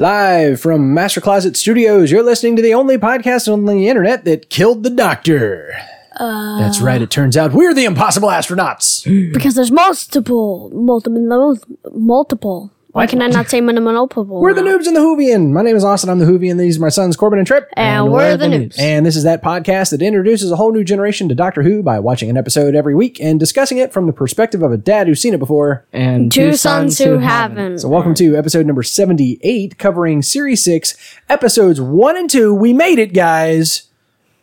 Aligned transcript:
Live 0.00 0.60
from 0.60 0.94
Master 0.94 1.20
Closet 1.20 1.56
Studios, 1.56 2.12
you're 2.12 2.22
listening 2.22 2.54
to 2.54 2.62
the 2.62 2.72
only 2.72 2.96
podcast 2.98 3.52
on 3.52 3.64
the 3.64 3.88
internet 3.88 4.24
that 4.26 4.48
killed 4.48 4.84
the 4.84 4.90
doctor. 4.90 5.76
Uh, 6.14 6.60
That's 6.60 6.80
right, 6.80 7.02
it 7.02 7.10
turns 7.10 7.36
out 7.36 7.52
we're 7.52 7.74
the 7.74 7.84
impossible 7.84 8.28
astronauts. 8.28 9.02
Because 9.32 9.56
there's 9.56 9.72
multiple, 9.72 10.70
multiple, 10.72 11.58
multiple. 11.92 12.70
Why 12.98 13.06
can 13.06 13.22
I 13.22 13.28
not 13.28 13.48
say 13.48 13.60
multiple? 13.60 14.40
We're 14.40 14.54
the 14.54 14.60
noobs 14.62 14.88
in 14.88 14.94
the 14.94 14.98
Whovian. 14.98 15.52
My 15.52 15.62
name 15.62 15.76
is 15.76 15.84
Austin, 15.84 16.10
I'm 16.10 16.18
the 16.18 16.24
Whovian. 16.24 16.58
These 16.58 16.78
are 16.78 16.80
my 16.80 16.88
sons, 16.88 17.16
Corbin 17.16 17.38
and 17.38 17.46
Trip. 17.46 17.68
And, 17.74 18.10
we're, 18.10 18.36
the 18.36 18.46
noobs. 18.46 18.76
And 18.76 19.06
this 19.06 19.14
is 19.14 19.22
that 19.22 19.40
podcast 19.40 19.92
that 19.92 20.02
introduces 20.02 20.50
a 20.50 20.56
whole 20.56 20.72
new 20.72 20.82
generation 20.82 21.28
to 21.28 21.34
Doctor 21.36 21.62
Who 21.62 21.80
by 21.80 22.00
watching 22.00 22.28
an 22.28 22.36
episode 22.36 22.74
every 22.74 22.96
week 22.96 23.20
and 23.20 23.38
discussing 23.38 23.78
it 23.78 23.92
from 23.92 24.08
the 24.08 24.12
perspective 24.12 24.64
of 24.64 24.72
a 24.72 24.76
dad 24.76 25.06
who's 25.06 25.22
seen 25.22 25.32
it 25.32 25.38
before. 25.38 25.86
and 25.92 26.32
Two 26.32 26.54
sons 26.54 26.98
who 26.98 27.18
haven't. 27.18 27.78
So, 27.78 27.88
welcome 27.88 28.14
to 28.16 28.34
episode 28.34 28.66
number 28.66 28.82
78, 28.82 29.78
covering 29.78 30.20
series 30.20 30.64
6, 30.64 31.20
episodes 31.28 31.80
1 31.80 32.16
and 32.16 32.28
2. 32.28 32.52
We 32.52 32.72
made 32.72 32.98
it, 32.98 33.14
guys. 33.14 33.90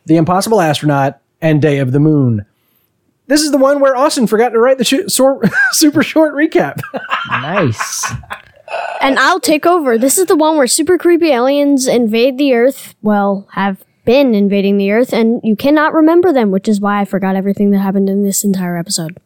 The 0.06 0.16
Impossible 0.16 0.62
Astronaut 0.62 1.20
and 1.42 1.62
Day 1.62 1.80
of 1.80 1.92
the 1.92 2.00
Moon. 2.00 2.46
This 3.28 3.42
is 3.42 3.52
the 3.52 3.58
one 3.58 3.80
where 3.80 3.96
Austin 3.96 4.28
forgot 4.28 4.50
to 4.50 4.60
write 4.60 4.78
the 4.78 4.84
sh- 4.84 5.08
sor- 5.08 5.42
super 5.72 6.04
short 6.04 6.34
recap. 6.36 6.80
Nice. 7.28 8.06
And 9.02 9.20
I'll 9.20 9.40
take 9.40 9.66
over. 9.66 9.98
This 9.98 10.18
is 10.18 10.26
the 10.26 10.36
one 10.36 10.58
where 10.58 10.68
super 10.68 10.98
creepy 10.98 11.30
aliens 11.30 11.88
invade 11.88 12.38
the 12.38 12.54
Earth. 12.54 12.96
Well, 13.02 13.48
have 13.52 13.84
been 14.06 14.34
invading 14.34 14.78
the 14.78 14.92
Earth, 14.92 15.14
and 15.14 15.42
you 15.44 15.56
cannot 15.56 15.94
remember 15.94 16.32
them, 16.32 16.52
which 16.52 16.68
is 16.68 16.80
why 16.80 17.02
I 17.02 17.06
forgot 17.06 17.36
everything 17.36 17.72
that 17.72 17.80
happened 17.80 18.10
in 18.10 18.24
this 18.24 18.44
entire 18.44 18.78
episode. 18.78 19.18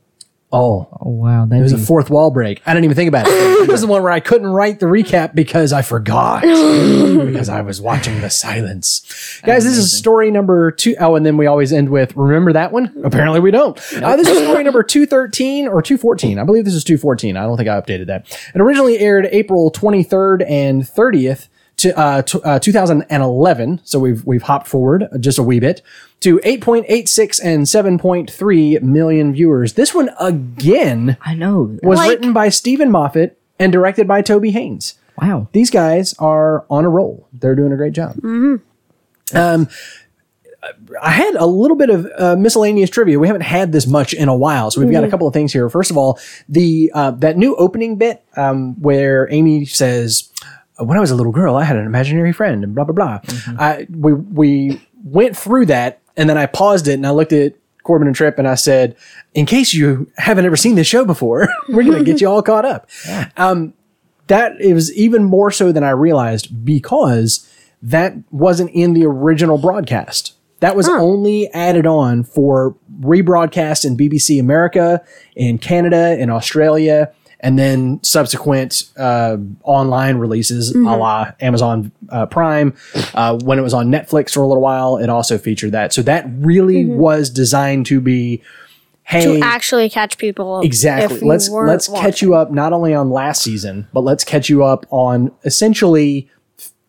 Oh, 0.51 0.89
Oh 1.01 1.09
wow, 1.11 1.45
that 1.45 1.57
it 1.57 1.61
was 1.61 1.73
a 1.73 1.77
fourth 1.77 2.09
wall 2.09 2.29
break. 2.29 2.61
I 2.65 2.73
didn't 2.73 2.83
even 2.85 2.95
think 2.95 3.07
about 3.07 3.25
it. 3.27 3.31
it 3.33 3.69
was 3.69 3.81
the 3.81 3.87
one 3.87 4.03
where 4.03 4.11
I 4.11 4.19
couldn't 4.19 4.47
write 4.47 4.79
the 4.79 4.85
recap 4.85 5.33
because 5.33 5.73
I 5.73 5.81
forgot. 5.81 6.41
because 6.41 7.49
I 7.49 7.61
was 7.61 7.81
watching 7.81 8.21
the 8.21 8.29
silence. 8.29 9.39
Guys, 9.43 9.63
this 9.63 9.77
is 9.77 9.91
story 9.91 10.29
number 10.29 10.71
two. 10.71 10.95
Oh, 10.99 11.15
and 11.15 11.25
then 11.25 11.37
we 11.37 11.47
always 11.47 11.73
end 11.73 11.89
with 11.89 12.15
remember 12.15 12.53
that 12.53 12.71
one? 12.71 12.93
Apparently 13.03 13.39
we 13.39 13.49
don't. 13.49 13.77
Uh, 13.93 14.15
this 14.17 14.27
is 14.27 14.43
story 14.43 14.63
number 14.65 14.83
213 14.83 15.67
or 15.67 15.81
214. 15.81 16.37
I 16.37 16.43
believe 16.43 16.65
this 16.65 16.75
is 16.75 16.83
214. 16.83 17.37
I 17.37 17.43
don't 17.43 17.57
think 17.57 17.69
I 17.69 17.79
updated 17.79 18.07
that. 18.07 18.27
It 18.53 18.61
originally 18.61 18.99
aired 18.99 19.27
April 19.31 19.71
23rd 19.71 20.47
and 20.47 20.83
30th. 20.83 21.47
To, 21.79 21.97
uh, 21.97 22.21
t- 22.23 22.39
uh, 22.43 22.59
2011, 22.59 23.81
so 23.83 23.99
we've 23.99 24.25
we've 24.25 24.41
hopped 24.41 24.67
forward 24.67 25.07
just 25.19 25.37
a 25.39 25.43
wee 25.43 25.59
bit 25.59 25.81
to 26.19 26.39
8.86 26.39 27.39
and 27.41 27.63
7.3 27.63 28.81
million 28.81 29.33
viewers. 29.33 29.73
This 29.73 29.93
one 29.93 30.09
again 30.19 31.15
I 31.21 31.35
know. 31.35 31.77
was 31.81 31.97
Like- 31.97 32.09
written 32.09 32.33
by 32.33 32.49
Steven 32.49 32.91
Moffat 32.91 33.37
and 33.57 33.71
directed 33.71 34.07
by 34.07 34.21
Toby 34.21 34.51
Haynes. 34.51 34.95
Wow. 35.21 35.47
These 35.53 35.69
guys 35.69 36.13
are 36.19 36.65
on 36.69 36.83
a 36.85 36.89
roll. 36.89 37.27
They're 37.33 37.55
doing 37.55 37.71
a 37.71 37.77
great 37.77 37.93
job. 37.93 38.17
Um, 39.33 39.67
I 41.01 41.11
had 41.11 41.35
a 41.35 41.45
little 41.45 41.77
bit 41.77 41.89
of 41.89 42.07
uh, 42.17 42.35
miscellaneous 42.35 42.89
trivia. 42.89 43.17
We 43.19 43.27
haven't 43.27 43.43
had 43.43 43.71
this 43.71 43.87
much 43.87 44.13
in 44.13 44.27
a 44.27 44.35
while, 44.35 44.69
so 44.71 44.81
we've 44.81 44.91
got 44.91 45.03
a 45.05 45.09
couple 45.09 45.27
of 45.27 45.33
things 45.33 45.53
here. 45.53 45.69
First 45.69 45.89
of 45.91 45.97
all, 45.97 46.19
the 46.49 46.91
uh, 46.93 47.11
that 47.11 47.37
new 47.37 47.55
opening 47.55 47.95
bit 47.97 48.21
um, 48.35 48.79
where 48.81 49.31
Amy 49.31 49.63
says, 49.65 50.29
"When 50.79 50.97
I 50.97 51.01
was 51.01 51.11
a 51.11 51.15
little 51.15 51.31
girl, 51.31 51.55
I 51.55 51.63
had 51.63 51.77
an 51.77 51.85
imaginary 51.85 52.33
friend," 52.33 52.63
and 52.63 52.75
blah 52.75 52.83
blah 52.83 52.93
blah. 52.93 53.19
I, 53.57 53.87
we 53.89 54.13
we 54.13 54.81
went 55.03 55.35
through 55.37 55.67
that, 55.67 56.01
and 56.17 56.29
then 56.29 56.37
I 56.37 56.45
paused 56.45 56.87
it 56.87 56.93
and 56.93 57.07
I 57.07 57.11
looked 57.11 57.33
at 57.33 57.55
Corbin 57.83 58.07
and 58.07 58.15
Trip, 58.15 58.37
and 58.37 58.47
I 58.47 58.55
said, 58.55 58.95
"In 59.33 59.45
case 59.45 59.73
you 59.73 60.11
haven't 60.17 60.45
ever 60.45 60.55
seen 60.55 60.75
this 60.75 60.87
show 60.87 61.05
before, 61.05 61.47
we're 61.69 61.83
going 61.83 61.97
to 61.97 62.03
get 62.03 62.21
you 62.21 62.29
all 62.29 62.41
caught 62.41 62.65
up." 62.65 62.89
Um, 63.37 63.73
that 64.27 64.53
it 64.61 64.73
was 64.73 64.93
even 64.93 65.23
more 65.23 65.51
so 65.51 65.71
than 65.71 65.83
I 65.83 65.89
realized 65.89 66.63
because 66.63 67.49
that 67.81 68.13
wasn't 68.31 68.69
in 68.71 68.93
the 68.93 69.05
original 69.05 69.57
broadcast. 69.57 70.35
That 70.59 70.75
was 70.75 70.89
only 70.89 71.49
added 71.53 71.87
on 71.87 72.23
for 72.23 72.75
rebroadcast 72.99 73.85
in 73.85 73.95
BBC 73.95 74.39
America, 74.39 75.01
in 75.35 75.57
Canada, 75.57 76.19
in 76.19 76.29
Australia, 76.29 77.13
and 77.41 77.57
then 77.57 77.99
subsequent 78.03 78.83
uh, 78.97 79.37
online 79.63 80.17
releases 80.17 80.75
a 80.75 80.79
la 80.79 81.31
Amazon 81.39 81.91
uh, 82.09 82.25
Prime. 82.25 82.73
Uh, 83.13 83.37
when 83.43 83.57
it 83.57 83.61
was 83.61 83.73
on 83.73 83.87
Netflix 83.89 84.33
for 84.33 84.41
a 84.41 84.47
little 84.47 84.61
while, 84.63 84.97
it 84.97 85.09
also 85.09 85.37
featured 85.37 85.71
that. 85.71 85.93
So 85.93 86.01
that 86.03 86.25
really 86.39 86.85
was 86.85 87.29
designed 87.29 87.85
to 87.87 88.01
be. 88.01 88.41
Hey, 89.03 89.39
To 89.39 89.43
actually 89.43 89.89
catch 89.89 90.19
people. 90.19 90.61
Exactly. 90.61 91.19
Let's 91.21 91.49
let's 91.49 91.87
catch 91.87 92.21
you 92.21 92.35
up 92.35 92.51
not 92.51 92.73
only 92.73 92.93
on 92.93 93.09
last 93.09 93.41
season, 93.41 93.87
but 93.91 94.01
let's 94.01 94.23
catch 94.23 94.49
you 94.49 94.63
up 94.63 94.85
on 94.91 95.31
essentially 95.45 96.29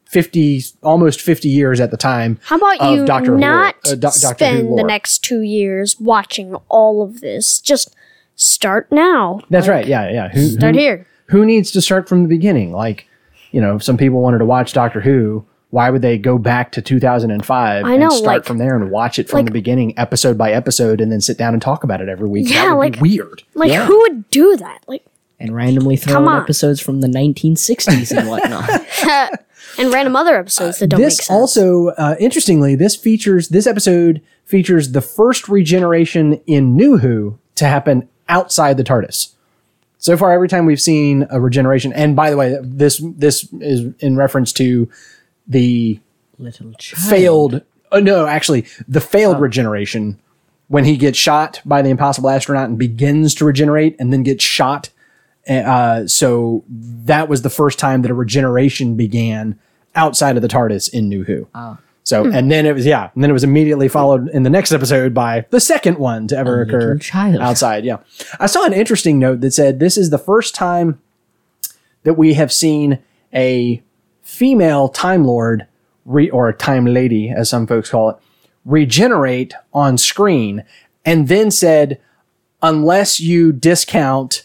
fifty, 0.05 0.62
almost 0.83 1.21
fifty 1.21 1.49
years 1.49 1.81
at 1.81 1.91
the 1.91 1.97
time. 1.97 2.39
How 2.43 2.56
about 2.56 2.81
of 2.81 2.99
you 2.99 3.06
Doctor 3.06 3.33
Who- 3.34 3.39
not 3.39 3.77
uh, 3.87 3.94
Doc- 3.94 4.15
Doctor 4.21 4.47
Who 4.49 4.56
spend 4.59 4.78
the 4.78 4.83
next 4.83 5.21
two 5.21 5.41
years 5.43 5.99
watching 5.99 6.56
all 6.69 7.00
of 7.03 7.21
this? 7.21 7.59
Just 7.60 7.94
start 8.41 8.91
now. 8.91 9.41
That's 9.51 9.67
Like, 9.67 9.75
right. 9.75 9.87
Yeah, 9.87 10.11
yeah. 10.11 10.28
Who, 10.28 10.49
Start 10.49 10.75
who, 10.75 10.81
here. 10.81 11.06
who 11.27 11.45
needs 11.45 11.71
to 11.73 11.81
start 11.81 12.09
from 12.09 12.23
the 12.23 12.28
beginning? 12.28 12.73
Like, 12.73 13.06
you 13.53 13.61
know, 13.61 13.77
if 13.77 13.83
some 13.83 13.97
people 13.97 14.21
wanted 14.21 14.39
to 14.39 14.45
watch 14.45 14.73
Doctor 14.73 15.01
Who. 15.01 15.45
Why 15.73 15.89
would 15.89 16.03
they 16.03 16.19
go 16.19 16.37
back 16.37 16.73
to 16.73 16.83
2005 16.83 17.84
I 17.84 17.97
know, 17.97 18.06
and 18.06 18.12
start 18.12 18.25
like- 18.39 18.45
from 18.45 18.59
there 18.59 18.75
and 18.75 18.91
watch 18.91 19.21
it 19.21 19.28
from 19.28 19.39
like- 19.39 19.47
the 19.47 19.53
beginning, 19.53 19.97
episode 19.97 20.37
by 20.37 20.51
episode, 20.51 21.01
and 21.01 21.12
then 21.12 21.21
sit 21.21 21.39
down 21.39 21.53
and 21.53 21.62
talk 21.62 21.84
about 21.84 22.01
it 22.01 22.09
every 22.09 22.28
week? 22.28 22.51
Yeah, 22.51 22.65
that 22.65 22.73
would 22.73 22.78
like- 22.81 22.93
be 22.95 23.01
weird. 23.01 23.45
Like, 23.55 23.71
Yeah. 23.71 23.87
who 23.87 23.97
would 24.01 24.28
do 24.31 24.57
that? 24.57 24.81
Like, 24.89 25.05
And 25.39 25.55
randomly 25.55 25.95
throw 25.95 26.28
in 26.28 26.37
episodes 26.43 26.81
from 26.81 27.03
the 27.03 27.07
1960s 27.07 28.11
and 28.11 28.28
whatnot. 28.28 28.69
and 29.78 29.93
random 29.93 30.17
other 30.17 30.37
episodes 30.37 30.81
that 30.81 30.89
don't 30.89 30.99
make 31.01 31.07
this 31.07 31.19
sense. 31.19 31.31
also 31.31 31.89
uh, 31.91 32.17
interestingly 32.19 32.75
this 32.75 32.97
features 32.97 33.49
this 33.51 33.67
episode 33.69 34.21
features 34.45 34.91
the 34.91 35.01
first 35.01 35.49
regeneration 35.49 36.41
in 36.49 36.75
new 36.77 36.99
who 36.99 37.39
to 37.55 37.67
happen 37.67 38.09
outside 38.30 38.76
the 38.76 38.84
tardis 38.84 39.34
so 39.98 40.16
far 40.16 40.32
every 40.32 40.48
time 40.48 40.64
we've 40.64 40.80
seen 40.80 41.26
a 41.30 41.41
regeneration 41.41 41.92
and 41.92 42.16
by 42.16 42.30
the 42.30 42.36
way 42.36 42.56
this 42.62 43.02
this 43.16 43.48
is 43.60 43.92
in 43.98 44.16
reference 44.16 44.52
to 44.52 44.88
the 45.46 46.00
Little 46.38 46.72
child. 46.74 47.10
failed 47.10 47.62
Oh, 47.92 48.00
no 48.00 48.26
actually 48.26 48.66
the 48.88 49.00
failed 49.00 49.36
oh. 49.36 49.41
regeneration 49.41 50.18
when 50.68 50.84
he 50.84 50.96
gets 50.96 51.18
shot 51.18 51.60
by 51.64 51.82
the 51.82 51.91
impossible 51.91 52.30
astronaut 52.30 52.68
and 52.68 52.78
begins 52.78 53.34
to 53.34 53.44
regenerate 53.44 53.96
and 53.98 54.12
then 54.12 54.22
gets 54.22 54.44
shot 54.44 54.91
uh, 55.48 55.54
uh 55.54 56.06
so 56.06 56.64
that 56.68 57.28
was 57.28 57.42
the 57.42 57.50
first 57.50 57.78
time 57.78 58.02
that 58.02 58.10
a 58.10 58.14
regeneration 58.14 58.97
began 58.97 59.58
outside 59.94 60.36
of 60.36 60.42
the 60.42 60.48
TARDIS 60.48 60.92
in 60.92 61.08
New 61.08 61.24
Who. 61.24 61.48
Ah. 61.54 61.78
So 62.05 62.25
hmm. 62.25 62.34
and 62.34 62.50
then 62.50 62.66
it 62.66 62.75
was 62.75 62.87
yeah, 62.87 63.11
and 63.15 63.22
then 63.22 63.31
it 63.31 63.34
was 63.34 63.44
immediately 63.44 63.88
followed 63.88 64.28
in 64.31 64.43
the 64.43 64.50
next 64.50 64.72
episode 64.72 65.15
by 65.15 65.47
the 65.50 65.61
second 65.61 65.99
one 65.99 66.27
to 66.28 66.37
ever 66.37 66.61
oh, 66.61 66.62
occur 66.62 66.99
child. 66.99 67.41
outside. 67.41 67.84
Yeah, 67.84 67.99
I 68.38 68.47
saw 68.47 68.65
an 68.65 68.72
interesting 68.72 69.19
note 69.19 69.41
that 69.41 69.53
said 69.53 69.81
this 69.81 69.97
is 69.97 70.10
the 70.10 70.19
first 70.19 70.55
time 70.55 71.00
that 72.03 72.15
we 72.15 72.34
have 72.34 72.53
seen 72.53 72.99
a 73.34 73.83
female 74.22 74.89
Time 74.89 75.25
Lord 75.25 75.66
re- 76.05 76.31
or 76.31 76.53
Time 76.53 76.87
Lady, 76.87 77.31
as 77.31 77.50
some 77.50 77.66
folks 77.66 77.91
call 77.91 78.10
it, 78.10 78.16
regenerate 78.65 79.55
on 79.72 79.99
screen, 79.99 80.65
and 81.05 81.28
then 81.28 81.50
said, 81.50 82.00
unless 82.62 83.21
you 83.21 83.53
discount 83.53 84.44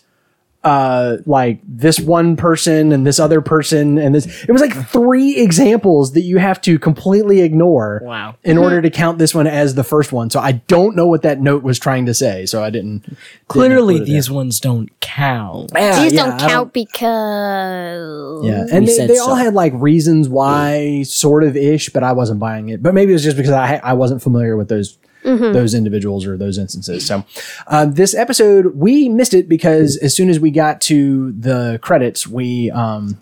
uh 0.65 1.17
like 1.27 1.59
this 1.67 1.99
one 1.99 2.35
person 2.35 2.91
and 2.91 3.05
this 3.05 3.19
other 3.19 3.39
person 3.39 3.97
and 3.97 4.13
this 4.15 4.43
it 4.45 4.51
was 4.51 4.61
like 4.61 4.73
three 4.89 5.37
examples 5.37 6.13
that 6.13 6.21
you 6.21 6.37
have 6.39 6.59
to 6.59 6.77
completely 6.79 7.41
ignore 7.41 8.01
Wow. 8.03 8.35
in 8.43 8.57
order 8.57 8.81
to 8.81 8.89
count 8.89 9.19
this 9.19 9.33
one 9.35 9.45
as 9.47 9.75
the 9.75 9.83
first 9.83 10.11
one 10.11 10.29
so 10.31 10.39
i 10.39 10.53
don't 10.67 10.95
know 10.95 11.05
what 11.07 11.21
that 11.21 11.39
note 11.39 11.61
was 11.63 11.77
trying 11.79 12.07
to 12.07 12.13
say 12.15 12.45
so 12.47 12.63
i 12.63 12.69
didn't 12.69 13.05
Clearly, 13.47 13.69
didn't 13.75 13.79
include 13.89 14.01
it 14.01 14.05
these 14.11 14.31
ones 14.31 14.59
don't 14.59 14.99
count. 15.01 15.71
there. 15.71 15.95
These 16.01 16.13
Yeah, 16.13 16.25
don't 16.25 16.41
I 16.41 16.49
count 16.49 16.73
because. 16.73 18.45
yeah, 18.45 18.61
and 18.71 18.81
We 18.81 18.85
they, 18.87 18.91
said 18.93 19.09
they 19.09 19.17
all 19.19 19.29
so. 19.29 19.35
had 19.35 19.53
like 19.53 19.71
reasons 19.75 20.27
why, 20.27 21.03
sort 21.03 21.43
of 21.43 21.55
ish, 21.55 21.89
but 21.89 22.03
I 22.03 22.11
wasn't 22.13 22.39
buying 22.39 22.69
it. 22.69 22.81
But 22.81 22.93
maybe 22.93 23.11
it 23.11 23.13
was 23.13 23.23
just 23.23 23.37
because 23.37 23.51
I 23.51 23.75
I 23.83 23.93
wasn't 23.93 24.21
familiar 24.21 24.57
with 24.57 24.67
those 24.69 24.97
those 25.25 25.73
individuals 25.73 26.25
or 26.25 26.37
those 26.37 26.57
instances. 26.57 27.05
So 27.05 27.25
uh, 27.67 27.85
this 27.85 28.13
episode 28.13 28.75
we 28.75 29.09
missed 29.09 29.33
it 29.33 29.49
because 29.49 29.97
as 29.97 30.15
soon 30.15 30.29
as 30.29 30.39
we 30.39 30.51
got 30.51 30.81
to 30.81 31.31
the 31.31 31.79
credits, 31.81 32.27
we 32.27 32.71
um 32.71 33.17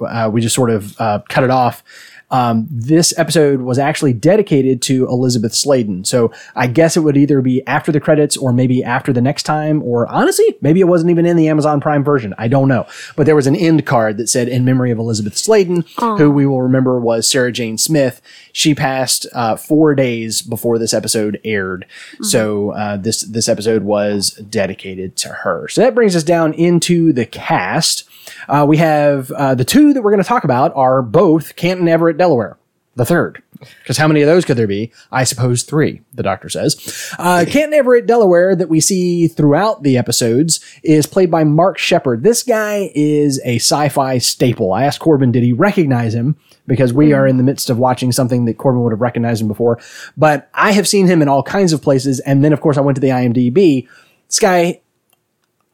uh, 0.00 0.28
we 0.32 0.40
just 0.40 0.54
sort 0.54 0.70
of 0.70 0.98
uh, 1.00 1.20
cut 1.28 1.44
it 1.44 1.50
off 1.50 1.84
Um, 2.32 2.66
this 2.70 3.16
episode 3.18 3.60
was 3.60 3.78
actually 3.78 4.14
dedicated 4.14 4.82
to 4.82 5.06
Elizabeth 5.06 5.54
Sladen. 5.54 6.04
So 6.04 6.32
I 6.56 6.66
guess 6.66 6.96
it 6.96 7.00
would 7.00 7.16
either 7.16 7.40
be 7.42 7.64
after 7.66 7.92
the 7.92 8.00
credits 8.00 8.36
or 8.36 8.52
maybe 8.52 8.82
after 8.82 9.12
the 9.12 9.20
next 9.20 9.44
time, 9.44 9.82
or 9.82 10.08
honestly, 10.08 10.56
maybe 10.60 10.80
it 10.80 10.88
wasn't 10.88 11.10
even 11.10 11.26
in 11.26 11.36
the 11.36 11.48
Amazon 11.48 11.80
Prime 11.80 12.02
version. 12.02 12.34
I 12.38 12.48
don't 12.48 12.68
know. 12.68 12.86
But 13.16 13.26
there 13.26 13.36
was 13.36 13.46
an 13.46 13.54
end 13.54 13.86
card 13.86 14.16
that 14.16 14.28
said 14.28 14.48
in 14.48 14.64
memory 14.64 14.90
of 14.90 14.98
Elizabeth 14.98 15.36
Sladen, 15.36 15.84
who 15.98 16.30
we 16.30 16.46
will 16.46 16.62
remember 16.62 16.98
was 16.98 17.28
Sarah 17.28 17.52
Jane 17.52 17.78
Smith. 17.78 18.22
She 18.52 18.74
passed 18.74 19.26
uh, 19.34 19.56
four 19.56 19.94
days 19.94 20.42
before 20.42 20.78
this 20.78 20.94
episode 20.94 21.38
aired. 21.44 21.86
So 22.22 22.70
uh, 22.72 22.96
this 22.96 23.22
this 23.22 23.48
episode 23.48 23.82
was 23.82 24.30
dedicated 24.48 25.16
to 25.16 25.28
her. 25.28 25.68
So 25.68 25.82
that 25.82 25.94
brings 25.94 26.16
us 26.16 26.24
down 26.24 26.54
into 26.54 27.12
the 27.12 27.26
cast. 27.26 28.08
Uh, 28.48 28.64
we 28.68 28.76
have 28.76 29.30
uh, 29.32 29.54
the 29.54 29.64
two 29.64 29.92
that 29.92 30.02
we're 30.02 30.10
going 30.10 30.22
to 30.22 30.28
talk 30.28 30.44
about 30.44 30.72
are 30.74 31.02
both 31.02 31.56
Canton 31.56 31.88
Everett, 31.88 32.16
Delaware. 32.22 32.56
The 32.94 33.04
third. 33.04 33.42
Because 33.80 33.96
how 33.96 34.06
many 34.06 34.22
of 34.22 34.28
those 34.28 34.44
could 34.44 34.56
there 34.56 34.68
be? 34.68 34.92
I 35.10 35.24
suppose 35.24 35.64
three, 35.64 36.02
the 36.14 36.22
doctor 36.22 36.48
says. 36.48 37.12
Uh, 37.18 37.44
Canton 37.48 37.74
Everett, 37.74 38.06
Delaware, 38.06 38.54
that 38.54 38.68
we 38.68 38.80
see 38.80 39.26
throughout 39.26 39.82
the 39.82 39.98
episodes, 39.98 40.60
is 40.84 41.06
played 41.06 41.30
by 41.30 41.42
Mark 41.42 41.78
Sheppard. 41.78 42.22
This 42.22 42.44
guy 42.44 42.92
is 42.94 43.40
a 43.44 43.56
sci 43.56 43.88
fi 43.88 44.18
staple. 44.18 44.72
I 44.72 44.84
asked 44.84 45.00
Corbin, 45.00 45.32
did 45.32 45.42
he 45.42 45.52
recognize 45.52 46.14
him? 46.14 46.36
Because 46.68 46.92
we 46.92 47.12
are 47.12 47.26
in 47.26 47.38
the 47.38 47.42
midst 47.42 47.70
of 47.70 47.78
watching 47.78 48.12
something 48.12 48.44
that 48.44 48.58
Corbin 48.58 48.82
would 48.84 48.92
have 48.92 49.00
recognized 49.00 49.42
him 49.42 49.48
before. 49.48 49.80
But 50.16 50.48
I 50.54 50.70
have 50.70 50.86
seen 50.86 51.08
him 51.08 51.22
in 51.22 51.28
all 51.28 51.42
kinds 51.42 51.72
of 51.72 51.82
places. 51.82 52.20
And 52.20 52.44
then, 52.44 52.52
of 52.52 52.60
course, 52.60 52.76
I 52.76 52.82
went 52.82 52.94
to 52.96 53.00
the 53.00 53.08
IMDb. 53.08 53.88
This 54.28 54.38
guy, 54.38 54.80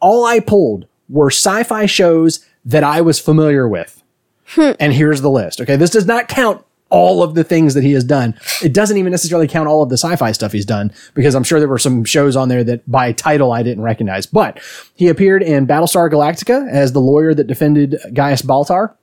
all 0.00 0.24
I 0.24 0.40
pulled 0.40 0.86
were 1.10 1.30
sci 1.30 1.62
fi 1.64 1.84
shows 1.84 2.46
that 2.64 2.84
I 2.84 3.02
was 3.02 3.18
familiar 3.18 3.68
with. 3.68 3.97
Hmm. 4.48 4.72
And 4.80 4.92
here's 4.92 5.20
the 5.20 5.30
list. 5.30 5.60
Okay. 5.60 5.76
This 5.76 5.90
does 5.90 6.06
not 6.06 6.28
count 6.28 6.64
all 6.90 7.22
of 7.22 7.34
the 7.34 7.44
things 7.44 7.74
that 7.74 7.84
he 7.84 7.92
has 7.92 8.04
done. 8.04 8.34
It 8.62 8.72
doesn't 8.72 8.96
even 8.96 9.10
necessarily 9.10 9.46
count 9.46 9.68
all 9.68 9.82
of 9.82 9.90
the 9.90 9.98
sci-fi 9.98 10.32
stuff 10.32 10.52
he's 10.52 10.64
done 10.64 10.92
because 11.14 11.34
I'm 11.34 11.44
sure 11.44 11.58
there 11.58 11.68
were 11.68 11.78
some 11.78 12.04
shows 12.04 12.34
on 12.34 12.48
there 12.48 12.64
that 12.64 12.90
by 12.90 13.12
title 13.12 13.52
I 13.52 13.62
didn't 13.62 13.84
recognize. 13.84 14.26
But 14.26 14.60
he 14.94 15.08
appeared 15.08 15.42
in 15.42 15.66
Battlestar 15.66 16.10
Galactica 16.10 16.68
as 16.70 16.92
the 16.92 17.00
lawyer 17.00 17.34
that 17.34 17.46
defended 17.46 17.98
Gaius 18.12 18.42
Baltar. 18.42 18.94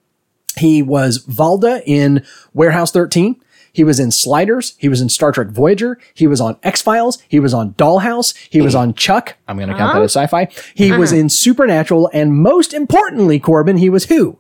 He 0.57 0.81
was 0.81 1.24
Valda 1.25 1.83
in 1.86 2.25
Warehouse 2.53 2.91
13. 2.91 3.41
He 3.71 3.83
was 3.83 4.00
in 4.00 4.09
Sliders. 4.09 4.74
He 4.77 4.88
was 4.88 5.01
in 5.01 5.09
Star 5.09 5.33
Trek 5.33 5.50
Voyager. 5.50 6.00
He 6.13 6.27
was 6.27 6.39
on 6.39 6.57
X 6.63 6.81
Files. 6.81 7.21
He 7.27 7.41
was 7.41 7.53
on 7.53 7.74
Dollhouse. 7.74 8.33
He 8.50 8.62
was 8.62 8.74
on 8.74 8.94
Chuck. 8.94 9.36
I'm 9.50 9.57
going 9.57 9.68
to 9.68 9.75
count 9.75 9.94
that 9.94 10.01
as 10.01 10.15
sci-fi. 10.15 10.48
He 10.74 10.94
was 10.94 11.12
uh-huh. 11.12 11.19
in 11.19 11.30
Supernatural, 11.30 12.09
and 12.13 12.33
most 12.33 12.74
importantly, 12.74 13.38
Corbin, 13.38 13.75
he 13.75 13.89
was 13.89 14.06
who? 14.06 14.39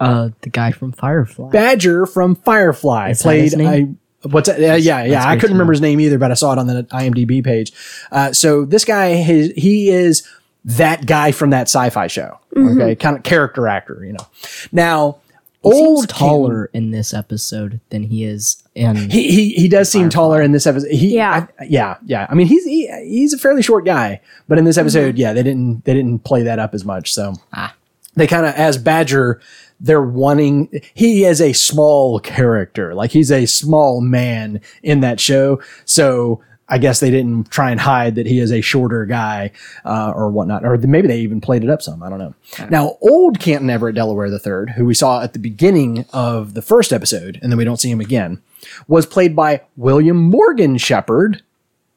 Uh, 0.00 0.30
the 0.42 0.50
guy 0.50 0.70
from 0.72 0.92
Firefly. 0.92 1.50
Badger 1.50 2.06
from 2.06 2.36
Firefly 2.36 3.10
Is 3.10 3.18
that 3.18 3.22
played 3.24 3.42
his 3.42 3.56
name? 3.56 3.98
I 4.22 4.28
what's 4.28 4.48
that? 4.48 4.58
Uh, 4.60 4.74
yeah, 4.76 5.04
yeah. 5.04 5.22
I 5.24 5.32
great 5.34 5.40
couldn't 5.40 5.54
remember 5.56 5.72
his 5.72 5.80
name 5.80 6.00
either, 6.00 6.18
but 6.18 6.30
I 6.30 6.34
saw 6.34 6.52
it 6.52 6.58
on 6.58 6.66
the 6.66 6.84
IMDb 6.84 7.42
page. 7.42 7.72
Uh, 8.12 8.32
so 8.32 8.64
this 8.64 8.84
guy, 8.84 9.14
his, 9.14 9.52
he 9.56 9.88
is 9.90 10.26
that 10.64 11.06
guy 11.06 11.32
from 11.32 11.50
that 11.50 11.62
sci-fi 11.68 12.06
show. 12.08 12.38
Okay, 12.56 12.94
kind 12.96 13.16
of 13.16 13.22
character 13.22 13.68
actor, 13.68 14.04
you 14.04 14.12
know. 14.12 14.26
Now, 14.72 15.18
He 15.62 15.70
seems 15.72 15.86
old 15.88 16.08
taller 16.08 16.66
in 16.72 16.90
this 16.90 17.14
episode 17.14 17.80
than 17.90 18.02
he 18.04 18.24
is 18.24 18.62
in. 18.74 19.10
He, 19.10 19.30
he 19.30 19.50
he 19.54 19.68
does 19.68 19.88
seem 19.88 20.08
taller 20.10 20.40
in 20.42 20.50
this 20.52 20.66
episode. 20.66 20.90
He, 20.90 21.14
Yeah. 21.16 21.46
I- 21.60 21.64
yeah, 21.64 21.96
yeah. 22.04 22.26
I 22.28 22.34
mean, 22.34 22.46
he's 22.48 22.64
he, 22.64 22.86
he's 23.04 23.32
a 23.32 23.38
fairly 23.38 23.62
short 23.62 23.84
guy, 23.84 24.20
but 24.48 24.58
in 24.58 24.64
this 24.64 24.76
episode, 24.78 25.16
yeah, 25.18 25.32
they 25.32 25.42
didn't 25.44 25.84
they 25.84 25.94
didn't 25.94 26.24
play 26.24 26.42
that 26.42 26.58
up 26.58 26.74
as 26.74 26.84
much. 26.84 27.12
So 27.14 27.34
Ah. 27.52 27.74
they 28.16 28.26
kind 28.26 28.44
of 28.46 28.54
as 28.54 28.76
Badger, 28.78 29.40
they're 29.80 30.02
wanting. 30.02 30.68
He 30.94 31.24
is 31.24 31.40
a 31.40 31.52
small 31.52 32.20
character, 32.20 32.94
like 32.94 33.12
he's 33.12 33.30
a 33.30 33.46
small 33.46 34.00
man 34.00 34.60
in 34.82 35.00
that 35.00 35.20
show. 35.20 35.60
So. 35.84 36.42
I 36.70 36.76
guess 36.76 37.00
they 37.00 37.10
didn't 37.10 37.50
try 37.50 37.70
and 37.70 37.80
hide 37.80 38.16
that 38.16 38.26
he 38.26 38.40
is 38.40 38.52
a 38.52 38.60
shorter 38.60 39.06
guy 39.06 39.52
uh, 39.86 40.12
or 40.14 40.28
whatnot, 40.30 40.66
or 40.66 40.76
maybe 40.76 41.08
they 41.08 41.20
even 41.20 41.40
played 41.40 41.64
it 41.64 41.70
up 41.70 41.80
some. 41.80 42.02
I 42.02 42.10
don't 42.10 42.18
know. 42.18 42.34
Now, 42.68 42.98
old 43.00 43.40
Canton 43.40 43.70
Everett 43.70 43.94
Delaware 43.94 44.26
III, 44.26 44.74
who 44.74 44.84
we 44.84 44.92
saw 44.92 45.22
at 45.22 45.32
the 45.32 45.38
beginning 45.38 46.04
of 46.12 46.52
the 46.52 46.60
first 46.60 46.92
episode, 46.92 47.38
and 47.40 47.50
then 47.50 47.56
we 47.56 47.64
don't 47.64 47.78
see 47.80 47.90
him 47.90 48.02
again, 48.02 48.42
was 48.86 49.06
played 49.06 49.34
by 49.34 49.62
William 49.78 50.18
Morgan 50.18 50.76
Sheppard, 50.76 51.42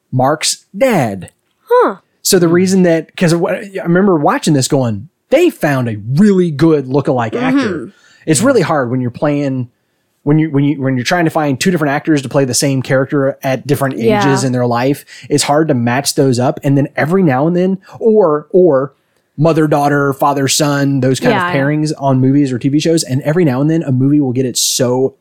Mark's 0.09 0.65
dad. 0.77 1.33
huh 1.63 1.97
So 2.21 2.39
the 2.39 2.47
reason 2.47 2.83
that 2.83 3.07
because 3.07 3.33
I 3.33 3.83
remember 3.83 4.15
watching 4.15 4.53
this 4.53 4.69
going, 4.69 5.09
they 5.31 5.49
found 5.49 5.89
a 5.89 5.95
really 5.95 6.51
good 6.51 6.85
lookalike 6.85 7.31
mm-hmm. 7.31 7.57
actor. 7.57 7.93
It's 8.25 8.41
really 8.41 8.61
hard 8.61 8.91
when 8.91 9.01
you're 9.01 9.09
playing 9.11 9.71
when 10.23 10.37
you 10.37 10.51
when 10.51 10.63
you 10.63 10.79
when 10.81 10.95
you're 10.95 11.03
trying 11.03 11.25
to 11.25 11.31
find 11.31 11.59
two 11.59 11.71
different 11.71 11.91
actors 11.91 12.21
to 12.21 12.29
play 12.29 12.45
the 12.45 12.53
same 12.53 12.81
character 12.83 13.37
at 13.41 13.65
different 13.65 13.95
ages 13.95 14.05
Yeah. 14.05 14.45
in 14.45 14.51
their 14.51 14.67
life. 14.67 15.05
It's 15.29 15.43
hard 15.43 15.67
to 15.69 15.73
match 15.73 16.15
those 16.15 16.37
up, 16.39 16.59
and 16.63 16.77
then 16.77 16.89
every 16.95 17.23
now 17.23 17.47
and 17.47 17.55
then, 17.55 17.81
or 17.99 18.47
or 18.51 18.93
mother 19.37 19.65
daughter, 19.65 20.13
father 20.13 20.47
son, 20.47 20.99
those 20.99 21.19
kind 21.19 21.31
Yeah, 21.31 21.49
of 21.49 21.55
yeah. 21.55 21.59
pairings 21.59 21.91
on 21.97 22.19
movies 22.19 22.51
or 22.51 22.59
TV 22.59 22.79
shows, 22.81 23.03
and 23.03 23.21
every 23.23 23.43
now 23.43 23.61
and 23.61 23.69
then 23.69 23.81
a 23.81 23.91
movie 23.91 24.21
will 24.21 24.33
get 24.33 24.45
it 24.45 24.57
so 24.57 25.15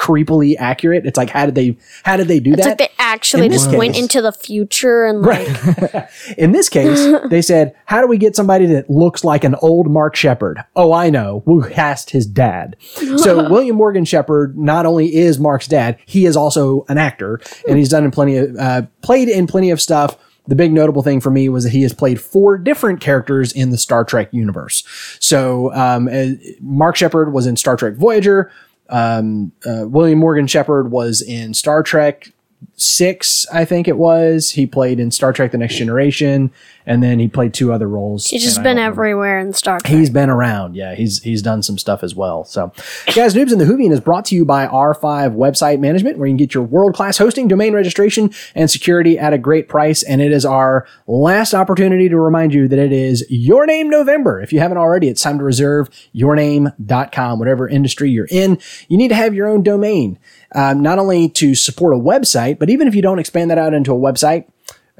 creepily 0.00 0.56
accurate. 0.58 1.04
It's 1.04 1.18
like 1.18 1.28
how 1.28 1.44
did 1.44 1.54
they 1.54 1.76
how 2.04 2.16
did 2.16 2.26
they 2.26 2.40
do 2.40 2.52
It's 2.54 2.62
that? 2.62 2.68
like 2.70 2.78
they 2.78 2.90
actually 2.98 3.46
In 3.46 3.52
just 3.52 3.70
went 3.70 3.96
into 3.96 4.22
the 4.22 4.32
future 4.32 5.04
and 5.04 5.20
like 5.20 5.46
In 6.38 6.52
this 6.52 6.68
case, 6.68 7.06
they 7.30 7.42
said, 7.42 7.74
How 7.84 8.00
do 8.00 8.06
we 8.06 8.16
get 8.18 8.34
somebody 8.34 8.66
that 8.66 8.88
looks 8.88 9.24
like 9.24 9.44
an 9.44 9.54
old 9.56 9.90
Mark 9.90 10.16
Sheppard? 10.16 10.62
Oh, 10.76 10.92
I 10.92 11.10
know. 11.10 11.42
We 11.46 11.68
cast 11.70 12.10
his 12.10 12.26
dad. 12.26 12.76
So, 12.80 13.48
William 13.50 13.76
Morgan 13.76 14.04
Sheppard 14.04 14.56
not 14.58 14.86
only 14.86 15.14
is 15.14 15.38
Mark's 15.38 15.68
dad, 15.68 15.98
he 16.06 16.24
is 16.26 16.36
also 16.36 16.84
an 16.88 16.98
actor, 16.98 17.40
and 17.68 17.78
he's 17.78 17.88
done 17.88 18.04
in 18.04 18.10
plenty 18.10 18.36
of, 18.36 18.56
uh, 18.56 18.82
played 19.02 19.28
in 19.28 19.46
plenty 19.46 19.70
of 19.70 19.80
stuff. 19.80 20.16
The 20.46 20.56
big 20.56 20.72
notable 20.72 21.02
thing 21.02 21.20
for 21.20 21.30
me 21.30 21.48
was 21.48 21.64
that 21.64 21.70
he 21.70 21.82
has 21.82 21.92
played 21.92 22.20
four 22.20 22.56
different 22.58 23.00
characters 23.00 23.52
in 23.52 23.70
the 23.70 23.78
Star 23.78 24.04
Trek 24.04 24.28
universe. 24.32 24.82
So, 25.20 25.72
um, 25.74 26.08
uh, 26.08 26.28
Mark 26.60 26.96
Sheppard 26.96 27.32
was 27.32 27.46
in 27.46 27.56
Star 27.56 27.76
Trek 27.76 27.94
Voyager. 27.94 28.50
Um, 28.90 29.52
uh, 29.64 29.86
William 29.86 30.18
Morgan 30.18 30.46
Sheppard 30.46 30.90
was 30.90 31.22
in 31.22 31.54
Star 31.54 31.82
Trek 31.82 32.32
six, 32.74 33.46
I 33.52 33.64
think 33.64 33.88
it 33.88 33.96
was. 33.96 34.50
He 34.50 34.66
played 34.66 35.00
in 35.00 35.10
Star 35.10 35.32
Trek: 35.32 35.52
The 35.52 35.58
Next 35.58 35.76
Generation, 35.76 36.50
and 36.86 37.02
then 37.02 37.18
he 37.18 37.28
played 37.28 37.54
two 37.54 37.72
other 37.72 37.88
roles. 37.88 38.28
he's 38.28 38.42
just 38.42 38.62
been 38.62 38.78
everywhere 38.78 39.38
in 39.38 39.52
Star 39.52 39.78
Trek. 39.80 39.92
He's 39.92 40.10
been 40.10 40.30
around. 40.30 40.74
Yeah, 40.74 40.94
he's 40.94 41.22
he's 41.22 41.42
done 41.42 41.62
some 41.62 41.78
stuff 41.78 42.02
as 42.02 42.14
well. 42.14 42.44
So, 42.44 42.72
guys, 43.14 43.34
Noobs 43.34 43.52
in 43.52 43.58
the 43.58 43.64
Whovian 43.64 43.92
is 43.92 44.00
brought 44.00 44.24
to 44.26 44.34
you 44.34 44.44
by 44.44 44.66
R5 44.66 45.36
Website 45.36 45.78
Management, 45.80 46.18
where 46.18 46.26
you 46.26 46.32
can 46.32 46.38
get 46.38 46.54
your 46.54 46.64
world 46.64 46.94
class 46.94 47.18
hosting, 47.18 47.48
domain 47.48 47.72
registration, 47.74 48.30
and 48.54 48.70
security 48.70 49.18
at 49.18 49.32
a 49.32 49.38
great 49.38 49.68
price. 49.68 50.02
And 50.02 50.20
it 50.20 50.32
is 50.32 50.44
our 50.44 50.86
last 51.06 51.54
opportunity 51.54 52.08
to 52.08 52.18
remind 52.18 52.54
you 52.54 52.68
that 52.68 52.78
it 52.78 52.92
is 52.92 53.24
Your 53.28 53.66
Name 53.66 53.90
November. 53.90 54.40
If 54.40 54.52
you 54.52 54.60
haven't 54.60 54.78
already, 54.78 55.08
it's 55.08 55.22
time 55.22 55.38
to 55.38 55.44
reserve 55.44 55.88
yourname.com. 56.14 57.38
Whatever 57.38 57.68
industry 57.68 58.10
you're 58.10 58.28
in, 58.30 58.58
you 58.88 58.96
need 58.96 59.08
to 59.08 59.14
have 59.14 59.34
your 59.34 59.46
own 59.48 59.62
domain, 59.62 60.18
um, 60.54 60.82
not 60.82 60.98
only 60.98 61.28
to 61.30 61.54
support 61.54 61.94
a 61.94 61.98
website, 61.98 62.58
but 62.58 62.70
even 62.70 62.88
if 62.88 62.94
you 62.94 63.02
don't 63.02 63.18
expand 63.18 63.50
that 63.50 63.58
out 63.58 63.74
into 63.74 63.92
a 63.92 63.98
website, 63.98 64.46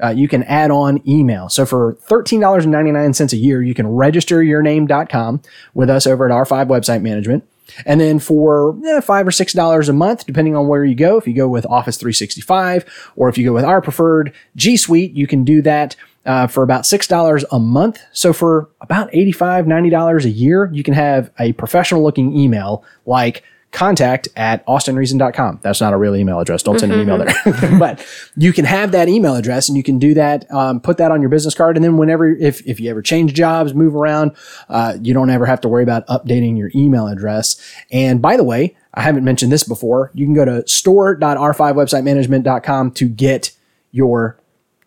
uh, 0.01 0.09
you 0.09 0.27
can 0.27 0.43
add 0.43 0.71
on 0.71 1.07
email. 1.07 1.49
So 1.49 1.65
for 1.65 1.93
$13.99 2.07 3.33
a 3.33 3.37
year, 3.37 3.61
you 3.61 3.73
can 3.73 3.87
register 3.87 4.39
yourname.com 4.39 5.41
with 5.73 5.89
us 5.89 6.07
over 6.07 6.25
at 6.25 6.47
R5 6.47 6.67
Website 6.67 7.01
Management. 7.01 7.43
And 7.85 8.01
then 8.01 8.19
for 8.19 8.77
eh, 8.85 9.01
five 9.01 9.25
or 9.25 9.31
six 9.31 9.53
dollars 9.53 9.87
a 9.87 9.93
month, 9.93 10.25
depending 10.25 10.55
on 10.55 10.67
where 10.67 10.83
you 10.83 10.95
go, 10.95 11.17
if 11.17 11.27
you 11.27 11.33
go 11.33 11.47
with 11.47 11.65
Office 11.67 11.95
365 11.97 13.11
or 13.15 13.29
if 13.29 13.37
you 13.37 13.45
go 13.45 13.53
with 13.53 13.63
our 13.63 13.81
preferred 13.81 14.33
G 14.55 14.75
Suite, 14.75 15.13
you 15.13 15.25
can 15.25 15.43
do 15.45 15.61
that 15.61 15.95
uh, 16.25 16.47
for 16.47 16.63
about 16.63 16.85
six 16.85 17.07
dollars 17.07 17.45
a 17.51 17.59
month. 17.59 18.01
So 18.11 18.33
for 18.33 18.69
about 18.81 19.09
85 19.13 19.65
$90 19.65 20.25
a 20.25 20.29
year, 20.29 20.69
you 20.73 20.83
can 20.83 20.93
have 20.93 21.31
a 21.39 21.53
professional 21.53 22.03
looking 22.03 22.35
email 22.35 22.83
like 23.05 23.43
contact 23.71 24.27
at 24.35 24.65
austinreason.com. 24.65 25.59
That's 25.61 25.79
not 25.79 25.93
a 25.93 25.97
real 25.97 26.15
email 26.15 26.39
address. 26.39 26.63
Don't 26.63 26.79
send 26.79 26.91
an 26.91 26.99
email 26.99 27.17
there. 27.17 27.33
but 27.79 28.05
you 28.35 28.51
can 28.51 28.65
have 28.65 28.91
that 28.91 29.07
email 29.07 29.35
address 29.35 29.69
and 29.69 29.77
you 29.77 29.83
can 29.83 29.97
do 29.97 30.13
that, 30.13 30.51
um, 30.51 30.81
put 30.81 30.97
that 30.97 31.09
on 31.11 31.21
your 31.21 31.29
business 31.29 31.53
card. 31.53 31.77
And 31.77 31.83
then 31.83 31.95
whenever, 31.97 32.27
if, 32.27 32.65
if 32.67 32.81
you 32.81 32.89
ever 32.89 33.01
change 33.01 33.33
jobs, 33.33 33.73
move 33.73 33.95
around, 33.95 34.33
uh, 34.67 34.97
you 35.01 35.13
don't 35.13 35.29
ever 35.29 35.45
have 35.45 35.61
to 35.61 35.69
worry 35.69 35.83
about 35.83 36.05
updating 36.07 36.57
your 36.57 36.69
email 36.75 37.07
address. 37.07 37.55
And 37.91 38.21
by 38.21 38.35
the 38.35 38.43
way, 38.43 38.75
I 38.93 39.01
haven't 39.01 39.23
mentioned 39.23 39.53
this 39.53 39.63
before. 39.63 40.11
You 40.13 40.25
can 40.25 40.33
go 40.33 40.43
to 40.43 40.67
store.r5websitemanagement.com 40.67 42.91
to 42.91 43.07
get 43.07 43.51
your 43.91 44.37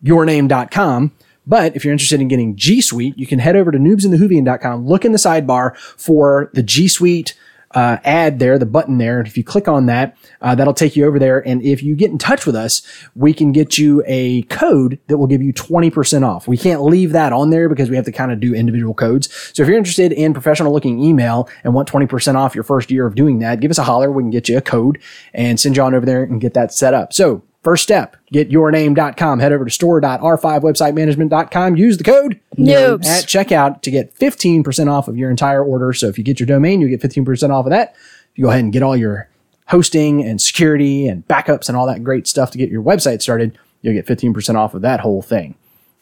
yourname.com. 0.03 1.11
But 1.47 1.75
if 1.75 1.83
you're 1.83 1.91
interested 1.91 2.21
in 2.21 2.27
getting 2.27 2.55
G 2.55 2.81
Suite, 2.81 3.17
you 3.17 3.27
can 3.27 3.39
head 3.39 3.55
over 3.55 3.71
to 3.71 3.77
noobsandthewhovian.com, 3.77 4.87
look 4.87 5.05
in 5.05 5.11
the 5.11 5.17
sidebar 5.17 5.77
for 5.77 6.49
the 6.53 6.63
G 6.63 6.87
Suite 6.87 7.35
uh, 7.75 7.97
ad 8.03 8.39
there, 8.39 8.57
the 8.57 8.65
button 8.65 8.97
there. 8.97 9.21
If 9.21 9.37
you 9.37 9.43
click 9.43 9.67
on 9.67 9.85
that, 9.85 10.17
uh, 10.41 10.55
that'll 10.55 10.73
take 10.73 10.95
you 10.95 11.05
over 11.05 11.19
there. 11.19 11.45
And 11.45 11.61
if 11.61 11.83
you 11.83 11.95
get 11.95 12.09
in 12.09 12.17
touch 12.17 12.45
with 12.45 12.55
us, 12.55 12.81
we 13.15 13.33
can 13.33 13.51
get 13.51 13.77
you 13.77 14.01
a 14.07 14.43
code 14.43 14.99
that 15.07 15.17
will 15.17 15.27
give 15.27 15.41
you 15.41 15.53
20% 15.53 16.25
off. 16.25 16.47
We 16.47 16.57
can't 16.57 16.83
leave 16.83 17.11
that 17.11 17.33
on 17.33 17.49
there 17.49 17.69
because 17.69 17.89
we 17.89 17.95
have 17.97 18.05
to 18.05 18.11
kind 18.11 18.31
of 18.31 18.39
do 18.39 18.55
individual 18.55 18.93
codes. 18.93 19.31
So 19.53 19.61
if 19.61 19.69
you're 19.69 19.77
interested 19.77 20.11
in 20.11 20.33
professional 20.33 20.71
looking 20.71 21.03
email 21.03 21.49
and 21.63 21.73
want 21.73 21.89
20% 21.89 22.35
off 22.35 22.55
your 22.55 22.63
first 22.63 22.89
year 22.89 23.05
of 23.05 23.15
doing 23.15 23.39
that, 23.39 23.59
give 23.59 23.71
us 23.71 23.77
a 23.77 23.83
holler. 23.83 24.11
We 24.11 24.23
can 24.23 24.31
get 24.31 24.47
you 24.47 24.57
a 24.57 24.61
code 24.61 25.01
and 25.33 25.59
send 25.59 25.75
you 25.75 25.83
on 25.83 25.93
over 25.93 26.05
there 26.05 26.23
and 26.23 26.39
get 26.39 26.53
that 26.53 26.73
set 26.73 26.93
up. 26.93 27.13
So 27.13 27.43
First 27.65 27.81
step, 27.81 28.15
get 28.31 28.51
yourname.com. 28.51 29.39
Head 29.39 29.51
over 29.51 29.65
to 29.65 29.71
store.r5websitemanagement.com. 29.71 31.77
Use 31.77 31.97
the 31.97 32.03
code 32.03 32.39
Noobs. 32.55 33.07
at 33.07 33.25
checkout 33.25 33.81
to 33.81 33.89
get 33.89 34.13
15% 34.13 34.87
off 34.87 35.07
of 35.07 35.17
your 35.17 35.31
entire 35.31 35.65
order. 35.65 35.91
So 35.91 36.07
if 36.07 36.19
you 36.19 36.23
get 36.23 36.39
your 36.39 36.45
domain, 36.45 36.79
you 36.79 36.87
get 36.87 37.01
15% 37.01 37.49
off 37.49 37.65
of 37.65 37.71
that. 37.71 37.95
If 37.95 38.37
you 38.37 38.43
go 38.43 38.51
ahead 38.51 38.63
and 38.63 38.71
get 38.71 38.83
all 38.83 38.95
your 38.95 39.29
hosting 39.65 40.23
and 40.23 40.39
security 40.39 41.07
and 41.07 41.27
backups 41.27 41.67
and 41.67 41.75
all 41.75 41.87
that 41.87 42.03
great 42.03 42.27
stuff 42.27 42.51
to 42.51 42.59
get 42.59 42.69
your 42.69 42.83
website 42.83 43.23
started. 43.23 43.57
You'll 43.81 43.95
get 43.95 44.05
15% 44.05 44.53
off 44.53 44.75
of 44.75 44.83
that 44.83 44.99
whole 44.99 45.23
thing. 45.23 45.55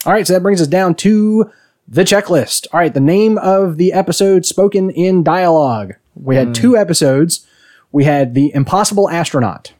All 0.04 0.12
right, 0.12 0.26
so 0.26 0.34
that 0.34 0.42
brings 0.42 0.60
us 0.60 0.68
down 0.68 0.94
to 0.96 1.50
the 1.88 2.04
checklist. 2.04 2.66
All 2.74 2.80
right, 2.80 2.92
the 2.92 3.00
name 3.00 3.38
of 3.38 3.78
the 3.78 3.94
episode 3.94 4.44
spoken 4.44 4.90
in 4.90 5.22
dialogue. 5.22 5.94
We 6.14 6.36
had 6.36 6.48
hmm. 6.48 6.52
two 6.52 6.76
episodes. 6.76 7.46
We 7.90 8.04
had 8.04 8.34
The 8.34 8.54
Impossible 8.54 9.08
Astronaut. 9.08 9.72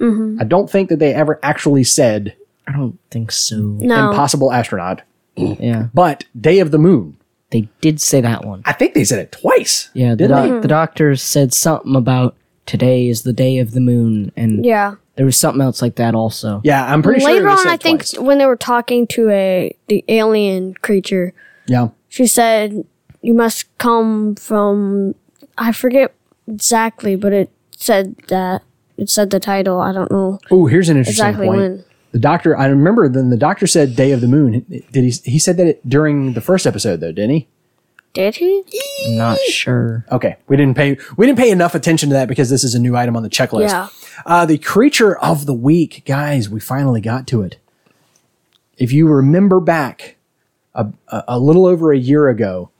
Mm-hmm. 0.00 0.38
I 0.40 0.44
don't 0.44 0.70
think 0.70 0.88
that 0.90 0.98
they 0.98 1.14
ever 1.14 1.38
actually 1.42 1.84
said 1.84 2.34
I 2.68 2.72
don't 2.72 2.98
think 3.10 3.30
so. 3.32 3.56
No. 3.56 4.10
Impossible 4.10 4.52
Astronaut, 4.52 5.02
Yeah, 5.36 5.88
but 5.94 6.24
Day 6.38 6.58
of 6.58 6.70
the 6.72 6.78
Moon. 6.78 7.16
they 7.50 7.68
did 7.80 8.00
say 8.00 8.20
that 8.20 8.44
one. 8.44 8.62
I 8.64 8.72
think 8.72 8.94
they 8.94 9.04
said 9.04 9.20
it 9.20 9.30
twice. 9.32 9.88
Yeah, 9.94 10.10
the, 10.10 10.16
Didn't 10.16 10.30
doc- 10.36 10.44
mm-hmm. 10.50 10.60
the 10.62 10.68
doctor 10.68 11.14
said 11.16 11.54
something 11.54 11.94
about 11.94 12.34
today 12.66 13.06
is 13.08 13.22
the 13.22 13.32
day 13.32 13.58
of 13.58 13.70
the 13.70 13.80
moon, 13.80 14.32
and 14.36 14.64
Yeah. 14.66 14.96
there 15.14 15.24
was 15.24 15.36
something 15.36 15.60
else 15.62 15.80
like 15.80 15.94
that 15.96 16.16
also. 16.16 16.60
Yeah, 16.64 16.84
I'm 16.92 17.02
pretty 17.04 17.20
sure. 17.20 17.32
Later 17.32 17.46
it 17.46 17.50
on, 17.52 17.58
said 17.58 17.68
I 17.72 17.76
think 17.76 18.00
twice. 18.00 18.18
when 18.18 18.38
they 18.38 18.46
were 18.46 18.56
talking 18.56 19.06
to 19.08 19.30
a 19.30 19.72
the 19.86 20.04
alien 20.08 20.74
creature, 20.74 21.32
Yeah. 21.68 21.90
she 22.08 22.26
said, 22.26 22.84
"You 23.22 23.32
must 23.34 23.66
come 23.78 24.34
from." 24.34 25.14
I 25.56 25.70
forget 25.70 26.12
exactly, 26.48 27.14
but 27.14 27.32
it 27.32 27.50
said 27.70 28.16
that 28.28 28.62
it 28.96 29.10
said 29.10 29.30
the 29.30 29.40
title. 29.40 29.80
I 29.80 29.92
don't 29.92 30.10
know 30.10 30.38
Oh, 30.50 30.66
here's 30.66 30.88
an 30.88 30.96
interesting 30.96 31.26
exactly 31.26 31.46
point. 31.46 31.58
when. 31.60 31.84
The 32.12 32.18
doctor, 32.20 32.56
I 32.56 32.66
remember 32.66 33.08
then 33.08 33.28
the 33.30 33.36
doctor 33.36 33.66
said 33.66 33.94
Day 33.94 34.12
of 34.12 34.20
the 34.22 34.28
Moon. 34.28 34.64
Did 34.92 35.04
he? 35.04 35.10
He 35.30 35.38
said 35.38 35.58
that 35.58 35.66
it, 35.66 35.88
during 35.88 36.32
the 36.32 36.40
first 36.40 36.66
episode, 36.66 37.00
though, 37.00 37.12
didn't 37.12 37.30
he? 37.30 37.48
Did 38.14 38.36
he? 38.36 38.62
Not 39.10 39.38
sure. 39.40 40.06
Okay, 40.10 40.36
we 40.48 40.56
didn't 40.56 40.76
pay 40.76 40.96
we 41.18 41.26
didn't 41.26 41.38
pay 41.38 41.50
enough 41.50 41.74
attention 41.74 42.08
to 42.08 42.14
that 42.14 42.28
because 42.28 42.48
this 42.48 42.64
is 42.64 42.74
a 42.74 42.78
new 42.78 42.96
item 42.96 43.16
on 43.16 43.22
the 43.22 43.28
checklist. 43.28 43.68
Yeah. 43.68 43.88
Uh, 44.24 44.46
the 44.46 44.56
creature 44.56 45.18
of 45.18 45.44
the 45.44 45.52
week, 45.52 46.04
guys, 46.06 46.48
we 46.48 46.58
finally 46.58 47.02
got 47.02 47.26
to 47.26 47.42
it. 47.42 47.58
If 48.78 48.92
you 48.92 49.06
remember 49.08 49.60
back 49.60 50.16
a, 50.74 50.86
a, 51.08 51.24
a 51.28 51.38
little 51.38 51.66
over 51.66 51.92
a 51.92 51.98
year 51.98 52.28
ago, 52.28 52.70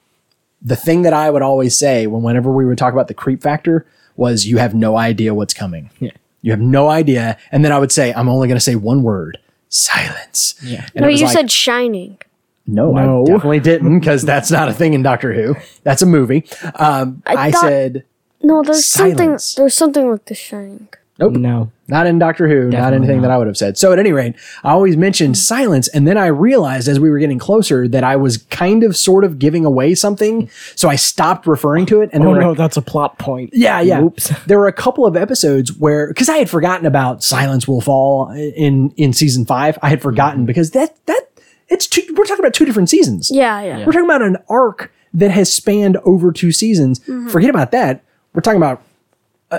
the 0.63 0.77
thing 0.77 1.03
that 1.03 1.13
I 1.13 1.31
would 1.31 1.43
always 1.43 1.79
say 1.79 2.07
when 2.07 2.23
whenever 2.23 2.51
we 2.51 2.65
would 2.65 2.79
talk 2.79 2.95
about 2.95 3.09
the 3.09 3.15
creep 3.15 3.43
factor 3.43 3.87
was 4.17 4.47
you 4.47 4.59
have 4.59 4.75
no 4.75 4.97
idea 4.97 5.35
what's 5.35 5.55
coming. 5.55 5.91
Yeah. 6.01 6.11
You 6.43 6.53
have 6.53 6.61
no 6.61 6.89
idea, 6.89 7.37
and 7.51 7.65
then 7.65 7.73
I 7.73 7.79
would 7.79 7.91
say 7.93 8.13
I'm 8.15 8.29
only 8.29 8.47
going 8.49 8.57
to 8.57 8.61
say 8.65 8.77
one 8.77 9.03
word: 9.03 9.39
silence. 9.69 10.55
Yeah. 10.63 10.87
And 10.95 11.03
no, 11.03 11.09
you 11.09 11.25
like, 11.25 11.33
said 11.33 11.51
Shining. 11.51 12.19
no, 12.67 12.93
No. 12.93 13.23
I 13.23 13.25
definitely 13.27 13.61
didn't 13.61 13.99
because 14.01 14.23
that's 14.23 14.51
not 14.51 14.69
a 14.69 14.73
thing 14.73 14.95
in 14.95 15.03
Doctor 15.03 15.33
Who. 15.33 15.57
That's 15.83 16.03
a 16.03 16.07
movie. 16.07 16.45
Um, 16.77 17.23
I, 17.27 17.49
I 17.49 17.51
thought- 17.51 17.61
said 17.63 18.05
No, 18.43 18.63
there's 18.63 18.85
Silence. 18.87 19.17
something. 19.45 19.63
There's 19.63 19.75
something 19.75 20.09
with 20.09 20.25
the 20.27 20.35
Shining. 20.35 20.89
Nope. 21.19 21.33
No. 21.35 21.73
Not 21.89 22.07
in 22.07 22.19
Doctor 22.19 22.49
Who, 22.49 22.65
not 22.65 22.71
Definitely 22.73 22.97
anything 22.97 23.23
that. 23.23 23.31
I 23.31 23.39
would 23.39 23.47
have 23.47 23.57
said. 23.57 23.79
So 23.79 23.93
at 23.93 23.99
any 23.99 24.13
rate, 24.13 24.35
I 24.65 24.73
always 24.73 24.97
mentioned 24.97 25.39
silence. 25.39 25.89
And 25.89 26.07
then 26.07 26.19
I 26.19 26.27
realized 26.27 26.89
as 26.89 26.99
we 26.99 27.09
were 27.09 27.19
getting 27.19 27.39
closer 27.39 27.87
that 27.89 28.05
I 28.05 28.17
was 28.17 28.39
kind 28.39 28.83
of 28.83 28.97
sort 28.97 29.25
of 29.25 29.39
giving 29.39 29.65
away 29.65 29.95
something. 29.95 30.51
So 30.75 30.89
I 30.89 30.97
stopped 30.97 31.47
referring 31.47 31.87
to 31.87 32.01
it. 32.01 32.11
And 32.13 32.25
there 32.25 32.49
were, 32.49 32.55
that's 32.55 32.77
a 32.77 32.83
plot 32.83 33.19
point. 33.19 33.51
yeah, 33.53 33.81
yeah. 33.81 34.03
Oops. 34.03 34.33
There 34.47 34.59
were 34.59 34.69
a 34.69 34.73
couple 34.73 35.07
of 35.07 35.17
episodes 35.17 35.73
where, 35.73 36.13
cause 36.15 36.29
I 36.29 36.37
had 36.37 36.51
forgotten 36.51 36.87
about 36.87 37.23
Silence 37.23 37.67
Will 37.67 37.81
Fall 37.81 38.31
in, 38.31 38.91
in 38.97 39.13
season 39.13 39.45
five. 39.45 39.79
I 39.83 39.89
had 39.89 40.03
forgotten 40.03 40.45
because 40.47 40.73
that, 40.73 40.97
that, 41.07 41.31
it's 41.69 41.87
two, 41.87 42.03
we're 42.15 42.25
talking 42.25 42.45
about 42.45 42.55
two 42.55 42.65
different 42.65 42.91
seasons. 42.91 43.31
Yeah, 43.33 43.61
yeah. 43.63 43.79
We're 43.79 43.93
talking 43.93 44.05
about 44.05 44.23
an 44.23 44.37
arc 44.49 44.93
that 45.15 45.31
has 45.31 45.53
spanned 45.53 45.97
over 45.99 46.31
two 46.31 46.53
seasons. 46.53 47.01
Mm-hmm. 47.01 47.29
Forget 47.29 47.51
about 47.51 47.71
that. 47.73 48.03
We're 48.35 48.43
talking 48.43 48.59
about 48.59 48.83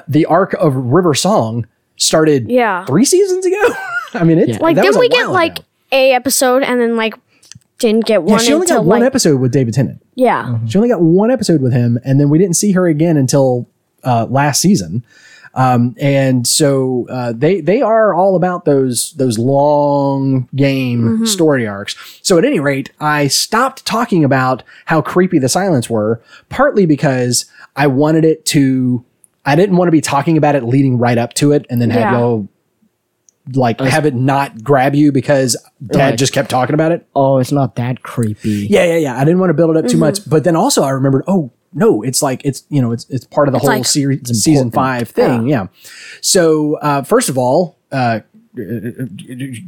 the 0.07 0.25
arc 0.25 0.53
of 0.53 0.75
River 0.75 1.13
Song 1.13 1.67
started 1.95 2.49
Yeah. 2.49 2.85
three 2.85 3.05
seasons 3.05 3.45
ago. 3.45 3.69
I 4.13 4.23
mean, 4.23 4.37
it's 4.39 4.49
Yeah. 4.51 4.57
Like, 4.59 4.75
that 4.75 4.83
didn't 4.83 4.99
we 4.99 5.09
get 5.09 5.25
while 5.25 5.33
like 5.33 5.57
ago. 5.59 5.65
a 5.91 6.13
episode 6.13 6.63
and 6.63 6.79
then 6.81 6.95
like 6.95 7.15
didn't 7.79 8.05
get 8.05 8.21
Yeah, 8.25 8.33
one 8.33 8.39
she 8.39 8.53
only 8.53 8.65
until 8.65 8.77
got 8.77 8.85
one 8.85 8.99
like 9.01 9.07
episode 9.07 9.39
with 9.39 9.51
David 9.51 9.73
Tennant. 9.73 10.01
yeah. 10.15 10.57
She 10.67 10.77
only 10.77 10.89
got 10.89 11.01
one 11.01 11.29
episode 11.31 11.61
with 11.61 11.73
him, 11.73 11.99
and 12.03 12.19
then 12.19 12.29
we 12.29 12.37
didn't 12.39 12.55
see 12.55 12.71
her 12.71 12.87
again 12.87 13.17
until 13.17 13.67
uh, 14.03 14.25
last 14.29 14.61
season. 14.61 15.03
Um, 15.53 15.95
and 15.99 16.45
so 16.45 17.07
uh, 17.09 17.33
they 17.35 17.61
they 17.61 17.81
are 17.81 18.13
all 18.13 18.35
about 18.35 18.65
those 18.65 19.13
those 19.13 19.39
long 19.39 20.47
game 20.55 21.25
story 21.25 21.65
arcs. 21.67 21.95
So 22.21 22.37
at 22.37 22.45
any 22.45 22.59
rate, 22.59 22.91
I 22.99 23.27
stopped 23.27 23.83
talking 23.85 24.23
about 24.23 24.61
how 24.85 25.01
creepy 25.01 25.39
the 25.39 25.49
silence 25.49 25.89
were, 25.89 26.21
partly 26.49 26.85
because 26.85 27.45
I 27.75 27.87
wanted 27.87 28.23
it 28.25 28.45
to. 28.47 29.03
I 29.47 29.55
didn't 29.55 29.77
want 29.77 29.87
to 29.87 29.91
be 29.91 30.01
talking 30.01 30.37
about 30.37 30.53
it 30.55 30.63
leading 30.63 30.99
right 30.99 31.17
up 31.17 31.33
to 31.35 31.53
it, 31.53 31.65
and 31.69 31.81
then 31.81 31.89
have 31.89 32.01
Yeah. 32.01 32.19
y'all 32.19 32.47
like 33.53 33.79
have 33.79 34.05
it 34.05 34.13
not 34.13 34.61
grab 34.61 34.93
you 34.93 35.11
because 35.13 35.55
Dad 35.85 35.97
Like- 36.11 36.17
just 36.17 36.33
kept 36.33 36.49
talking 36.49 36.73
about 36.73 36.91
it. 36.91 37.07
Oh, 37.15 37.37
it's 37.37 37.51
not 37.53 37.75
that 37.77 38.03
creepy. 38.03 38.67
Yeah, 38.69 38.83
yeah, 38.83 38.97
yeah. 38.97 39.15
I 39.15 39.23
didn't 39.23 39.39
want 39.39 39.51
to 39.51 39.53
build 39.53 39.75
it 39.75 39.77
up 39.83 39.89
too 39.89 39.97
much, 39.97 40.29
but 40.29 40.43
then 40.43 40.55
also 40.57 40.83
I 40.83 40.89
remembered, 40.89 41.23
oh 41.27 41.51
no, 41.73 42.01
it's 42.01 42.21
like 42.21 42.41
it's 42.43 42.63
you 42.69 42.81
know 42.81 42.91
it's 42.91 43.05
it's 43.09 43.25
part 43.25 43.47
of 43.47 43.53
the 43.53 43.59
whole 43.59 43.69
like- 43.69 43.85
series 43.85 44.19
season 44.43 44.69
five 44.69 45.07
thing. 45.09 45.47
Yeah. 45.47 45.67
So 46.21 46.75
uh, 46.81 47.03
first 47.03 47.29
of 47.29 47.37
all, 47.37 47.77
uh, 47.91 48.19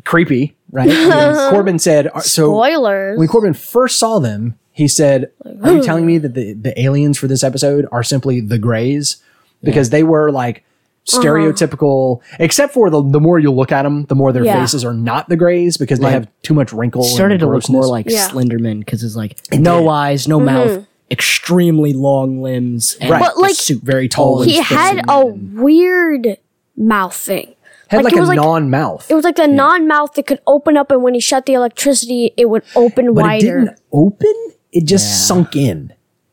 creepy, 0.04 0.56
right? 0.72 0.90
Corbin 1.52 1.80
said 1.80 2.08
uh, 2.08 2.20
so. 2.22 2.52
Spoilers. 2.52 3.18
When 3.18 3.28
Corbin 3.28 3.54
first 3.54 3.98
saw 4.00 4.20
them, 4.20 4.58
he 4.72 4.88
said, 4.88 5.32
"Are 5.64 5.74
you 5.74 5.84
telling 5.84 6.06
me 6.06 6.18
that 6.18 6.34
the 6.34 6.54
the 6.54 6.80
aliens 6.82 7.18
for 7.18 7.28
this 7.28 7.44
episode 7.44 7.86
are 7.92 8.04
simply 8.04 8.42
the 8.42 8.58
Greys 8.58 9.18
because 9.64 9.90
they 9.90 10.04
were 10.04 10.32
like." 10.32 10.64
Uh-huh. 11.12 11.22
Stereotypical, 11.24 12.20
except 12.40 12.72
for 12.72 12.92
the 12.92 13.02
the 13.02 13.20
more 13.20 13.40
you 13.40 13.52
look 13.52 13.72
at 13.72 13.82
them, 13.82 14.06
the 14.06 14.16
more 14.16 14.32
their 14.32 14.44
Yeah. 14.46 14.60
faces 14.62 14.86
are 14.86 14.94
not 14.94 15.28
the 15.28 15.36
grays 15.36 15.76
because 15.76 15.98
they 15.98 16.12
have 16.12 16.28
too 16.44 16.54
much 16.54 16.72
wrinkle. 16.72 17.02
It 17.02 17.08
and 17.08 17.16
started 17.16 17.40
to 17.40 17.48
look 17.48 17.68
more 17.68 17.88
like 17.88 18.08
Yeah. 18.08 18.28
Slenderman 18.28 18.80
because 18.80 19.04
it's 19.04 19.16
like 19.16 19.40
no 19.52 19.88
eyes, 19.90 20.28
no 20.28 20.38
mm-hmm. 20.38 20.46
mouth, 20.46 20.86
extremely 21.10 21.94
long 21.94 22.44
limbs, 22.44 22.96
and 23.02 23.10
Right. 23.10 23.22
But, 23.22 23.40
like, 23.40 23.56
suit. 23.56 23.82
very 23.82 24.08
tall. 24.08 24.44
he 24.44 24.62
had 24.62 25.02
a 25.10 25.26
weird 25.26 26.38
mouth 26.78 27.16
thing. 27.16 27.56
had 27.88 28.04
like, 28.04 28.14
it 28.14 28.18
a 28.18 28.20
was 28.20 28.30
like- 28.30 28.36
non-mouth, 28.36 29.10
It 29.10 29.16
was 29.16 29.24
like 29.24 29.38
the 29.38 29.48
non-mouth 29.48 30.14
that 30.14 30.28
could 30.28 30.42
open 30.46 30.78
up, 30.78 30.92
and 30.92 31.02
when 31.02 31.16
he 31.16 31.20
shut 31.20 31.48
the 31.48 31.54
electricity, 31.54 32.34
it 32.38 32.50
would 32.50 32.62
open 32.76 33.16
but 33.16 33.22
it 33.22 33.28
wider. 33.28 33.60
didn't 33.62 33.80
open. 33.92 34.36
It 34.72 34.86
just 34.86 35.28
sunk 35.28 35.56
in. 35.56 35.92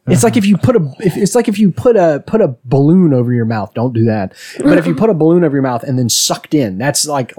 It's 0.09 0.23
like 0.23 0.37
if 0.37 0.47
you 0.47 0.57
put 0.57 0.77
a, 0.77 0.95
if, 1.01 1.17
it's 1.17 1.35
like 1.35 1.49
if 1.49 1.59
you 1.59 1.71
put 1.71 1.97
a 1.97 2.23
put 2.27 2.41
a 2.41 2.57
balloon 2.65 3.13
over 3.13 3.33
your 3.33 3.45
mouth. 3.45 3.75
Don't 3.75 3.93
do 3.93 4.05
that. 4.05 4.35
But 4.59 4.79
if 4.79 4.87
you 4.87 4.95
put 4.95 5.11
a 5.11 5.15
balloon 5.15 5.43
over 5.45 5.57
your 5.57 5.63
mouth 5.63 5.83
and 5.83 5.99
then 5.99 6.09
sucked 6.09 6.55
in, 6.55 6.79
that's 6.79 7.07
like 7.07 7.35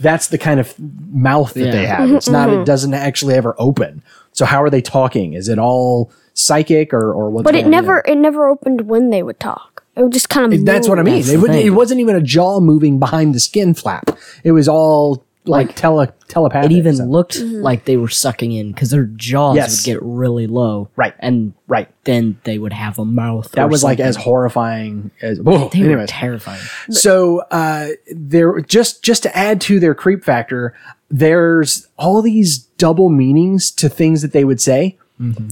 that's 0.00 0.28
the 0.28 0.38
kind 0.38 0.58
of 0.58 0.74
mouth 0.78 1.54
that 1.54 1.72
they 1.72 1.86
have. 1.86 2.10
It's 2.10 2.28
not. 2.28 2.48
It 2.48 2.52
mm-hmm. 2.52 2.64
doesn't 2.64 2.94
actually 2.94 3.34
ever 3.34 3.54
open. 3.58 4.02
So 4.32 4.44
how 4.44 4.62
are 4.62 4.70
they 4.70 4.82
talking? 4.82 5.34
Is 5.34 5.48
it 5.48 5.58
all 5.58 6.12
psychic 6.34 6.92
or 6.92 7.12
or 7.12 7.30
what? 7.30 7.44
but 7.44 7.54
it 7.54 7.66
never, 7.66 8.02
it 8.06 8.16
never 8.16 8.48
opened 8.48 8.82
when 8.82 9.10
they 9.10 9.22
would 9.22 9.40
talk. 9.40 9.84
It 9.96 10.02
would 10.02 10.12
just 10.12 10.28
kind 10.28 10.52
of. 10.52 10.64
That's 10.64 10.88
what 10.88 10.98
I 10.98 11.02
mean. 11.02 11.24
It, 11.26 11.66
it 11.66 11.70
wasn't 11.70 12.00
even 12.00 12.14
a 12.14 12.20
jaw 12.20 12.60
moving 12.60 12.98
behind 12.98 13.34
the 13.34 13.40
skin 13.40 13.74
flap. 13.74 14.10
It 14.44 14.52
was 14.52 14.68
all 14.68 15.24
like, 15.48 15.74
tele 15.74 16.12
telepathic. 16.28 16.70
It 16.70 16.74
even 16.74 16.96
so- 16.96 17.04
looked 17.04 17.38
Mm-hmm. 17.38 17.62
like 17.62 17.84
they 17.84 17.96
were 17.96 18.08
sucking 18.08 18.52
in 18.52 18.72
because 18.72 18.90
their 18.90 19.04
jaws 19.04 19.56
Yes. 19.56 19.80
would 19.80 19.84
get 19.92 20.02
really 20.02 20.46
low, 20.46 20.88
Right. 20.96 21.14
And 21.18 21.54
right. 21.66 21.88
then 22.04 22.38
they 22.44 22.58
would 22.58 22.72
have 22.72 22.98
a 22.98 23.04
mouth. 23.04 23.50
That 23.52 23.64
or 23.64 23.68
was 23.68 23.82
like 23.82 23.98
as 24.00 24.16
horrifying 24.16 25.10
as. 25.22 25.40
Whoa, 25.40 25.68
They 25.70 25.94
were 25.94 26.06
terrifying. 26.06 26.60
so 26.90 27.40
uh, 27.50 27.88
there 28.14 28.60
just 28.60 29.02
just 29.02 29.22
to 29.24 29.36
add 29.36 29.60
to 29.62 29.80
their 29.80 29.94
creep 29.94 30.24
factor, 30.24 30.74
there's 31.10 31.86
all 31.98 32.20
these 32.22 32.58
double 32.78 33.08
meanings 33.08 33.70
to 33.72 33.88
things 33.88 34.22
that 34.22 34.32
they 34.32 34.44
would 34.44 34.60
say. 34.60 34.96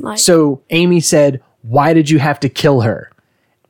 Like, 0.00 0.18
So 0.18 0.60
Amy 0.70 1.00
said, 1.00 1.42
"Why 1.62 1.92
did 1.92 2.08
you 2.10 2.18
have 2.20 2.38
to 2.40 2.48
kill 2.48 2.82
her?" 2.82 3.10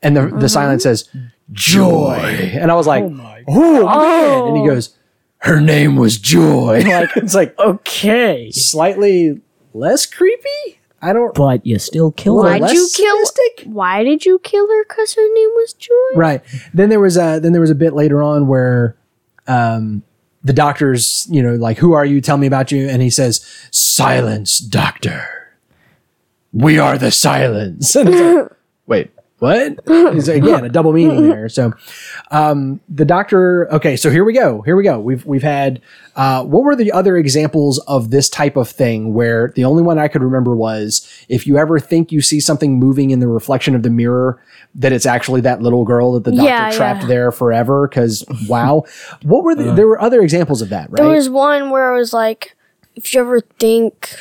And 0.03 0.15
the 0.17 0.27
the 0.27 0.49
silence 0.49 0.83
says, 0.83 1.09
"Joy." 1.53 2.19
And 2.61 2.71
I 2.71 2.75
was 2.75 2.87
like, 2.87 3.03
"Oh, 3.49 3.87
man." 3.87 4.49
And 4.49 4.57
he 4.59 4.67
goes, 4.67 4.95
"Her 5.39 5.61
name 5.61 5.97
was 5.97 6.19
Joy." 6.19 6.81
like 6.87 7.11
it's 7.17 7.35
like 7.35 7.59
Okay. 7.59 8.51
slightly 8.53 9.41
less 9.75 10.07
creepy 10.07 10.81
I 11.03 11.13
don't. 11.13 11.35
but 11.35 11.65
you 11.67 11.79
still 11.79 12.11
kill 12.13 12.43
her. 12.43 12.49
Why'd 12.49 12.63
her. 12.63 12.67
less 12.69 12.75
you 12.75 12.89
kill? 12.95 13.17
sadistic? 13.27 13.67
Why 13.67 14.03
did 14.03 14.25
you 14.25 14.39
kill 14.41 14.67
her? 14.67 14.85
Because 14.85 15.15
her 15.15 15.35
name 15.35 15.49
was 15.57 15.73
Joy. 15.75 15.93
Right. 16.17 16.43
Then 16.73 16.89
there 16.89 17.01
was 17.01 17.17
a 17.17 17.39
then 17.41 17.53
there 17.53 17.61
was 17.61 17.71
a 17.71 17.75
bit 17.75 17.93
later 17.95 18.23
on 18.23 18.47
where 18.49 18.97
um 19.47 20.03
the 20.43 20.53
doctor's, 20.53 21.27
you 21.29 21.43
know, 21.43 21.55
like, 21.57 21.77
who 21.79 21.93
are 21.93 22.05
you? 22.07 22.21
Tell 22.21 22.37
me 22.39 22.47
about 22.47 22.71
you. 22.71 22.89
And 22.89 23.03
he 23.03 23.11
says, 23.11 23.45
Silence, 23.73 24.61
doctor. 24.61 25.29
We 26.53 26.79
are 26.79 26.97
the 26.99 27.11
silence. 27.11 27.95
And 27.97 28.09
it's 28.09 28.21
like, 28.21 28.49
Wait, 28.87 29.11
what? 29.39 29.79
It's, 29.87 30.29
again, 30.29 30.65
a 30.65 30.69
double 30.69 30.93
meaning 30.93 31.29
there. 31.29 31.49
So 31.49 31.73
um 32.31 32.81
the 32.89 33.05
doctor 33.05 33.71
okay, 33.73 33.97
so 33.97 34.11
here 34.11 34.25
we 34.25 34.33
go. 34.33 34.63
Here 34.63 34.77
we 34.77 34.85
go. 34.85 34.99
We've 34.99 35.25
we've 35.27 35.43
had 35.43 35.81
uh 36.15 36.45
what 36.45 36.63
were 36.65 36.77
the 36.77 36.93
other 36.93 37.17
examples 37.17 37.79
of 37.81 38.11
this 38.11 38.29
type 38.29 38.57
of 38.57 38.69
thing 38.69 39.13
where 39.15 39.53
the 39.55 39.65
only 39.65 39.83
one 39.83 39.99
I 39.99 40.09
could 40.09 40.23
remember 40.23 40.57
was 40.57 41.07
if 41.29 41.47
you 41.47 41.59
ever 41.59 41.79
think 41.79 42.13
you 42.13 42.21
see 42.21 42.41
something 42.41 42.79
moving 42.79 43.11
in 43.11 43.21
the 43.21 43.29
reflection 43.29 43.75
of 43.75 43.83
the 43.83 43.91
mirror, 43.91 44.41
that 44.75 44.93
it's 44.93 45.07
actually 45.07 45.41
that 45.43 45.61
little 45.63 45.85
girl 45.85 46.13
that 46.13 46.25
the 46.25 46.31
doctor 46.33 46.45
Yeah, 46.45 46.71
trapped 46.73 47.03
yeah. 47.03 47.09
there 47.09 47.33
forever. 47.33 47.89
Cause 47.89 48.25
wow. 48.49 48.85
what 49.23 49.45
were 49.45 49.55
the, 49.55 49.73
there 49.75 49.87
were 49.87 50.01
other 50.01 50.21
examples 50.23 50.63
of 50.63 50.69
that, 50.71 50.91
right? 50.91 50.97
There 50.97 51.09
was 51.09 51.29
one 51.29 51.71
where 51.71 51.95
it 51.95 51.99
was 51.99 52.13
like, 52.13 52.57
if 52.95 53.13
you 53.13 53.21
ever 53.21 53.41
think, 53.41 54.17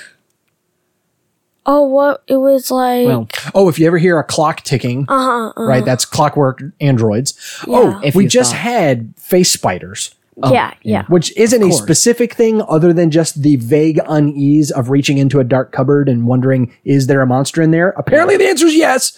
oh, 1.65 1.83
what 1.83 2.23
it 2.27 2.37
was 2.37 2.71
like. 2.71 3.07
Well, 3.07 3.27
oh, 3.53 3.69
if 3.69 3.79
you 3.79 3.87
ever 3.87 3.97
hear 3.97 4.17
a 4.19 4.23
clock 4.23 4.61
ticking, 4.61 5.05
uh-huh, 5.07 5.53
uh 5.57 5.65
right? 5.67 5.85
That's 5.85 6.05
clockwork 6.05 6.61
androids. 6.79 7.33
Yeah. 7.67 7.77
Oh, 7.77 8.01
If 8.03 8.15
we 8.15 8.27
just 8.27 8.51
thought- 8.51 8.59
had 8.59 9.13
face 9.17 9.51
spiders. 9.51 10.15
yeah, 10.51 10.73
yeah. 10.83 11.05
which 11.07 11.35
isn't 11.37 11.63
a 11.63 11.71
specific 11.71 12.33
thing 12.33 12.61
other 12.67 12.91
than 12.91 13.09
just 13.09 13.41
the 13.41 13.55
vague 13.55 13.99
unease 14.07 14.69
of 14.69 14.89
reaching 14.89 15.17
into 15.17 15.39
a 15.39 15.45
dark 15.45 15.71
cupboard 15.71 16.09
and 16.09 16.27
wondering, 16.27 16.73
is 16.83 17.07
there 17.07 17.21
a 17.21 17.25
monster 17.27 17.61
in 17.61 17.71
there? 17.71 17.89
Apparently, 17.97 18.35
the 18.35 18.45
answer 18.47 18.65
is 18.65 18.75
yes. 18.75 19.17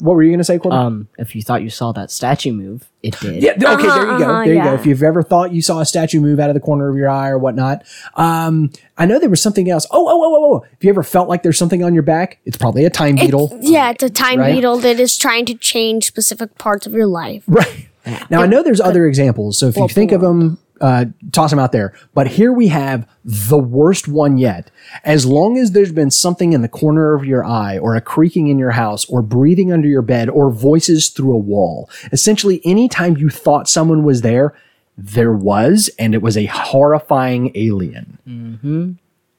What 0.00 0.14
were 0.16 0.22
you 0.22 0.30
going 0.30 0.38
to 0.38 0.44
say, 0.44 0.58
Corbin? 0.58 0.78
um, 0.78 1.08
if 1.18 1.34
you 1.34 1.42
thought 1.42 1.62
you 1.62 1.70
saw 1.70 1.92
that 1.92 2.10
statue 2.10 2.52
move, 2.52 2.88
it 3.02 3.18
did. 3.20 3.42
yeah, 3.42 3.54
th- 3.54 3.64
okay, 3.64 3.86
there 3.86 4.12
you 4.12 4.18
go. 4.18 4.24
uh-huh, 4.30 4.44
there 4.44 4.54
you 4.54 4.62
go. 4.62 4.74
If 4.74 4.86
you've 4.86 5.02
ever 5.02 5.22
thought 5.22 5.52
you 5.52 5.62
saw 5.62 5.80
a 5.80 5.86
statue 5.86 6.20
move 6.20 6.38
out 6.40 6.50
of 6.50 6.54
the 6.54 6.60
corner 6.60 6.88
of 6.88 6.96
your 6.96 7.08
eye 7.08 7.28
or 7.28 7.38
whatnot, 7.38 7.84
um, 8.14 8.70
I 8.98 9.06
know 9.06 9.18
there 9.18 9.30
was 9.30 9.42
something 9.42 9.70
else. 9.70 9.86
Oh, 9.90 10.06
oh, 10.08 10.22
oh, 10.22 10.34
oh, 10.36 10.54
oh! 10.56 10.66
If 10.72 10.84
you 10.84 10.90
ever 10.90 11.02
felt 11.02 11.28
like 11.28 11.42
there's 11.42 11.58
something 11.58 11.82
on 11.82 11.94
your 11.94 12.02
back, 12.02 12.38
it's 12.44 12.56
probably 12.56 12.84
a 12.84 12.90
time 12.90 13.16
beetle. 13.16 13.56
Yeah, 13.60 13.90
it's 13.90 14.02
a 14.02 14.10
time 14.10 14.38
Right? 14.40 14.54
beetle 14.54 14.78
that 14.78 14.98
is 15.00 15.16
trying 15.16 15.46
to 15.46 15.54
change 15.54 16.04
specific 16.06 16.56
parts 16.58 16.86
of 16.86 16.92
your 16.92 17.06
life. 17.06 17.44
Right. 17.46 17.88
Now 18.30 18.42
I 18.42 18.46
know 18.46 18.62
there's 18.62 18.80
other 18.80 19.06
examples, 19.06 19.58
so 19.58 19.66
if 19.68 19.76
you 19.76 19.86
think 19.88 20.12
of 20.12 20.20
them, 20.22 20.58
uh, 20.80 21.06
toss 21.32 21.50
them 21.50 21.58
out 21.58 21.72
there. 21.72 21.92
But 22.14 22.28
here 22.28 22.52
we 22.52 22.68
have 22.68 23.06
the 23.24 23.58
worst 23.58 24.08
one 24.08 24.38
yet. 24.38 24.70
As 25.04 25.26
long 25.26 25.58
as 25.58 25.72
there's 25.72 25.92
been 25.92 26.10
something 26.10 26.52
in 26.52 26.62
the 26.62 26.68
corner 26.68 27.14
of 27.14 27.24
your 27.24 27.44
eye, 27.44 27.78
or 27.78 27.94
a 27.94 28.00
creaking 28.00 28.48
in 28.48 28.58
your 28.58 28.72
house, 28.72 29.04
or 29.06 29.22
breathing 29.22 29.72
under 29.72 29.88
your 29.88 30.02
bed, 30.02 30.28
or 30.28 30.50
voices 30.50 31.08
through 31.08 31.34
a 31.34 31.38
wall, 31.38 31.88
essentially 32.12 32.60
anytime 32.64 33.16
you 33.16 33.28
thought 33.30 33.68
someone 33.68 34.04
was 34.04 34.22
there, 34.22 34.54
there 34.96 35.32
was, 35.32 35.90
and 35.98 36.14
it 36.14 36.22
was 36.22 36.36
a 36.36 36.46
horrifying 36.46 37.52
alien. 37.54 38.18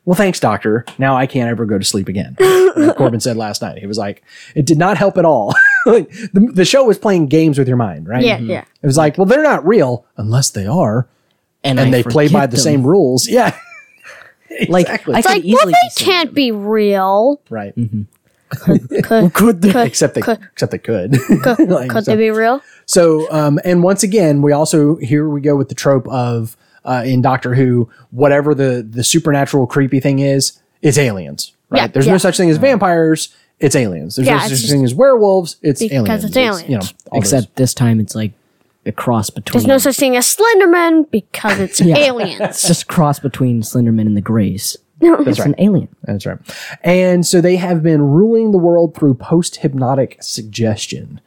Well, 0.05 0.15
thanks, 0.15 0.39
doctor. 0.39 0.83
Now 0.97 1.15
I 1.15 1.27
can't 1.27 1.49
ever 1.49 1.65
go 1.65 1.77
to 1.77 1.85
sleep 1.85 2.07
again. 2.07 2.35
Like 2.39 2.95
Corbin 2.97 3.19
said 3.19 3.37
last 3.37 3.61
night. 3.61 3.77
He 3.77 3.85
was 3.85 3.99
like, 3.99 4.23
it 4.55 4.65
did 4.65 4.79
not 4.79 4.97
help 4.97 5.17
at 5.17 5.25
all. 5.25 5.53
like, 5.85 6.09
the, 6.09 6.49
the 6.53 6.65
show 6.65 6.83
was 6.83 6.97
playing 6.97 7.27
games 7.27 7.59
with 7.59 7.67
your 7.67 7.77
mind, 7.77 8.07
right? 8.07 8.23
Yeah, 8.23 8.39
yeah. 8.39 8.65
It 8.81 8.85
was 8.87 8.97
like, 8.97 9.17
well, 9.17 9.25
they're 9.25 9.43
not 9.43 9.65
real 9.65 10.05
unless 10.17 10.49
they 10.49 10.65
are, 10.65 11.07
and 11.63 11.79
I 11.79 11.89
they 11.89 12.03
play 12.03 12.27
by 12.27 12.41
forget 12.41 12.51
the 12.51 12.55
them. 12.57 12.63
same 12.63 12.83
rules. 12.83 13.27
Yeah, 13.27 13.55
Like 14.69 14.85
exactly. 14.87 15.15
I 15.15 15.19
It's 15.19 15.27
could 15.27 15.43
like, 15.45 15.53
well, 15.53 15.65
they 15.65 15.71
be 15.71 16.03
can't 16.05 16.33
be 16.33 16.51
real. 16.51 17.41
right. 17.49 17.73
Could, 18.49 19.33
Could 19.33 19.61
they? 19.61 19.85
Except 19.85 20.13
they, 20.13 20.21
could- 20.21 20.39
except 20.51 20.71
they 20.73 20.77
could. 20.77 21.15
Like, 21.69 21.89
could 21.89 22.03
so- 22.05 22.11
they 22.11 22.17
be 22.17 22.31
real? 22.31 22.61
So, 22.85 23.31
um, 23.31 23.59
and 23.63 23.81
once 23.81 24.03
again, 24.03 24.41
we 24.41 24.51
also 24.51 24.97
here 24.97 25.29
we 25.29 25.39
go 25.39 25.55
with 25.55 25.69
the 25.69 25.75
trope 25.75 26.05
of 26.09 26.57
uh, 26.83 27.03
in 27.05 27.21
Doctor 27.21 27.55
Who, 27.55 27.89
whatever 28.11 28.53
the 28.53 28.85
the 28.87 29.03
supernatural 29.05 29.67
creepy 29.67 29.99
thing 30.01 30.19
is, 30.19 30.59
it's 30.81 30.97
aliens, 30.97 31.53
right? 31.69 31.83
Yeah, 31.83 31.87
There's 31.87 32.07
no 32.07 32.17
such 32.17 32.35
thing 32.37 32.49
as 32.49 32.57
vampires. 32.57 33.33
It's 33.59 33.75
aliens. 33.75 34.15
There's 34.17 34.27
Yeah, 34.27 34.33
no 34.37 34.41
such 34.41 34.49
just- 34.49 34.69
thing 34.69 34.83
as 34.83 34.93
werewolves. 34.93 35.55
It's 35.61 35.81
aliens. 35.81 36.03
because 36.03 36.35
aliens. 36.35 36.59
it's 36.59 36.67
you 36.69 36.75
aliens. 36.75 36.93
know, 36.93 36.97
all 37.11 37.21
those- 37.21 37.31
Except 37.33 37.55
this 37.55 37.73
time 37.73 37.99
it's 38.01 38.15
like 38.15 38.33
a 38.85 38.91
cross 38.91 39.29
between. 39.29 39.53
There's 39.59 39.67
no 39.67 39.77
such 39.77 39.97
thing 39.97 40.15
as 40.15 40.35
Slenderman 40.35 41.09
because 41.11 41.59
it's 41.59 41.81
aliens. 41.81 42.39
It's 42.41 42.67
just 42.67 42.83
a 42.83 42.85
cross 42.87 43.19
between 43.19 43.61
Slenderman 43.61 44.01
and 44.07 44.17
the 44.17 44.21
Greys. 44.21 44.77
No, 45.03 45.15
it's 45.15 45.39
an 45.39 45.55
alien. 45.57 45.87
That's 46.03 46.27
right. 46.27 46.37
And 46.83 47.25
so 47.25 47.41
they 47.41 47.55
have 47.55 47.81
been 47.81 48.03
ruling 48.03 48.51
the 48.51 48.59
world 48.59 48.93
through 48.93 49.15
post 49.15 49.55
hypnotic 49.55 50.21
suggestion. 50.21 51.19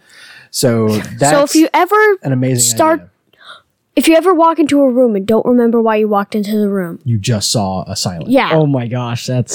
So 0.53 0.89
that's 1.19 1.31
so 1.33 1.43
if 1.43 1.57
you 1.57 1.69
ever 1.75 1.97
an 2.23 2.31
amazing 2.33 2.61
start, 2.77 3.01
idea. 3.01 3.11
if 3.97 4.07
you 4.07 4.15
ever 4.15 4.33
walk 4.33 4.61
into 4.61 4.81
a 4.81 4.89
room 4.89 5.17
and 5.17 5.27
don't 5.27 5.45
remember 5.45 5.83
why 5.83 5.97
you 5.97 6.07
walked 6.07 6.37
into 6.37 6.57
the 6.57 6.69
room, 6.69 7.01
You 7.03 7.19
just 7.19 7.51
saw 7.51 7.83
a 7.91 7.97
silent. 7.97 8.31
yeah, 8.31 8.51
Oh 8.53 8.67
my 8.67 8.87
gosh, 8.87 9.27
that's 9.27 9.55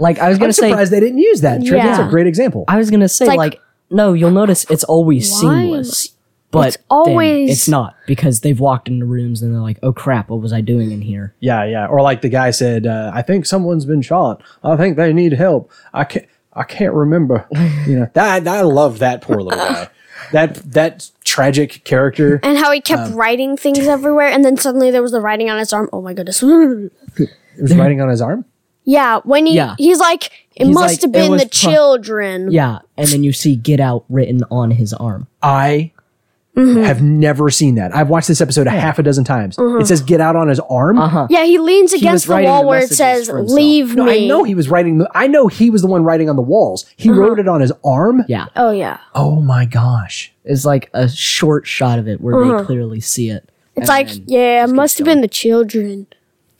like 0.00 0.18
I 0.18 0.28
was 0.28 0.36
I'm 0.38 0.40
gonna 0.40 0.52
say, 0.52 0.70
surprised 0.70 0.92
they 0.92 0.98
didn't 0.98 1.18
use 1.18 1.42
that. 1.42 1.60
Triv. 1.64 1.80
That's 1.82 2.00
a 2.00 2.02
Yeah. 2.02 2.10
great 2.10 2.26
example. 2.26 2.64
I 2.68 2.76
was 2.76 2.90
gonna 2.90 3.08
say 3.08 3.26
like- 3.26 3.38
like, 3.38 3.60
no, 3.94 4.12
you'll 4.12 4.30
notice 4.30 4.64
it's 4.70 4.84
always 4.84 5.30
Why? 5.32 5.38
seamless, 5.40 6.08
but 6.50 6.68
It's 6.68 6.78
always- 6.90 7.50
it's 7.50 7.68
not 7.68 7.94
because 8.06 8.40
they've 8.42 8.60
walked 8.60 8.88
into 8.88 9.06
rooms 9.06 9.42
and 9.42 9.52
they're 9.54 9.60
like, 9.62 9.78
oh 9.82 9.92
crap, 9.92 10.28
what 10.30 10.40
was 10.40 10.52
I 10.52 10.60
doing 10.60 10.90
in 10.92 11.00
here? 11.00 11.34
Yeah, 11.40 11.64
yeah. 11.64 11.86
Or 11.86 12.00
like 12.02 12.20
the 12.20 12.28
guy 12.28 12.50
said, 12.50 12.86
uh, 12.86 13.10
I 13.14 13.22
think 13.22 13.46
someone's 13.46 13.84
been 13.86 14.02
shot. 14.02 14.42
I 14.62 14.76
think 14.76 14.96
they 14.96 15.12
need 15.12 15.32
help. 15.32 15.70
I 15.92 16.04
can't. 16.04 16.26
I 16.56 16.62
can't 16.62 16.94
remember. 16.94 17.46
You 17.86 17.98
know, 18.00 18.10
that 18.14 18.46
I 18.46 18.60
love 18.62 19.00
that 19.00 19.20
poor 19.22 19.40
little 19.40 19.58
guy. 19.58 19.88
That 20.32 20.54
that 20.72 21.10
tragic 21.24 21.82
character. 21.84 22.40
and 22.42 22.56
how 22.56 22.70
he 22.72 22.80
kept 22.80 23.10
Um, 23.10 23.14
writing 23.14 23.56
things 23.58 23.80
everywhere, 23.86 24.28
and 24.28 24.44
then 24.44 24.56
suddenly 24.56 24.90
there 24.90 25.02
was 25.02 25.10
the 25.12 25.20
writing 25.20 25.50
on 25.50 25.58
his 25.58 25.72
arm. 25.72 25.88
Oh 25.92 26.00
my 26.00 26.14
goodness! 26.14 26.42
It 27.56 27.62
was 27.62 27.74
writing 27.76 28.00
on 28.00 28.08
his 28.08 28.20
arm. 28.20 28.44
Yeah, 28.84 29.20
when 29.24 29.46
he 29.46 29.54
Yeah. 29.56 29.74
he's 29.78 29.98
like, 29.98 30.26
it 30.56 30.66
He's 30.66 30.74
must 30.74 30.94
like, 30.94 31.00
have 31.02 31.10
it 31.10 31.12
been 31.12 31.30
was 31.32 31.42
the 31.42 31.48
pro- 31.48 31.72
children. 31.72 32.50
Yeah, 32.52 32.78
and 32.96 33.08
then 33.08 33.24
you 33.24 33.32
see 33.32 33.56
"Get 33.56 33.80
Out" 33.80 34.04
written 34.08 34.42
on 34.50 34.70
his 34.72 34.92
arm. 34.94 35.26
I 35.42 35.90
Mm-hmm. 36.56 36.84
have 36.84 37.02
never 37.02 37.50
seen 37.50 37.74
that. 37.74 37.92
I've 37.96 38.08
watched 38.08 38.28
this 38.28 38.40
episode 38.40 38.68
a 38.68 38.70
half 38.70 39.00
a 39.00 39.02
dozen 39.02 39.24
times. 39.24 39.56
It 39.58 39.88
says 39.88 40.00
"get 40.02 40.20
out" 40.20 40.36
on 40.36 40.46
his 40.46 40.60
arm. 40.60 41.00
Uh 41.00 41.08
huh. 41.08 41.26
Yeah, 41.28 41.42
he 41.44 41.58
leans 41.58 41.90
was 41.90 42.00
against 42.00 42.26
the 42.28 42.32
writing 42.34 42.48
wall 42.48 42.62
the 42.62 42.68
where 42.68 42.78
it 42.78 42.82
messages 42.82 42.96
says 42.96 43.26
for 43.26 43.38
himself. 43.38 43.56
"Leave 43.56 43.96
No, 43.96 44.04
me." 44.04 44.24
I 44.24 44.28
know 44.28 44.44
he 44.44 44.54
was 44.54 44.68
writing. 44.68 44.98
The, 44.98 45.10
I 45.16 45.26
know 45.26 45.48
he 45.48 45.68
was 45.68 45.82
the 45.82 45.88
one 45.88 46.04
writing 46.04 46.30
on 46.30 46.36
the 46.36 46.42
walls. 46.42 46.86
He 46.96 47.10
Uh-huh. 47.10 47.18
wrote 47.20 47.40
it 47.40 47.48
on 47.48 47.60
his 47.60 47.72
arm. 47.84 48.24
Yeah, 48.28 48.46
oh 48.54 48.70
yeah, 48.70 48.98
Oh 49.16 49.40
my 49.40 49.64
gosh. 49.64 50.32
it's 50.44 50.64
like 50.64 50.90
a 50.94 51.08
short 51.08 51.66
shot 51.66 51.98
of 51.98 52.06
it 52.06 52.20
where 52.20 52.40
Uh-huh. 52.40 52.58
they 52.58 52.64
clearly 52.66 53.00
see 53.00 53.30
it. 53.30 53.50
it's 53.74 53.88
like 53.88 54.10
yeah, 54.26 54.62
it 54.62 54.68
must 54.70 54.98
have 54.98 55.06
keeps 55.06 55.12
been 55.12 55.22
the 55.22 55.26
children. 55.28 56.06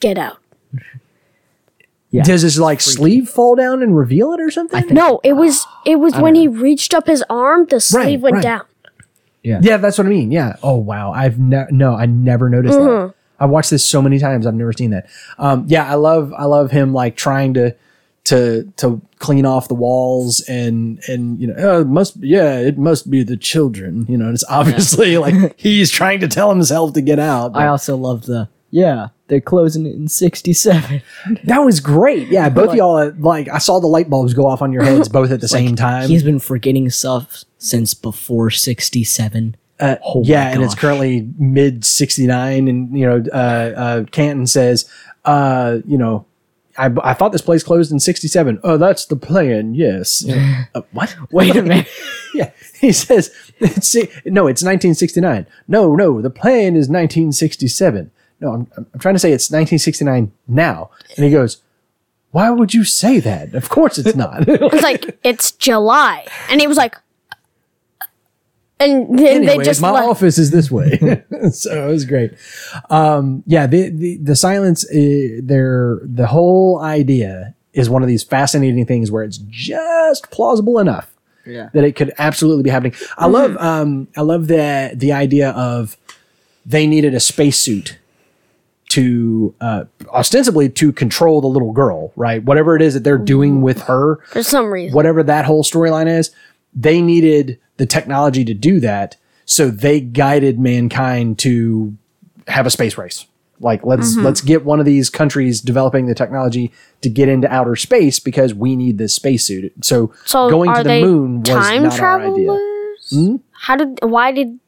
Get 0.01 0.19
out. 0.19 0.39
Yeah. 2.15 2.23
Does 2.23 2.43
his 2.43 2.61
like 2.61 2.81
sleeve 2.81 3.29
fall 3.29 3.57
down 3.57 3.83
and 3.83 3.97
reveal 3.97 4.33
it 4.33 4.41
or 4.41 4.49
something? 4.51 4.87
No, 4.95 5.21
it 5.25 5.33
was 5.33 5.67
it 5.85 5.97
was 5.97 6.15
when 6.17 6.37
he 6.37 6.47
reached 6.47 6.95
up 6.95 7.07
his 7.09 7.25
arm, 7.29 7.67
the 7.67 7.81
sleeve 7.81 8.23
went 8.23 8.35
right. 8.37 8.43
down. 8.43 8.63
Yeah, 9.43 9.59
Yeah, 9.61 9.77
that's 9.79 9.99
what 9.99 10.07
I 10.07 10.11
mean. 10.11 10.31
Yeah. 10.31 10.55
Oh 10.63 10.77
wow. 10.77 11.13
I've 11.13 11.39
ne- 11.41 11.67
no, 11.71 11.95
I 11.95 12.07
never 12.07 12.49
noticed 12.49 12.79
Mm-hmm. 12.79 13.09
that. 13.09 13.15
I've 13.41 13.51
watched 13.51 13.71
this 13.71 13.85
so 13.85 14.01
many 14.01 14.21
times. 14.21 14.47
I've 14.47 14.55
never 14.55 14.73
seen 14.73 14.91
that. 14.91 15.09
Um, 15.39 15.65
yeah, 15.67 15.91
I 15.91 15.95
love 15.95 16.33
I 16.33 16.45
love 16.45 16.71
him 16.71 16.93
like 16.93 17.17
trying 17.17 17.55
to 17.55 17.75
to 18.27 18.73
to 18.77 19.03
clean 19.19 19.45
off 19.45 19.67
the 19.69 19.75
walls 19.75 20.41
and 20.49 21.01
and 21.09 21.41
you 21.41 21.49
know 21.49 21.55
oh, 21.59 21.81
it 21.81 21.89
must 21.89 22.17
yeah 22.19 22.59
it 22.59 22.79
must 22.79 23.11
be 23.11 23.25
the 23.25 23.37
children. 23.37 24.07
You 24.09 24.17
know, 24.19 24.31
it's 24.31 24.45
obviously 24.49 25.19
like 25.19 25.59
he's 25.59 25.91
trying 25.91 26.21
to 26.21 26.29
tell 26.29 26.49
himself 26.49 26.93
to 26.95 27.01
get 27.03 27.19
out. 27.19 27.57
I 27.57 27.67
also 27.67 27.97
love 27.97 28.27
the 28.27 28.49
yeah. 28.71 29.09
They're 29.29 29.41
closing 29.41 29.87
it 29.87 29.95
in 29.95 30.09
'67. 30.09 31.03
that 31.45 31.59
was 31.59 31.81
great. 31.81 32.29
Yeah, 32.29 32.49
both 32.51 32.71
of 32.71 32.75
y'all 32.75 33.13
like 33.19 33.49
I 33.49 33.59
saw 33.59 33.81
the 33.81 33.87
light 33.87 34.11
bulbs 34.11 34.35
go 34.35 34.47
off 34.47 34.61
on 34.61 34.73
your 34.73 34.83
heads 34.85 35.09
both 35.09 35.31
at 35.31 35.41
the 35.41 35.49
same 35.59 35.77
time. 35.77 36.09
He's 36.09 36.23
been 36.23 36.39
forgetting 36.41 36.91
stuff 36.91 37.45
since 37.59 37.95
before 37.95 38.51
'67. 38.51 39.57
Uh, 39.81 39.97
Oh 40.05 40.23
yeah, 40.23 40.51
and 40.51 40.63
it's 40.63 40.75
currently 40.75 41.29
mid 41.37 41.85
69 41.85 42.69
and 42.69 42.97
you 42.97 43.07
know 43.07 43.25
uh, 43.33 43.37
uh, 43.77 44.05
Canton 44.05 44.47
says 44.47 44.89
uh, 45.25 45.79
you 45.85 45.99
know 45.99 46.27
I, 46.79 46.93
I 47.03 47.13
thought 47.15 47.33
this 47.33 47.43
place 47.43 47.65
closed 47.65 47.91
in 47.91 47.99
67 47.99 48.61
oh 48.63 48.77
that's 48.77 49.05
the 49.07 49.17
plan 49.17 49.75
yes 49.75 50.25
uh, 50.75 50.83
what 50.93 51.17
Wait 51.33 51.57
a 51.57 51.63
minute. 51.63 51.89
yeah 52.35 52.51
he 52.81 52.93
says 52.93 53.33
no 53.61 54.47
it's 54.47 54.63
1969 54.63 55.47
no 55.67 55.95
no 55.97 56.21
the 56.23 56.31
plan 56.31 56.77
is 56.77 56.89
1967 56.89 58.11
no 58.45 58.53
I'm, 58.55 58.67
I'm 58.93 59.01
trying 59.01 59.15
to 59.17 59.19
say 59.25 59.33
it's 59.33 59.51
1969 59.51 60.31
now 60.47 60.91
and 61.17 61.25
he 61.25 61.31
goes 61.31 61.63
why 62.31 62.51
would 62.51 62.73
you 62.75 62.85
say 62.85 63.21
that 63.21 63.55
of 63.55 63.69
course 63.69 63.97
it's 63.99 64.15
not 64.17 64.45
It's 64.49 64.83
like 64.83 65.19
it's 65.23 65.53
July, 65.53 66.27
and 66.51 66.61
he 66.61 66.67
was 66.67 66.77
like, 66.77 66.95
and 68.81 69.17
then 69.19 69.45
they 69.47 69.59
just 69.59 69.81
my 69.81 69.93
left. 69.93 70.09
office 70.09 70.37
is 70.37 70.51
this 70.51 70.69
way. 70.71 70.99
so 71.53 71.85
it 71.89 71.91
was 71.91 72.05
great. 72.05 72.33
Um, 72.91 73.45
yeah, 73.47 73.67
the, 73.69 73.89
the, 73.91 74.17
the 74.17 74.37
silence, 74.37 74.85
uh, 74.91 75.39
there, 75.43 76.01
the 76.03 76.27
whole 76.27 76.81
idea 76.81 77.55
is 77.73 77.89
one 77.89 78.03
of 78.03 78.09
these 78.09 78.25
fascinating 78.25 78.85
things 78.85 79.11
where 79.13 79.23
it's 79.23 79.39
just 79.49 80.29
plausible 80.33 80.81
enough 80.81 81.15
Yeah. 81.47 81.69
that 81.73 81.85
it 81.85 81.95
could 81.95 82.13
absolutely 82.19 82.65
be 82.65 82.71
happening. 82.71 82.95
I 83.17 83.27
love, 83.27 83.57
um, 83.59 84.09
I 84.17 84.23
love 84.23 84.49
the, 84.49 84.91
the 84.95 85.13
idea 85.13 85.51
of 85.51 85.97
they 86.67 86.87
needed 86.87 87.15
a 87.15 87.21
spacesuit 87.21 87.99
to, 88.95 89.55
uh, 89.61 89.85
ostensibly 90.11 90.69
to 90.69 90.93
control 90.93 91.41
the 91.41 91.49
little 91.49 91.73
girl, 91.73 92.13
right? 92.15 92.43
Whatever 92.45 92.77
it 92.77 92.83
is 92.83 92.95
that 92.95 93.05
they're 93.05 93.19
doing 93.19 93.61
with 93.61 93.79
mm-hmm. 93.79 93.93
her, 93.93 94.17
for 94.27 94.43
some 94.43 94.73
reason. 94.73 94.95
whatever 94.95 95.23
that 95.25 95.45
whole 95.45 95.65
storyline 95.65 96.07
is, 96.07 96.31
they 96.75 97.03
needed 97.03 97.59
the 97.77 97.87
technology 97.87 98.45
to 98.45 98.55
do 98.55 98.79
that. 98.81 99.17
So 99.47 99.69
they 99.69 100.01
guided 100.01 100.61
mankind 100.61 101.39
to 101.41 101.97
have 102.47 102.67
a 102.67 102.71
space 102.71 102.97
race. 102.97 103.27
Like 103.61 103.85
let's 103.85 104.15
mm-hmm. 104.15 104.25
let's 104.25 104.41
get 104.41 104.65
one 104.65 104.79
of 104.81 104.87
these 104.87 105.11
countries 105.11 105.61
developing 105.61 106.07
the 106.07 106.15
technology 106.15 106.73
to 107.03 107.09
get 107.09 107.29
into 107.29 107.53
outer 107.53 107.77
space 107.77 108.19
because 108.21 108.53
we 108.55 108.77
need 108.77 108.99
this 108.99 109.15
spacesuit. 109.15 109.73
So, 109.83 110.13
So 110.25 110.51
going 110.51 110.75
to 110.75 110.83
the 110.83 111.01
moon 111.01 111.41
was 111.41 111.49
time 111.49 111.83
not 111.85 112.01
our 112.01 112.21
idea. 112.21 112.47
travelers? 112.47 113.11
Hmm? 113.11 113.37
How 113.53 113.77
did? 113.77 113.99
Why 114.03 114.33
did? 114.33 114.59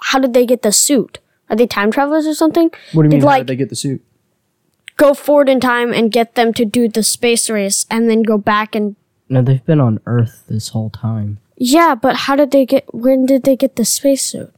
How 0.00 0.18
did 0.18 0.32
they 0.32 0.46
get 0.46 0.62
the 0.62 0.72
suit? 0.72 1.18
Are 1.54 1.56
they 1.56 1.68
time 1.68 1.92
travelers 1.92 2.26
or 2.26 2.34
something? 2.34 2.68
What 2.94 3.04
do 3.04 3.06
you 3.06 3.10
mean? 3.10 3.10
Did 3.10 3.20
how 3.20 3.26
like 3.26 3.40
did 3.42 3.46
they 3.46 3.56
get 3.56 3.68
the 3.68 3.76
suit? 3.76 4.02
go 4.96 5.14
forward 5.14 5.48
in 5.48 5.60
time 5.60 5.92
and 5.92 6.10
get 6.10 6.34
them 6.34 6.52
to 6.54 6.64
do 6.64 6.88
the 6.88 7.02
space 7.04 7.48
race, 7.48 7.86
and 7.88 8.10
then 8.10 8.22
go 8.22 8.36
back 8.36 8.74
and 8.74 8.96
No, 9.28 9.40
they've 9.40 9.64
been 9.64 9.80
on 9.80 10.00
Earth 10.04 10.42
this 10.48 10.70
whole 10.70 10.90
time. 10.90 11.38
yeah. 11.56 11.94
But 11.94 12.16
how 12.16 12.34
did 12.34 12.50
they 12.50 12.66
get? 12.66 12.92
When 12.92 13.24
did 13.24 13.44
they 13.44 13.54
get 13.54 13.76
the 13.76 13.84
spacesuit? 13.84 14.52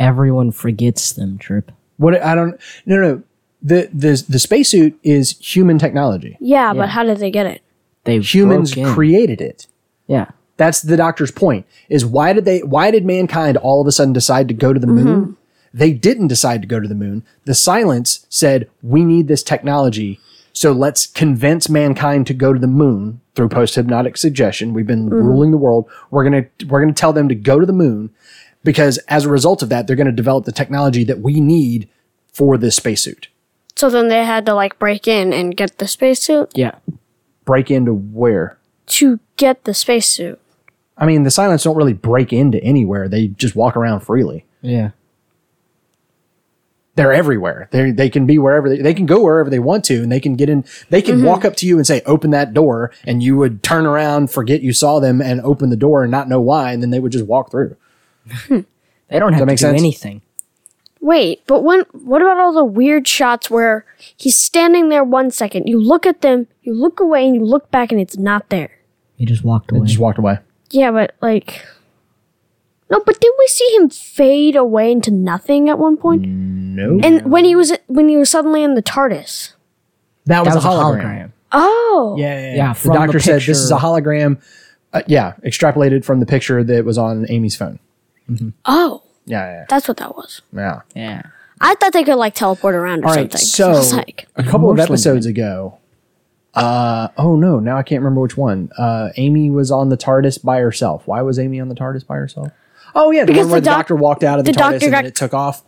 Everyone 0.00 0.50
forgets 0.50 1.12
them, 1.12 1.38
Trip. 1.38 1.70
What 1.98 2.20
I 2.20 2.34
don't 2.34 2.60
no 2.84 2.96
no 2.96 3.22
the 3.62 3.88
the 3.94 4.24
the 4.28 4.38
spacesuit 4.40 4.98
is 5.04 5.38
human 5.38 5.78
technology. 5.78 6.36
Yeah, 6.40 6.72
Yeah. 6.72 6.74
but 6.80 6.88
how 6.88 7.04
did 7.04 7.18
they 7.18 7.30
get 7.30 7.46
it? 7.46 7.62
They 8.02 8.18
Humans 8.18 8.74
broke 8.74 8.88
in. 8.88 8.92
created 8.94 9.40
it. 9.40 9.68
Yeah. 10.08 10.26
That's 10.56 10.82
the 10.82 10.96
doctor's 10.96 11.30
point. 11.30 11.64
Is 11.88 12.04
why 12.04 12.32
did 12.32 12.44
they 12.44 12.58
why 12.64 12.90
did 12.90 13.04
mankind 13.06 13.56
all 13.56 13.80
of 13.80 13.86
a 13.86 13.92
sudden 13.92 14.12
decide 14.12 14.48
to 14.48 14.54
go 14.54 14.72
to 14.72 14.80
the 14.80 14.86
moon? 14.88 15.06
Mm-hmm. 15.06 15.32
They 15.74 15.92
didn't 15.92 16.28
decide 16.28 16.62
to 16.62 16.68
go 16.68 16.80
to 16.80 16.88
the 16.88 16.94
moon. 16.94 17.24
The 17.44 17.54
silence 17.54 18.26
said, 18.28 18.68
"We 18.82 19.04
need 19.04 19.28
this 19.28 19.42
technology, 19.42 20.20
so 20.52 20.72
let's 20.72 21.06
convince 21.06 21.68
mankind 21.68 22.26
to 22.28 22.34
go 22.34 22.52
to 22.52 22.58
the 22.58 22.66
moon 22.66 23.20
through 23.34 23.48
post-hypnotic 23.48 24.16
suggestion. 24.16 24.74
We've 24.74 24.86
been 24.86 25.06
mm-hmm. 25.06 25.14
ruling 25.14 25.50
the 25.50 25.56
world. 25.56 25.88
We're 26.10 26.28
going 26.28 26.44
to 26.44 26.66
we're 26.66 26.82
going 26.82 26.94
to 26.94 27.00
tell 27.00 27.12
them 27.12 27.28
to 27.28 27.34
go 27.34 27.58
to 27.58 27.66
the 27.66 27.72
moon 27.72 28.10
because 28.64 28.98
as 29.08 29.24
a 29.24 29.30
result 29.30 29.62
of 29.62 29.68
that, 29.70 29.86
they're 29.86 29.96
going 29.96 30.06
to 30.06 30.12
develop 30.12 30.44
the 30.44 30.52
technology 30.52 31.04
that 31.04 31.20
we 31.20 31.40
need 31.40 31.88
for 32.32 32.58
this 32.58 32.76
spacesuit. 32.76 33.28
So 33.74 33.88
then 33.88 34.08
they 34.08 34.24
had 34.24 34.46
to 34.46 34.54
like 34.54 34.78
break 34.78 35.08
in 35.08 35.32
and 35.32 35.56
get 35.56 35.78
the 35.78 35.88
spacesuit 35.88 36.50
Yeah. 36.54 36.76
Break 37.44 37.70
into 37.70 37.92
where? 37.92 38.58
to 38.86 39.20
get 39.36 39.64
the 39.64 39.74
spacesuit. 39.74 40.40
I 40.96 41.06
mean, 41.06 41.22
the 41.22 41.30
silence 41.30 41.64
don't 41.64 41.76
really 41.76 41.94
break 41.94 42.32
into 42.32 42.62
anywhere. 42.62 43.08
They 43.08 43.28
just 43.28 43.56
walk 43.56 43.76
around 43.76 44.00
freely. 44.00 44.44
Yeah. 44.60 44.90
They're 46.94 47.12
everywhere. 47.12 47.68
They 47.70 47.90
they 47.90 48.10
can 48.10 48.26
be 48.26 48.38
wherever 48.38 48.68
they, 48.68 48.78
they 48.82 48.94
can 48.94 49.06
go 49.06 49.22
wherever 49.22 49.48
they 49.50 49.58
want 49.58 49.84
to, 49.86 50.02
and 50.02 50.10
they 50.10 50.20
can 50.20 50.34
get 50.36 50.48
in. 50.48 50.64
They 50.90 51.02
can 51.02 51.16
mm-hmm. 51.16 51.26
walk 51.26 51.44
up 51.44 51.56
to 51.56 51.66
you 51.66 51.76
and 51.76 51.86
say, 51.86 52.02
"Open 52.06 52.30
that 52.30 52.54
door," 52.54 52.92
and 53.04 53.22
you 53.22 53.36
would 53.36 53.62
turn 53.62 53.86
around, 53.86 54.30
forget 54.30 54.62
you 54.62 54.72
saw 54.72 55.00
them, 55.00 55.20
and 55.20 55.40
open 55.40 55.70
the 55.70 55.76
door 55.76 56.02
and 56.02 56.10
not 56.10 56.28
know 56.28 56.40
why, 56.40 56.72
and 56.72 56.82
then 56.82 56.90
they 56.90 57.00
would 57.00 57.12
just 57.12 57.26
walk 57.26 57.50
through. 57.50 57.76
They 59.12 59.18
don't 59.18 59.34
have 59.34 59.40
to 59.40 59.46
make 59.46 59.58
do 59.58 59.66
sense? 59.66 59.78
anything. 59.78 60.22
Wait, 61.00 61.42
but 61.46 61.62
when 61.62 61.80
what 61.92 62.22
about 62.22 62.38
all 62.38 62.54
the 62.54 62.64
weird 62.64 63.06
shots 63.06 63.50
where 63.50 63.84
he's 64.16 64.38
standing 64.38 64.88
there 64.88 65.04
one 65.04 65.30
second, 65.30 65.66
you 65.66 65.78
look 65.78 66.06
at 66.06 66.22
them, 66.22 66.46
you 66.62 66.72
look 66.72 66.98
away, 66.98 67.26
and 67.26 67.34
you 67.34 67.44
look 67.44 67.70
back, 67.70 67.92
and 67.92 68.00
it's 68.00 68.16
not 68.16 68.48
there. 68.48 68.70
He 69.16 69.26
just 69.26 69.44
walked 69.44 69.70
They 69.70 69.76
away. 69.76 69.86
just 69.86 69.98
walked 69.98 70.18
away. 70.18 70.38
Yeah, 70.70 70.90
but 70.92 71.14
like, 71.20 71.62
no, 72.92 73.02
but 73.04 73.18
didn't 73.20 73.36
we 73.38 73.46
see 73.48 73.74
him 73.76 73.88
fade 73.90 74.54
away 74.54 74.92
into 74.92 75.10
nothing 75.10 75.68
at 75.68 75.78
one 75.78 75.96
point? 75.96 76.22
No, 76.26 77.00
And 77.02 77.30
when 77.30 77.44
he 77.44 77.56
was 77.56 77.72
when 77.86 78.08
he 78.08 78.16
was 78.16 78.30
suddenly 78.30 78.62
in 78.62 78.74
the 78.74 78.82
TARDIS. 78.82 79.54
that 80.26 80.44
was, 80.44 80.54
that 80.54 80.54
was 80.56 80.64
a 80.64 80.68
hologram. 80.68 81.32
Oh, 81.52 82.14
Yeah, 82.18 82.34
yeah, 82.38 82.40
yeah. 82.50 82.56
Yeah, 82.56 82.72
the 82.72 82.78
from 82.78 82.92
the 82.92 82.98
doctor 82.98 83.20
said 83.20 83.42
this 83.42 83.58
is 83.58 83.70
a 83.70 83.76
hologram. 83.76 84.40
Uh, 84.92 85.02
yeah, 85.06 85.34
extrapolated 85.44 86.04
from 86.04 86.20
the 86.20 86.26
picture 86.26 86.62
that 86.62 86.84
was 86.84 86.98
on 86.98 87.26
Amy's 87.30 87.56
phone. 87.56 87.78
oh, 88.66 89.02
Yeah, 89.26 89.44
yeah, 89.52 89.64
that's 89.68 89.88
what 89.88 89.96
that 89.98 90.14
was. 90.16 90.42
yeah. 90.52 90.80
Yeah. 90.94 91.22
I 91.64 91.76
thought 91.76 91.92
they 91.92 92.02
could 92.04 92.16
like 92.16 92.34
teleport 92.34 92.74
around 92.74 93.04
or 93.04 93.08
All 93.08 93.14
right, 93.14 93.30
something. 93.32 93.38
so 93.80 93.96
I 93.96 93.96
like, 93.98 94.28
a 94.36 94.42
couple 94.42 94.70
of 94.70 94.78
episodes 94.80 95.26
ago. 95.26 95.78
Uh 96.54 97.08
oh 97.16 97.36
no! 97.36 97.60
Now 97.60 97.78
I 97.78 97.82
can't 97.82 98.02
remember 98.02 98.20
which 98.20 98.36
one. 98.36 98.70
Uh, 98.76 99.08
Amy 99.16 99.48
was 99.48 99.70
on 99.70 99.88
the 99.88 99.96
TARDIS 99.96 100.42
by 100.44 100.58
herself. 100.58 101.06
Why 101.06 101.22
was 101.22 101.38
Amy 101.38 101.60
on 101.60 101.68
the 101.70 101.74
TARDIS 101.74 102.06
by 102.06 102.16
herself? 102.16 102.50
Oh 102.94 103.10
yeah, 103.10 103.24
the 103.24 103.32
Because 103.32 103.46
one 103.46 103.52
where 103.52 103.60
the 103.60 103.64
the, 103.64 103.70
doctor 103.70 103.96
walked 103.96 104.22
out 104.22 104.38
of 104.38 104.44
the, 104.44 104.52
the 104.52 104.58
TARDIS 104.58 104.60
doctor 104.60 104.74
and 104.74 104.82
then 104.82 104.90
got- 105.02 105.04
it 105.06 105.14
took 105.14 105.34
off. 105.34 105.62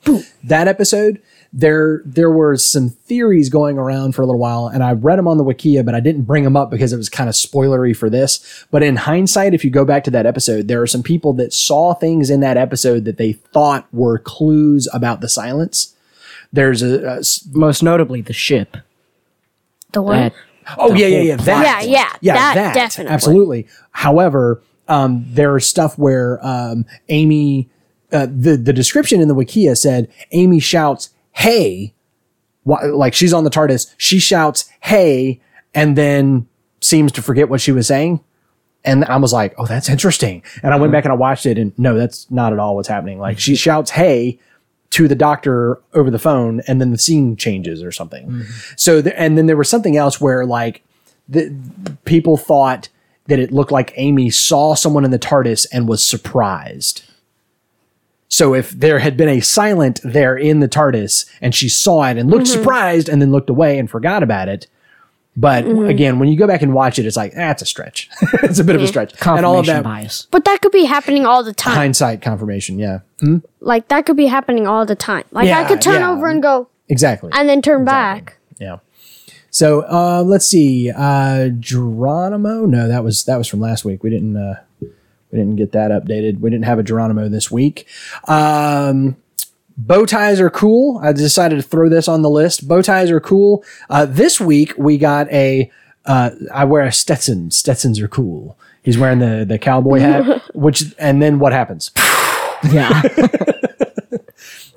That 0.45 0.69
episode, 0.69 1.23
there 1.53 2.03
there 2.05 2.31
were 2.31 2.57
some 2.57 2.91
theories 2.91 3.49
going 3.49 3.79
around 3.79 4.15
for 4.15 4.23
a 4.23 4.27
little 4.27 4.41
while, 4.41 4.67
and 4.67 4.83
I 4.85 4.93
read 4.93 5.19
them 5.19 5.27
on 5.29 5.39
the 5.39 5.45
Wikia, 5.45 5.85
but 5.85 5.95
I 5.95 6.01
didn't 6.01 6.23
bring 6.23 6.45
them 6.45 6.57
up 6.57 6.71
because 6.71 6.93
it 6.93 6.97
was 6.97 7.09
kind 7.09 7.29
of 7.29 7.35
spoilery 7.35 7.97
for 7.97 8.11
this. 8.11 8.67
But 8.71 8.83
in 8.83 8.97
hindsight, 8.97 9.55
if 9.55 9.65
you 9.65 9.71
go 9.71 9.85
back 9.85 10.05
to 10.05 10.11
that 10.11 10.27
episode, 10.27 10.69
there 10.69 10.83
are 10.83 10.87
some 10.87 11.03
people 11.03 11.33
that 11.35 11.53
saw 11.53 11.95
things 11.95 12.29
in 12.31 12.41
that 12.41 12.57
episode 12.57 13.05
that 13.07 13.17
they 13.17 13.33
thought 13.33 13.87
were 13.93 14.19
clues 14.19 14.89
about 14.93 15.21
the 15.21 15.29
silence. 15.29 15.95
There's 16.53 16.83
a, 16.83 17.03
a 17.05 17.17
s- 17.19 17.47
Most 17.53 17.83
notably, 17.83 18.21
the 18.21 18.33
ship. 18.33 18.77
the 19.93 20.03
one. 20.03 20.19
That 20.19 20.33
Oh 20.79 20.93
the 20.93 20.99
yeah, 21.01 21.07
yeah, 21.09 21.21
yeah. 21.21 21.37
That, 21.37 21.85
Yeah, 21.85 21.91
yeah, 21.93 22.17
yeah 22.23 22.55
that 22.55 22.75
definitely. 22.75 23.13
absolutely. 23.13 23.67
However, 23.91 24.63
um, 24.89 25.25
there 25.29 25.57
is 25.57 25.67
stuff 25.69 25.99
where 25.99 26.39
um, 26.47 26.85
Amy, 27.09 27.69
uh, 28.13 28.27
the 28.27 28.57
the 28.57 28.73
description 28.73 29.21
in 29.21 29.29
the 29.29 29.35
Wikia 29.35 29.77
said 29.77 30.09
Amy 30.33 30.61
shouts 30.61 31.11
"Hey," 31.33 31.95
wh- 32.65 32.85
like 32.93 33.15
she's 33.15 33.33
on 33.33 33.45
the 33.45 33.51
TARDIS. 33.51 33.95
She 33.97 34.19
shouts 34.19 34.69
"Hey," 34.81 35.41
and 35.75 35.97
then 35.97 36.47
seems 36.81 37.13
to 37.13 37.23
forget 37.23 37.49
what 37.49 37.61
she 37.61 37.73
was 37.73 37.87
saying. 37.87 38.21
And 38.85 39.05
I 39.07 39.17
was 39.17 39.33
like, 39.33 39.55
"Oh, 39.59 39.67
that's 39.67 39.89
interesting." 39.89 40.43
And 40.63 40.75
I 40.75 40.77
went 40.77 40.93
back 40.93 41.05
and 41.05 41.13
I 41.13 41.17
watched 41.17 41.47
it, 41.47 41.57
and 41.59 41.73
no, 41.79 41.97
that's 41.97 42.31
not 42.31 42.53
at 42.53 42.59
all 42.59 42.77
what's 42.77 42.89
happening. 42.89 43.19
Like 43.19 43.39
she 43.39 43.57
shouts 43.57 43.91
"Hey." 43.93 44.39
to 44.91 45.09
the 45.09 45.15
doctor 45.17 45.81
over 45.95 46.09
the 46.09 46.21
phone 46.21 46.61
and 46.69 46.81
then 46.81 46.93
the 46.93 46.99
scene 46.99 47.35
changes 47.35 47.83
or 47.83 47.91
something. 47.91 48.45
So, 48.77 49.03
th- 49.03 49.13
and 49.19 49.37
then 49.37 49.47
there 49.47 49.57
was 49.57 49.69
something 49.69 49.97
else 49.97 50.21
where 50.21 50.47
like 50.47 50.85
the 51.29 51.53
people 52.05 52.37
thought 52.37 52.89
that 53.27 53.39
it 53.39 53.53
looked 53.53 53.73
like 53.73 53.93
Amy 53.97 54.31
saw 54.31 54.75
someone 54.75 55.05
in 55.05 55.11
the 55.11 55.19
TARDIS 55.19 55.67
and 55.73 55.89
was 55.89 56.05
surprised. 56.05 57.05
So 58.29 58.55
if 58.55 58.71
there 58.71 58.99
had 58.99 59.17
been 59.17 59.29
a 59.29 59.41
silent 59.41 60.01
there 60.03 60.37
in 60.37 60.61
the 60.61 60.69
TARDIS 60.69 61.27
and 61.41 61.55
she 61.55 61.69
saw 61.69 62.05
it 62.05 62.19
and 62.19 62.31
looked 62.31 62.47
mm-hmm. 62.47 62.61
surprised 62.61 63.09
and 63.09 63.23
then 63.23 63.31
looked 63.31 63.49
away 63.49 63.79
and 63.79 63.89
forgot 63.89 64.23
about 64.23 64.49
it. 64.49 64.67
But 65.37 65.65
mm-hmm. 65.65 65.87
again, 65.87 66.19
when 66.19 66.29
you 66.29 66.37
go 66.37 66.47
back 66.47 66.63
and 66.63 66.75
watch 66.75 66.99
it, 66.99 67.07
it's 67.07 67.17
like, 67.17 67.33
ah, 67.35 67.39
that's 67.39 67.63
a 67.63 67.67
stretch. 67.67 68.09
it's 68.43 68.59
a 68.59 68.65
bit 68.65 68.77
of 68.77 68.83
a 68.83 68.87
stretch. 68.87 69.13
And 69.25 69.45
all 69.45 69.59
of 69.59 69.67
confirmation 69.67 69.75
that 69.75 69.85
bias. 69.85 70.27
But 70.31 70.45
that 70.45 70.61
could 70.63 70.73
be 70.73 70.85
happening 70.85 71.27
all 71.27 71.43
the 71.43 71.53
time. 71.53 71.75
hindsight 71.75 72.23
confirmation. 72.23 72.79
Yeah. 72.79 73.01
Hmm? 73.21 73.39
Like 73.61 73.89
that 73.89 74.07
could 74.07 74.17
be 74.17 74.27
happening 74.27 74.67
all 74.67 74.87
the 74.87 74.95
time. 74.95 75.25
Like 75.31 75.49
I 75.49 75.65
could 75.67 75.81
turn 75.81 76.01
yeah. 76.01 76.11
over 76.11 76.29
and 76.29 76.43
go 76.43 76.69
Exactly. 76.89 77.31
and 77.33 77.49
then 77.49 77.63
turn 77.63 77.85
back. 77.85 78.39
Yeah. 78.59 78.79
So 79.55 79.83
uh, 79.83 80.25
let's 80.27 80.49
see. 80.49 80.91
Uh, 80.91 81.51
Geronimo. 81.61 82.67
No, 82.67 82.89
that 82.89 83.05
was 83.05 83.25
that 83.27 83.37
was 83.37 83.47
from 83.47 83.61
last 83.61 83.85
week. 83.85 84.03
We 84.03 84.11
didn't 84.11 84.37
uh, 84.37 84.61
we 84.81 84.89
didn't 85.31 85.55
get 85.55 85.71
that 85.71 85.93
updated. 85.93 86.41
We 86.41 86.51
didn't 86.51 86.65
have 86.65 86.81
a 86.81 86.83
Geronimo 86.83 87.29
this 87.29 87.53
week. 87.53 87.87
Um, 88.27 89.17
bow 89.77 90.07
ties 90.07 90.41
are 90.41 90.51
cool. 90.51 90.99
I 91.01 91.13
decided 91.13 91.55
to 91.55 91.63
throw 91.63 91.89
this 91.89 92.09
on 92.09 92.23
the 92.23 92.31
list. 92.31 92.67
Bow 92.67 92.83
ties 92.83 93.13
are 93.13 93.21
cool. 93.21 93.65
Uh, 93.89 94.07
this 94.07 94.41
week 94.41 94.75
we 94.77 94.99
got 94.99 95.31
a. 95.31 95.71
Uh, 96.05 96.31
I 96.53 96.65
wear 96.65 96.83
a 96.83 96.91
Stetson. 96.91 97.53
Stetsons 97.53 98.01
are 98.01 98.09
cool. 98.09 98.59
He's 98.83 98.99
wearing 98.99 99.21
the 99.21 99.45
the 99.47 99.61
cowboy 99.61 100.01
hat. 100.01 100.43
which 100.57 100.93
and 100.99 101.23
then 101.23 101.39
what 101.39 101.53
happens? 101.53 101.93
Yeah. 102.73 103.03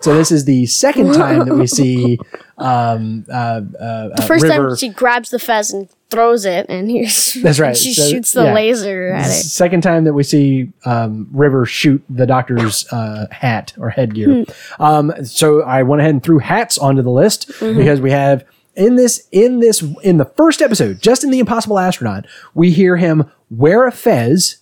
So 0.01 0.15
this 0.15 0.31
is 0.31 0.45
the 0.45 0.65
second 0.67 1.13
time 1.13 1.45
that 1.45 1.55
we 1.55 1.67
see 1.67 2.19
um, 2.58 3.26
uh, 3.30 3.62
uh, 3.80 4.10
The 4.15 4.24
first 4.28 4.43
River. 4.43 4.70
time 4.70 4.76
she 4.78 4.89
grabs 4.89 5.30
the 5.30 5.39
fez 5.39 5.72
and 5.72 5.88
throws 6.10 6.46
it, 6.46 6.65
and 6.70 6.89
he's 6.89 7.34
That's 7.43 7.60
right. 7.60 7.76
She 7.78 7.93
So, 7.93 8.10
shoots 8.10 8.32
the 8.32 8.43
yeah. 8.46 8.54
laser 8.54 9.10
at 9.10 9.28
it. 9.28 9.34
Second 9.34 9.82
time 9.84 10.06
that 10.06 10.13
we 10.13 10.24
see 10.24 10.72
um, 10.86 11.28
River 11.32 11.65
shoot 11.65 12.04
the 12.10 12.26
doctor's 12.26 12.88
uh, 12.91 13.28
hat 13.32 13.74
or 13.78 13.89
headgear. 13.89 14.46
Um, 14.80 15.13
so 15.26 15.62
I 15.63 15.84
went 15.84 16.02
ahead 16.02 16.12
and 16.13 16.24
threw 16.24 16.39
hats 16.39 16.78
onto 16.78 17.02
the 17.02 17.12
list 17.12 17.48
because 17.60 18.00
we 18.02 18.12
have 18.12 18.46
in 18.76 18.96
this 18.96 19.28
in 19.32 19.60
this 19.60 19.84
in 20.04 20.17
the 20.17 20.26
first 20.26 20.62
episode, 20.62 21.02
just 21.02 21.24
in 21.24 21.30
the 21.32 21.39
Impossible 21.39 21.78
Astronaut, 21.80 22.26
we 22.54 22.72
hear 22.72 22.98
him 22.98 23.30
wear 23.50 23.86
a 23.88 23.91
fez 23.91 24.58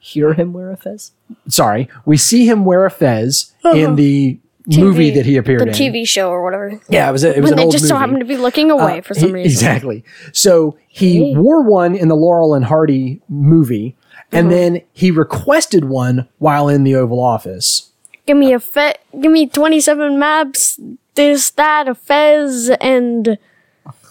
hear 0.00 0.32
him 0.32 0.52
wear 0.54 0.70
a 0.70 0.76
fez? 0.76 1.12
Sorry, 1.48 1.88
we 2.06 2.16
see 2.16 2.46
him 2.46 2.64
wear 2.64 2.86
a 2.86 2.90
fez 2.90 3.52
in 3.74 3.96
the 3.96 4.38
movie 4.68 5.10
that 5.10 5.24
he 5.26 5.36
appeared 5.36 5.60
the 5.62 5.68
in. 5.68 5.72
TV 5.72 6.06
show 6.06 6.28
or 6.30 6.42
whatever. 6.44 6.80
Yeah, 6.88 7.08
it 7.08 7.12
was. 7.12 7.24
A, 7.24 7.36
it 7.36 7.40
was 7.40 7.50
When 7.50 7.52
an 7.52 7.56
they 7.56 7.62
old 7.64 7.72
just 7.72 7.82
movie. 7.84 7.88
so 7.90 7.96
happen 7.96 8.18
to 8.18 8.24
be 8.24 8.36
looking 8.36 8.70
away 8.70 9.00
for 9.00 9.14
some 9.14 9.28
He- 9.28 9.34
reason. 9.34 9.50
Exactly. 9.50 10.04
So 10.32 10.76
he 10.88 11.34
wore 11.36 11.62
one 11.62 11.94
in 11.94 12.08
the 12.08 12.16
Laurel 12.16 12.54
and 12.54 12.64
Hardy 12.66 13.20
movie, 13.28 13.96
and 14.32 14.48
Uh-huh. 14.48 14.56
then 14.56 14.82
he 14.92 15.10
requested 15.10 15.84
one 15.86 16.28
while 16.38 16.68
in 16.68 16.84
the 16.84 16.94
Oval 16.96 17.20
Office. 17.20 17.90
Give 18.26 18.36
me 18.36 18.52
a 18.52 18.60
fe- 18.60 18.96
give 19.20 19.32
me 19.32 19.46
twenty 19.46 19.80
seven 19.80 20.18
maps, 20.18 20.78
this, 21.14 21.50
that, 21.52 21.88
a 21.88 21.94
fez, 21.94 22.70
and 22.80 23.38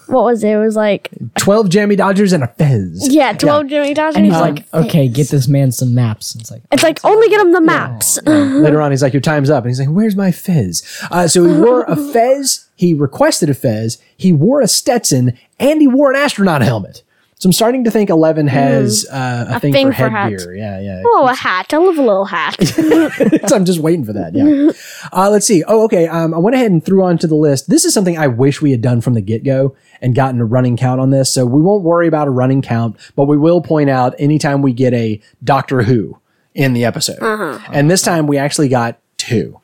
what 0.08 0.24
was 0.24 0.42
it? 0.44 0.48
It 0.50 0.58
was 0.58 0.76
like 0.76 1.10
Twelve 1.36 1.68
jammy 1.68 1.96
dodgers 1.96 2.32
and 2.32 2.42
a 2.44 2.48
fez. 2.48 3.08
yeah, 3.12 3.32
twelve 3.32 3.66
Jimmy 3.68 3.94
Dodgers. 3.94 4.16
And 4.16 4.24
he's 4.24 4.34
like, 4.34 4.64
okay, 4.74 5.08
get 5.08 5.28
this 5.28 5.48
man 5.48 5.70
some 5.72 5.94
maps. 5.94 6.34
And 6.34 6.40
it's 6.42 6.50
like, 6.50 6.62
it's 6.72 6.82
like 6.82 7.04
only 7.04 7.28
get 7.28 7.40
him 7.40 7.52
the 7.52 7.60
maps. 7.60 8.18
Later 8.26 8.80
on, 8.80 8.90
he's 8.90 9.02
like, 9.02 9.12
"Your 9.12 9.20
time's 9.20 9.50
up," 9.50 9.64
and 9.64 9.70
he's 9.70 9.80
like, 9.80 9.88
"Where's 9.88 10.16
my 10.16 10.32
fez?" 10.32 10.82
Uh, 11.10 11.28
so 11.28 11.44
he 11.44 11.54
wore 11.60 11.82
a 11.84 11.96
fez. 12.12 12.68
He 12.74 12.94
requested 12.94 13.50
a 13.50 13.54
fez. 13.54 13.98
He 14.16 14.32
wore 14.32 14.60
a 14.60 14.68
Stetson, 14.68 15.38
and 15.58 15.80
he 15.80 15.88
wore 15.88 16.10
an 16.10 16.16
astronaut 16.16 16.62
helmet. 16.62 17.02
So 17.40 17.48
I'm 17.48 17.52
starting 17.52 17.84
to 17.84 17.90
think 17.92 18.10
Eleven 18.10 18.48
has 18.48 19.06
uh, 19.12 19.44
a, 19.48 19.60
thing, 19.60 19.72
thing 19.72 19.86
for 19.88 19.92
for 19.94 20.10
headgear. 20.10 20.56
Yeah, 20.56 20.80
yeah. 20.80 21.02
oh, 21.06 21.28
a 21.30 21.34
hat. 21.34 21.72
I 21.72 21.76
love 21.76 21.96
a 21.96 22.02
little 22.02 22.24
hat. 22.24 22.56
so 23.48 23.54
I'm 23.54 23.64
just 23.64 23.78
waiting 23.78 24.04
for 24.04 24.12
that. 24.12 24.34
Yeah. 24.34 24.70
Uh, 25.12 25.30
let's 25.30 25.46
see. 25.46 25.62
Oh, 25.66 25.84
okay. 25.84 26.06
Um, 26.08 26.34
I 26.34 26.38
went 26.38 26.54
ahead 26.56 26.70
and 26.72 26.84
threw 26.84 27.02
onto 27.04 27.26
the 27.28 27.36
list. 27.36 27.70
This 27.70 27.84
is 27.84 27.94
something 27.94 28.18
I 28.18 28.26
wish 28.26 28.60
we 28.60 28.72
had 28.72 28.82
done 28.82 29.00
from 29.00 29.14
the 29.14 29.20
get 29.20 29.44
go 29.44 29.74
and 30.02 30.14
gotten 30.14 30.40
a 30.40 30.44
running 30.44 30.76
count 30.76 31.00
on 31.00 31.10
this. 31.10 31.32
So 31.32 31.46
we 31.46 31.62
won't 31.62 31.84
worry 31.84 32.08
about 32.08 32.26
a 32.26 32.30
running 32.30 32.60
count, 32.60 32.96
but 33.14 33.24
we 33.26 33.36
will 33.38 33.62
point 33.62 33.88
out 33.88 34.14
anytime 34.18 34.60
we 34.60 34.72
get 34.72 34.92
a 34.92 35.20
Doctor 35.44 35.82
Who 35.82 36.18
in 36.54 36.72
the 36.72 36.84
episode. 36.84 37.18
And 37.72 37.88
this 37.90 38.02
time 38.02 38.26
we 38.26 38.36
actually 38.38 38.68
got 38.68 38.98
two. 39.16 39.60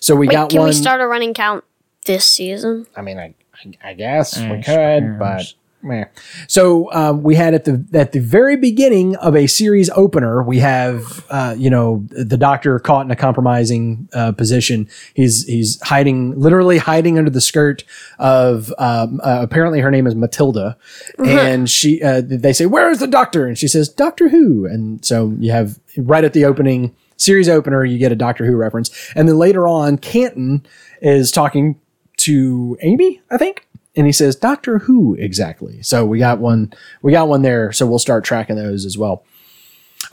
So 0.00 0.14
we 0.14 0.28
Wait, 0.28 0.32
got 0.34 0.50
can 0.50 0.60
one. 0.60 0.70
Can 0.70 0.76
we 0.78 0.82
start 0.82 1.00
a 1.00 1.06
running 1.06 1.34
count 1.34 1.64
this 2.06 2.24
season? 2.24 2.86
I 2.96 3.02
mean, 3.02 3.18
I, 3.18 3.34
I 3.82 3.92
guess 3.94 4.38
we 4.38 4.44
Eh, 4.46 4.62
could, 4.62 5.02
sure. 5.02 5.16
but 5.18 5.52
meh. 5.86 6.04
So 6.48 6.92
um, 6.92 7.22
we 7.22 7.34
had 7.34 7.54
at 7.54 7.64
the 7.64 7.84
at 7.94 8.12
the 8.12 8.18
very 8.18 8.56
beginning 8.56 9.16
of 9.16 9.36
a 9.36 9.46
series 9.46 9.88
opener, 9.90 10.42
we 10.42 10.58
have 10.58 11.24
uh, 11.30 11.54
you 11.56 11.70
know 11.70 12.06
the 12.10 12.36
doctor 12.36 12.78
caught 12.78 13.06
in 13.06 13.10
a 13.10 13.16
compromising 13.16 14.08
uh, 14.12 14.32
position. 14.32 14.88
He's 15.14 15.44
he's 15.46 15.80
hiding, 15.82 16.38
literally 16.38 16.78
hiding 16.78 17.18
under 17.18 17.30
the 17.30 17.40
skirt 17.40 17.84
of 18.18 18.72
um, 18.78 19.20
uh, 19.22 19.38
apparently 19.42 19.80
her 19.80 19.90
name 19.90 20.06
is 20.06 20.14
Matilda, 20.14 20.76
and 21.24 21.70
she 21.70 22.02
uh, 22.02 22.22
they 22.24 22.52
say 22.52 22.66
where 22.66 22.90
is 22.90 22.98
the 22.98 23.06
doctor, 23.06 23.46
and 23.46 23.56
she 23.56 23.68
says 23.68 23.88
Doctor 23.88 24.28
Who, 24.28 24.66
and 24.66 25.04
so 25.04 25.34
you 25.38 25.52
have 25.52 25.78
right 25.96 26.24
at 26.24 26.32
the 26.32 26.44
opening. 26.44 26.94
Series 27.18 27.48
opener, 27.48 27.82
you 27.82 27.96
get 27.96 28.12
a 28.12 28.14
Doctor 28.14 28.44
Who 28.44 28.56
reference, 28.56 28.90
and 29.16 29.26
then 29.26 29.38
later 29.38 29.66
on, 29.66 29.96
Canton 29.96 30.66
is 31.00 31.30
talking 31.30 31.80
to 32.18 32.76
Amy, 32.80 33.20
I 33.30 33.36
think, 33.36 33.65
and 33.96 34.06
he 34.06 34.12
says 34.12 34.36
Doctor 34.36 34.78
Who 34.80 35.14
exactly. 35.14 35.82
So 35.82 36.04
we 36.04 36.18
got 36.18 36.38
one, 36.38 36.72
we 37.02 37.12
got 37.12 37.28
one 37.28 37.42
there. 37.42 37.72
So 37.72 37.86
we'll 37.86 37.98
start 37.98 38.24
tracking 38.24 38.56
those 38.56 38.84
as 38.84 38.96
well. 38.98 39.24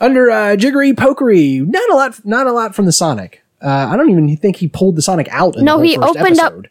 Under 0.00 0.30
uh, 0.30 0.56
Jiggery 0.56 0.92
Pokery, 0.94 1.64
not 1.66 1.88
a 1.90 1.94
lot, 1.94 2.24
not 2.24 2.46
a 2.46 2.52
lot 2.52 2.74
from 2.74 2.86
the 2.86 2.92
Sonic. 2.92 3.42
Uh, 3.62 3.88
I 3.90 3.96
don't 3.96 4.10
even 4.10 4.36
think 4.36 4.56
he 4.56 4.68
pulled 4.68 4.96
the 4.96 5.02
Sonic 5.02 5.28
out. 5.30 5.56
In 5.56 5.64
No, 5.64 5.78
the 5.78 5.86
he 5.86 5.94
whole 5.94 6.14
first 6.14 6.18
opened 6.18 6.40
up- 6.40 6.66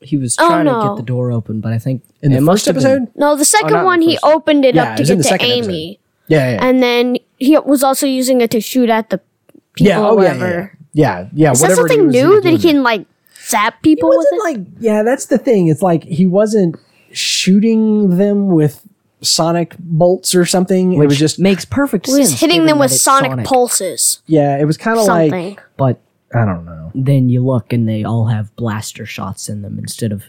he 0.00 0.16
was 0.16 0.36
Oh, 0.38 0.46
trying 0.48 0.66
to 0.66 0.88
get 0.88 0.96
the 0.96 1.02
door 1.02 1.32
open, 1.32 1.60
but 1.60 1.72
I 1.72 1.78
think 1.78 2.04
in 2.22 2.30
the 2.30 2.38
it 2.38 2.40
must 2.42 2.64
first 2.64 2.66
have 2.66 2.74
been- 2.76 3.02
episode. 3.02 3.18
No, 3.18 3.34
the 3.34 3.44
second 3.44 3.72
not 3.72 3.80
in 3.80 3.84
one 3.86 4.00
the 4.00 4.06
he 4.06 4.18
opened 4.22 4.64
it 4.64 4.76
Yeah, 4.76 4.90
up 4.90 4.96
to 4.96 5.02
was 5.02 5.10
in 5.10 5.16
get 5.18 5.22
to 5.24 5.28
second 5.28 5.50
Amy, 5.50 5.98
Yeah, 6.28 6.52
yeah, 6.52 6.64
and 6.64 6.80
then 6.80 7.16
he 7.38 7.58
was 7.58 7.82
also 7.82 8.06
using 8.06 8.40
it 8.40 8.52
to 8.52 8.60
shoot 8.60 8.88
at 8.90 9.10
the 9.10 9.20
people 9.74 9.88
yeah. 9.90 9.98
or 10.00 10.06
Oh, 10.06 10.22
yeah, 10.22 10.34
whatever. 10.34 10.78
yeah, 10.92 11.18
yeah. 11.20 11.28
yeah 11.34 11.50
Is 11.50 11.60
that 11.60 11.70
whatever 11.70 11.88
he 11.88 11.94
something 11.96 12.08
new 12.10 12.40
that 12.40 12.50
he 12.50 12.58
can 12.58 12.84
like 12.84 13.06
zap 13.48 13.82
people 13.82 14.10
It 14.12 14.18
with 14.18 14.26
wasn't 14.32 14.40
it? 14.40 14.44
like 14.60 14.66
yeah 14.80 15.02
that's 15.02 15.26
the 15.26 15.38
thing 15.38 15.68
it's 15.68 15.82
like 15.82 16.04
he 16.04 16.26
wasn't 16.26 16.76
shooting 17.12 18.16
them 18.16 18.48
with 18.48 18.86
sonic 19.20 19.76
bolts 19.78 20.34
or 20.34 20.44
something 20.44 20.92
it 20.92 21.06
was 21.06 21.18
just 21.18 21.38
makes 21.40 21.64
perfect 21.64 22.06
He 22.06 22.12
sense. 22.12 22.30
was 22.32 22.40
hitting 22.40 22.56
given 22.56 22.66
them 22.66 22.76
that 22.78 22.82
with 22.84 22.92
it's 22.92 23.02
sonic, 23.02 23.44
pulses. 23.46 24.22
yeah 24.26 24.58
it 24.58 24.64
was 24.64 24.76
kind 24.76 24.98
of 24.98 25.06
like 25.06 25.60
But 25.76 26.00
i 26.34 26.44
don't 26.44 26.64
know 26.64 26.92
then 26.94 27.28
you 27.28 27.44
look 27.44 27.72
and 27.72 27.88
they 27.88 28.04
all 28.04 28.26
have 28.26 28.54
blaster 28.56 29.04
shots 29.06 29.48
in 29.48 29.62
them 29.62 29.78
instead 29.78 30.12
of 30.12 30.24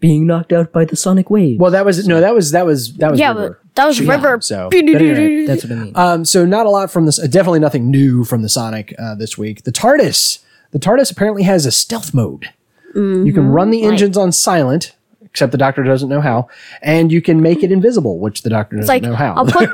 being 0.00 0.26
knocked 0.26 0.52
out 0.52 0.70
by 0.72 0.84
the 0.84 0.96
sonic 0.96 1.30
wave. 1.30 1.58
well 1.58 1.70
that 1.70 1.86
was 1.86 2.06
no 2.06 2.20
that 2.20 2.34
was 2.34 2.50
that 2.50 2.66
was 2.66 2.92
that 2.96 3.10
was 3.10 3.18
yeah, 3.18 3.28
River. 3.28 3.60
but 3.64 3.74
that 3.76 3.86
was 3.86 3.96
Shooting 3.96 4.10
River. 4.10 4.28
them, 4.32 4.42
so 4.42 4.68
but 4.70 4.76
anyway, 4.78 5.46
That's 5.46 5.64
what 5.64 5.72
I 5.72 5.76
mean. 5.76 5.92
um 5.96 6.24
so 6.26 6.44
not 6.44 6.66
a 6.66 6.70
lot 6.70 6.90
from 6.90 7.06
this 7.06 7.18
uh, 7.18 7.26
definitely 7.26 7.60
nothing 7.60 7.90
new 7.90 8.24
from 8.24 8.42
the 8.42 8.48
sonic 8.50 8.94
uh, 8.98 9.14
this 9.14 9.38
week 9.38 9.62
the 9.62 9.72
tardis 9.72 10.40
the 10.72 10.78
tardis 10.78 11.10
apparently 11.10 11.44
has 11.44 11.64
a 11.64 11.72
stealth 11.72 12.12
mode 12.12 12.50
you 12.94 13.32
can 13.32 13.48
run 13.48 13.70
the 13.70 13.82
mm-hmm. 13.82 13.92
engines 13.92 14.16
on 14.16 14.32
silent 14.32 14.94
except 15.22 15.50
the 15.50 15.58
doctor 15.58 15.82
doesn't 15.82 16.08
know 16.08 16.20
how 16.20 16.48
and 16.80 17.10
you 17.10 17.20
can 17.20 17.42
make 17.42 17.62
it 17.62 17.72
invisible 17.72 18.18
which 18.18 18.42
the 18.42 18.50
doctor 18.50 18.76
doesn't 18.76 18.88
like, 18.88 19.02
know 19.02 19.14
how. 19.14 19.34
I'll 19.34 19.46
put 19.46 19.72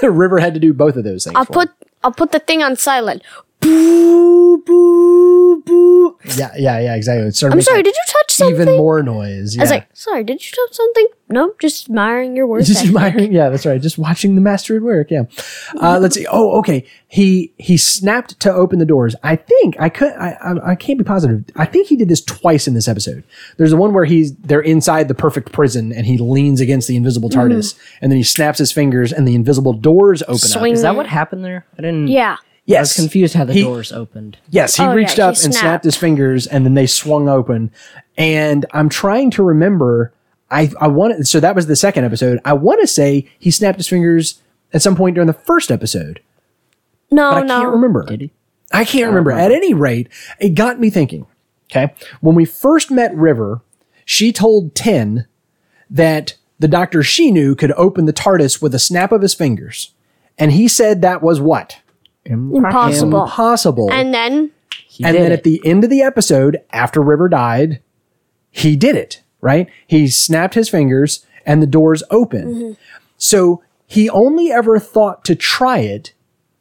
the 0.00 0.10
river 0.10 0.38
had 0.38 0.54
to 0.54 0.60
do 0.60 0.72
both 0.72 0.96
of 0.96 1.04
those 1.04 1.24
things 1.24 1.34
I'll 1.36 1.46
put 1.46 1.70
I'll 2.04 2.12
put 2.12 2.32
the 2.32 2.38
thing 2.38 2.62
on 2.62 2.76
silent. 2.76 3.22
Boo 3.64 4.58
boo 4.58 5.62
boo. 5.62 6.18
Yeah, 6.36 6.50
yeah, 6.56 6.78
yeah, 6.80 6.94
exactly. 6.94 7.26
It 7.26 7.34
started 7.34 7.56
I'm 7.56 7.62
sorry, 7.62 7.82
did 7.82 7.94
you 7.94 8.02
touch 8.06 8.32
something? 8.32 8.54
even 8.54 8.76
more 8.76 9.02
noise. 9.02 9.56
Yeah. 9.56 9.62
I 9.62 9.64
was 9.64 9.70
like, 9.70 9.88
sorry, 9.94 10.24
did 10.24 10.44
you 10.44 10.52
touch 10.52 10.76
something? 10.76 11.06
No, 11.30 11.54
just 11.60 11.88
admiring 11.88 12.36
your 12.36 12.46
work. 12.46 12.64
just 12.64 12.80
ethic. 12.80 12.88
admiring. 12.94 13.32
Yeah, 13.32 13.48
that's 13.48 13.64
right. 13.64 13.80
Just 13.80 13.96
watching 13.96 14.34
the 14.34 14.42
master 14.42 14.76
at 14.76 14.82
work. 14.82 15.10
Yeah. 15.10 15.24
Uh, 15.80 15.98
let's 15.98 16.14
see. 16.14 16.26
Oh, 16.30 16.58
okay. 16.58 16.86
He 17.08 17.54
he 17.56 17.76
snapped 17.78 18.38
to 18.40 18.52
open 18.52 18.78
the 18.78 18.84
doors. 18.84 19.16
I 19.22 19.36
think 19.36 19.76
I 19.80 19.88
could. 19.88 20.12
I, 20.12 20.32
I 20.32 20.72
I 20.72 20.74
can't 20.74 20.98
be 20.98 21.04
positive. 21.04 21.44
I 21.56 21.64
think 21.64 21.88
he 21.88 21.96
did 21.96 22.08
this 22.08 22.22
twice 22.22 22.68
in 22.68 22.74
this 22.74 22.86
episode. 22.86 23.24
There's 23.56 23.70
the 23.70 23.76
one 23.78 23.94
where 23.94 24.04
he's 24.04 24.34
they're 24.36 24.60
inside 24.60 25.08
the 25.08 25.14
perfect 25.14 25.52
prison 25.52 25.92
and 25.92 26.04
he 26.04 26.18
leans 26.18 26.60
against 26.60 26.86
the 26.88 26.96
invisible 26.96 27.30
TARDIS 27.30 27.78
and 28.02 28.12
then 28.12 28.18
he 28.18 28.22
snaps 28.24 28.58
his 28.58 28.72
fingers 28.72 29.12
and 29.12 29.26
the 29.26 29.34
invisible 29.34 29.72
doors 29.72 30.22
open 30.24 30.38
Swing 30.38 30.72
up. 30.72 30.76
Is 30.76 30.82
that 30.82 30.96
what 30.96 31.06
happened 31.06 31.44
there? 31.44 31.64
I 31.78 31.82
didn't. 31.82 32.08
Yeah. 32.08 32.36
I 32.66 32.80
was 32.80 32.90
Yes. 32.90 32.96
confused 32.96 33.34
how 33.34 33.44
the 33.44 33.52
He- 33.52 33.62
doors 33.62 33.92
opened. 33.92 34.38
Yes, 34.48 34.76
he 34.76 34.82
Oh, 34.82 34.86
yeah, 34.86 34.94
reached 34.94 35.16
he 35.16 35.22
up 35.22 35.28
and 35.34 35.36
snapped 35.38 35.58
snapped. 35.58 35.84
his 35.84 35.96
fingers, 35.96 36.46
and 36.46 36.64
then 36.64 36.74
they 36.74 36.86
swung 36.86 37.28
open. 37.28 37.70
And 38.16 38.64
I'm 38.72 38.88
trying 38.88 39.30
to 39.32 39.42
remember. 39.42 40.12
I 40.50 40.70
I 40.80 40.86
want 40.88 41.26
so 41.26 41.40
that 41.40 41.54
was 41.54 41.66
the 41.66 41.76
second 41.76 42.04
episode. 42.04 42.38
I 42.44 42.52
want 42.54 42.80
to 42.80 42.86
say 42.86 43.28
he 43.38 43.50
snapped 43.50 43.78
his 43.78 43.88
fingers 43.88 44.40
at 44.72 44.82
some 44.82 44.94
point 44.96 45.14
during 45.14 45.26
the 45.26 45.32
first 45.32 45.70
episode, 45.70 46.20
No, 47.10 47.30
but 47.30 47.42
I 47.44 47.46
no. 47.46 47.60
can't 47.60 47.72
remember. 47.72 48.04
Did 48.04 48.20
he? 48.22 48.30
I 48.72 48.84
can't 48.84 49.08
remember. 49.08 49.32
At 49.32 49.52
any 49.52 49.74
rate, 49.74 50.08
it 50.40 50.50
got 50.50 50.78
me 50.80 50.90
thinking. 50.90 51.26
Okay, 51.70 51.92
when 52.20 52.34
we 52.34 52.44
first 52.44 52.90
met 52.90 53.14
River, 53.16 53.60
she 54.04 54.32
told 54.32 54.74
Ten 54.74 55.26
that 55.90 56.34
the 56.58 56.68
doctor 56.68 57.02
she 57.02 57.30
knew 57.30 57.54
could 57.54 57.72
open 57.72 58.04
the 58.06 58.12
TARDIS 58.12 58.62
with 58.62 58.74
a 58.74 58.78
snap 58.78 59.12
of 59.12 59.22
his 59.22 59.34
fingers, 59.34 59.92
and 60.38 60.52
he 60.52 60.68
said 60.68 61.02
that 61.02 61.22
was 61.22 61.40
what 61.40 61.78
Impossible. 62.24 63.24
impossible. 63.24 63.92
And 63.92 64.12
then 64.14 64.50
He 64.86 65.04
and 65.04 65.14
did 65.14 65.22
then 65.22 65.32
it. 65.32 65.34
at 65.34 65.44
the 65.44 65.60
end 65.64 65.84
of 65.84 65.90
the 65.90 66.02
episode, 66.02 66.60
after 66.70 67.00
River 67.00 67.28
died, 67.28 67.80
he 68.50 68.76
did 68.76 68.96
it, 68.96 69.22
right? 69.40 69.68
He 69.86 70.08
snapped 70.08 70.54
his 70.54 70.68
fingers 70.68 71.26
and 71.44 71.62
the 71.62 71.66
doors 71.66 72.02
opened. 72.10 72.54
Mm-hmm. 72.56 72.72
So 73.18 73.62
he 73.86 74.08
only 74.10 74.50
ever 74.50 74.78
thought 74.78 75.24
to 75.26 75.34
try 75.34 75.78
it 75.80 76.12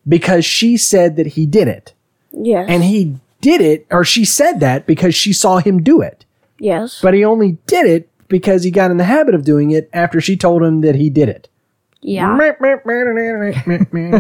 because 0.08 0.43
she 0.45 0.76
said 0.78 1.15
that 1.15 1.28
he 1.28 1.45
did 1.45 1.67
it. 1.67 1.93
yes, 2.32 2.65
And 2.67 2.84
he 2.84 3.17
did 3.41 3.62
it, 3.62 3.86
or 3.91 4.04
she 4.04 4.26
said 4.26 4.60
that 4.60 4.86
because 4.86 5.15
she 5.15 5.32
saw 5.34 5.58
him 5.60 5.82
do 5.84 6.02
it. 6.02 6.26
yes, 6.60 6.99
But 7.02 7.13
he 7.13 7.23
only 7.23 7.58
did 7.67 7.86
it 7.86 8.10
because 8.28 8.63
he 8.63 8.71
got 8.71 8.91
in 8.91 8.97
the 8.97 9.04
habit 9.06 9.36
of 9.36 9.43
doing 9.45 9.71
it 9.71 9.89
after 9.93 10.19
she 10.19 10.36
told 10.36 10.63
him 10.63 10.82
that 10.82 10.95
he 10.95 11.10
did 11.10 11.30
it. 11.30 11.47
Yeah. 12.04 12.30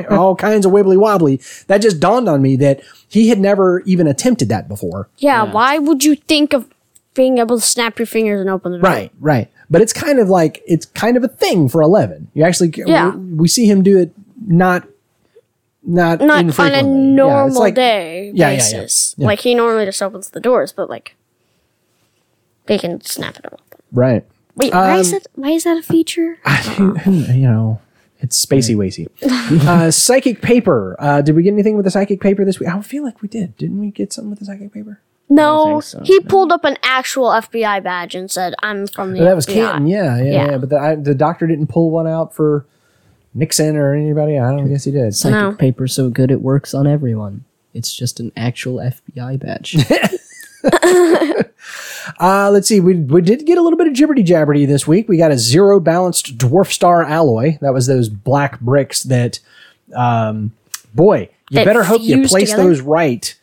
All 0.09 0.35
kinds 0.35 0.65
of 0.65 0.71
wibbly 0.71 0.97
wobbly. 0.97 1.41
That 1.67 1.81
just 1.81 1.99
dawned 1.99 2.27
on 2.29 2.41
me 2.41 2.55
that 2.57 2.81
he 3.07 3.29
had 3.29 3.39
never 3.39 3.81
even 3.81 4.07
attempted 4.07 4.49
that 4.49 4.67
before. 4.67 5.09
Yeah, 5.17 5.43
why 5.43 5.77
would 5.79 6.03
you 6.03 6.15
think 6.15 6.53
of 6.53 6.69
being 7.13 7.37
able 7.37 7.57
to 7.59 7.65
snap 7.65 7.99
your 7.99 8.05
fingers 8.05 8.41
and 8.41 8.49
open 8.49 8.71
the 8.71 8.77
door? 8.79 8.89
Right, 8.89 9.11
right. 9.19 9.51
But 9.69 9.81
it's 9.81 9.93
kind 9.93 10.19
of 10.19 10.29
like 10.29 10.61
it's 10.67 10.85
kind 10.87 11.17
of 11.17 11.23
a 11.23 11.27
thing 11.27 11.69
for 11.69 11.81
Eleven. 11.81 12.29
You 12.33 12.43
actually, 12.43 12.73
Yeah. 12.75 13.15
we, 13.15 13.33
we 13.35 13.47
see 13.47 13.65
him 13.69 13.83
do 13.83 13.99
it 13.99 14.11
not, 14.45 14.87
not 15.85 16.19
Not 16.19 16.29
on 16.31 16.45
a 16.45 16.47
infrequently. 16.47 16.91
Yeah, 16.91 16.97
it's 17.07 17.15
normal 17.17 17.59
like- 17.59 17.75
day 17.75 18.31
Yeah, 18.33 18.49
yeah, 18.49 18.49
yeah. 18.51 18.55
basis. 18.57 19.15
Yeah. 19.17 19.27
Like 19.27 19.39
he 19.39 19.55
normally 19.55 19.85
just 19.85 20.01
opens 20.01 20.29
the 20.29 20.39
doors, 20.39 20.71
but 20.73 20.89
like 20.89 21.15
they 22.65 22.77
can 22.77 23.01
snap 23.01 23.37
it 23.37 23.45
open. 23.45 23.59
Right. 23.91 24.25
Wait, 24.55 24.73
why 24.73 24.97
is 24.97 25.07
Um, 25.07 25.19
that? 25.19 25.27
Why 25.35 25.49
is 25.51 25.63
that 25.63 25.77
a 25.77 25.81
feature? 25.83 26.37
you 26.77 27.47
know, 27.47 27.81
it's 28.19 28.43
spacey 28.45 28.75
wacy. 28.75 29.07
uh, 29.67 29.89
psychic 29.91 30.41
paper. 30.41 30.95
Uh, 30.99 31.21
did 31.21 31.35
we 31.35 31.43
get 31.43 31.51
anything 31.53 31.75
with 31.75 31.85
the 31.85 31.91
psychic 31.91 32.21
paper 32.21 32.45
this 32.45 32.59
week? 32.59 32.69
I 32.69 32.79
feel 32.81 33.03
like 33.03 33.21
we 33.21 33.27
did. 33.27 33.57
Didn't 33.57 33.79
we 33.79 33.89
get 33.91 34.13
something 34.13 34.29
with 34.29 34.39
the 34.39 34.45
psychic 34.45 34.71
paper? 34.71 34.99
No, 35.29 35.79
so, 35.79 36.01
he 36.03 36.19
pulled 36.19 36.51
up 36.51 36.63
an 36.65 36.77
actual 36.83 37.29
FBI 37.29 37.81
badge 37.83 38.13
and 38.13 38.29
said, 38.29 38.53
"I'm 38.61 38.85
from 38.85 39.13
the 39.13 39.21
Oh, 39.21 39.25
that 39.25 39.35
was 39.35 39.47
FBI." 39.47 39.53
Canton. 39.53 39.87
Yeah, 39.87 40.17
yeah, 40.17 40.23
yeah. 40.23 40.51
Yeah. 40.51 40.57
But 40.57 40.69
the, 40.69 40.77
I, 40.77 40.95
the 40.95 41.15
doctor 41.15 41.47
didn't 41.47 41.67
pull 41.67 41.89
one 41.89 42.07
out 42.07 42.35
for 42.35 42.65
Nixon 43.33 43.75
or 43.75 43.95
anybody? 43.95 44.37
I 44.37 44.51
don't 44.55 44.69
guess 44.69 44.83
he 44.83 44.91
did. 44.91 45.15
Psychic 45.15 45.33
No. 45.39 45.53
paper 45.53 45.87
so 45.87 46.09
good 46.11 46.29
it 46.29 46.41
works 46.41 46.75
on 46.75 46.85
everyone. 46.85 47.45
It's 47.73 47.91
just 47.95 48.19
an 48.19 48.31
actual 48.37 48.75
FBI 48.77 49.39
badge. 49.39 49.75
Uh, 52.19 52.49
let's 52.51 52.67
see. 52.67 52.79
We, 52.79 52.95
we 52.95 53.21
did 53.21 53.45
get 53.45 53.57
a 53.57 53.61
little 53.61 53.77
bit 53.77 53.87
of 53.87 53.93
jibberty 53.93 54.25
jabberty 54.25 54.67
this 54.67 54.87
week. 54.87 55.07
We 55.07 55.17
got 55.17 55.31
a 55.31 55.37
zero 55.37 55.79
balanced 55.79 56.37
dwarf 56.37 56.71
star 56.71 57.03
alloy. 57.03 57.57
That 57.61 57.73
was 57.73 57.87
those 57.87 58.09
black 58.09 58.59
bricks 58.59 59.03
that, 59.03 59.39
um, 59.95 60.53
boy, 60.93 61.29
you 61.49 61.55
That 61.55 61.65
better 61.65 61.83
hope 61.83 62.01
you 62.01 62.27
place 62.27 62.49
together? 62.49 62.69
those 62.69 62.81
right 62.81 63.35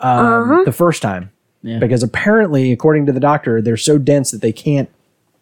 um, 0.00 0.64
the 0.64 0.72
first 0.72 1.02
time. 1.02 1.30
Yeah. 1.62 1.78
Because 1.78 2.02
apparently, 2.02 2.70
according 2.72 3.06
to 3.06 3.12
the 3.12 3.20
doctor, 3.20 3.60
they're 3.60 3.76
so 3.76 3.98
dense 3.98 4.30
that 4.30 4.40
they 4.40 4.52
can't, 4.52 4.88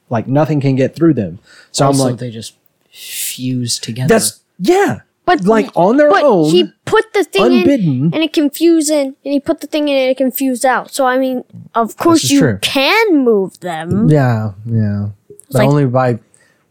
like, 0.08 0.26
nothing 0.26 0.60
can 0.60 0.74
get 0.76 0.94
through 0.94 1.14
them. 1.14 1.38
So 1.72 1.86
also, 1.86 2.04
I'm 2.04 2.10
like, 2.12 2.20
they 2.20 2.30
just 2.30 2.54
fuse 2.90 3.78
together. 3.78 4.08
that's, 4.08 4.40
yeah. 4.58 5.00
But 5.26 5.44
like 5.44 5.68
on 5.76 5.96
their 5.98 6.08
but 6.08 6.22
own. 6.22 6.48
he 6.50 6.70
put 6.84 7.12
the 7.12 7.24
thing 7.24 7.60
unbidden. 7.60 8.06
in 8.06 8.14
and 8.14 8.22
it 8.22 8.32
confused 8.32 8.90
in, 8.90 9.08
and 9.08 9.32
he 9.34 9.40
put 9.40 9.60
the 9.60 9.66
thing 9.66 9.88
in 9.88 9.96
and 9.96 10.10
it 10.10 10.16
confused 10.16 10.64
out. 10.64 10.92
So 10.94 11.04
I 11.04 11.18
mean, 11.18 11.42
of 11.74 11.96
course 11.96 12.24
is 12.24 12.30
you 12.30 12.40
true. 12.40 12.58
can 12.62 13.24
move 13.24 13.58
them. 13.60 14.08
Yeah, 14.08 14.52
yeah. 14.64 15.08
But 15.50 15.58
like- 15.58 15.68
only 15.68 15.86
by 15.86 16.20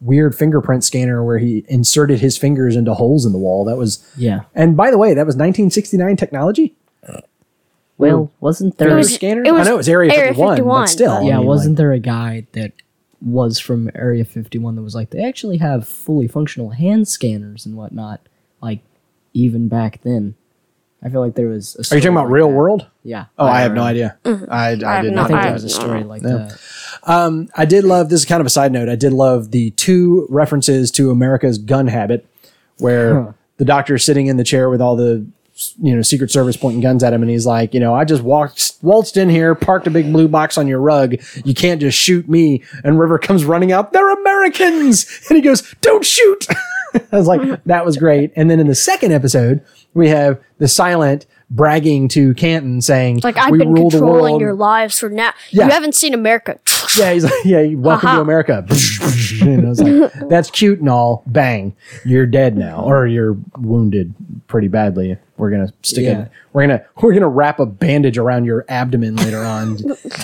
weird 0.01 0.35
fingerprint 0.35 0.83
scanner 0.83 1.23
where 1.23 1.37
he 1.39 1.65
inserted 1.67 2.19
his 2.19 2.37
fingers 2.37 2.75
into 2.75 2.93
holes 2.93 3.25
in 3.25 3.31
the 3.33 3.37
wall. 3.37 3.65
That 3.65 3.75
was 3.77 4.05
yeah. 4.17 4.41
And 4.55 4.77
by 4.77 4.89
the 4.89 4.97
way, 4.97 5.09
that 5.13 5.25
was 5.25 5.35
1969 5.35 6.15
technology. 6.15 6.75
Well, 7.97 8.31
wasn't 8.41 8.77
there? 8.77 8.89
It 8.89 8.95
was- 8.95 9.13
scanners? 9.15 9.47
it 9.47 9.51
was 9.53 9.67
I 9.67 9.71
know 9.71 9.79
it's 9.79 9.87
Area, 9.87 10.11
Area 10.13 10.27
51, 10.33 10.55
51, 10.57 10.81
but 10.81 10.87
still. 10.89 11.11
but- 11.15 11.23
I 11.23 11.27
yeah, 11.27 11.37
mean, 11.37 11.45
wasn't 11.47 11.71
like- 11.73 11.77
there 11.77 11.91
a 11.93 11.99
guy 11.99 12.45
that 12.51 12.73
was 13.21 13.57
from 13.57 13.89
Area 13.95 14.25
51 14.25 14.75
that 14.75 14.81
was 14.81 14.95
like, 14.95 15.11
they 15.11 15.23
actually 15.23 15.57
have 15.57 15.87
fully 15.87 16.27
functional 16.27 16.71
hand 16.71 17.07
scanners 17.07 17.65
and 17.65 17.75
whatnot, 17.77 18.19
like 18.65 18.81
even 19.33 19.67
back 19.67 20.01
then? 20.03 20.35
I 21.03 21.09
feel 21.09 21.21
like 21.21 21.35
there 21.35 21.49
was. 21.49 21.75
A 21.75 21.93
Are 21.93 21.97
you 21.97 22.01
talking 22.01 22.15
about 22.15 22.25
like 22.25 22.33
real 22.33 22.47
that. 22.49 22.55
world? 22.55 22.87
Yeah. 23.03 23.25
Oh, 23.37 23.45
I 23.45 23.61
have 23.61 23.73
no 23.73 23.83
idea. 23.83 24.17
I, 24.25 24.29
I, 24.29 24.33
Mm-hmm. 24.33 24.83
have 24.83 25.03
did 25.03 25.13
no 25.13 25.21
I 25.21 25.23
not. 25.23 25.27
think 25.29 25.41
there 25.43 25.53
was 25.53 25.63
a 25.63 25.69
story 25.69 26.03
like 26.03 26.23
Yeah. 26.23 26.29
that. 26.49 26.59
Um, 27.03 27.47
I 27.55 27.65
did 27.65 27.83
love 27.83 28.09
this 28.09 28.21
is 28.21 28.25
kind 28.25 28.41
of 28.41 28.47
a 28.47 28.49
side 28.49 28.71
note. 28.71 28.89
I 28.89 28.95
did 28.95 29.13
love 29.13 29.51
the 29.51 29.69
two 29.71 30.25
references 30.31 30.89
to 30.91 31.11
America's 31.11 31.59
gun 31.59 31.85
habit, 31.87 32.25
where 32.79 33.21
Huh. 33.23 33.31
the 33.57 33.65
doctor 33.65 33.95
is 33.95 34.03
sitting 34.03 34.25
in 34.27 34.37
the 34.37 34.43
chair 34.43 34.69
with 34.69 34.81
all 34.81 34.95
the 34.95 35.25
you 35.81 35.95
know 35.95 36.01
Secret 36.01 36.31
Service 36.31 36.57
pointing 36.57 36.81
guns 36.81 37.03
at 37.03 37.13
him, 37.13 37.21
and 37.21 37.29
he's 37.29 37.45
like, 37.45 37.73
you 37.75 37.79
know, 37.79 37.93
I 37.93 38.03
just 38.03 38.23
walked 38.23 38.73
waltzed 38.81 39.15
in 39.15 39.29
here, 39.29 39.53
parked 39.53 39.85
a 39.85 39.91
big 39.91 40.11
blue 40.11 40.27
box 40.27 40.57
on 40.57 40.67
your 40.67 40.79
rug. 40.81 41.15
You 41.45 41.53
can't 41.53 41.79
just 41.79 41.97
shoot 41.97 42.27
me. 42.27 42.63
And 42.83 42.99
River 42.99 43.19
comes 43.19 43.45
running 43.45 43.71
out. 43.71 43.93
They're 43.93 44.09
Americans, 44.11 45.05
and 45.29 45.35
he 45.37 45.41
goes, 45.43 45.61
"Don't 45.81 46.03
shoot." 46.05 46.47
I 47.11 47.17
was 47.17 47.27
like, 47.27 47.63
that 47.65 47.85
was 47.85 47.97
great. 47.97 48.31
And 48.35 48.49
then 48.49 48.59
in 48.59 48.67
the 48.67 48.75
second 48.75 49.11
episode, 49.11 49.63
we 49.93 50.09
have 50.09 50.39
the 50.57 50.67
silent 50.67 51.25
bragging 51.49 52.07
to 52.09 52.33
Canton 52.33 52.81
saying, 52.81 53.21
Like 53.23 53.37
I've 53.37 53.51
we 53.51 53.59
been 53.59 53.71
rule 53.73 53.89
the 53.89 53.97
controlling 53.99 54.33
world. 54.33 54.41
your 54.41 54.53
lives 54.53 54.99
for 54.99 55.09
now. 55.09 55.33
Yeah. 55.51 55.65
You 55.65 55.71
haven't 55.71 55.95
seen 55.95 56.13
America. 56.13 56.59
Yeah, 56.97 57.11
he's 57.11 57.25
like, 57.25 57.33
yeah, 57.43 57.65
welcome 57.73 58.07
to 58.09 58.21
America. 58.21 58.65
and 59.41 59.65
I 59.65 59.69
was 59.69 59.81
like, 59.81 60.13
that's 60.29 60.49
cute 60.49 60.79
and 60.79 60.87
all. 60.87 61.23
Bang, 61.27 61.75
you're 62.05 62.25
dead 62.25 62.55
now, 62.57 62.85
or 62.85 63.05
you're 63.05 63.35
wounded 63.57 64.13
pretty 64.47 64.69
badly. 64.69 65.17
We're 65.35 65.49
gonna 65.51 65.73
stick 65.83 66.05
Yeah. 66.05 66.21
it. 66.21 66.31
We're 66.53 66.67
gonna 66.67 66.85
we're 67.01 67.13
gonna 67.13 67.27
wrap 67.27 67.59
a 67.59 67.65
bandage 67.65 68.17
around 68.17 68.45
your 68.45 68.63
abdomen 68.69 69.17
later 69.17 69.43
on. 69.43 69.77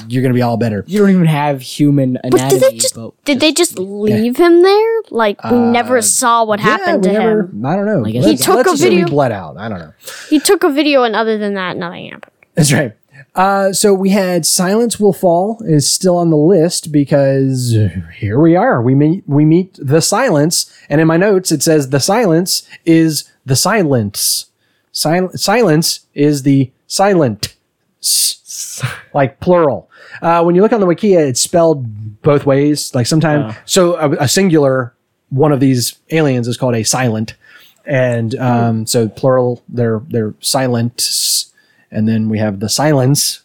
you're 0.08 0.24
gonna 0.24 0.34
be 0.34 0.42
all 0.42 0.56
better. 0.56 0.86
You 0.88 1.00
don't 1.00 1.10
even 1.10 1.26
have 1.26 1.62
human 1.62 2.18
anatomy. 2.24 2.32
But 2.32 2.42
anatomy. 2.42 2.60
did 2.62 2.72
they 2.72 2.78
just 2.78 2.96
but 2.96 3.26
did 3.26 3.40
they 3.42 3.52
just 3.52 3.78
leave 3.78 4.38
him 4.38 4.62
there? 4.62 5.02
Like 5.10 5.44
we 5.44 5.58
never 5.58 6.02
saw 6.02 6.46
what 6.46 6.62
happened 6.62 7.06
Uh, 7.06 7.10
to 7.10 7.14
never- 7.20 7.40
him. 7.42 7.66
I 7.66 7.76
don't 7.76 7.86
know. 7.86 8.06
I 8.06 8.12
guess 8.12 8.24
Let's- 8.24 8.40
He 8.40 8.46
took 8.46 8.56
let's 8.56 8.70
a 8.70 8.74
assume 8.76 8.90
video- 8.92 9.06
He 9.08 9.12
bled 9.12 9.34
out. 9.34 9.58
I 9.58 9.68
don't 9.68 9.80
know. 9.80 9.94
He 10.30 10.40
took 10.40 10.64
a 10.64 10.70
video, 10.72 11.04
and 11.04 11.16
other 11.16 11.38
than 11.38 11.54
that, 11.56 11.78
nothing 11.78 12.10
happened. 12.10 12.32
That's 12.56 12.72
right. 12.74 12.94
Uh, 13.36 13.72
so 13.72 13.94
we 13.94 14.10
had 14.10 14.46
Silence 14.46 15.00
Will 15.00 15.14
Fall 15.14 15.62
is 15.66 15.90
still 15.92 16.18
on 16.18 16.30
the 16.32 16.38
list 16.38 16.92
because 16.92 17.76
here 18.16 18.40
we 18.40 18.56
are. 18.56 18.82
We 18.82 18.96
meet 18.96 19.24
we 19.28 19.46
meet 19.46 19.78
the 19.82 20.02
silence, 20.02 20.74
and 20.90 21.00
in 21.00 21.08
my 21.08 21.18
notes 21.18 21.52
it 21.52 21.62
says 21.64 21.90
the 21.90 22.00
silence 22.00 22.68
is 22.86 23.30
the 23.46 23.56
silence. 23.56 24.48
Sil- 24.92 25.32
silence 25.36 26.02
is 26.14 26.44
the 26.44 26.72
silent, 26.88 27.56
s- 28.02 28.84
like 29.14 29.40
plural. 29.40 29.90
Uh, 30.22 30.44
when 30.44 30.56
you 30.56 30.62
look 30.62 30.74
on 30.74 30.82
the 30.82 30.88
Wikia, 30.88 31.20
it's 31.30 31.40
spelled 31.42 32.22
both 32.22 32.46
ways. 32.46 32.94
Like 32.94 33.08
sometimes, 33.08 33.56
so 33.66 33.96
a, 33.96 34.12
a 34.24 34.28
singular 34.28 34.94
one 35.30 35.52
of 35.54 35.60
these 35.62 35.96
aliens 36.10 36.48
is 36.48 36.58
called 36.58 36.76
a 36.76 36.84
silent, 36.84 37.36
and 37.86 38.36
um, 38.36 38.86
so 38.86 39.08
plural 39.10 39.62
they're 39.70 40.02
they're 40.10 40.34
silent 40.40 41.48
and 41.92 42.08
then 42.08 42.30
we 42.30 42.40
have 42.40 42.60
the 42.60 42.70
silence, 42.70 43.42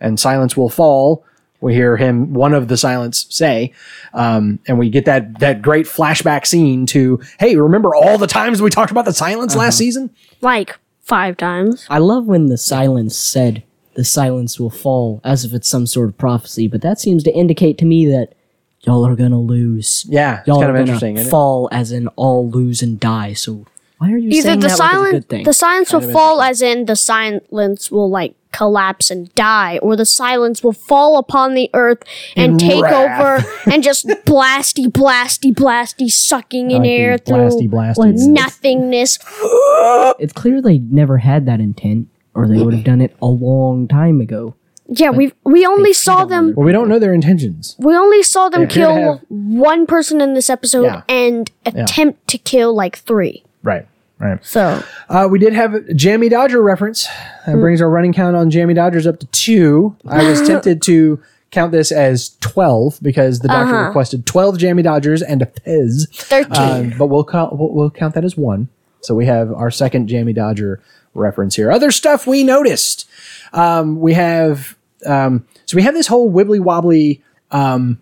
and 0.00 0.18
silence 0.18 0.56
will 0.56 0.70
fall. 0.70 1.24
We 1.60 1.74
hear 1.74 1.98
him, 1.98 2.32
one 2.32 2.54
of 2.54 2.68
the 2.68 2.78
silence, 2.78 3.26
say, 3.28 3.74
um, 4.14 4.58
and 4.66 4.78
we 4.78 4.88
get 4.88 5.04
that 5.04 5.40
that 5.40 5.60
great 5.60 5.84
flashback 5.86 6.46
scene 6.46 6.86
to, 6.86 7.20
hey, 7.38 7.56
remember 7.56 7.94
all 7.94 8.16
the 8.16 8.26
times 8.26 8.62
we 8.62 8.70
talked 8.70 8.90
about 8.90 9.04
the 9.04 9.12
silence 9.12 9.54
last 9.54 9.76
season? 9.76 10.08
Like 10.40 10.78
five 11.02 11.36
times. 11.36 11.86
I 11.90 11.98
love 11.98 12.24
when 12.24 12.46
the 12.46 12.56
silence 12.56 13.14
said 13.16 13.62
the 13.94 14.04
silence 14.04 14.58
will 14.58 14.70
fall 14.70 15.20
as 15.22 15.44
if 15.44 15.52
it's 15.52 15.68
some 15.68 15.86
sort 15.86 16.08
of 16.08 16.16
prophecy, 16.16 16.66
but 16.66 16.80
that 16.80 16.98
seems 16.98 17.22
to 17.24 17.34
indicate 17.34 17.76
to 17.78 17.84
me 17.84 18.06
that 18.06 18.32
y'all 18.80 19.06
are 19.06 19.14
gonna 19.16 19.38
lose. 19.40 20.06
Yeah, 20.08 20.38
it's 20.38 20.48
Y'all 20.48 20.60
kind 20.62 20.70
are 20.70 20.70
of 20.70 20.74
gonna 20.76 20.80
interesting. 20.92 21.16
Isn't 21.18 21.26
it? 21.26 21.30
fall 21.30 21.68
as 21.70 21.92
in 21.92 22.08
all 22.16 22.48
lose 22.48 22.80
and 22.80 22.98
die. 22.98 23.34
So 23.34 23.66
why 24.00 24.12
are 24.12 24.16
you 24.16 24.30
Either 24.30 24.42
saying 24.42 24.60
the 24.60 24.68
that 24.68 24.78
like 24.78 24.94
it's 24.94 25.08
a 25.08 25.12
good 25.12 25.28
thing? 25.28 25.44
the 25.44 25.52
silence 25.52 25.92
will 25.92 26.00
fall, 26.00 26.40
as 26.42 26.62
in 26.62 26.86
the 26.86 26.96
silence 26.96 27.90
will 27.90 28.08
like 28.10 28.34
collapse 28.52 29.10
and 29.12 29.32
die, 29.34 29.78
or 29.82 29.94
the 29.94 30.04
silence 30.06 30.64
will 30.64 30.72
fall 30.72 31.18
upon 31.18 31.54
the 31.54 31.70
earth 31.74 32.02
and 32.34 32.52
In 32.52 32.58
take 32.58 32.82
wrath. 32.82 33.20
over 33.44 33.48
and 33.72 33.82
just 33.82 34.06
blasty, 34.26 34.86
blasty, 34.86 35.52
blasty, 35.54 36.10
sucking 36.10 36.70
in 36.70 36.78
like 36.82 36.88
air 36.88 37.18
the 37.18 37.24
through 37.24 37.36
blasty, 37.36 37.68
blasty. 37.70 38.28
nothingness. 38.28 39.18
it's 40.18 40.32
clear 40.32 40.60
they 40.62 40.78
never 40.78 41.18
had 41.18 41.46
that 41.46 41.60
intent, 41.60 42.08
or 42.34 42.48
they 42.48 42.60
would 42.62 42.74
have 42.74 42.84
done 42.84 43.00
it 43.00 43.14
a 43.22 43.26
long 43.26 43.86
time 43.88 44.20
ago. 44.20 44.54
Yeah, 44.92 45.10
we 45.10 45.32
we 45.44 45.64
only 45.66 45.92
saw 45.92 46.24
them. 46.24 46.52
Well, 46.56 46.66
we 46.66 46.72
don't 46.72 46.88
know 46.88 46.98
their 46.98 47.14
intentions. 47.14 47.76
We 47.78 47.94
only 47.94 48.22
saw 48.24 48.48
them 48.48 48.62
They 48.62 48.66
kill 48.74 48.94
have- 49.18 49.20
one 49.28 49.86
person 49.86 50.20
in 50.20 50.34
this 50.34 50.50
episode 50.50 50.84
Yeah. 50.86 51.02
and 51.08 51.48
attempt 51.64 52.26
to 52.28 52.38
kill 52.38 52.74
like 52.74 52.98
three. 52.98 53.44
Right. 53.62 53.86
Right. 54.20 54.44
So 54.44 54.82
Uh, 55.08 55.26
we 55.30 55.38
did 55.38 55.54
have 55.54 55.74
a 55.74 55.94
Jammy 55.94 56.28
Dodger 56.28 56.62
reference. 56.62 57.08
That 57.46 57.56
brings 57.56 57.80
our 57.80 57.88
running 57.88 58.12
count 58.12 58.36
on 58.36 58.50
Jammy 58.50 58.74
Dodgers 58.74 59.06
up 59.06 59.18
to 59.20 59.26
two. 59.26 59.96
I 60.06 60.28
was 60.28 60.42
tempted 60.46 60.82
to 60.82 61.20
count 61.50 61.72
this 61.72 61.90
as 61.90 62.36
12 62.40 62.98
because 63.02 63.40
the 63.40 63.48
doctor 63.48 63.74
requested 63.86 64.26
12 64.26 64.58
Jammy 64.58 64.82
Dodgers 64.82 65.22
and 65.22 65.42
a 65.42 65.46
Fez. 65.46 66.06
thirteen. 66.12 66.52
Um, 66.92 66.92
but 66.98 67.06
we'll 67.06 67.24
count 67.24 67.58
we'll, 67.58 67.70
we'll 67.72 67.90
count 67.90 68.14
that 68.14 68.24
as 68.24 68.36
one. 68.36 68.68
So 69.00 69.14
we 69.14 69.24
have 69.26 69.50
our 69.52 69.70
second 69.70 70.08
Jammy 70.08 70.34
Dodger 70.34 70.80
reference 71.14 71.56
here. 71.56 71.72
Other 71.72 71.90
stuff 71.90 72.26
we 72.26 72.44
noticed. 72.44 73.08
Um, 73.54 73.98
we 74.00 74.12
have 74.12 74.76
um, 75.06 75.46
so 75.64 75.76
we 75.76 75.82
have 75.82 75.94
this 75.94 76.06
whole 76.08 76.30
wibbly 76.30 76.60
wobbly 76.60 77.22
um, 77.50 78.00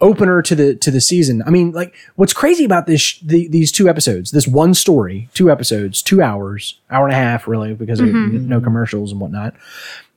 opener 0.00 0.42
to 0.42 0.54
the 0.54 0.74
to 0.76 0.90
the 0.90 1.00
season. 1.00 1.42
I 1.46 1.50
mean, 1.50 1.72
like 1.72 1.94
what's 2.16 2.32
crazy 2.32 2.64
about 2.64 2.86
this 2.86 3.00
sh- 3.00 3.20
the, 3.20 3.48
these 3.48 3.70
two 3.70 3.88
episodes, 3.88 4.30
this 4.30 4.46
one 4.46 4.74
story, 4.74 5.28
two 5.34 5.50
episodes, 5.50 6.02
two 6.02 6.22
hours, 6.22 6.78
hour 6.90 7.06
and 7.06 7.12
a 7.12 7.18
half, 7.18 7.46
really, 7.46 7.74
because 7.74 8.00
of 8.00 8.08
mm-hmm. 8.08 8.48
no 8.48 8.60
commercials 8.60 9.12
and 9.12 9.20
whatnot. 9.20 9.54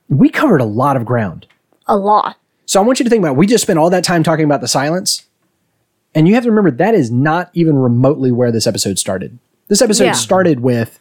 We 0.08 0.28
covered 0.28 0.60
a 0.60 0.66
lot 0.66 0.96
of 0.96 1.04
ground. 1.04 1.46
a 1.86 1.96
lot. 1.96 2.36
So 2.66 2.80
I 2.80 2.84
want 2.84 2.98
you 2.98 3.04
to 3.04 3.10
think 3.10 3.22
about 3.22 3.36
we 3.36 3.46
just 3.46 3.62
spent 3.62 3.78
all 3.78 3.90
that 3.90 4.04
time 4.04 4.22
talking 4.22 4.44
about 4.44 4.60
the 4.60 4.68
silence. 4.68 5.26
And 6.14 6.28
you 6.28 6.34
have 6.34 6.44
to 6.44 6.50
remember 6.50 6.70
that 6.70 6.94
is 6.94 7.10
not 7.10 7.50
even 7.54 7.76
remotely 7.76 8.30
where 8.30 8.52
this 8.52 8.66
episode 8.66 8.98
started. 8.98 9.38
This 9.68 9.82
episode 9.82 10.04
Yeah. 10.04 10.12
started 10.12 10.60
with, 10.60 11.00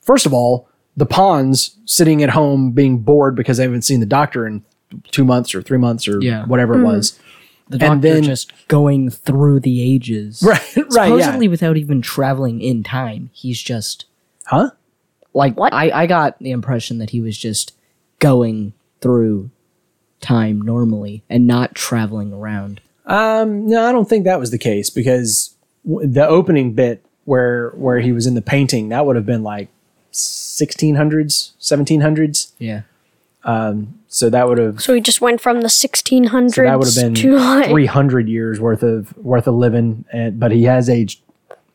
first 0.00 0.26
of 0.26 0.34
all, 0.34 0.68
the 0.96 1.06
pawns 1.06 1.76
sitting 1.84 2.22
at 2.24 2.30
home 2.30 2.72
being 2.72 2.98
bored 2.98 3.36
because 3.36 3.58
they 3.58 3.62
haven't 3.62 3.82
seen 3.82 4.00
the 4.00 4.06
doctor 4.06 4.46
in 4.46 4.64
two 5.12 5.24
months 5.24 5.54
or 5.54 5.62
three 5.62 5.78
months 5.78 6.08
or 6.08 6.20
Yeah. 6.20 6.44
whatever 6.46 6.74
it 6.74 6.78
mm-hmm. 6.78 6.86
was. 6.86 7.18
The 7.68 7.78
doctor 7.78 7.92
And 7.92 8.02
then- 8.02 8.22
just 8.22 8.52
going 8.68 9.10
through 9.10 9.60
the 9.60 9.82
ages, 9.82 10.42
Right, 10.46 10.60
right, 10.76 10.86
yeah. 11.10 11.16
Supposedly 11.18 11.48
without 11.48 11.76
even 11.76 12.00
traveling 12.02 12.60
in 12.60 12.82
time, 12.82 13.30
he's 13.32 13.60
just 13.60 14.06
Huh? 14.46 14.70
like 15.34 15.56
What? 15.58 15.72
I, 15.74 15.90
I 15.90 16.06
got 16.06 16.38
the 16.38 16.50
impression 16.50 16.98
that 16.98 17.10
he 17.10 17.20
was 17.20 17.36
just 17.36 17.74
going 18.18 18.72
through 19.00 19.50
time 20.20 20.60
normally 20.62 21.22
and 21.30 21.46
not 21.46 21.74
traveling 21.74 22.32
around. 22.32 22.80
Um, 23.06 23.68
no, 23.68 23.84
I 23.86 23.92
don't 23.92 24.08
think 24.08 24.24
that 24.24 24.40
was 24.40 24.50
the 24.50 24.58
case 24.58 24.90
because 24.90 25.54
w- 25.86 26.06
the 26.08 26.26
opening 26.26 26.72
bit 26.72 27.04
where 27.24 27.70
where 27.70 28.00
he 28.00 28.10
was 28.12 28.26
in 28.26 28.34
the 28.34 28.42
painting 28.42 28.88
that 28.88 29.04
would 29.06 29.16
have 29.16 29.26
been 29.26 29.42
like 29.42 29.68
1600s, 30.12 31.52
1700s. 31.60 32.52
Yeah. 32.58 32.82
So 34.08 34.30
that 34.30 34.48
would 34.48 34.58
have 34.58 34.80
So 34.82 34.94
we 34.94 35.00
just 35.00 35.20
went 35.20 35.40
from 35.40 35.60
the 35.60 35.68
1600s 35.68 36.54
So 36.54 36.62
that 36.62 36.78
would 36.78 36.86
have 36.88 36.94
been 36.94 37.14
to 37.14 37.36
like, 37.36 37.68
300 37.68 38.28
years 38.28 38.58
worth 38.58 38.82
of 38.82 39.16
worth 39.18 39.46
of 39.46 39.54
living 39.54 40.04
and, 40.12 40.40
but 40.40 40.50
he 40.50 40.64
has 40.64 40.88
aged 40.88 41.20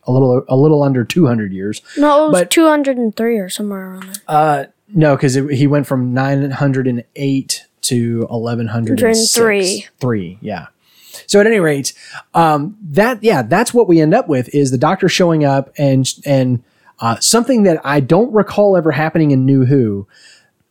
a 0.06 0.12
little 0.12 0.44
a 0.50 0.56
little 0.58 0.84
under 0.84 1.06
200 1.06 1.54
years. 1.54 1.82
No, 1.98 2.26
it 2.26 2.30
was 2.32 2.42
But- 2.42 2.50
203 2.52 3.38
or 3.38 3.50
somewhere 3.50 3.92
around 3.92 4.04
there. 4.04 4.14
Uh, 4.28 4.66
no, 4.90 5.16
because 5.16 5.36
he 5.36 5.66
went 5.68 5.88
from 5.88 6.14
908 6.14 7.66
to 7.82 8.20
1103. 8.30 8.96
103. 8.96 9.88
Three, 10.00 10.38
yeah. 10.42 10.68
So 11.28 11.40
at 11.40 11.48
any 11.48 11.60
rate, 11.60 11.94
um, 12.34 12.76
that 12.82 13.24
yeah, 13.24 13.44
that's 13.44 13.74
what 13.74 13.88
we 13.88 14.02
end 14.02 14.14
up 14.14 14.28
with 14.28 14.54
is 14.54 14.72
the 14.72 14.78
doctor 14.78 15.08
showing 15.08 15.46
up 15.46 15.72
and 15.78 16.08
and 16.26 16.64
uh, 17.00 17.20
something 17.20 17.64
that 17.64 17.80
I 17.86 18.00
don't 18.00 18.34
recall 18.34 18.76
ever 18.78 18.92
happening 18.92 19.32
in 19.32 19.46
New 19.46 19.66
Who. 19.66 20.08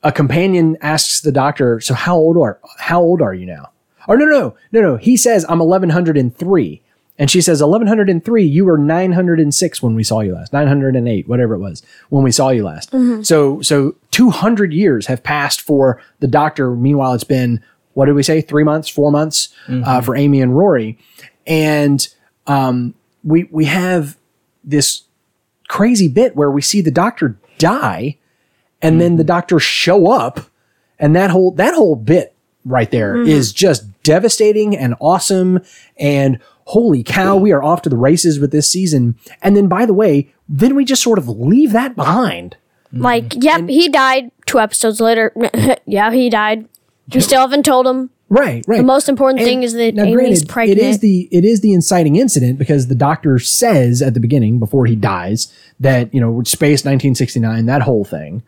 A 0.03 0.13
companion 0.13 0.77
asks 0.81 1.21
the 1.21 1.33
doctor, 1.33 1.81
"So 1.81 1.95
how 1.95 2.17
old 2.17 2.37
are 2.37 2.59
how 2.79 3.01
old 3.01 3.23
are 3.23 3.35
you 3.35 3.47
now?" 3.47 3.71
Or 4.09 4.17
no, 4.17 4.25
no, 4.25 4.55
no, 4.73 4.81
no. 4.81 4.97
He 4.97 5.17
says, 5.17 5.45
"I'm 5.49 5.61
1103." 5.61 6.83
And 7.19 7.31
she 7.31 7.41
says, 7.41 7.63
1103, 7.63 8.43
you 8.43 8.65
were 8.65 8.79
906 8.79 9.83
when 9.83 9.95
we 9.95 10.03
saw 10.03 10.21
you 10.21 10.35
last, 10.35 10.53
908, 10.53 11.29
whatever 11.29 11.55
it 11.55 11.59
was, 11.59 11.83
when 12.09 12.25
we 12.25 12.33
saw 12.33 12.49
you 12.49 12.65
last. 12.65 12.91
So, 13.23 13.61
so 13.61 13.95
200 14.13 14.73
years 14.73 15.07
have 15.07 15.23
passed 15.23 15.61
for 15.61 16.01
the 16.21 16.27
doctor. 16.27 16.75
Meanwhile, 16.75 17.13
it's 17.13 17.23
been, 17.23 17.63
what 17.93 18.07
did 18.07 18.15
we 18.15 18.23
say? 18.23 18.41
Three 18.41 18.65
months, 18.65 18.89
four 18.89 19.13
months 19.13 19.55
uh, 19.85 20.01
for 20.01 20.17
Amy 20.17 20.41
and 20.41 20.57
Rory. 20.57 20.99
And 21.47 22.09
um, 22.47 22.95
we, 23.23 23.45
we 23.53 23.67
have 23.67 24.17
this 24.65 25.03
crazy 25.69 26.09
bit 26.09 26.35
where 26.35 26.51
we 26.51 26.63
see 26.63 26.81
the 26.81 26.91
doctor 26.91 27.39
die 27.59 28.17
and 28.83 29.01
then 29.01 29.17
the 29.17 29.23
mm-hmm. 29.23 29.29
doctor 29.29 29.59
show 29.59 30.11
up 30.11 30.41
and 30.99 31.17
that 31.17 31.31
whole 31.31 31.53
that 31.53 31.75
whole 31.75 31.97
bit 31.97 32.35
right 32.65 32.91
there 32.91 33.17
mm-hmm. 33.17 33.29
is 33.29 33.53
just 33.53 34.03
devastating 34.03 34.77
and 34.77 34.95
awesome 35.01 35.61
and 35.97 36.39
holy 36.67 37.03
cow 37.03 37.37
we 37.37 37.53
are 37.53 37.63
off 37.63 37.83
to 37.83 37.89
the 37.89 37.97
races 37.97 38.39
with 38.39 38.53
this 38.53 38.71
season 38.71 39.17
and 39.43 39.57
then 39.57 39.69
by 39.69 39.87
the 39.87 39.95
way 39.95 40.33
then 40.49 40.75
we 40.75 40.85
just 40.85 41.03
sort 41.03 41.19
of 41.19 41.29
leave 41.29 41.73
that 41.73 41.97
behind 41.97 42.57
mm-hmm. 42.93 43.03
Like, 43.03 43.43
yep, 43.43 43.69
he 43.69 43.89
died 43.89 44.31
two 44.47 44.61
episodes 44.61 45.01
later. 45.01 45.33
yeah, 45.87 46.11
he 46.13 46.29
died. 46.29 46.69
We 47.13 47.21
still 47.21 47.41
haven't 47.41 47.65
told 47.65 47.87
him. 47.87 48.11
right 48.29 48.65
right 48.67 48.79
The 48.79 48.83
most 48.83 49.09
important 49.09 49.41
And 49.41 49.49
thing 49.49 49.63
is 49.63 49.73
that 49.75 49.95
now, 49.95 50.05
Amy's 50.05 50.45
granted, 50.45 50.49
pregnant. 50.49 50.79
It 50.79 50.85
is 50.85 50.99
the 51.01 51.29
it 51.31 51.45
is 51.45 51.61
the 51.61 51.73
inciting 51.73 52.17
incident 52.17 52.59
because 52.59 52.87
the 52.87 52.95
doctor 52.95 53.39
says 53.39 54.03
at 54.03 54.15
the 54.15 54.21
beginning 54.21 54.59
before 54.59 54.87
he 54.87 54.95
dies 54.95 55.53
that 55.81 56.13
you 56.15 56.21
know 56.21 56.43
space 56.45 56.85
1969 56.85 57.67
that 57.67 57.83
whole 57.83 58.05
thing. 58.05 58.43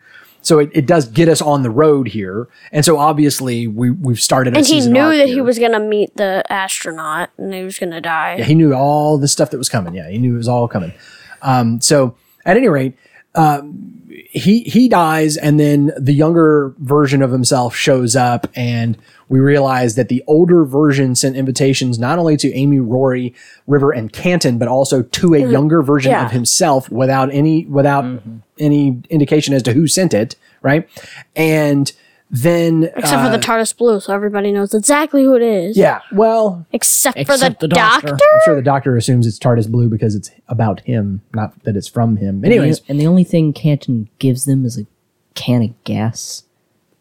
So 0.45 0.59
it, 0.59 0.69
it 0.73 0.85
does 0.85 1.07
get 1.07 1.27
us 1.27 1.41
on 1.41 1.63
the 1.63 1.71
road 1.71 2.07
here, 2.07 2.47
and 2.71 2.85
so 2.85 2.97
obviously 2.97 3.67
we 3.67 3.89
we've 3.89 4.19
started. 4.19 4.53
A 4.53 4.57
and 4.59 4.67
he 4.67 4.79
knew 4.87 4.99
arc 4.99 5.17
that 5.17 5.27
he 5.27 5.41
was 5.41 5.57
going 5.57 5.71
to 5.71 5.79
meet 5.79 6.15
the 6.15 6.43
astronaut 6.51 7.31
and 7.37 7.51
he 7.53 7.63
was 7.63 7.79
going 7.79 7.91
to 7.91 7.99
die. 8.01 8.35
Yeah, 8.37 8.45
He 8.45 8.53
knew 8.53 8.73
all 8.73 9.17
the 9.17 9.27
stuff 9.27 9.49
that 9.49 9.57
was 9.57 9.69
coming. 9.69 9.95
Yeah, 9.95 10.09
he 10.09 10.19
knew 10.19 10.35
it 10.35 10.37
was 10.37 10.47
all 10.47 10.67
coming. 10.67 10.93
Um, 11.41 11.81
so 11.81 12.15
at 12.45 12.57
any 12.57 12.67
rate, 12.67 12.95
um, 13.33 13.91
he 14.29 14.59
he 14.61 14.87
dies, 14.87 15.35
and 15.35 15.59
then 15.59 15.91
the 15.97 16.13
younger 16.13 16.73
version 16.77 17.21
of 17.23 17.31
himself 17.31 17.75
shows 17.75 18.15
up, 18.15 18.47
and 18.55 18.97
we 19.27 19.39
realize 19.39 19.95
that 19.95 20.09
the 20.09 20.23
older 20.27 20.63
version 20.63 21.15
sent 21.15 21.35
invitations 21.35 21.97
not 21.97 22.19
only 22.19 22.37
to 22.37 22.53
Amy, 22.53 22.79
Rory, 22.79 23.33
River, 23.65 23.91
and 23.91 24.13
Canton, 24.13 24.59
but 24.59 24.67
also 24.67 25.01
to 25.01 25.33
a 25.33 25.39
younger 25.39 25.81
version 25.81 26.11
Yeah. 26.11 26.25
of 26.25 26.31
himself 26.31 26.89
without 26.91 27.33
any 27.33 27.65
without 27.65 28.21
any 28.59 29.01
indication 29.09 29.53
as 29.53 29.63
to 29.63 29.73
who 29.73 29.87
sent 29.87 30.13
it. 30.13 30.35
Right, 30.61 30.89
and 31.35 31.91
then 32.31 32.85
Except 32.95 33.23
for 33.23 33.29
the 33.29 33.37
uh, 33.37 33.39
TARDIS 33.39 33.77
Blue, 33.77 33.99
so 33.99 34.13
everybody 34.13 34.51
knows 34.51 34.73
exactly 34.73 35.23
who 35.23 35.35
it 35.35 35.43
is. 35.43 35.77
yeah, 35.77 36.01
well, 36.11 36.65
Except, 36.71 37.15
for 37.15 37.33
Except 37.33 37.59
the, 37.59 37.67
the 37.67 37.75
doctor. 37.75 38.07
doctor. 38.07 38.25
I'm 38.33 38.41
sure 38.45 38.55
the 38.55 38.61
doctor 38.63 38.97
assumes 38.97 39.27
it's 39.27 39.37
TARDIS 39.37 39.69
blue 39.69 39.89
because 39.89 40.15
it's 40.15 40.31
about 40.47 40.79
him, 40.81 41.21
not 41.33 41.63
that 41.63 41.75
it's 41.75 41.87
from 41.87 42.17
him. 42.17 42.43
Anyways, 42.43 42.81
and 42.89 42.99
the 42.99 43.05
only 43.05 43.23
thing 43.23 43.53
Canton 43.53 44.09
gives 44.17 44.45
them 44.45 44.65
is 44.65 44.77
a 44.79 44.87
can 45.35 45.61
of 45.61 45.83
gas. 45.83 46.43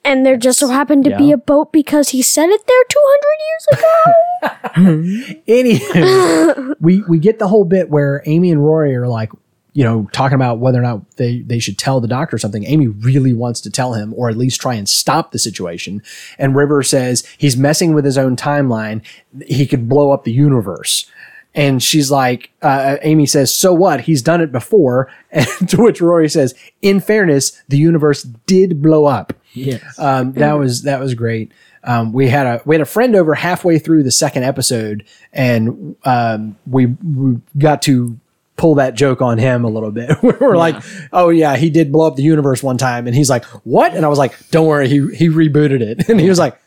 And 0.05 0.27
there 0.27 0.37
just 0.37 0.59
so 0.59 0.69
happened 0.69 1.05
to 1.05 1.17
be 1.17 1.33
a 1.33 1.39
boat 1.39 1.73
because 1.73 2.11
he 2.11 2.21
said 2.21 2.51
it 2.51 2.61
there 2.67 2.85
200 2.91 3.39
years 3.49 5.25
ago. 5.25 5.41
any 5.49 6.75
we 6.79 7.03
we 7.09 7.19
get 7.19 7.39
the 7.39 7.49
whole 7.49 7.65
bit 7.65 7.89
where 7.89 8.23
Amy 8.27 8.51
and 8.51 8.63
Rory 8.63 8.95
are 8.95 9.09
like, 9.09 9.31
you 9.75 9.83
know, 9.83 10.09
talking 10.13 10.37
about 10.37 10.61
whether 10.61 10.79
or 10.79 10.83
not 10.83 11.17
they 11.17 11.41
they 11.41 11.59
should 11.59 11.77
tell 11.77 12.01
the 12.01 12.09
doctor 12.09 12.39
something. 12.39 12.65
Amy 12.65 12.87
really 12.87 13.35
wants 13.35 13.61
to 13.63 13.71
tell 13.71 13.95
him, 13.95 14.15
or 14.17 14.31
at 14.31 14.37
least 14.37 14.61
try 14.61 14.75
and 14.75 14.89
stop 14.89 15.33
the 15.33 15.39
situation. 15.39 16.03
And 16.39 16.57
River 16.57 16.83
says 16.83 17.27
he's 17.37 17.57
messing 17.57 17.93
with 17.93 18.05
his 18.05 18.17
own 18.17 18.37
timeline. 18.37 19.03
He 19.47 19.67
could 19.67 19.89
blow 19.89 20.13
up 20.13 20.25
the 20.25 20.33
universe. 20.33 21.11
And 21.57 21.83
she's 21.83 22.11
like, 22.11 22.51
uh, 22.63 22.97
Amy 23.03 23.27
says, 23.27 23.55
so 23.55 23.73
what? 23.73 24.01
He's 24.01 24.23
done 24.23 24.41
it 24.41 24.51
before. 24.51 25.11
And 25.31 25.69
to 25.71 25.83
which 25.83 26.01
Rory 26.01 26.29
says, 26.29 26.55
in 26.81 27.01
fairness, 27.01 27.61
the 27.69 27.77
universe 27.77 28.23
did 28.23 28.81
blow 28.81 29.07
up. 29.07 29.33
Yes. 29.53 29.99
Um, 29.99 30.33
that 30.35 30.53
was 30.53 30.83
that 30.83 31.01
was 31.01 31.15
great. 31.15 31.51
Um, 31.83 32.13
we 32.13 32.29
had 32.29 32.47
a 32.47 32.63
we 32.65 32.77
had 32.77 32.81
a 32.81 32.87
friend 32.87 33.17
over 33.17 33.35
halfway 33.35 33.81
through 33.81 34.05
the 34.05 34.13
second 34.13 34.45
episode, 34.45 35.05
and 35.33 35.97
um, 36.05 36.57
we 36.67 36.87
we 36.87 37.41
got 37.59 37.83
to 37.83 38.19
pull 38.57 38.77
that 38.77 38.95
joke 38.95 39.21
on 39.21 39.39
him 39.39 39.65
a 39.65 39.69
little 39.69 39.91
bit. 39.91 40.11
we 40.23 40.33
were 40.33 40.57
like, 40.57 40.77
"Oh 41.13 41.29
yeah, 41.31 41.57
he 41.57 41.71
did 41.71 41.91
blow 41.93 42.07
up 42.07 42.17
the 42.17 42.23
universe 42.23 42.63
one 42.63 42.79
time," 42.79 43.07
and 43.07 43.15
he's 43.17 43.31
like, 43.31 43.45
"What?" 43.65 43.95
And 43.95 44.05
I 44.05 44.09
was 44.09 44.19
like, 44.19 44.35
"Don't 44.51 44.67
worry, 44.67 44.89
he 44.89 45.07
he 45.15 45.29
rebooted 45.29 45.81
it," 45.81 46.09
and 46.09 46.21
he 46.21 46.29
was 46.29 46.39
like, 46.39 46.59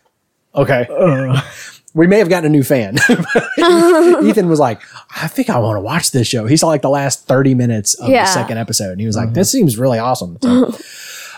"Okay." 0.56 0.88
we 1.94 2.06
may 2.06 2.20
have 2.20 2.30
gotten 2.30 2.46
a 2.46 2.50
new 2.50 2.62
fan. 2.64 2.96
Ethan 3.58 4.48
was 4.50 4.60
like, 4.60 4.82
I 5.20 5.28
think 5.28 5.50
I 5.50 5.58
want 5.58 5.78
to 5.78 5.82
watch 5.82 6.12
this 6.12 6.28
show. 6.28 6.46
He 6.46 6.56
saw 6.56 6.68
like 6.68 6.84
the 6.84 6.90
last 6.92 7.26
30 7.28 7.56
minutes 7.56 7.96
of 7.96 8.10
Yeah. 8.10 8.26
the 8.26 8.30
second 8.32 8.60
episode 8.60 8.92
and 8.92 9.00
he 9.02 9.08
was 9.08 9.16
like, 9.16 9.34
this 9.34 9.50
seems 9.50 9.80
really 9.80 9.98
awesome. 9.98 10.38
So, 10.44 10.78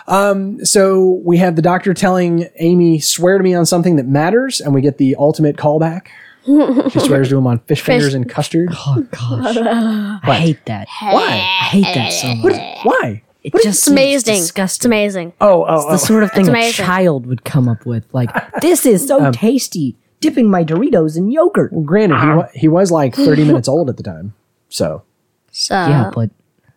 um, 0.07 0.65
so 0.65 1.21
we 1.23 1.37
have 1.37 1.55
the 1.55 1.61
doctor 1.61 1.93
telling 1.93 2.49
Amy, 2.57 2.99
swear 2.99 3.37
to 3.37 3.43
me 3.43 3.53
on 3.53 3.65
something 3.65 3.95
that 3.97 4.07
matters. 4.07 4.59
And 4.59 4.73
we 4.73 4.81
get 4.81 4.97
the 4.97 5.15
ultimate 5.17 5.55
callback. 5.55 6.07
She 6.45 6.99
swears 6.99 7.29
to 7.29 7.37
him 7.37 7.47
on 7.47 7.59
fish 7.59 7.81
fingers 7.81 8.13
and 8.13 8.27
custard. 8.29 8.69
Oh 8.71 9.05
gosh, 9.11 9.57
I 10.23 10.35
hate 10.35 10.65
that. 10.65 10.87
Why? 11.01 11.25
I 11.61 11.65
hate 11.65 11.93
that 11.95 12.09
so 12.13 12.33
much. 12.35 12.53
Why? 12.83 13.21
It 13.43 13.53
just 13.53 13.65
It's 13.65 13.79
seems 13.83 13.93
amazing. 13.93 14.33
It's 14.35 14.43
disgusting. 14.47 14.89
amazing. 14.89 15.33
Oh, 15.39 15.65
oh, 15.67 15.87
The 15.87 15.93
oh. 15.93 15.97
sort 15.97 16.23
of 16.23 16.31
thing 16.31 16.47
a 16.47 16.49
amazing. 16.49 16.85
child 16.85 17.25
would 17.25 17.43
come 17.45 17.69
up 17.69 17.85
with. 17.85 18.05
Like, 18.13 18.29
this 18.61 18.85
is 18.85 19.07
so 19.07 19.19
um, 19.21 19.31
tasty. 19.31 19.95
Dipping 20.19 20.49
my 20.49 20.65
Doritos 20.65 21.15
in 21.15 21.31
yogurt. 21.31 21.71
Well, 21.71 21.83
granted, 21.83 22.15
he, 22.17 22.21
uh-huh. 22.21 22.37
wa- 22.37 22.47
he 22.53 22.67
was 22.67 22.91
like 22.91 23.15
30 23.15 23.45
minutes 23.45 23.69
old 23.69 23.89
at 23.89 23.95
the 23.95 24.03
time. 24.03 24.33
So 24.67 25.03
So, 25.51 25.73
yeah, 25.75 26.11
but 26.13 26.29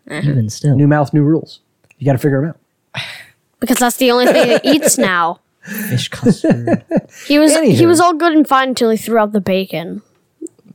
eh. 0.09 0.21
even 0.25 0.49
still, 0.51 0.77
new 0.77 0.87
mouth, 0.87 1.13
new 1.13 1.25
rules. 1.25 1.59
You 1.99 2.05
got 2.07 2.13
to 2.13 2.19
figure 2.19 2.41
them 2.41 2.51
out. 2.51 3.03
because 3.59 3.79
that's 3.79 3.97
the 3.97 4.13
only 4.13 4.27
thing 4.27 4.61
he 4.63 4.71
eats 4.77 4.97
now. 4.99 5.41
Fish 5.63 6.09
custard. 6.09 6.85
He 7.27 7.39
was 7.39 7.57
he 7.59 7.87
was 7.87 8.01
all 8.01 8.15
good 8.15 8.33
and 8.33 8.47
fine 8.47 8.71
until 8.71 8.91
he 8.91 8.97
threw 8.97 9.19
out 9.19 9.33
the 9.33 9.41
bacon. 9.41 10.03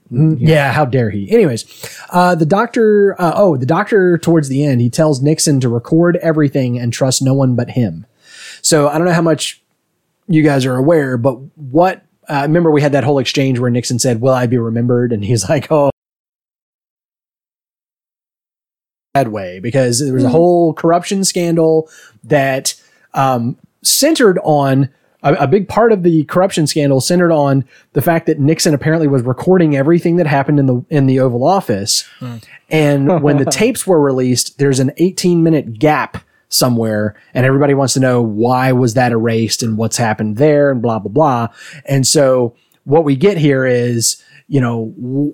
Yeah, 0.09 0.71
how 0.71 0.85
dare 0.85 1.09
he? 1.09 1.29
Anyways, 1.29 1.65
uh, 2.11 2.33
the 2.35 2.45
doctor, 2.45 3.19
uh, 3.19 3.33
oh, 3.35 3.57
the 3.57 3.65
doctor 3.65 4.17
towards 4.17 4.47
the 4.47 4.63
end, 4.63 4.79
he 4.79 4.89
tells 4.89 5.21
Nixon 5.21 5.59
to 5.59 5.69
record 5.69 6.15
everything 6.17 6.79
and 6.79 6.93
trust 6.93 7.21
no 7.21 7.33
one 7.33 7.55
but 7.55 7.71
him. 7.71 8.05
So 8.61 8.88
I 8.88 8.97
don't 8.97 9.05
know 9.05 9.13
how 9.13 9.21
much 9.21 9.61
you 10.27 10.43
guys 10.43 10.65
are 10.65 10.75
aware, 10.75 11.17
but 11.17 11.33
what, 11.55 12.03
uh, 12.29 12.41
remember 12.43 12.71
we 12.71 12.81
had 12.81 12.93
that 12.93 13.03
whole 13.03 13.19
exchange 13.19 13.59
where 13.59 13.69
Nixon 13.69 13.99
said, 13.99 14.21
Will 14.21 14.33
I 14.33 14.45
be 14.47 14.57
remembered? 14.57 15.11
And 15.11 15.25
he's 15.25 15.49
like, 15.49 15.69
Oh, 15.69 15.89
bad 19.13 19.29
way, 19.29 19.59
because 19.59 19.99
there 19.99 20.13
was 20.13 20.23
a 20.23 20.29
whole 20.29 20.73
corruption 20.73 21.23
scandal 21.25 21.89
that 22.23 22.75
um, 23.13 23.57
centered 23.89 24.39
on 24.43 24.89
a, 25.23 25.33
a 25.33 25.47
big 25.47 25.67
part 25.67 25.91
of 25.91 26.03
the 26.03 26.23
corruption 26.25 26.67
scandal 26.67 27.01
centered 27.01 27.31
on 27.31 27.65
the 27.93 28.01
fact 28.01 28.27
that 28.27 28.39
Nixon 28.39 28.73
apparently 28.73 29.07
was 29.07 29.23
recording 29.23 29.75
everything 29.75 30.17
that 30.17 30.27
happened 30.27 30.59
in 30.59 30.65
the 30.65 30.85
in 30.89 31.07
the 31.07 31.19
Oval 31.19 31.43
Office, 31.43 32.07
and 32.69 33.21
when 33.23 33.38
the 33.38 33.45
tapes 33.45 33.85
were 33.88 33.99
released, 33.99 34.59
there's 34.59 34.79
an 34.79 34.91
18 34.97 35.43
minute 35.43 35.79
gap 35.79 36.23
somewhere, 36.49 37.15
and 37.33 37.45
everybody 37.45 37.73
wants 37.73 37.93
to 37.95 37.99
know 37.99 38.21
why 38.21 38.71
was 38.71 38.93
that 38.93 39.11
erased 39.11 39.63
and 39.63 39.77
what's 39.77 39.97
happened 39.97 40.38
there 40.38 40.71
and 40.71 40.81
blah 40.81 40.99
blah 40.99 41.11
blah, 41.11 41.47
and 41.85 42.05
so 42.05 42.55
what 42.83 43.03
we 43.03 43.15
get 43.15 43.38
here 43.38 43.65
is 43.65 44.23
you 44.47 44.61
know 44.61 45.33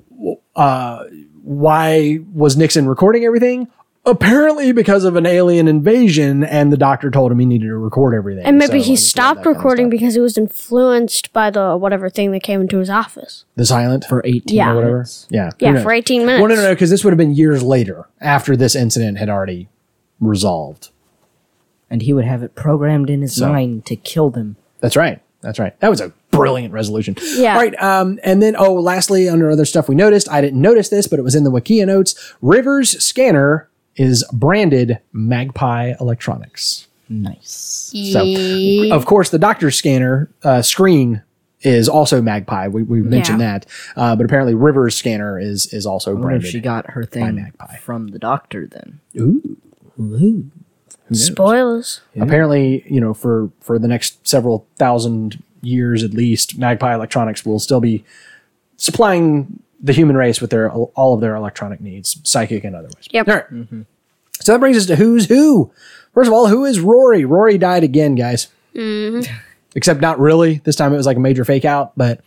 uh, 0.56 1.04
why 1.44 2.20
was 2.34 2.56
Nixon 2.56 2.88
recording 2.88 3.26
everything? 3.26 3.68
Apparently, 4.06 4.74
because 4.74 5.06
of 5.06 5.16
an 5.16 5.26
alien 5.26 5.66
invasion, 5.70 6.44
and 6.44 6.74
the 6.74 6.78
doctor 6.78 7.10
told 7.10 7.32
him 7.32 7.40
he 7.40 7.46
needed 7.46 7.68
to 7.68 7.78
record 7.78 8.14
everything. 8.14 8.44
And 8.46 8.58
maybe 8.58 8.82
So, 8.82 8.86
he 8.88 8.96
that 8.96 9.02
stopped 9.02 9.44
kind 9.44 9.48
of 9.48 9.56
recording 9.56 9.90
because 9.90 10.14
he 10.16 10.20
was 10.20 10.38
influenced 10.38 11.32
by 11.32 11.50
the 11.50 11.78
whatever 11.78 12.10
thing 12.10 12.32
that 12.32 12.44
came 12.44 12.60
into 12.60 12.80
his 12.80 12.90
office. 12.90 13.46
the 13.56 13.66
silent 13.66 14.04
for 14.04 14.22
18 14.26 14.58
Yeah. 14.58 14.72
or 14.72 14.76
whatever. 14.76 14.92
minutes. 14.96 15.28
Yeah, 15.30 15.52
Yeah, 15.60 15.82
for 15.82 15.94
18 15.94 16.26
minutes. 16.26 16.42
Well, 16.42 16.50
no, 16.50 16.56
no, 16.56 16.64
no, 16.64 16.74
because 16.74 16.90
this 16.90 17.06
would 17.06 17.12
have 17.12 17.18
been 17.18 17.34
years 17.34 17.64
later 17.64 18.08
after 18.20 18.58
this 18.58 18.76
incident 18.76 19.20
had 19.20 19.30
already 19.30 19.70
resolved. 20.20 20.90
And 21.90 22.02
he 22.02 22.12
would 22.12 22.26
have 22.26 22.44
it 22.44 22.56
programmed 22.56 23.10
in 23.10 23.22
his 23.22 23.36
So- 23.36 23.48
mind 23.50 23.86
to 23.86 23.96
kill 23.96 24.30
them. 24.30 24.58
That's 24.82 24.98
right. 24.98 25.22
That's 25.42 25.60
right. 25.60 25.80
That 25.80 25.90
was 25.90 26.02
a 26.02 26.12
brilliant 26.32 26.74
resolution. 26.74 27.16
Yeah. 27.36 27.54
All 27.56 27.60
right. 27.62 27.82
Um, 27.82 28.20
and 28.24 28.42
then, 28.42 28.56
oh, 28.58 28.74
lastly, 28.74 29.30
under 29.30 29.50
other 29.52 29.66
stuff 29.66 29.88
we 29.88 29.96
noticed, 29.96 30.30
I 30.32 30.42
didn't 30.42 30.60
notice 30.62 30.90
this, 30.90 31.08
but 31.08 31.20
it 31.20 31.22
was 31.22 31.36
in 31.36 31.44
the 31.46 31.52
Wikia 31.52 31.86
notes. 31.86 32.16
Rivers 32.42 33.02
scanner 33.04 33.68
is 33.96 34.24
branded 34.34 35.00
Magpie 35.12 35.94
Electronics. 36.00 36.88
Nice. 37.10 37.94
So, 38.12 38.26
of 38.96 39.06
course, 39.06 39.30
the 39.30 39.38
doctor's 39.40 39.76
scanner 39.76 40.30
uh, 40.44 40.62
screen 40.62 41.22
is 41.62 41.88
also 41.88 42.22
Magpie. 42.22 42.68
We, 42.68 42.84
we 42.84 43.02
mentioned 43.02 43.40
Yeah. 43.40 43.60
that, 43.60 43.66
uh, 43.96 44.16
but 44.16 44.26
apparently 44.26 44.54
Rivers 44.56 44.96
scanner 44.96 45.40
is 45.40 45.72
is 45.74 45.86
also 45.86 46.18
I 46.18 46.22
branded. 46.22 46.46
if 46.46 46.52
she 46.52 46.60
got 46.60 46.90
her 46.92 47.04
thing 47.06 47.36
Magpie. 47.36 47.78
from 47.78 48.08
the 48.10 48.20
doctor 48.20 48.68
then. 48.68 49.00
Ooh. 49.18 49.58
Ooh. 50.00 50.50
Spoilers. 51.12 52.02
Apparently, 52.20 52.84
you 52.92 53.00
know, 53.00 53.14
for 53.14 53.52
for 53.62 53.78
the 53.78 53.88
next 53.88 54.26
several 54.28 54.66
thousand 54.78 55.44
years 55.62 56.04
at 56.04 56.12
least, 56.12 56.58
Magpie 56.58 56.94
Electronics 56.96 57.46
will 57.46 57.60
still 57.60 57.80
be 57.82 58.04
supplying 58.78 59.62
the 59.84 59.94
human 59.94 60.16
race 60.16 60.40
with 60.42 60.50
their 60.50 60.72
all 60.72 61.14
of 61.14 61.22
their 61.22 61.36
electronic 61.36 61.82
needs, 61.82 62.20
psychic 62.24 62.64
and 62.64 62.76
otherwise. 62.76 63.08
Yep. 63.12 63.28
All 63.28 63.36
right. 63.36 63.52
Mm-hmm. 63.52 63.82
So 64.40 64.54
that 64.54 64.60
brings 64.60 64.78
us 64.78 64.86
to 64.88 64.96
who's 64.96 65.28
who. 65.28 65.72
First 66.14 66.28
of 66.28 66.34
all, 66.34 66.48
who 66.48 66.66
is 66.66 66.80
Rory? 66.80 67.26
Rory 67.26 67.58
died 67.58 67.84
again, 67.84 68.16
guys. 68.16 68.48
Mm-hmm. 68.74 69.32
Except 69.76 70.02
not 70.02 70.20
really. 70.20 70.62
This 70.64 70.76
time 70.76 70.94
it 70.94 70.98
was 70.98 71.06
like 71.06 71.18
a 71.18 71.22
major 71.22 71.44
fake 71.46 71.66
out. 71.66 71.92
But 71.98 72.22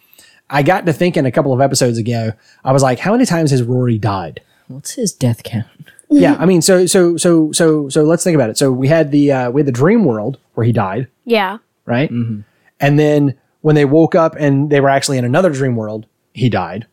I 0.50 0.62
got 0.62 0.86
to 0.86 0.92
thinking 0.92 1.24
a 1.26 1.32
couple 1.32 1.52
of 1.52 1.60
episodes 1.60 1.96
ago. 1.98 2.32
I 2.64 2.72
was 2.72 2.82
like, 2.82 2.98
how 2.98 3.12
many 3.12 3.24
times 3.26 3.50
has 3.52 3.62
Rory 3.62 3.98
died? 3.98 4.40
What's 4.68 4.92
his 4.94 5.12
death 5.12 5.42
count? 5.42 5.66
yeah, 6.10 6.36
I 6.38 6.46
mean, 6.46 6.62
so 6.62 6.86
so 6.86 7.16
so 7.16 7.50
so 7.52 7.88
so 7.88 8.02
let's 8.04 8.22
think 8.22 8.34
about 8.34 8.50
it. 8.50 8.58
So 8.58 8.70
we 8.72 8.88
had 8.88 9.10
the 9.10 9.32
uh, 9.32 9.50
we 9.50 9.60
had 9.60 9.66
the 9.66 9.72
dream 9.72 10.04
world 10.04 10.38
where 10.54 10.64
he 10.66 10.72
died, 10.72 11.08
Yeah. 11.24 11.58
right? 11.84 12.10
Mm-hmm. 12.10 12.40
And 12.80 12.98
then 12.98 13.36
when 13.62 13.74
they 13.74 13.84
woke 13.84 14.14
up 14.14 14.36
and 14.38 14.70
they 14.70 14.80
were 14.80 14.88
actually 14.88 15.18
in 15.18 15.24
another 15.24 15.50
dream 15.50 15.74
world, 15.76 16.06
he 16.32 16.48
died, 16.48 16.86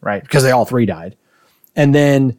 right? 0.00 0.22
Because 0.22 0.42
they 0.42 0.50
all 0.50 0.64
three 0.64 0.86
died. 0.86 1.16
And 1.74 1.94
then 1.94 2.38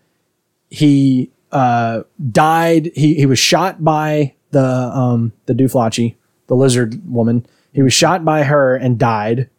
he 0.70 1.32
uh, 1.51 2.03
died. 2.32 2.91
He 2.95 3.16
he 3.16 3.26
was 3.26 3.39
shot 3.39 3.84
by 3.84 4.34
the 4.51 4.64
um 4.64 5.34
the 5.45 5.53
Duflachi, 5.53 6.16
the 6.47 6.55
lizard 6.55 7.01
woman. 7.10 7.45
He 7.74 7.82
was 7.82 7.93
shot 7.93 8.26
by 8.26 8.43
her 8.43 8.76
and 8.76 8.97
died, 8.97 9.49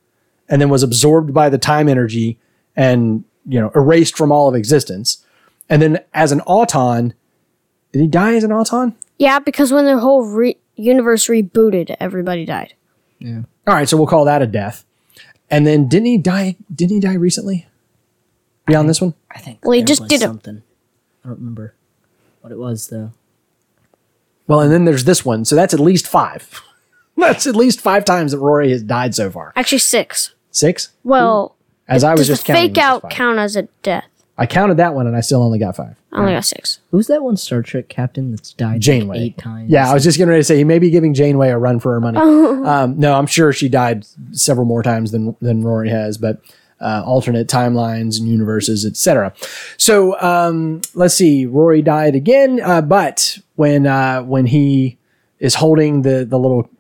and 0.49 0.61
then 0.61 0.69
was 0.69 0.83
absorbed 0.83 1.33
by 1.33 1.49
the 1.49 1.59
time 1.59 1.89
energy 1.89 2.39
and 2.77 3.25
you 3.47 3.61
know 3.61 3.71
erased 3.75 4.17
from 4.17 4.33
all 4.33 4.49
of 4.49 4.55
existence. 4.55 5.25
And 5.69 5.83
then 5.83 6.01
as 6.15 6.33
an 6.33 6.41
auton, 6.43 7.15
did 7.93 8.01
he 8.01 8.09
die 8.09 8.35
as 8.35 8.45
an 8.45 8.53
auton? 8.53 8.97
Yeah, 9.19 9.39
because 9.39 9.73
when 9.73 9.85
the 9.85 9.99
whole 9.99 10.25
re- 10.25 10.59
universe 10.77 11.27
rebooted, 11.27 11.95
everybody 12.01 12.45
died. 12.45 12.75
Yeah. 13.19 13.43
All 13.67 13.75
right, 13.75 13.89
so 13.89 13.97
we'll 13.97 14.07
call 14.07 14.25
that 14.27 14.43
a 14.43 14.47
death. 14.47 14.85
And 15.51 15.67
then 15.67 15.89
didn't 15.89 16.07
he 16.07 16.19
die? 16.19 16.57
Didn't 16.75 16.95
he 16.97 17.01
die 17.01 17.15
recently? 17.15 17.67
Beyond 18.67 18.89
this 18.89 19.01
one, 19.01 19.15
I 19.31 19.39
think 19.39 19.61
Well, 19.65 19.73
he 19.73 19.83
just 19.83 20.07
did 20.09 20.21
something. 20.21 20.63
I 21.25 21.29
don't 21.29 21.39
remember 21.39 21.75
what 22.43 22.53
it 22.53 22.59
was 22.59 22.89
though. 22.89 23.13
well, 24.47 24.61
and 24.61 24.71
then 24.71 24.85
there's 24.85 25.05
this 25.05 25.25
one, 25.25 25.45
so 25.47 25.57
that's 25.57 25.73
at 25.73 25.81
least 25.81 26.07
five. 26.07 26.61
That's 27.17 27.49
at 27.49 27.57
least 27.57 27.81
five 27.81 28.05
times 28.05 28.31
that 28.31 28.39
Rory 28.39 28.71
has 28.71 28.81
died 28.81 29.13
so 29.13 29.29
far. 29.29 29.53
Actually, 29.57 29.79
six. 29.79 30.35
Six, 30.53 30.91
Well, 31.03 31.57
as 31.89 32.05
I 32.05 32.13
was 32.13 32.21
does 32.21 32.39
just 32.39 32.47
the 32.47 32.53
fake 32.53 32.75
this 32.75 32.85
out 32.85 33.11
count 33.11 33.41
as 33.41 33.57
a 33.57 33.63
death? 33.83 34.05
I 34.39 34.47
counted 34.47 34.77
that 34.77 34.95
one, 34.95 35.09
and 35.09 35.17
I 35.17 35.21
still 35.21 35.43
only 35.43 35.59
got 35.59 35.75
five. 35.75 35.97
I 36.13 36.21
only 36.21 36.33
got 36.33 36.45
six. 36.45 36.81
Who's 36.91 37.07
that 37.09 37.23
one 37.23 37.37
Star 37.37 37.63
Trek 37.63 37.89
captain 37.89 38.31
that's 38.31 38.55
died 38.55 38.87
like 38.87 39.21
eight 39.21 39.39
times? 39.39 39.71
Yeah, 39.71 39.91
I 39.91 39.95
was 39.95 40.05
just 40.05 40.17
getting 40.17 40.31
ready 40.31 40.41
to 40.41 40.45
say 40.45 40.57
he 40.57 40.65
may 40.65 40.79
be 40.79 40.91
giving 40.91 41.13
Janeway 41.13 41.51
a 41.51 41.59
run 41.59 41.81
for 41.81 41.93
her 41.93 42.01
money. 42.01 42.19
um, 42.67 42.99
no, 42.99 43.15
I'm 43.15 43.27
sure 43.27 43.53
she 43.53 43.69
died 43.69 44.07
several 44.33 44.67
more 44.67 44.83
times 44.83 45.13
than 45.13 45.37
than 45.41 45.63
Rory 45.63 45.91
has, 45.91 46.17
but 46.17 46.41
uh, 46.81 47.03
alternate 47.05 47.49
timelines 47.49 48.19
and 48.19 48.29
universes, 48.29 48.87
etc. 48.87 49.35
So 49.77 50.19
um, 50.21 50.81
let's 50.95 51.15
see. 51.15 51.45
Rory 51.45 51.83
died 51.83 52.15
again, 52.15 52.61
uh, 52.63 52.81
but 52.81 53.39
when 53.57 53.87
uh, 53.87 54.23
when 54.23 54.47
he 54.47 54.97
is 55.41 55.57
holding 55.57 56.03
the 56.03 56.25
the 56.25 56.39
little 56.39 56.71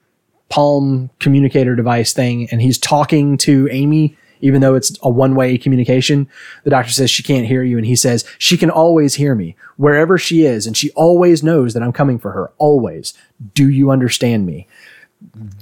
palm 0.48 1.10
communicator 1.18 1.76
device 1.76 2.14
thing 2.14 2.48
and 2.50 2.62
he's 2.62 2.78
talking 2.78 3.36
to 3.36 3.68
Amy 3.70 4.16
even 4.40 4.60
though 4.60 4.74
it's 4.74 4.96
a 5.02 5.10
one-way 5.10 5.58
communication 5.58 6.28
the 6.64 6.70
doctor 6.70 6.92
says 6.92 7.10
she 7.10 7.22
can't 7.22 7.46
hear 7.46 7.62
you 7.62 7.76
and 7.76 7.86
he 7.86 7.96
says 7.96 8.24
she 8.38 8.56
can 8.56 8.70
always 8.70 9.14
hear 9.14 9.34
me 9.34 9.56
wherever 9.76 10.18
she 10.18 10.44
is 10.44 10.66
and 10.66 10.76
she 10.76 10.90
always 10.90 11.42
knows 11.42 11.74
that 11.74 11.82
I'm 11.82 11.92
coming 11.92 12.18
for 12.18 12.32
her 12.32 12.52
always 12.58 13.14
do 13.54 13.68
you 13.68 13.90
understand 13.90 14.46
me 14.46 14.66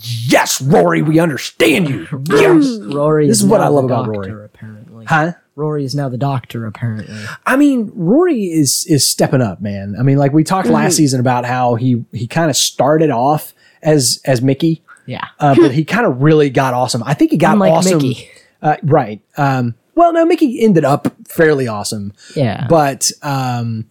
yes 0.00 0.60
Rory 0.60 1.02
we 1.02 1.18
understand 1.18 1.88
you 1.88 2.06
yes 2.30 2.78
Rory. 2.80 3.26
This 3.26 3.38
is 3.38 3.44
is 3.44 3.50
what 3.50 3.60
I 3.60 3.68
love 3.68 3.88
the 3.88 3.94
about 3.94 4.08
Rory. 4.08 4.44
Apparently, 4.44 5.04
huh 5.06 5.32
Rory 5.56 5.84
is 5.84 5.94
now 5.94 6.10
the 6.10 6.18
doctor. 6.18 6.66
Apparently, 6.66 7.16
I 7.46 7.56
mean, 7.56 7.90
Rory 7.94 8.44
is 8.44 8.84
is 8.88 9.08
stepping 9.08 9.40
up, 9.40 9.62
man. 9.62 9.96
I 9.98 10.02
mean, 10.02 10.18
like 10.18 10.32
we 10.34 10.44
talked 10.44 10.68
last 10.68 10.96
season 10.96 11.18
about 11.18 11.46
how 11.46 11.76
he 11.76 12.04
he 12.12 12.26
kind 12.26 12.50
of 12.50 12.56
started 12.56 13.08
off 13.08 13.54
as 13.82 14.20
as 14.26 14.42
Mickey, 14.42 14.84
yeah. 15.06 15.28
uh, 15.40 15.54
but 15.54 15.72
he 15.72 15.84
kind 15.84 16.04
of 16.04 16.20
really 16.22 16.50
got 16.50 16.74
awesome. 16.74 17.02
I 17.04 17.14
think 17.14 17.30
he 17.30 17.38
got 17.38 17.54
Unlike 17.54 17.72
awesome. 17.72 17.98
Mickey. 17.98 18.28
Uh, 18.66 18.76
right. 18.82 19.20
Um, 19.36 19.74
well, 19.94 20.12
no, 20.12 20.26
Mickey 20.26 20.60
ended 20.62 20.84
up 20.84 21.08
fairly 21.26 21.66
awesome, 21.68 22.12
Yeah. 22.34 22.66
but 22.68 23.10
um, 23.22 23.86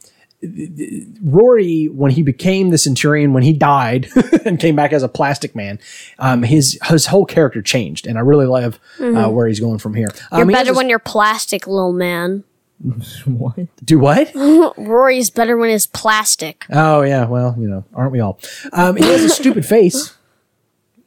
Rory, 1.23 1.85
when 1.85 2.11
he 2.11 2.21
became 2.21 2.69
the 2.69 2.77
Centurion, 2.77 3.33
when 3.33 3.43
he 3.43 3.53
died 3.53 4.07
and 4.45 4.59
came 4.59 4.75
back 4.75 4.93
as 4.93 5.03
a 5.03 5.07
plastic 5.09 5.55
man, 5.55 5.79
um, 6.19 6.43
his 6.43 6.77
his 6.89 7.07
whole 7.07 7.25
character 7.25 7.61
changed, 7.61 8.05
and 8.07 8.17
I 8.17 8.21
really 8.21 8.45
love 8.45 8.79
uh, 8.99 9.29
where 9.29 9.47
he's 9.47 9.59
going 9.59 9.79
from 9.79 9.93
here. 9.95 10.07
You're 10.31 10.41
Um, 10.41 10.49
he 10.49 10.53
better 10.53 10.69
this- 10.71 10.77
when 10.77 10.89
you're 10.89 10.99
plastic, 10.99 11.67
little 11.67 11.93
man. 11.93 12.43
what? 13.25 13.55
do 13.85 13.97
what? 13.97 14.31
Rory's 14.77 15.29
better 15.29 15.55
when 15.57 15.69
he's 15.69 15.87
plastic. 15.87 16.65
Oh 16.69 17.01
yeah, 17.01 17.25
well, 17.25 17.55
you 17.57 17.67
know, 17.69 17.85
aren't 17.93 18.11
we 18.11 18.19
all? 18.19 18.39
Um, 18.73 18.97
he 18.97 19.05
has 19.05 19.23
a 19.23 19.29
stupid 19.29 19.65
face. 19.65 20.13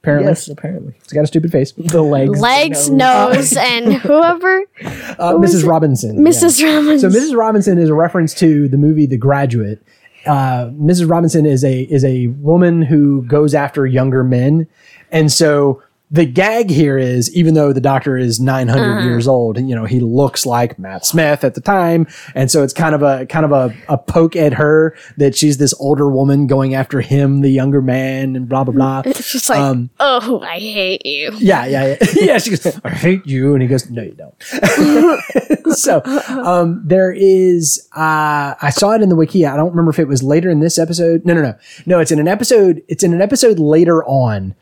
Apparently, 0.03 0.29
Yes, 0.31 0.49
apparently. 0.49 0.95
he's 1.03 1.13
got 1.13 1.25
a 1.25 1.27
stupid 1.27 1.51
face. 1.51 1.73
The 1.73 2.03
legs. 2.03 2.41
Legs, 2.41 2.89
nose, 2.89 3.57
and 3.59 3.95
whoever. 3.95 4.63
Uh, 4.81 5.35
Mrs. 5.35 5.67
Robinson. 5.69 6.17
yeah. 6.25 6.31
Mrs. 6.31 6.63
Robinson. 6.65 7.11
So 7.11 7.19
Mrs. 7.19 7.37
Robinson 7.37 7.79
is 7.79 7.89
a 7.89 7.95
reference 7.95 8.33
to 8.35 8.69
the 8.69 8.77
movie 8.77 9.07
The 9.07 9.17
Graduate. 9.17 9.83
Uh, 10.27 10.67
Mrs. 10.71 11.11
Robinson 11.11 11.47
is 11.47 11.65
a 11.65 11.81
is 11.83 12.05
a 12.05 12.29
woman 12.29 12.83
who 12.83 13.23
goes 13.23 13.55
after 13.55 13.87
younger 13.87 14.23
men, 14.25 14.67
and 15.11 15.33
so 15.33 15.83
the 16.11 16.25
gag 16.25 16.71
here 16.71 16.97
is 16.99 17.35
even 17.35 17.55
though 17.55 17.73
the 17.73 17.81
doctor 17.81 18.17
is 18.17 18.41
900 18.41 19.03
years 19.05 19.29
old, 19.29 19.59
you 19.59 19.75
know 19.75 19.85
he 19.85 20.01
looks 20.01 20.47
like 20.47 20.79
Matt 20.79 21.05
Smith 21.05 21.45
at 21.45 21.55
the 21.55 21.61
time, 21.61 22.07
and 22.35 22.51
so 22.51 22.63
it's 22.63 22.73
kind 22.73 22.95
of 22.95 23.03
a 23.03 23.27
kind 23.27 23.45
of 23.45 23.53
a, 23.53 23.75
a 23.89 23.99
poke 23.99 24.37
at 24.37 24.55
her 24.55 24.97
that 25.17 25.37
she's 25.37 25.59
this 25.59 25.75
older 25.79 26.09
woman 26.11 26.47
going 26.47 26.75
after 26.75 27.01
him, 27.01 27.41
the 27.43 27.51
younger 27.51 27.83
man, 27.83 28.37
and 28.37 28.49
blah 28.49 28.65
blah 28.65 28.75
blah. 28.75 29.03
It's 29.19 29.33
just 29.33 29.49
like, 29.49 29.59
Um, 29.59 29.91
oh, 30.01 30.41
I 30.41 30.59
hate 30.59 31.05
you. 31.05 31.33
Yeah, 31.39 31.67
yeah, 31.67 31.87
yeah. 31.87 32.07
yeah, 32.15 32.39
she 32.39 32.51
goes, 32.51 32.81
I 32.85 32.91
hate 32.91 33.27
you. 33.27 33.53
And 33.55 33.63
he 33.63 33.69
goes, 33.69 33.91
No, 33.91 34.03
you 34.03 34.13
don't. 34.13 34.43
so 35.75 36.03
um, 36.29 36.83
there 36.85 37.13
is, 37.13 37.89
uh, 37.97 38.55
I 38.61 38.71
saw 38.71 38.93
it 38.93 39.03
in 39.03 39.09
the 39.09 39.17
wiki. 39.17 39.45
I 39.47 39.57
don't 39.57 39.71
remember 39.71 39.91
if 39.91 39.99
it 39.99 40.09
was 40.09 40.23
later 40.23 40.51
in 40.51 40.61
this 40.61 40.79
episode. 40.79 41.25
No, 41.25 41.35
no, 41.35 41.43
no. 41.43 41.55
No, 41.87 42.01
it's 42.01 42.11
in 42.13 42.19
an 42.19 42.29
episode. 42.29 42.83
It's 42.89 43.03
in 43.03 43.13
an 43.13 43.21
episode 43.21 43.59
later 43.59 44.05
on. 44.05 44.55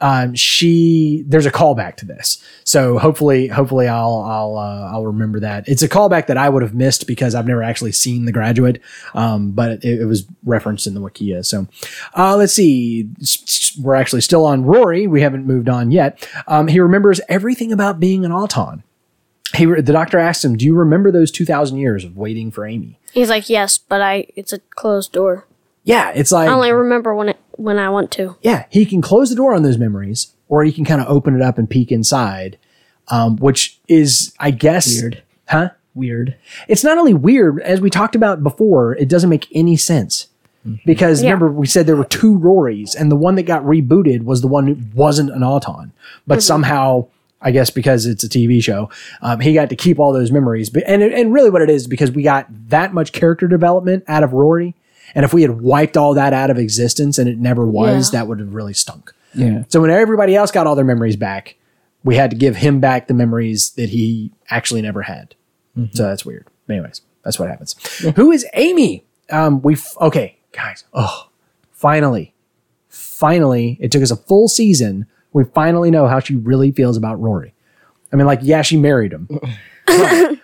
Um, 0.00 0.34
she 0.34 1.24
there's 1.26 1.46
a 1.46 1.50
callback 1.50 1.96
to 1.96 2.04
this, 2.04 2.42
so 2.64 2.98
hopefully, 2.98 3.48
hopefully 3.48 3.88
I'll 3.88 4.18
I'll 4.18 4.58
uh, 4.58 4.90
I'll 4.92 5.06
remember 5.06 5.40
that. 5.40 5.66
It's 5.68 5.82
a 5.82 5.88
callback 5.88 6.26
that 6.26 6.36
I 6.36 6.48
would 6.48 6.62
have 6.62 6.74
missed 6.74 7.06
because 7.06 7.34
I've 7.34 7.46
never 7.46 7.62
actually 7.62 7.92
seen 7.92 8.26
The 8.26 8.32
Graduate, 8.32 8.80
um, 9.14 9.52
but 9.52 9.84
it, 9.84 10.00
it 10.00 10.04
was 10.04 10.26
referenced 10.44 10.86
in 10.86 10.94
the 10.94 11.00
Wikia. 11.00 11.44
So 11.44 11.66
uh, 12.14 12.36
let's 12.36 12.52
see, 12.52 13.08
we're 13.80 13.94
actually 13.94 14.20
still 14.20 14.44
on 14.44 14.64
Rory. 14.64 15.06
We 15.06 15.22
haven't 15.22 15.46
moved 15.46 15.68
on 15.68 15.90
yet. 15.90 16.28
Um, 16.46 16.68
he 16.68 16.78
remembers 16.78 17.20
everything 17.28 17.72
about 17.72 17.98
being 17.98 18.24
an 18.24 18.32
Auton. 18.32 18.82
He 19.54 19.64
the 19.64 19.82
doctor 19.82 20.18
asked 20.18 20.44
him, 20.44 20.56
"Do 20.56 20.66
you 20.66 20.74
remember 20.74 21.10
those 21.10 21.30
two 21.30 21.46
thousand 21.46 21.78
years 21.78 22.04
of 22.04 22.16
waiting 22.16 22.50
for 22.50 22.66
Amy?" 22.66 22.98
He's 23.16 23.30
like, 23.30 23.48
yes, 23.48 23.78
but 23.78 24.02
I. 24.02 24.26
It's 24.36 24.52
a 24.52 24.58
closed 24.58 25.12
door. 25.12 25.46
Yeah, 25.86 26.10
it's 26.14 26.32
like 26.32 26.48
I 26.48 26.52
only 26.52 26.72
remember 26.72 27.14
when 27.14 27.30
it 27.30 27.38
when 27.52 27.78
I 27.78 27.88
want 27.88 28.10
to. 28.12 28.36
yeah, 28.42 28.66
he 28.68 28.84
can 28.84 29.00
close 29.00 29.30
the 29.30 29.36
door 29.36 29.54
on 29.54 29.62
those 29.62 29.78
memories, 29.78 30.34
or 30.48 30.62
he 30.64 30.72
can 30.72 30.84
kind 30.84 31.00
of 31.00 31.06
open 31.08 31.34
it 31.34 31.40
up 31.40 31.56
and 31.56 31.70
peek 31.70 31.90
inside, 31.90 32.58
um, 33.08 33.36
which 33.38 33.78
is, 33.88 34.34
I 34.38 34.50
guess, 34.50 35.00
Weird. 35.00 35.22
huh? 35.48 35.70
Weird. 35.94 36.36
It's 36.68 36.84
not 36.84 36.98
only 36.98 37.14
weird, 37.14 37.60
as 37.62 37.80
we 37.80 37.88
talked 37.88 38.14
about 38.14 38.42
before, 38.42 38.94
it 38.96 39.08
doesn't 39.08 39.30
make 39.30 39.46
any 39.54 39.76
sense. 39.76 40.26
Because 40.84 41.22
Yeah. 41.22 41.28
remember, 41.30 41.50
we 41.52 41.66
said 41.68 41.86
there 41.86 41.94
were 41.96 42.04
two 42.04 42.36
Rorys, 42.36 42.94
and 42.98 43.10
the 43.10 43.16
one 43.16 43.36
that 43.36 43.44
got 43.44 43.62
rebooted 43.64 44.24
was 44.24 44.40
the 44.40 44.48
one 44.48 44.66
who 44.66 44.76
wasn't 44.96 45.30
an 45.30 45.44
Auton. 45.44 45.92
But 46.26 46.42
somehow, 46.42 47.06
I 47.40 47.52
guess 47.52 47.70
because 47.70 48.04
it's 48.04 48.24
a 48.24 48.28
TV 48.28 48.60
show, 48.60 48.90
um, 49.22 49.38
he 49.38 49.54
got 49.54 49.70
to 49.70 49.76
keep 49.76 50.00
all 50.00 50.12
those 50.12 50.32
memories. 50.32 50.68
But 50.68 50.82
and 50.88 51.02
and 51.04 51.32
really, 51.32 51.50
what 51.50 51.62
it 51.62 51.70
is 51.70 51.86
because 51.86 52.10
we 52.10 52.24
got 52.24 52.46
that 52.68 52.92
much 52.92 53.12
character 53.12 53.46
development 53.46 54.02
out 54.08 54.24
of 54.24 54.32
Rory, 54.32 54.74
and 55.14 55.24
if 55.24 55.32
we 55.32 55.42
had 55.42 55.60
wiped 55.60 55.96
all 55.96 56.14
that 56.14 56.32
out 56.32 56.50
of 56.50 56.58
existence 56.58 57.18
and 57.18 57.28
it 57.28 57.38
never 57.38 57.66
was, 57.66 58.12
Yeah. 58.12 58.20
that 58.20 58.28
would 58.28 58.40
have 58.40 58.52
really 58.54 58.74
stunk. 58.74 59.12
Yeah. 59.34 59.64
So 59.68 59.80
when 59.80 59.90
everybody 59.90 60.34
else 60.34 60.50
got 60.50 60.66
all 60.66 60.74
their 60.74 60.84
memories 60.84 61.16
back, 61.16 61.56
we 62.04 62.16
had 62.16 62.30
to 62.30 62.36
give 62.36 62.56
him 62.56 62.80
back 62.80 63.06
the 63.08 63.14
memories 63.14 63.70
that 63.72 63.88
he 63.90 64.32
actually 64.50 64.82
never 64.82 65.02
had. 65.02 65.34
So 65.92 66.04
that's 66.04 66.24
weird. 66.24 66.46
Anyways, 66.70 67.02
that's 67.22 67.38
what 67.38 67.48
happens. 67.50 67.74
Who 68.16 68.32
is 68.32 68.46
Amy? 68.54 69.04
Um, 69.30 69.60
we 69.60 69.74
f- 69.74 69.94
okay, 70.00 70.38
guys. 70.52 70.84
Oh, 70.94 71.28
finally, 71.72 72.32
finally, 72.88 73.76
it 73.80 73.90
took 73.92 74.02
us 74.02 74.10
a 74.10 74.16
full 74.16 74.48
season. 74.48 75.06
We 75.32 75.44
finally 75.44 75.90
know 75.90 76.06
how 76.06 76.20
she 76.20 76.34
really 76.36 76.70
feels 76.72 76.96
about 76.96 77.20
Rory. 77.20 77.52
I 78.12 78.16
mean, 78.16 78.26
like, 78.26 78.40
yeah, 78.42 78.62
she 78.62 78.76
married 78.78 79.12
him. 79.12 79.28
But 79.86 80.38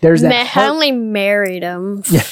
there's 0.00 0.22
that. 0.22 0.54
Ma- 0.54 0.62
I 0.62 0.68
only 0.68 0.92
married 0.92 1.62
him. 1.62 2.02
Yeah. 2.10 2.22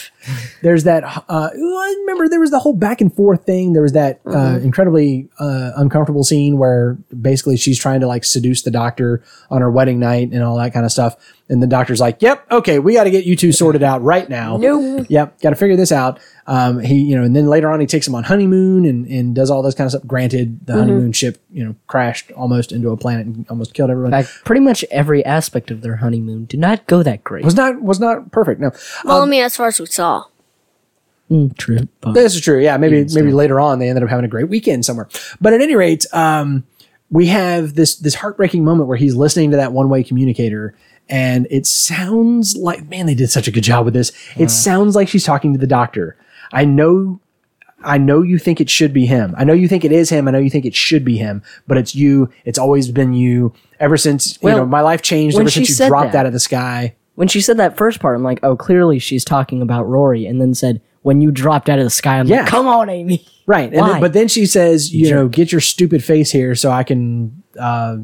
there's 0.62 0.85
that 0.85 1.05
uh 1.29 1.51
remember 1.55 2.29
there 2.29 2.41
was 2.41 2.51
the 2.51 2.59
whole 2.59 2.73
back 2.73 3.01
and 3.01 3.14
forth 3.14 3.45
thing 3.45 3.73
there 3.75 3.83
was 3.83 3.93
that 3.93 4.21
uh, 4.27 4.59
incredibly 4.61 5.29
uh, 5.39 5.71
uncomfortable 5.77 6.25
scene 6.25 6.59
where 6.59 6.95
basically 7.21 7.57
she's 7.57 7.79
trying 7.79 8.01
to 8.01 8.07
like 8.09 8.25
seduce 8.25 8.62
the 8.62 8.71
doctor 8.71 9.23
on 9.51 9.61
her 9.61 9.71
wedding 9.71 10.01
night 10.01 10.31
and 10.33 10.43
all 10.43 10.57
that 10.57 10.73
kind 10.73 10.85
of 10.85 10.91
stuff 10.91 11.17
and 11.49 11.62
the 11.62 11.66
doctor's 11.66 12.01
like 12.01 12.20
yep 12.22 12.44
okay 12.51 12.78
we 12.80 12.92
got 12.94 13.05
to 13.05 13.11
get 13.11 13.24
you 13.24 13.36
two 13.36 13.53
sorted 13.53 13.82
out 13.82 14.03
right 14.03 14.28
now 14.28 14.57
Nope. 14.57 15.07
yep 15.09 15.40
got 15.40 15.51
to 15.51 15.57
figure 15.57 15.76
this 15.76 15.92
out 15.92 16.18
um 16.49 16.80
he 16.80 16.97
you 16.97 17.16
know 17.16 17.22
and 17.22 17.36
then 17.36 17.47
later 17.47 17.70
on 17.70 17.78
he 17.80 17.86
takes 17.86 18.07
him 18.09 18.14
on 18.16 18.24
honeymoon 18.24 18.84
and 18.84 19.07
and 19.07 19.34
does 19.34 19.49
all 19.51 19.62
this 19.62 19.74
kind 19.74 19.86
of 19.86 19.92
stuff 19.92 20.07
granted 20.07 20.66
the 20.66 20.72
honeymoon 20.74 21.12
ship 21.12 21.40
you 21.53 21.64
know 21.64 21.74
crashed 21.86 22.32
almost 22.32 22.72
into 22.72 22.90
a 22.90 22.97
planet 22.97 23.26
and 23.26 23.47
almost 23.49 23.74
killed 23.74 23.90
everyone 23.90 24.11
Like 24.11 24.26
pretty 24.44 24.61
much 24.61 24.84
every 24.90 25.24
aspect 25.24 25.70
of 25.70 25.82
their 25.82 25.97
honeymoon 25.97 26.47
did 26.47 26.59
not 26.61 26.86
go 26.86 27.03
that 27.05 27.22
great. 27.22 27.44
was 27.44 27.55
not 27.55 27.80
was 27.80 28.01
not 28.01 28.32
perfect 28.32 28.61
no 28.61 28.70
Well, 29.05 29.22
I 29.22 29.26
mean, 29.26 29.42
as 29.44 29.57
far 29.57 29.68
as 29.68 29.78
we 29.78 29.86
saw. 29.86 30.24
Mm, 31.30 31.57
true, 31.59 31.78
This 32.12 32.36
is 32.36 32.40
true. 32.40 32.61
Yeah, 32.61 32.76
maybe 32.76 32.99
Even 32.99 33.14
maybe 33.14 33.28
still. 33.28 33.36
later 33.36 33.59
on 33.61 33.80
they 33.80 33.88
ended 33.88 34.05
up 34.05 34.11
having 34.11 34.24
a 34.24 34.28
great 34.28 34.49
weekend 34.49 34.84
somewhere. 34.84 35.09
But 35.40 35.53
at 35.55 35.61
any 35.61 35.74
rate, 35.74 36.07
um, 36.12 36.64
we 37.11 37.26
have 37.26 37.74
this 37.74 37.97
this 37.97 38.14
heartbreaking 38.14 38.64
moment 38.64 38.88
where 38.88 38.97
he's 38.97 39.16
listening 39.16 39.51
to 39.51 39.57
that 39.57 39.72
one 39.72 39.88
way 39.88 40.05
communicator, 40.05 40.76
and 41.09 41.47
it 41.51 41.67
sounds 41.67 42.57
like 42.57 42.89
man, 42.89 43.07
they 43.07 43.15
did 43.15 43.31
such 43.31 43.49
a 43.49 43.51
good 43.53 43.65
job 43.65 43.85
with 43.85 43.95
this. 43.95 44.13
It 44.37 44.51
sounds 44.51 44.95
like 44.97 45.09
she's 45.09 45.25
talking 45.25 45.53
to 45.53 45.59
the 45.59 45.67
doctor. 45.67 46.17
I 46.53 46.65
know. 46.65 47.21
I 47.85 47.99
know 47.99 48.23
you 48.23 48.39
think 48.39 48.61
it 48.61 48.71
should 48.71 48.93
be 48.93 49.07
him. 49.07 49.35
I 49.39 49.45
know 49.45 49.53
you 49.53 49.69
think 49.69 49.85
it 49.85 49.93
is 49.93 50.09
him. 50.11 50.27
I 50.27 50.31
know 50.33 50.39
you 50.39 50.51
think 50.51 50.65
it 50.65 50.75
should 50.75 51.05
be 51.05 51.19
him, 51.19 51.43
but 51.69 51.77
it's 51.77 51.95
you. 51.95 52.31
It's 52.45 52.59
always 52.59 52.91
been 52.91 53.13
you 53.13 53.53
ever 53.79 53.97
since, 53.97 54.39
Well, 54.43 54.55
you 54.55 54.61
know, 54.63 54.67
my 54.67 54.81
life 54.81 55.03
changed 55.03 55.39
ever 55.39 55.51
since 55.51 55.69
you 55.79 55.87
dropped 55.87 56.13
that- 56.13 56.21
out 56.21 56.27
of 56.27 56.33
the 56.33 56.41
sky. 56.41 56.95
when 57.17 57.29
she 57.29 57.41
said 57.41 57.59
that 57.59 57.77
first 57.77 58.01
part, 58.01 58.17
I'm 58.17 58.23
like, 58.25 58.41
oh, 58.43 58.57
clearly 58.57 58.99
she's 58.99 59.25
talking 59.25 59.63
about 59.63 59.87
Rory, 59.89 60.27
and 60.27 60.41
then 60.41 60.55
said, 60.55 60.81
when 61.03 61.21
you 61.21 61.31
dropped 61.31 61.69
out 61.69 61.79
of 61.79 61.85
the 61.85 61.91
sky, 61.91 62.19
I'm 62.19 62.27
Yeah. 62.27 62.41
like, 62.41 62.49
come 62.49 62.67
on, 62.67 62.89
Amy. 62.91 63.25
Right. 63.47 63.71
Then, 63.71 64.01
but 64.01 64.13
then 64.13 64.27
she 64.27 64.45
says, 64.47 64.93
you 64.93 65.11
know, 65.11 65.29
get 65.29 65.53
your 65.53 65.61
stupid 65.61 66.03
face 66.03 66.33
here 66.33 66.55
so 66.57 66.71
I 66.73 66.83
can 66.83 67.43
uh, 67.59 67.99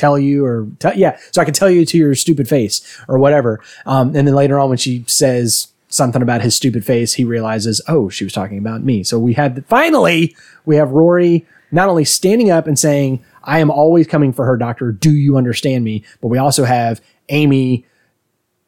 tell 0.00 0.18
you 0.18 0.44
or 0.44 0.66
tell, 0.78 0.96
yeah, 0.96 1.18
so 1.30 1.42
I 1.42 1.44
can 1.44 1.54
tell 1.54 1.70
you 1.70 1.84
to 1.84 1.98
your 1.98 2.14
stupid 2.14 2.48
face 2.48 2.80
or 3.08 3.18
whatever. 3.18 3.60
Um, 3.86 4.14
and 4.16 4.26
then 4.26 4.34
later 4.34 4.58
on 4.58 4.68
when 4.70 4.78
she 4.78 5.04
says 5.06 5.68
something 5.88 6.22
about 6.22 6.40
his 6.40 6.54
stupid 6.54 6.84
face, 6.84 7.14
he 7.14 7.24
realizes, 7.24 7.80
oh, 7.88 8.08
she 8.08 8.24
was 8.24 8.32
talking 8.32 8.58
about 8.58 8.82
me. 8.82 9.04
So 9.04 9.18
we 9.18 9.34
had 9.34 9.64
finally 9.66 10.34
we 10.64 10.76
have 10.76 10.90
Rory 10.90 11.46
not 11.72 11.88
only 11.88 12.04
standing 12.04 12.50
up 12.50 12.66
and 12.66 12.78
saying, 12.78 13.22
I 13.44 13.58
am 13.60 13.70
always 13.70 14.06
coming 14.06 14.32
for 14.32 14.44
her, 14.44 14.56
doctor. 14.56 14.92
Do 14.92 15.12
you 15.12 15.36
understand 15.36 15.84
me? 15.84 16.04
But 16.20 16.28
we 16.28 16.38
also 16.38 16.64
have 16.64 17.00
Amy 17.28 17.86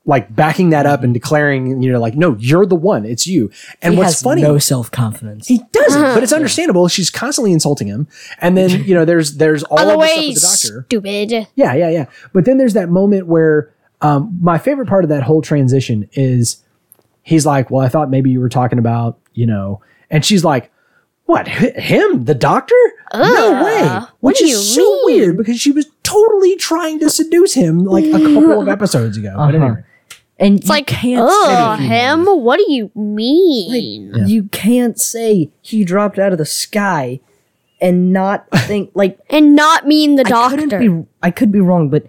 like 0.05 0.35
backing 0.35 0.71
that 0.71 0.85
up 0.85 1.05
and 1.05 1.15
declaring, 1.15 1.81
you 1.81 1.93
know, 1.93 2.01
like, 2.01 2.15
no, 2.17 2.35
you're 2.39 2.67
the 2.67 2.75
one. 2.75 3.05
It's 3.05 3.25
you. 3.27 3.51
And 3.83 3.95
He 3.95 3.99
what's 3.99 4.15
has 4.15 4.23
funny 4.23 4.43
no 4.43 4.59
self 4.59 4.91
confidence. 4.91 5.47
he 5.47 5.61
doesn't, 5.71 6.03
but 6.15 6.23
it's 6.25 6.33
understandable. 6.33 6.89
She's 6.89 7.09
constantly 7.11 7.53
insulting 7.53 7.87
him, 7.87 8.09
and 8.41 8.57
then 8.57 8.71
you 8.85 8.95
know, 8.95 9.05
there's 9.05 9.37
there's 9.37 9.63
all 9.65 9.77
By 9.77 9.83
of 9.83 9.89
the 9.89 9.93
the 9.95 9.99
way, 9.99 10.09
stuff 10.09 10.25
with 10.25 10.35
the 10.35 10.69
doctor. 10.69 10.85
stupid. 10.89 11.49
Yeah, 11.55 11.75
yeah, 11.75 11.89
yeah. 11.91 12.07
But 12.33 12.45
then 12.47 12.59
there's 12.59 12.75
that 12.75 12.89
moment 12.89 13.27
where 13.29 13.73
um, 14.01 14.37
my 14.41 14.59
favorite 14.59 14.89
part 14.89 15.05
of 15.05 15.11
that 15.11 15.23
whole 15.23 15.41
transition 15.43 16.09
is 16.15 16.63
he's 17.23 17.47
like, 17.47 17.71
"Well, 17.71 17.85
I 17.85 17.89
thought 17.89 18.11
maybe 18.11 18.31
you 18.31 18.41
were 18.41 18.49
talking 18.49 18.81
about 18.81 19.21
you 19.35 19.47
know," 19.47 19.83
and 20.11 20.25
she's 20.25 20.43
like, 20.45 20.73
"What? 21.27 21.47
Him? 21.47 22.25
The 22.25 22.35
doctor? 22.35 22.75
no 23.15 23.55
Ugh, 23.55 23.65
way!" 23.65 23.83
what 24.19 24.33
Which 24.33 24.39
do 24.39 24.47
is 24.47 24.75
so 24.75 24.83
mean? 24.83 25.01
weird 25.05 25.37
because 25.37 25.61
she 25.61 25.71
was 25.71 25.87
totally 26.03 26.57
trying 26.57 26.99
to 26.99 27.09
seduce 27.09 27.55
him 27.55 27.85
like 27.85 28.05
a 28.07 28.11
couple 28.11 28.61
of 28.61 28.67
episodes 28.77 29.17
ago. 29.17 29.35
Uh-huh. 29.39 29.49
anyway, 29.49 29.85
And 30.43 30.59
It's 30.59 30.69
like, 30.69 30.89
can't 30.89 31.29
ugh, 31.31 31.79
say 31.79 31.85
him? 31.87 32.25
What 32.27 32.57
do 32.59 32.71
you 32.71 32.91
mean? 32.97 34.27
You 34.27 34.45
can't 34.45 34.99
say 34.99 35.51
he 35.61 35.85
dropped 35.85 36.19
out 36.19 36.33
of 36.33 36.39
the 36.39 36.45
sky 36.45 37.21
and 37.81 38.13
not 38.13 38.47
think 38.67 38.91
like 38.95 39.21
and 39.31 39.55
not 39.55 39.87
mean 39.87 40.17
the 40.17 40.25
I 40.27 40.29
doctor. 40.29 40.57
couldn't 40.57 41.03
be 41.03 41.07
I 41.23 41.31
could 41.31 41.53
be 41.53 41.61
wrong, 41.61 41.91
but 41.91 42.09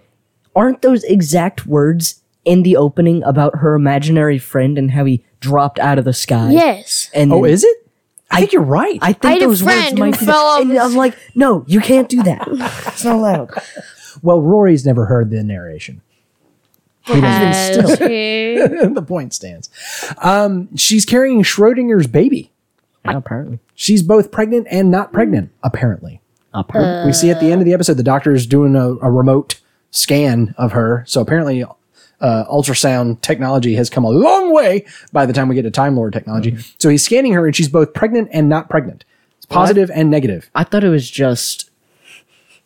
aren't 0.56 0.82
those 0.82 1.04
exact 1.04 1.64
words 1.64 2.22
in 2.44 2.64
the 2.64 2.76
opening 2.76 3.22
about 3.22 3.56
her 3.58 3.74
imaginary 3.74 4.38
friend 4.38 4.76
and 4.78 4.90
how 4.90 5.04
he 5.04 5.24
dropped 5.38 5.78
out 5.78 5.98
of 5.98 6.04
the 6.04 6.12
sky? 6.12 6.50
yes. 6.50 7.10
And 7.14 7.32
oh, 7.32 7.44
is 7.44 7.62
it? 7.62 7.76
I 8.32 8.40
think 8.40 8.52
you're 8.52 8.62
right. 8.62 8.98
I 9.00 9.12
think 9.12 9.24
I 9.26 9.32
had 9.34 9.42
a 9.42 9.46
those 9.46 9.62
words 9.62 9.90
who 9.90 9.96
might 9.96 10.18
be. 10.18 10.26
fell 10.26 10.44
off 10.44 10.62
and 10.62 10.76
I'm 10.76 10.96
like, 10.96 11.16
no, 11.36 11.64
you 11.68 11.80
can't 11.80 12.08
do 12.08 12.20
that. 12.24 12.48
It's 12.88 13.04
not 13.04 13.14
allowed. 13.14 13.50
well, 14.22 14.40
Rory's 14.42 14.84
never 14.84 15.04
heard 15.06 15.30
the 15.30 15.44
narration. 15.44 16.02
Has 17.04 17.74
still. 17.74 17.88
the 18.94 19.04
point 19.06 19.34
stands. 19.34 19.68
Um, 20.18 20.74
she's 20.76 21.04
carrying 21.04 21.42
Schrodinger's 21.42 22.06
baby. 22.06 22.50
apparently, 23.04 23.58
She's 23.74 24.02
both 24.02 24.30
pregnant 24.30 24.66
and 24.70 24.90
not 24.90 25.12
pregnant, 25.12 25.50
apparently. 25.62 26.20
apparently. 26.54 27.06
we 27.06 27.12
see 27.12 27.30
at 27.30 27.40
the 27.40 27.52
end 27.52 27.60
of 27.60 27.66
the 27.66 27.74
episode 27.74 27.94
the 27.98 28.02
doctor 28.02 28.32
is 28.32 28.46
doing 28.46 28.74
a, 28.76 28.94
a 28.96 29.10
remote 29.10 29.60
scan 29.90 30.54
of 30.56 30.72
her. 30.72 31.04
So 31.06 31.20
apparently, 31.20 31.62
uh, 32.20 32.44
ultrasound 32.46 33.20
technology 33.20 33.74
has 33.74 33.90
come 33.90 34.04
a 34.04 34.10
long 34.10 34.52
way 34.54 34.86
by 35.12 35.26
the 35.26 35.32
time 35.32 35.48
we 35.48 35.54
get 35.54 35.62
to 35.62 35.70
Time 35.70 35.96
Lord 35.96 36.12
technology. 36.14 36.56
So 36.78 36.88
he's 36.88 37.02
scanning 37.04 37.32
her, 37.34 37.44
and 37.46 37.54
she's 37.54 37.68
both 37.68 37.92
pregnant 37.92 38.30
and 38.32 38.48
not 38.48 38.70
pregnant. 38.70 39.04
It's 39.36 39.46
positive 39.46 39.90
and 39.92 40.10
negative. 40.10 40.48
I 40.54 40.64
thought 40.64 40.84
it 40.84 40.88
was 40.88 41.10
just 41.10 41.70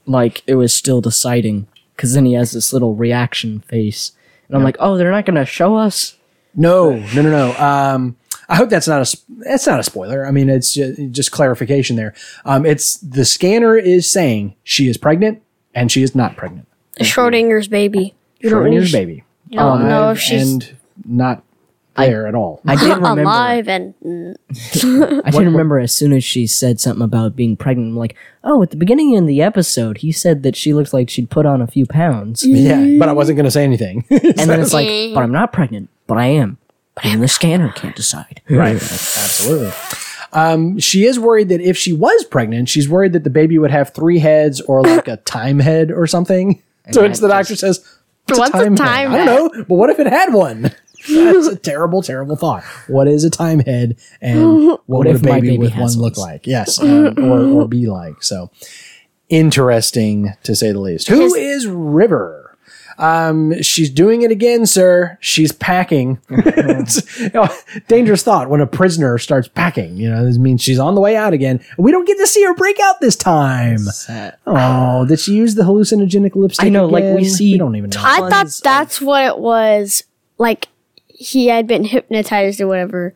like 0.06 0.42
it 0.46 0.54
was 0.54 0.72
still 0.72 1.00
deciding 1.00 1.66
because 1.96 2.14
then 2.14 2.24
he 2.24 2.34
has 2.34 2.52
this 2.52 2.72
little 2.72 2.94
reaction 2.94 3.60
face, 3.60 4.12
and 4.48 4.56
I'm 4.56 4.62
like, 4.62 4.76
oh, 4.80 4.96
they're 4.96 5.10
not 5.10 5.26
gonna 5.26 5.44
show 5.44 5.76
us. 5.76 6.16
No, 6.54 6.96
no, 7.14 7.22
no, 7.22 7.30
no. 7.30 7.56
Um, 7.56 8.16
I 8.48 8.56
hope 8.56 8.70
that's 8.70 8.88
not 8.88 9.02
a 9.02 9.18
that's 9.38 9.66
not 9.66 9.78
a 9.78 9.82
spoiler. 9.82 10.26
I 10.26 10.30
mean, 10.30 10.48
it's 10.48 10.72
just, 10.72 11.00
just 11.10 11.30
clarification 11.30 11.96
there. 11.96 12.14
Um, 12.44 12.64
it's 12.64 12.94
the 12.98 13.24
scanner 13.24 13.76
is 13.76 14.10
saying 14.10 14.54
she 14.64 14.88
is 14.88 14.96
pregnant 14.96 15.42
and 15.74 15.92
she 15.92 16.02
is 16.02 16.14
not 16.14 16.36
pregnant. 16.36 16.66
Schrodinger's 16.98 17.68
baby. 17.68 18.14
You 18.40 18.50
don't, 18.50 18.64
Schrodinger's 18.64 18.92
baby. 18.92 19.24
you 19.48 19.58
don't 19.58 19.86
know 19.86 20.10
if 20.10 20.18
she's 20.18 20.52
and 20.52 20.76
not 21.04 21.42
there 22.06 22.26
at 22.26 22.34
all. 22.34 22.60
I 22.66 22.76
did 22.76 22.88
remember. 22.96 23.22
alive 23.22 23.68
and 23.68 23.94
I 25.24 25.30
did 25.30 25.44
remember 25.44 25.78
as 25.78 25.92
soon 25.92 26.12
as 26.12 26.24
she 26.24 26.46
said 26.46 26.80
something 26.80 27.02
about 27.02 27.36
being 27.36 27.56
pregnant. 27.56 27.90
I'm 27.90 27.96
like, 27.96 28.16
oh, 28.44 28.62
at 28.62 28.70
the 28.70 28.76
beginning 28.76 29.16
of 29.16 29.26
the 29.26 29.42
episode, 29.42 29.98
he 29.98 30.12
said 30.12 30.42
that 30.42 30.56
she 30.56 30.72
looked 30.74 30.92
like 30.92 31.10
she'd 31.10 31.30
put 31.30 31.46
on 31.46 31.60
a 31.60 31.66
few 31.66 31.86
pounds, 31.86 32.44
yeah, 32.46 32.96
but 32.98 33.08
I 33.08 33.12
wasn't 33.12 33.36
going 33.36 33.44
to 33.44 33.50
say 33.50 33.64
anything. 33.64 34.04
And 34.10 34.50
then 34.50 34.60
it's 34.60 34.72
like, 34.72 34.88
but 35.14 35.22
I'm 35.22 35.32
not 35.32 35.52
pregnant, 35.52 35.88
but 36.06 36.16
I 36.18 36.26
am. 36.26 36.58
But 36.94 37.06
even 37.06 37.20
the 37.20 37.28
scanner 37.28 37.70
can't 37.72 37.94
decide. 37.96 38.40
right. 38.48 38.74
Absolutely. 38.74 39.72
Um, 40.32 40.78
she 40.78 41.06
is 41.06 41.18
worried 41.18 41.48
that 41.48 41.60
if 41.60 41.76
she 41.76 41.92
was 41.92 42.24
pregnant, 42.24 42.68
she's 42.68 42.88
worried 42.88 43.12
that 43.14 43.24
the 43.24 43.30
baby 43.30 43.58
would 43.58 43.70
have 43.70 43.94
three 43.94 44.18
heads 44.18 44.60
or 44.60 44.82
like 44.82 45.08
a 45.08 45.16
time 45.18 45.58
head 45.58 45.90
or 45.90 46.06
something. 46.06 46.62
So 46.92 47.02
it's 47.04 47.20
the 47.20 47.28
doctor 47.28 47.56
says, 47.56 47.84
"What's 48.26 48.38
What's 48.38 48.54
a 48.54 48.64
time 48.70 48.76
head? 48.76 49.22
I 49.22 49.24
don't 49.24 49.26
know, 49.26 49.64
but 49.64 49.74
what 49.74 49.90
if 49.90 49.98
it 49.98 50.06
had 50.06 50.32
one? 50.34 50.70
That's 51.06 51.46
a 51.46 51.56
terrible, 51.62 52.02
terrible 52.02 52.36
thought. 52.36 52.64
What 52.86 53.08
is 53.08 53.24
a 53.24 53.30
time 53.30 53.60
head, 53.60 53.96
and 54.20 54.66
what, 54.66 54.80
would 54.86 55.06
if 55.06 55.20
a 55.20 55.24
baby, 55.24 55.50
baby 55.50 55.58
with 55.58 55.76
one 55.76 55.92
look 55.92 56.16
like? 56.16 56.46
Yes, 56.46 56.80
um, 56.80 57.18
or 57.18 57.40
or 57.40 57.68
be 57.68 57.86
like. 57.86 58.22
So 58.22 58.50
interesting 59.28 60.34
to 60.42 60.54
say 60.54 60.72
the 60.72 60.80
least. 60.80 61.08
Who 61.08 61.20
His- 61.20 61.34
is 61.34 61.66
River? 61.66 62.44
Um, 62.98 63.62
she's 63.62 63.90
doing 63.90 64.22
it 64.22 64.32
again, 64.32 64.66
sir. 64.66 65.18
She's 65.20 65.52
packing. 65.52 66.18
It's, 66.30 67.18
you 67.20 67.30
know, 67.34 67.48
dangerous 67.88 68.22
thought 68.22 68.48
when 68.48 68.60
a 68.60 68.66
prisoner 68.66 69.18
starts 69.18 69.48
packing. 69.48 69.96
You 69.96 70.10
know, 70.10 70.24
this 70.24 70.38
means 70.38 70.62
she's 70.62 70.78
on 70.78 70.94
the 70.94 71.00
way 71.00 71.16
out 71.16 71.32
again. 71.32 71.60
We 71.76 71.90
don't 71.92 72.06
get 72.06 72.16
to 72.18 72.26
see 72.26 72.42
her 72.44 72.54
break 72.54 72.78
out 72.80 73.00
this 73.00 73.16
time. 73.16 73.78
Oh, 74.46 75.04
did 75.06 75.18
she 75.20 75.34
use 75.34 75.54
the 75.54 75.62
hallucinogenic 75.62 76.34
lipstick? 76.34 76.66
I 76.66 76.68
know, 76.68 76.86
like, 76.86 77.04
we 77.16 77.24
see 77.24 77.52
We 77.52 77.58
don't 77.58 77.76
even 77.76 77.90
know. 77.90 78.00
I 78.02 78.28
thought 78.30 78.60
that's 78.62 79.00
what 79.00 79.24
it 79.24 79.38
was. 79.38 80.04
Like 80.38 80.68
he 81.18 81.48
had 81.48 81.66
been 81.66 81.84
hypnotized 81.84 82.60
or 82.60 82.66
whatever. 82.68 83.14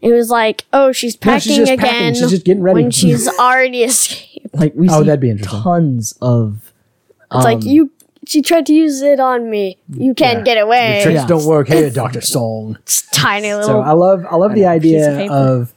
It 0.00 0.10
was 0.12 0.30
like, 0.30 0.64
oh, 0.72 0.90
she's 0.92 1.14
No, 1.16 1.32
packing 1.32 1.40
she's 1.40 1.56
just 1.58 1.72
again. 1.72 1.86
packing. 1.86 2.14
She's 2.14 2.30
just 2.30 2.44
getting 2.44 2.62
ready. 2.62 2.82
when 2.82 2.90
she's 3.00 3.28
already 3.38 3.82
escaped. 3.84 4.54
Like 4.54 4.72
we 4.74 4.88
Oh, 4.88 5.00
see 5.00 5.06
that'd 5.06 5.20
be 5.20 5.30
interesting. 5.30 5.60
tons 5.62 6.14
of. 6.20 6.72
It's 7.34 7.44
like 7.44 7.64
you. 7.64 7.90
She 8.26 8.40
tried 8.42 8.66
to 8.66 8.72
use 8.72 9.00
it 9.02 9.18
on 9.20 9.50
me. 9.50 9.78
You 9.88 10.14
can't 10.14 10.38
Yeah. 10.40 10.54
get 10.54 10.58
away. 10.62 11.00
Tricks 11.02 11.20
Yeah. 11.22 11.26
don't 11.26 11.44
work 11.44 11.68
here, 11.68 11.90
Doctor 11.90 12.20
Song. 12.20 12.76
It's 12.82 13.02
tiny 13.10 13.52
little. 13.52 13.66
So. 13.68 13.80
I 13.80 13.92
love 13.92 14.24
I 14.30 14.36
love 14.36 14.50
the 14.54 14.56
piece 14.56 14.64
of 14.66 14.70
idea 14.72 15.06
paper. 15.16 15.32
of 15.34 15.74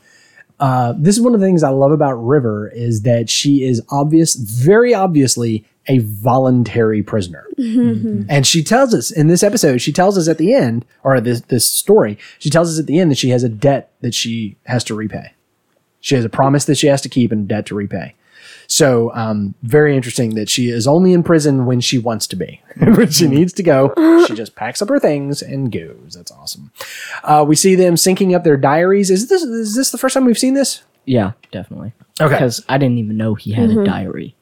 uh, 0.59 0.93
this 0.97 1.15
is 1.17 1.21
one 1.21 1.33
of 1.33 1.39
the 1.39 1.45
things 1.45 1.63
I 1.63 1.69
love 1.69 1.91
about 1.91 2.13
River 2.13 2.71
is 2.73 3.01
that 3.01 3.29
she 3.29 3.63
is 3.63 3.81
obvious, 3.89 4.35
very 4.35 4.93
obviously 4.93 5.65
a 5.87 5.99
voluntary 5.99 7.03
prisoner. 7.03 7.47
And 8.29 8.45
she 8.45 8.63
tells 8.63 8.93
us 8.93 9.11
in 9.11 9.27
this 9.27 9.43
episode, 9.43 9.79
she 9.79 9.91
tells 9.91 10.17
us 10.17 10.27
at 10.27 10.37
the 10.37 10.53
end, 10.53 10.85
or 11.03 11.19
this 11.21 11.41
this 11.41 11.67
story, 11.67 12.17
she 12.39 12.49
tells 12.49 12.73
us 12.73 12.79
at 12.79 12.87
the 12.87 12.99
end 12.99 13.11
that 13.11 13.17
she 13.17 13.29
has 13.29 13.43
a 13.43 13.49
debt 13.49 13.91
that 14.01 14.13
she 14.13 14.57
has 14.65 14.83
to 14.85 14.95
repay. 14.95 15.33
She 16.01 16.15
has 16.15 16.25
a 16.25 16.29
promise 16.29 16.65
that 16.65 16.75
she 16.75 16.87
has 16.87 17.01
to 17.01 17.09
keep 17.09 17.31
and 17.31 17.45
a 17.45 17.47
debt 17.47 17.65
to 17.67 17.75
repay. 17.75 18.15
So, 18.67 19.11
um, 19.13 19.53
very 19.61 19.95
interesting 19.95 20.35
that 20.35 20.49
she 20.49 20.69
is 20.69 20.87
only 20.87 21.13
in 21.13 21.23
prison 21.23 21.65
when 21.65 21.81
she 21.81 21.97
wants 21.97 22.25
to 22.27 22.35
be. 22.35 22.61
when 22.77 23.09
she 23.11 23.27
needs 23.27 23.53
to 23.53 23.63
go, 23.63 23.93
she 24.27 24.33
just 24.33 24.55
packs 24.55 24.81
up 24.81 24.89
her 24.89 24.99
things 24.99 25.41
and 25.41 25.71
goes. 25.71 26.15
That's 26.15 26.31
awesome. 26.31 26.71
Uh, 27.23 27.45
we 27.47 27.55
see 27.55 27.75
them 27.75 27.95
syncing 27.95 28.35
up 28.35 28.43
their 28.43 28.57
diaries. 28.57 29.11
Is 29.11 29.27
this 29.27 29.43
is 29.43 29.75
this 29.75 29.91
the 29.91 29.97
first 29.97 30.13
time 30.13 30.25
we've 30.25 30.37
seen 30.37 30.55
this? 30.55 30.83
Yeah, 31.05 31.33
definitely. 31.51 31.93
Okay. 32.19 32.33
Because 32.33 32.63
I 32.67 32.77
didn't 32.77 32.97
even 32.97 33.17
know 33.17 33.35
he 33.35 33.53
had 33.53 33.69
a 33.69 33.83
diary 33.85 34.35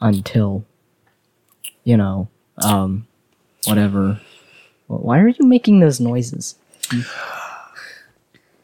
until, 0.00 0.64
you 1.88 1.96
know, 1.96 2.28
um, 2.58 3.06
whatever. 3.64 4.20
Why 4.88 5.20
are 5.20 5.28
you 5.28 5.46
making 5.46 5.80
those 5.80 6.00
noises? 6.00 6.56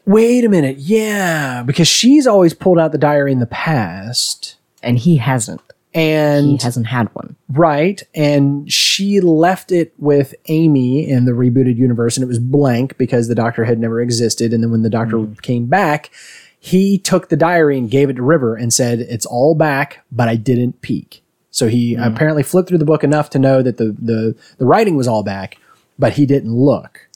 Wait 0.05 0.45
a 0.45 0.49
minute. 0.49 0.77
Yeah, 0.77 1.63
because 1.63 1.87
she's 1.87 2.27
always 2.27 2.53
pulled 2.53 2.77
out 2.77 2.91
the 2.91 2.99
diary 2.99 3.31
in 3.31 3.39
the 3.39 3.47
past. 3.47 4.57
And 4.83 4.99
he 4.99 5.17
hasn't. 5.17 5.61
And 5.95 6.45
he 6.45 6.57
hasn't 6.61 6.85
had 6.85 7.07
one. 7.15 7.35
right, 7.49 8.03
and 8.13 8.71
she 8.71 9.21
left 9.21 9.71
it 9.71 9.93
with 9.97 10.35
Amy 10.47 11.09
in 11.09 11.25
the 11.25 11.31
rebooted 11.31 11.77
universe, 11.77 12.17
and 12.17 12.23
it 12.23 12.27
was 12.27 12.37
blank 12.37 12.95
because 12.97 13.27
the 13.27 13.33
doctor 13.33 13.63
had 13.65 13.79
never 13.79 14.01
existed. 14.01 14.53
And 14.53 14.61
then 14.61 14.69
when 14.69 14.83
the 14.83 14.89
doctor 14.89 15.25
came 15.41 15.65
back, 15.65 16.11
he 16.59 16.99
took 16.99 17.29
the 17.29 17.37
diary 17.37 17.77
and 17.77 17.89
gave 17.89 18.09
it 18.11 18.17
to 18.17 18.21
River 18.21 18.55
and 18.55 18.71
said, 18.71 18.99
"It's 18.99 19.25
all 19.25 19.55
back, 19.55 20.05
but 20.11 20.27
I 20.27 20.35
didn't 20.35 20.81
peek." 20.81 21.23
So 21.55 21.69
he 21.69 21.95
apparently 21.95 22.43
flipped 22.43 22.67
through 22.67 22.79
the 22.79 22.85
book 22.85 23.01
enough 23.01 23.29
to 23.29 23.39
know 23.39 23.61
that 23.61 23.77
the 23.77 23.95
the 23.97 24.35
the 24.57 24.65
writing 24.65 24.97
was 24.97 25.07
all 25.07 25.23
back, 25.23 25.57
but 25.97 26.11
he 26.13 26.25
didn't 26.25 26.53
look. 26.53 27.07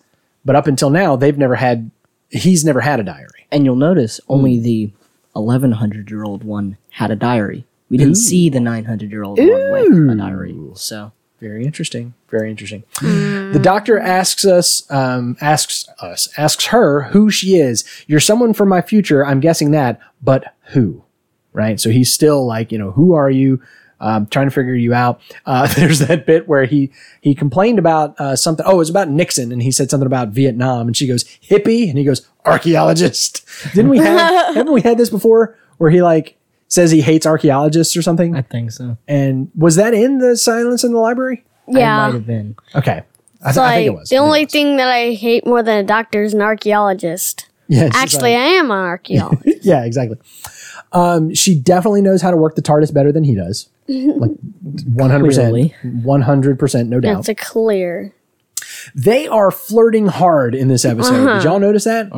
But 0.46 0.56
up 0.56 0.66
until 0.66 0.90
now, 0.90 1.18
they've 1.18 1.38
never 1.38 1.56
had. 1.56 1.92
He's 2.30 2.64
never 2.64 2.80
had 2.80 3.02
a 3.02 3.04
diary. 3.04 3.48
And 3.52 3.66
you'll 3.66 3.76
notice 3.76 4.22
only 4.30 4.58
the 4.58 4.92
1100 5.34 6.10
year 6.10 6.24
old 6.24 6.46
one 6.46 6.78
had 6.92 7.12
a 7.12 7.18
diary. 7.18 7.66
We 7.90 7.98
didn't 7.98 8.16
see 8.16 8.48
the 8.50 8.62
900 8.62 9.12
year 9.12 9.24
old 9.24 9.40
one 9.40 9.48
with 10.08 10.10
a 10.10 10.16
diary. 10.16 10.58
So 10.76 11.12
Very 11.42 11.66
interesting. 11.66 12.14
Very 12.30 12.50
interesting. 12.50 12.84
The 13.50 13.60
doctor 13.60 13.98
asks 14.00 14.46
us, 14.46 14.90
um, 14.92 15.36
asks 15.42 15.90
us, 16.00 16.30
asks 16.38 16.68
her 16.68 17.06
who 17.06 17.32
she 17.32 17.56
is. 17.58 17.84
You're 18.06 18.20
someone 18.20 18.54
from 18.54 18.70
my 18.70 18.82
future. 18.82 19.26
I'm 19.26 19.40
guessing 19.40 19.72
that, 19.72 20.00
but 20.22 20.54
who? 20.74 21.04
Right. 21.52 21.80
So 21.80 21.90
he's 21.90 22.14
still 22.14 22.46
like, 22.46 22.72
you 22.72 22.78
know, 22.78 22.92
who 22.92 23.14
are 23.16 23.32
you? 23.32 23.60
Um, 24.02 24.28
trying 24.28 24.48
to 24.48 24.52
figure 24.52 24.76
you 24.76 24.94
out. 24.94 25.20
Uh, 25.46 25.68
there's 25.76 26.00
that 26.00 26.26
bit 26.26 26.48
where 26.48 26.66
he 26.66 26.92
he 27.22 27.36
complained 27.36 27.80
about 27.80 28.20
uh, 28.20 28.36
something. 28.36 28.66
Oh, 28.68 28.72
it 28.76 28.78
was 28.78 28.90
about 28.90 29.10
Nixon, 29.10 29.52
and 29.52 29.62
he 29.62 29.72
said 29.72 29.90
something 29.90 30.08
about 30.08 30.30
Vietnam, 30.30 30.88
and 30.88 30.96
she 30.96 31.08
goes 31.08 31.24
hippie, 31.26 31.90
and 31.90 31.98
he 31.98 32.04
goes 32.04 32.28
archaeologist. 32.46 33.46
Didn't 33.74 33.90
we 33.90 33.98
have? 33.98 34.56
haven't 34.56 34.74
we 34.74 34.82
had 34.82 34.98
this 34.98 35.10
before? 35.10 35.58
Where 35.78 35.90
he 35.92 36.02
like 36.02 36.38
says 36.68 36.92
he 36.92 37.02
hates 37.02 37.26
archaeologists 37.26 37.96
or 37.98 38.02
something? 38.02 38.36
I 38.36 38.42
think 38.42 38.72
so. 38.72 38.98
And 39.08 39.52
was 39.56 39.76
that 39.76 39.94
in 39.94 40.20
the 40.20 40.38
Silence 40.38 40.84
in 40.84 40.94
the 40.94 41.00
Library? 41.00 41.44
It 41.68 41.74
might 41.74 42.14
have 42.14 42.26
been. 42.26 42.56
Okay. 42.76 43.04
I, 43.42 43.50
It's 43.50 43.58
th- 43.58 43.58
I 43.66 43.76
think 43.76 43.88
it 43.88 43.94
was. 43.98 44.10
the 44.10 44.18
only 44.18 44.44
was. 44.46 44.52
thing 44.52 44.78
that 44.78 44.88
I 44.90 45.14
hate 45.14 45.46
more 45.46 45.64
than 45.64 45.78
a 45.78 45.84
doctor 45.84 46.24
is 46.24 46.34
an 46.34 46.42
archaeologist. 46.42 47.48
Yeah, 47.68 47.90
Actually, 47.94 48.34
like- 48.34 48.42
I 48.42 48.48
am 48.56 48.66
an 48.72 48.78
archaeologist. 48.78 49.64
yeah, 49.66 49.86
exactly. 49.86 50.18
Um, 50.92 51.34
she 51.36 51.58
definitely 51.58 52.02
knows 52.02 52.22
how 52.22 52.32
to 52.32 52.38
work 52.38 52.56
the 52.56 52.62
TARDIS 52.62 52.94
better 52.94 53.12
than 53.12 53.24
he 53.24 53.36
does. 53.36 53.70
Like 53.90 54.32
100%. 54.62 55.74
100% 56.04 56.88
no 56.88 57.00
doubt. 57.00 57.16
That's 57.16 57.30
a 57.30 57.36
clear. 57.36 58.14
they 58.96 59.28
are 59.28 59.52
flirting 59.52 60.08
hard 60.08 60.54
in 60.56 60.68
this 60.68 60.86
episode. 60.86 61.26
Did 61.36 61.44
y'all 61.44 61.60
notice 61.60 61.84
that? 61.86 62.12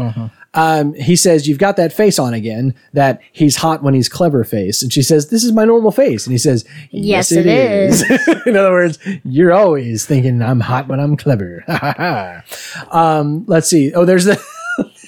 Um, 0.54 0.94
he 0.96 1.16
says, 1.16 1.48
You've 1.48 1.60
got 1.60 1.78
that 1.78 1.94
face 1.94 2.20
on 2.20 2.34
again, 2.34 2.76
that 2.92 3.22
he's 3.32 3.56
hot 3.56 3.84
when 3.84 3.94
he's 3.94 4.10
clever 4.10 4.44
face. 4.44 4.84
And 4.84 4.92
she 4.92 5.02
says, 5.02 5.30
This 5.30 5.46
is 5.46 5.54
my 5.54 5.64
normal 5.64 5.92
face. 5.92 6.26
And 6.28 6.34
he 6.34 6.38
says, 6.38 6.66
Yes, 6.92 7.32
it 7.32 7.46
is. 7.46 8.02
in 8.46 8.58
other 8.58 8.72
words, 8.72 9.00
you're 9.24 9.54
always 9.54 10.06
thinking 10.06 10.42
I'm 10.42 10.60
hot 10.60 10.90
when 10.90 11.00
I'm 11.00 11.16
clever. 11.16 11.64
um, 12.92 13.46
let's 13.48 13.68
see. 13.70 13.94
Oh, 13.94 14.04
there's 14.06 14.26
the. 14.26 14.44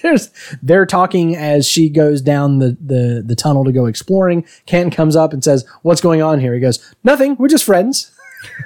There's, 0.03 0.29
they're 0.61 0.85
talking 0.85 1.35
as 1.35 1.65
she 1.67 1.89
goes 1.89 2.21
down 2.21 2.59
the, 2.59 2.77
the, 2.79 3.23
the 3.25 3.35
tunnel 3.35 3.63
to 3.63 3.71
go 3.71 3.85
exploring. 3.85 4.45
Ken 4.65 4.91
comes 4.91 5.15
up 5.15 5.33
and 5.33 5.43
says, 5.43 5.65
What's 5.81 6.01
going 6.01 6.21
on 6.21 6.39
here? 6.39 6.53
He 6.53 6.59
goes, 6.59 6.93
Nothing. 7.03 7.37
We're 7.39 7.47
just 7.47 7.63
friends. 7.63 8.11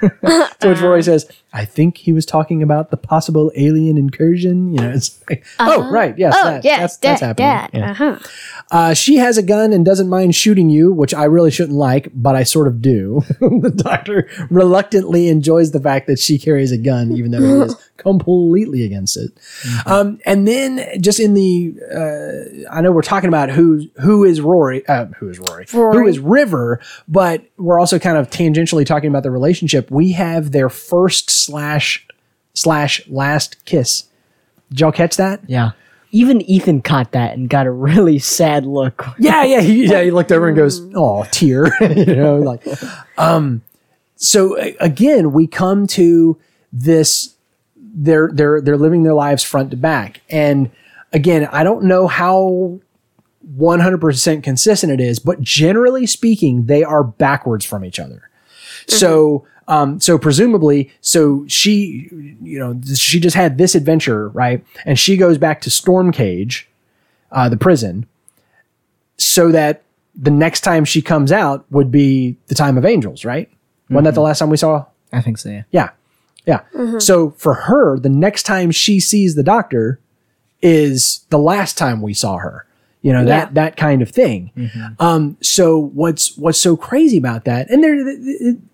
which 0.00 0.80
Rory 0.80 1.04
says, 1.04 1.30
I 1.52 1.64
think 1.64 1.96
he 1.96 2.12
was 2.12 2.26
talking 2.26 2.62
about 2.62 2.90
the 2.90 2.96
possible 2.96 3.50
alien 3.56 3.96
incursion. 3.96 4.74
You 4.74 4.80
know, 4.80 4.90
it's 4.94 5.18
like, 5.28 5.46
oh, 5.58 5.90
right. 5.90 6.16
Yes. 6.18 6.34
Oh, 6.36 6.44
that, 6.44 6.64
yes, 6.64 6.78
that's, 6.78 6.96
that's 6.98 7.20
happening. 7.20 7.48
that. 7.48 7.70
Yeah. 7.72 7.90
Uh-huh. 7.90 8.18
Uh, 8.70 8.94
she 8.94 9.16
has 9.16 9.38
a 9.38 9.42
gun 9.42 9.72
and 9.72 9.84
doesn't 9.84 10.08
mind 10.08 10.34
shooting 10.34 10.68
you, 10.68 10.92
which 10.92 11.14
I 11.14 11.24
really 11.24 11.50
shouldn't 11.50 11.76
like, 11.78 12.10
but 12.14 12.36
I 12.36 12.42
sort 12.42 12.68
of 12.68 12.82
do. 12.82 13.22
the 13.40 13.72
doctor 13.74 14.28
reluctantly 14.50 15.28
enjoys 15.28 15.70
the 15.70 15.80
fact 15.80 16.06
that 16.08 16.18
she 16.18 16.38
carries 16.38 16.70
a 16.70 16.78
gun, 16.78 17.12
even 17.12 17.30
though 17.30 17.40
he 17.40 17.66
is 17.66 17.76
completely 17.96 18.84
against 18.84 19.16
it. 19.16 19.30
Um, 19.86 20.20
and 20.26 20.46
then 20.46 21.00
just 21.00 21.18
in 21.18 21.32
the, 21.32 21.74
uh, 21.90 22.70
I 22.70 22.82
know 22.82 22.92
we're 22.92 23.02
talking 23.02 23.28
about 23.28 23.48
who 23.48 23.88
who 24.00 24.24
is 24.24 24.40
Rory, 24.42 24.86
uh, 24.86 25.06
who 25.18 25.30
is 25.30 25.38
Rory, 25.38 25.64
who 25.70 25.80
Rory. 25.80 26.10
is 26.10 26.18
River, 26.18 26.80
but 27.08 27.44
we're 27.56 27.80
also 27.80 27.98
kind 27.98 28.18
of 28.18 28.28
tangentially 28.28 28.84
talking 28.84 29.08
about 29.08 29.22
the 29.22 29.30
relationship. 29.30 29.90
We 29.90 30.12
have 30.12 30.52
their 30.52 30.68
first 30.68 31.37
slash 31.38 32.06
slash 32.54 33.06
last 33.08 33.64
kiss. 33.64 34.04
Did 34.70 34.80
y'all 34.80 34.92
catch 34.92 35.16
that? 35.16 35.40
Yeah. 35.46 35.72
Even 36.10 36.40
Ethan 36.42 36.82
caught 36.82 37.12
that 37.12 37.36
and 37.36 37.48
got 37.48 37.66
a 37.66 37.70
really 37.70 38.18
sad 38.18 38.64
look. 38.64 39.04
yeah, 39.18 39.44
yeah, 39.44 39.60
he, 39.60 39.86
yeah. 39.86 40.02
He 40.02 40.10
looked 40.10 40.32
over 40.32 40.48
and 40.48 40.56
goes, 40.56 40.80
"Oh, 40.94 41.24
tear," 41.30 41.70
you 41.80 42.16
know, 42.16 42.38
like, 42.38 42.64
um. 43.18 43.62
So 44.16 44.56
again, 44.80 45.32
we 45.32 45.46
come 45.46 45.86
to 45.88 46.38
this. 46.72 47.34
They're 47.76 48.30
they're 48.32 48.60
they're 48.62 48.78
living 48.78 49.02
their 49.02 49.14
lives 49.14 49.42
front 49.42 49.70
to 49.72 49.76
back, 49.76 50.22
and 50.30 50.70
again, 51.12 51.46
I 51.52 51.62
don't 51.64 51.84
know 51.84 52.06
how. 52.06 52.80
100% 53.56 54.42
consistent 54.42 54.92
it 54.92 55.00
is, 55.00 55.18
but 55.18 55.40
generally 55.40 56.04
speaking, 56.06 56.66
they 56.66 56.84
are 56.84 57.02
backwards 57.02 57.64
from 57.64 57.82
each 57.82 57.98
other. 57.98 58.28
So, 58.88 59.46
um, 59.68 60.00
so 60.00 60.18
presumably, 60.18 60.90
so 61.00 61.44
she, 61.46 62.08
you 62.42 62.58
know, 62.58 62.80
she 62.94 63.20
just 63.20 63.36
had 63.36 63.58
this 63.58 63.74
adventure, 63.74 64.30
right? 64.30 64.64
And 64.84 64.98
she 64.98 65.16
goes 65.16 65.38
back 65.38 65.60
to 65.60 65.70
Stormcage, 65.70 66.64
uh, 67.30 67.48
the 67.48 67.56
prison, 67.56 68.06
so 69.18 69.52
that 69.52 69.82
the 70.14 70.30
next 70.30 70.62
time 70.62 70.84
she 70.84 71.02
comes 71.02 71.30
out 71.30 71.64
would 71.70 71.90
be 71.90 72.36
the 72.46 72.54
time 72.54 72.76
of 72.78 72.84
angels, 72.84 73.24
right? 73.24 73.48
Wasn't 73.90 74.04
that 74.04 74.14
the 74.14 74.22
last 74.22 74.38
time 74.40 74.50
we 74.50 74.56
saw? 74.56 74.86
I 75.12 75.20
think 75.20 75.38
so, 75.38 75.50
yeah. 75.50 75.62
Yeah. 75.70 75.90
Yeah. 76.46 76.60
So 76.98 77.30
for 77.30 77.54
her, 77.54 77.98
the 77.98 78.08
next 78.08 78.44
time 78.44 78.70
she 78.70 79.00
sees 79.00 79.34
the 79.34 79.42
doctor 79.42 80.00
is 80.62 81.26
the 81.28 81.38
last 81.38 81.76
time 81.76 82.00
we 82.00 82.14
saw 82.14 82.38
her. 82.38 82.64
You 83.02 83.12
know, 83.12 83.24
that 83.24 83.54
that 83.54 83.76
kind 83.76 84.02
of 84.02 84.10
thing. 84.10 84.50
Um, 84.98 85.36
so 85.40 85.78
what's 85.78 86.36
what's 86.36 86.60
so 86.60 86.76
crazy 86.76 87.16
about 87.16 87.44
that? 87.44 87.70
And 87.70 87.82
there 87.84 87.96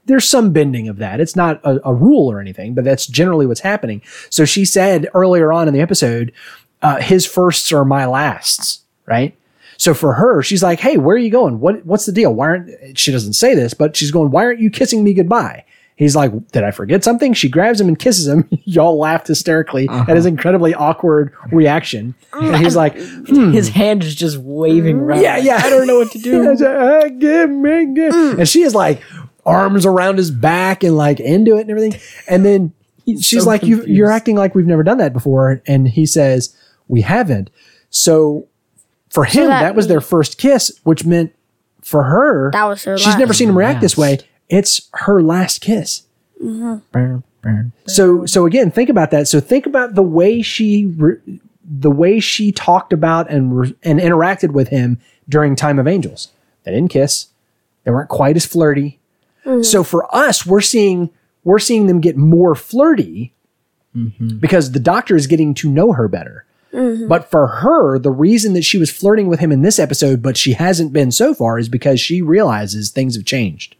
there's 0.06 0.26
some 0.28 0.50
bending 0.52 0.88
of 0.88 0.96
that. 0.96 1.20
It's 1.20 1.36
not 1.36 1.60
a, 1.64 1.78
a 1.88 1.94
rule 1.94 2.30
or 2.32 2.40
anything, 2.40 2.74
but 2.74 2.84
that's 2.84 3.06
generally 3.06 3.46
what's 3.46 3.60
happening. 3.60 4.00
So 4.30 4.44
she 4.46 4.64
said 4.64 5.08
earlier 5.12 5.52
on 5.52 5.68
in 5.68 5.74
the 5.74 5.80
episode, 5.80 6.32
uh, 6.80 7.00
his 7.00 7.26
firsts 7.26 7.70
are 7.72 7.84
my 7.84 8.06
lasts, 8.06 8.80
right? 9.06 9.36
So 9.76 9.92
for 9.92 10.14
her, 10.14 10.42
she's 10.42 10.62
like, 10.62 10.80
"Hey, 10.80 10.96
where 10.96 11.16
are 11.16 11.18
you 11.18 11.30
going? 11.30 11.60
What 11.60 11.84
what's 11.84 12.06
the 12.06 12.12
deal? 12.12 12.34
Why 12.34 12.46
aren't?" 12.46 12.98
She 12.98 13.12
doesn't 13.12 13.34
say 13.34 13.54
this, 13.54 13.74
but 13.74 13.94
she's 13.94 14.10
going, 14.10 14.30
"Why 14.30 14.44
aren't 14.44 14.60
you 14.60 14.70
kissing 14.70 15.04
me 15.04 15.12
goodbye?" 15.12 15.64
He's 15.96 16.16
like, 16.16 16.32
"Did 16.50 16.64
I 16.64 16.72
forget 16.72 17.04
something?" 17.04 17.34
She 17.34 17.48
grabs 17.48 17.80
him 17.80 17.86
and 17.88 17.98
kisses 17.98 18.26
him. 18.26 18.48
Y'all 18.64 18.98
laughed 18.98 19.28
hysterically 19.28 19.88
at 19.88 20.08
his 20.08 20.26
uh-huh. 20.26 20.28
incredibly 20.28 20.74
awkward 20.74 21.32
reaction, 21.52 22.14
mm. 22.32 22.54
and 22.54 22.64
he's 22.64 22.74
like, 22.74 22.94
His 23.26 23.68
hmm. 23.68 23.74
hand 23.74 24.02
is 24.02 24.14
just 24.14 24.38
waving 24.38 24.96
mm, 24.96 25.02
around. 25.02 25.22
"Yeah, 25.22 25.36
yeah, 25.36 25.60
I 25.62 25.70
don't 25.70 25.86
know 25.86 25.98
what 25.98 26.10
to 26.12 26.18
do." 26.18 26.56
"Ah, 26.66 27.08
give 27.16 27.50
me, 27.50 27.94
give-" 27.94 28.12
mm. 28.12 28.38
And 28.38 28.48
she 28.48 28.62
is 28.62 28.74
like, 28.74 29.02
arms 29.46 29.86
around 29.86 30.16
his 30.16 30.30
back 30.30 30.82
and 30.82 30.96
like 30.96 31.20
into 31.20 31.56
it 31.56 31.62
and 31.62 31.70
everything. 31.70 32.00
And 32.28 32.44
then 32.44 32.72
she's 33.06 33.42
so 33.42 33.48
like, 33.48 33.62
you, 33.62 33.84
"You're 33.84 34.10
acting 34.10 34.36
like 34.36 34.54
we've 34.54 34.66
never 34.66 34.82
done 34.82 34.98
that 34.98 35.12
before," 35.12 35.62
and 35.66 35.86
he 35.86 36.06
says, 36.06 36.56
"We 36.88 37.02
haven't." 37.02 37.50
So 37.90 38.48
for 39.10 39.24
him, 39.24 39.46
that 39.46 39.60
that 39.60 39.74
was 39.76 39.86
their 39.86 40.00
first 40.00 40.38
kiss, 40.38 40.80
which 40.82 41.04
meant 41.04 41.32
for 41.82 42.02
her, 42.02 42.50
That 42.50 42.64
was 42.64 42.82
her 42.84 42.98
she's 42.98 43.08
last. 43.08 43.18
never 43.18 43.32
seen 43.32 43.48
him 43.48 43.56
react 43.56 43.80
this 43.80 43.96
way. 43.96 44.18
Last. 44.54 44.58
It's 44.58 44.88
her 44.94 45.22
last 45.22 45.60
kiss. 45.60 46.02
Mm-hmm. 46.42 46.76
Burn, 46.92 47.22
burn. 47.42 47.72
So, 47.86 48.26
so 48.26 48.46
again, 48.46 48.70
think 48.70 48.88
about 48.88 49.10
that. 49.10 49.28
So 49.28 49.40
think 49.40 49.66
about 49.66 49.94
the 49.94 50.02
way 50.02 50.42
she 50.42 50.86
re- 50.86 51.40
the 51.64 51.90
way 51.90 52.20
she 52.20 52.52
talked 52.52 52.92
about 52.92 53.30
and 53.30 53.58
re- 53.58 53.74
and 53.82 53.98
interacted 54.00 54.50
with 54.50 54.68
him 54.68 54.98
during 55.28 55.56
Time 55.56 55.78
of 55.78 55.86
Angels. 55.86 56.28
They 56.64 56.72
didn't 56.72 56.90
kiss. 56.90 57.28
They 57.84 57.90
weren't 57.90 58.08
quite 58.08 58.36
as 58.36 58.46
flirty. 58.46 58.98
Mm-hmm. 59.44 59.62
So 59.62 59.84
for 59.84 60.14
us, 60.14 60.46
we're 60.46 60.60
seeing 60.60 61.10
we're 61.44 61.58
seeing 61.58 61.86
them 61.86 62.00
get 62.00 62.16
more 62.16 62.54
flirty 62.54 63.32
because 64.40 64.72
the 64.72 64.80
doctor 64.80 65.14
is 65.14 65.26
getting 65.26 65.54
to 65.54 65.70
know 65.70 65.92
her 65.92 66.08
better. 66.08 66.44
Mm-hmm. 66.72 67.06
But 67.06 67.30
for 67.30 67.46
her, 67.46 67.98
the 67.98 68.10
reason 68.10 68.52
that 68.54 68.64
she 68.64 68.78
was 68.78 68.90
flirting 68.90 69.28
with 69.28 69.38
him 69.38 69.52
in 69.52 69.62
this 69.62 69.78
episode, 69.78 70.20
but 70.20 70.36
she 70.36 70.54
hasn't 70.54 70.92
been 70.92 71.12
so 71.12 71.32
far, 71.32 71.58
is 71.58 71.68
because 71.68 72.00
she 72.00 72.20
realizes 72.20 72.90
things 72.90 73.14
have 73.14 73.24
changed. 73.24 73.76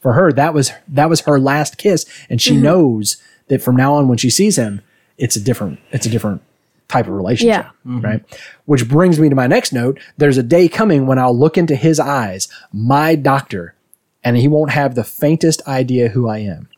For 0.00 0.12
her, 0.12 0.32
that 0.32 0.54
was 0.54 0.72
that 0.86 1.08
was 1.08 1.22
her 1.22 1.40
last 1.40 1.76
kiss, 1.76 2.06
and 2.30 2.40
she 2.40 2.52
mm-hmm. 2.52 2.62
knows 2.62 3.16
that 3.48 3.62
from 3.62 3.76
now 3.76 3.94
on, 3.94 4.08
when 4.08 4.18
she 4.18 4.30
sees 4.30 4.56
him, 4.56 4.82
it's 5.16 5.36
a 5.36 5.40
different 5.40 5.80
it's 5.90 6.06
a 6.06 6.10
different 6.10 6.42
type 6.86 7.06
of 7.06 7.12
relationship, 7.12 7.66
mm-hmm. 7.66 8.00
right? 8.00 8.38
Which 8.64 8.88
brings 8.88 9.18
me 9.18 9.28
to 9.28 9.34
my 9.34 9.46
next 9.46 9.72
note. 9.72 9.98
There's 10.16 10.38
a 10.38 10.42
day 10.42 10.68
coming 10.68 11.06
when 11.06 11.18
I'll 11.18 11.36
look 11.36 11.58
into 11.58 11.76
his 11.76 12.00
eyes, 12.00 12.48
my 12.72 13.14
doctor, 13.14 13.74
and 14.22 14.36
he 14.36 14.48
won't 14.48 14.70
have 14.70 14.94
the 14.94 15.04
faintest 15.04 15.66
idea 15.66 16.08
who 16.08 16.28
I 16.28 16.38
am, 16.38 16.68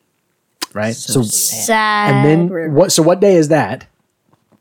right? 0.72 0.94
So, 0.94 1.22
Sad. 1.22 2.14
and 2.14 2.50
then 2.50 2.74
what? 2.74 2.92
So 2.92 3.02
what 3.02 3.20
day 3.20 3.36
is 3.36 3.48
that? 3.48 3.86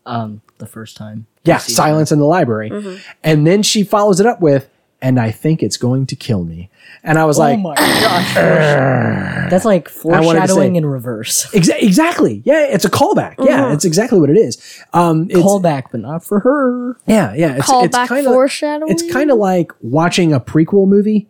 Um, 0.06 0.42
the 0.58 0.66
first 0.66 0.96
time. 0.96 1.26
Yeah, 1.44 1.58
silence 1.58 2.12
in 2.12 2.18
the 2.18 2.26
library. 2.26 2.70
Mm-hmm. 2.70 3.00
And 3.24 3.46
then 3.46 3.62
she 3.62 3.82
follows 3.82 4.20
it 4.20 4.26
up 4.26 4.40
with, 4.40 4.68
and 5.02 5.18
I 5.18 5.30
think 5.30 5.62
it's 5.62 5.76
going 5.76 6.06
to 6.06 6.16
kill 6.16 6.44
me. 6.44 6.70
And 7.02 7.18
I 7.18 7.24
was 7.24 7.38
like, 7.38 7.58
oh 7.58 7.62
my 7.62 7.74
gosh. 7.74 8.34
That's 8.34 9.64
like 9.64 9.88
foreshadowing 9.88 10.74
say- 10.74 10.76
in 10.76 10.84
reverse. 10.84 11.46
Exa- 11.52 11.82
exactly. 11.82 12.42
Yeah, 12.44 12.66
it's 12.66 12.84
a 12.84 12.90
callback. 12.90 13.36
Yeah, 13.38 13.72
it's 13.72 13.84
exactly 13.84 14.20
what 14.20 14.28
it 14.30 14.36
is. 14.36 14.82
Um, 14.92 15.28
it's, 15.30 15.38
Callback, 15.38 15.84
but 15.90 16.00
not 16.00 16.24
for 16.24 16.40
her. 16.40 16.98
Yeah, 17.06 17.34
yeah. 17.34 17.56
It's, 17.56 17.66
Call 17.66 17.84
it's 17.84 17.96
kinda, 17.96 18.30
foreshadowing. 18.30 18.92
It's 18.92 19.10
kind 19.10 19.30
of 19.30 19.38
like 19.38 19.72
watching 19.80 20.32
a 20.32 20.40
prequel 20.40 20.86
movie, 20.86 21.28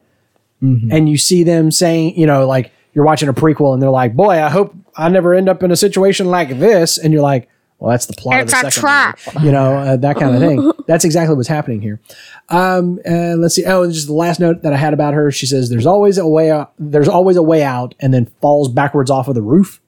and 0.61 1.09
you 1.09 1.17
see 1.17 1.43
them 1.43 1.71
saying, 1.71 2.19
you 2.19 2.27
know, 2.27 2.47
like 2.47 2.73
you're 2.93 3.05
watching 3.05 3.29
a 3.29 3.33
prequel, 3.33 3.73
and 3.73 3.83
they're 3.83 3.89
like, 3.91 4.15
"Boy, 4.15 4.43
I 4.43 4.51
hope 4.51 4.75
I 4.97 5.09
never 5.09 5.33
end 5.33 5.49
up 5.49 5.63
in 5.63 5.71
a 5.71 5.77
situation 5.77 6.27
like 6.27 6.59
this," 6.59 6.99
and 6.99 7.13
you're 7.13 7.23
like. 7.23 7.49
Well, 7.81 7.91
that's 7.93 8.07
the 8.07 8.13
plot 8.13 8.41
It's 8.41 8.53
of 8.53 8.61
the 8.63 8.71
second 8.71 8.81
trap. 8.83 9.19
movie. 9.35 9.47
you 9.47 9.53
know 9.53 9.77
uh, 9.79 9.97
that 9.97 10.17
kind 10.17 10.35
of 10.37 10.41
thing. 10.43 10.73
That's 10.87 11.05
exactly 11.05 11.35
what's 11.37 11.49
happening 11.49 11.81
here. 11.81 11.99
Um, 12.51 12.99
uh, 13.09 13.37
let's 13.39 13.55
see. 13.55 13.65
Oh, 13.65 13.85
and 13.85 13.93
just 13.93 14.07
the 14.07 14.13
last 14.13 14.39
note 14.41 14.63
that 14.63 14.73
I 14.73 14.77
had 14.77 14.93
about 14.93 15.15
her. 15.15 15.31
She 15.31 15.47
says, 15.47 15.71
"There's 15.71 15.87
always 15.87 16.19
a 16.19 16.27
way 16.27 16.51
out. 16.51 16.73
There's 16.79 17.09
always 17.09 17.37
a 17.37 17.43
way 17.43 17.63
out," 17.63 17.95
and 18.01 18.13
then 18.13 18.27
falls 18.43 18.69
backwards 18.69 19.11
off 19.11 19.29
of 19.29 19.35
the 19.35 19.43
roof. 19.43 19.81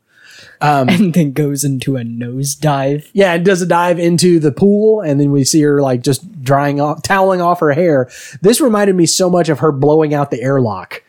and 0.60 1.12
then 1.12 1.32
goes 1.32 1.64
into 1.64 1.96
a 1.96 2.02
nosedive. 2.02 3.08
Yeah, 3.12 3.34
and 3.34 3.44
does 3.44 3.60
a 3.62 3.66
dive 3.66 3.98
into 3.98 4.38
the 4.38 4.52
pool, 4.52 5.00
and 5.00 5.20
then 5.20 5.32
we 5.32 5.42
see 5.44 5.60
her 5.62 5.82
like 5.82 6.02
just 6.02 6.42
drying 6.42 6.80
off, 6.80 7.02
toweling 7.02 7.40
off 7.42 7.60
her 7.60 7.72
hair. 7.72 8.08
This 8.40 8.60
reminded 8.60 8.94
me 8.96 9.06
so 9.06 9.28
much 9.28 9.48
of 9.48 9.58
her 9.58 9.72
blowing 9.72 10.14
out 10.14 10.30
the 10.30 10.40
airlock 10.40 11.02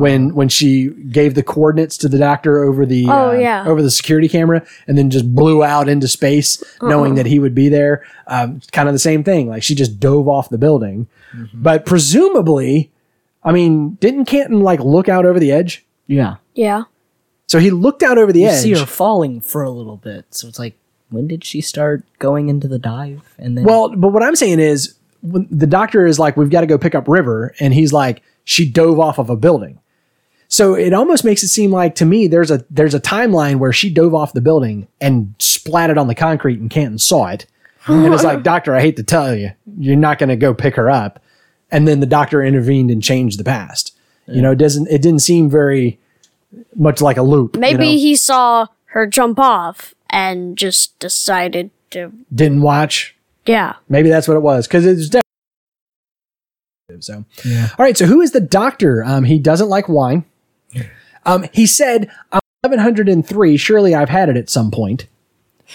when 0.00 0.34
when 0.34 0.48
she 0.48 0.88
gave 0.88 1.34
the 1.34 1.42
coordinates 1.42 1.96
to 1.98 2.08
the 2.08 2.18
doctor 2.18 2.62
over 2.64 2.84
the 2.86 3.06
Oh, 3.08 3.30
uh, 3.30 3.32
yeah. 3.32 3.64
over 3.66 3.82
the 3.82 3.90
security 3.90 4.28
camera, 4.28 4.64
and 4.88 4.98
then 4.98 5.10
just 5.10 5.32
blew 5.34 5.62
out 5.62 5.88
into 5.88 6.08
space, 6.08 6.62
knowing 6.82 7.14
that 7.14 7.26
he 7.26 7.38
would 7.38 7.54
be 7.54 7.68
there. 7.68 8.02
Um, 8.26 8.60
kind 8.72 8.88
of 8.88 8.94
the 8.94 8.98
same 8.98 9.22
thing. 9.22 9.48
Like 9.48 9.62
she 9.62 9.74
just 9.74 10.00
dove 10.00 10.26
off 10.28 10.48
the 10.48 10.58
building, 10.58 11.06
but 11.54 11.86
presumably, 11.86 12.90
I 13.44 13.52
mean, 13.52 13.94
didn't 14.00 14.24
Canton 14.26 14.60
like 14.60 14.80
look 14.80 15.08
out 15.08 15.24
over 15.26 15.38
the 15.38 15.52
edge? 15.52 15.84
Yeah. 16.06 16.36
yeah. 16.54 16.84
So 17.46 17.58
he 17.58 17.70
looked 17.70 18.02
out 18.02 18.18
over 18.18 18.32
the 18.32 18.40
You 18.42 18.48
edge. 18.48 18.62
see 18.62 18.72
her 18.74 18.86
falling 18.86 19.40
for 19.40 19.62
a 19.62 19.70
little 19.70 19.96
bit. 19.96 20.24
So 20.30 20.46
it's 20.48 20.58
like, 20.58 20.76
when 21.08 21.26
did 21.26 21.44
she 21.44 21.60
start 21.60 22.04
going 22.20 22.48
into 22.48 22.68
the 22.68 22.78
dive? 22.78 23.34
And 23.38 23.56
then 23.58 23.64
Well, 23.64 23.88
but 23.96 24.08
what 24.08 24.22
I'm 24.22 24.36
saying 24.36 24.60
is, 24.60 24.94
when 25.22 25.46
the 25.50 25.66
doctor 25.66 26.06
is 26.06 26.18
like, 26.18 26.36
"We've 26.36 26.48
got 26.50 26.60
to 26.62 26.66
go 26.66 26.78
pick 26.78 26.94
up 26.94 27.06
River," 27.08 27.54
and 27.60 27.74
he's 27.74 27.92
like, 27.92 28.22
"She 28.44 28.66
dove 28.70 28.98
off 28.98 29.18
of 29.18 29.28
a 29.28 29.36
building." 29.36 29.78
So 30.50 30.74
it 30.74 30.92
almost 30.92 31.24
makes 31.24 31.44
it 31.44 31.48
seem 31.48 31.70
like 31.70 31.94
to 31.94 32.04
me 32.04 32.26
there's 32.26 32.50
a 32.50 32.64
there's 32.68 32.92
a 32.92 33.00
timeline 33.00 33.60
where 33.60 33.72
she 33.72 33.88
dove 33.88 34.14
off 34.14 34.32
the 34.32 34.40
building 34.40 34.88
and 35.00 35.32
splatted 35.38 35.96
on 35.96 36.08
the 36.08 36.14
concrete, 36.14 36.58
and 36.58 36.68
Canton 36.68 36.98
saw 36.98 37.28
it, 37.28 37.46
and 37.86 38.12
it's 38.12 38.24
like, 38.24 38.42
"Doctor, 38.52 38.74
I 38.74 38.80
hate 38.80 38.96
to 38.96 39.04
tell 39.04 39.34
you, 39.34 39.52
you're 39.78 39.94
not 39.96 40.18
going 40.18 40.28
to 40.28 40.36
go 40.36 40.52
pick 40.52 40.74
her 40.74 40.90
up." 40.90 41.22
And 41.70 41.86
then 41.86 42.00
the 42.00 42.06
doctor 42.06 42.42
intervened 42.42 42.90
and 42.90 43.00
changed 43.00 43.38
the 43.38 43.44
past. 43.44 43.96
You 44.26 44.42
know, 44.42 44.50
it 44.50 44.58
doesn't 44.58 44.88
it 44.88 45.02
didn't 45.02 45.20
seem 45.20 45.48
very 45.48 45.98
much 46.74 47.00
like 47.00 47.16
a 47.16 47.22
loop. 47.22 47.54
you 47.54 47.60
Maybe 47.60 47.86
know? 47.86 47.98
he 48.00 48.16
saw 48.16 48.66
her 48.86 49.06
jump 49.06 49.38
off 49.38 49.94
and 50.08 50.58
just 50.58 50.98
decided 50.98 51.70
to. 51.90 52.12
didn't 52.34 52.62
watch. 52.62 53.14
Yeah. 53.46 53.74
Maybe 53.88 54.08
that's 54.08 54.26
what 54.28 54.36
it 54.36 54.40
was 54.40 54.66
because 54.66 54.84
it's 54.84 55.08
definitely 55.08 55.22
so. 57.00 57.24
yeah. 57.44 57.68
All 57.78 57.84
right. 57.84 57.96
So 57.96 58.06
who 58.06 58.20
is 58.20 58.32
the 58.32 58.40
doctor? 58.40 59.04
Um, 59.04 59.24
he 59.24 59.38
doesn't 59.38 59.68
like 59.68 59.88
wine. 59.88 60.24
Um, 61.26 61.44
he 61.52 61.66
said, 61.66 62.08
"I'm 62.32 62.40
1103. 62.62 63.56
Surely 63.56 63.94
I've 63.94 64.08
had 64.08 64.28
it 64.28 64.36
at 64.36 64.48
some 64.50 64.70
point." 64.70 65.06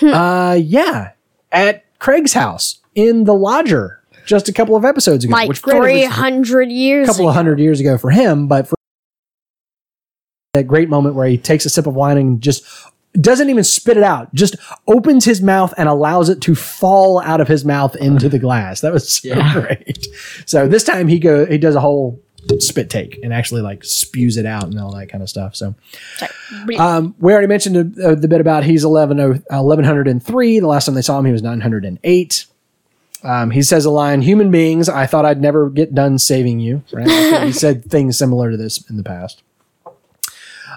uh, 0.02 0.58
yeah, 0.62 1.12
at 1.52 1.86
Craig's 2.00 2.34
house 2.34 2.80
in 2.96 3.24
the 3.24 3.34
lodger 3.34 4.02
just 4.26 4.50
a 4.50 4.54
couple 4.54 4.76
of 4.76 4.84
episodes 4.84 5.24
ago, 5.24 5.32
Like 5.32 5.48
which 5.48 5.62
granted 5.62 5.82
was 5.84 5.92
300 6.08 6.72
years 6.72 7.08
a 7.08 7.12
couple 7.12 7.26
ago. 7.26 7.30
of 7.30 7.36
hundred 7.36 7.60
years 7.60 7.80
ago 7.80 7.98
for 7.98 8.10
him, 8.10 8.48
but 8.48 8.68
for 8.68 8.76
that 10.54 10.68
great 10.68 10.90
moment 10.90 11.16
where 11.16 11.28
he 11.28 11.38
takes 11.38 11.66
a 11.66 11.70
sip 11.70 11.86
of 11.88 11.96
wine 11.96 12.18
and 12.18 12.42
just 12.42 12.64
doesn't 13.14 13.50
even 13.50 13.64
spit 13.64 13.96
it 13.98 14.04
out, 14.04 14.34
just 14.34 14.56
opens 14.88 15.24
his 15.26 15.42
mouth 15.42 15.74
and 15.78 15.88
allows 15.88 16.28
it 16.28 16.42
to 16.42 16.56
fall 16.56 17.20
out 17.22 17.40
of 17.40 17.48
his 17.48 17.64
mouth 17.64 17.96
into 17.96 18.28
the 18.28 18.40
glass. 18.40 18.82
That 18.82 18.92
was 18.92 19.10
so 19.10 19.36
great. 19.54 20.08
So 20.46 20.68
this 20.68 20.84
time 20.84 21.08
he 21.08 21.20
go 21.20 21.46
he 21.46 21.58
does 21.58 21.76
a 21.76 21.80
whole 21.82 22.20
spit 22.60 22.90
take 22.90 23.20
and 23.24 23.34
actually 23.34 23.62
like 23.62 23.84
spews 23.84 24.38
it 24.38 24.46
out 24.46 24.64
and 24.64 24.80
all 24.80 24.94
that 24.96 25.08
kind 25.08 25.24
of 25.24 25.30
stuff. 25.30 25.56
So 25.56 25.76
um, 26.78 27.16
we 27.20 27.34
already 27.34 27.48
mentioned 27.48 27.96
the, 27.96 28.10
uh, 28.10 28.16
the 28.16 28.28
bit 28.28 28.42
about 28.42 28.64
he's 28.64 28.84
11, 28.84 29.18
1103. 29.18 30.60
The 30.60 30.68
last 30.68 30.86
time 30.86 30.96
they 30.96 31.02
saw 31.02 31.20
him, 31.20 31.26
he 31.26 31.32
was 31.32 31.42
908. 31.42 32.46
Um, 33.24 33.50
he 33.50 33.64
says 33.64 33.86
a 33.86 33.90
line, 33.90 34.22
human 34.22 34.52
beings, 34.52 34.88
I 34.88 35.08
thought 35.08 35.26
I'd 35.26 35.42
never 35.42 35.70
get 35.70 35.96
done 35.96 36.20
saving 36.20 36.60
you. 36.60 36.84
Right? 36.92 37.46
he 37.46 37.52
said 37.54 37.86
things 37.86 38.18
similar 38.18 38.52
to 38.52 38.58
this 38.58 38.88
in 38.90 38.98
the 38.98 39.04
past. 39.04 39.42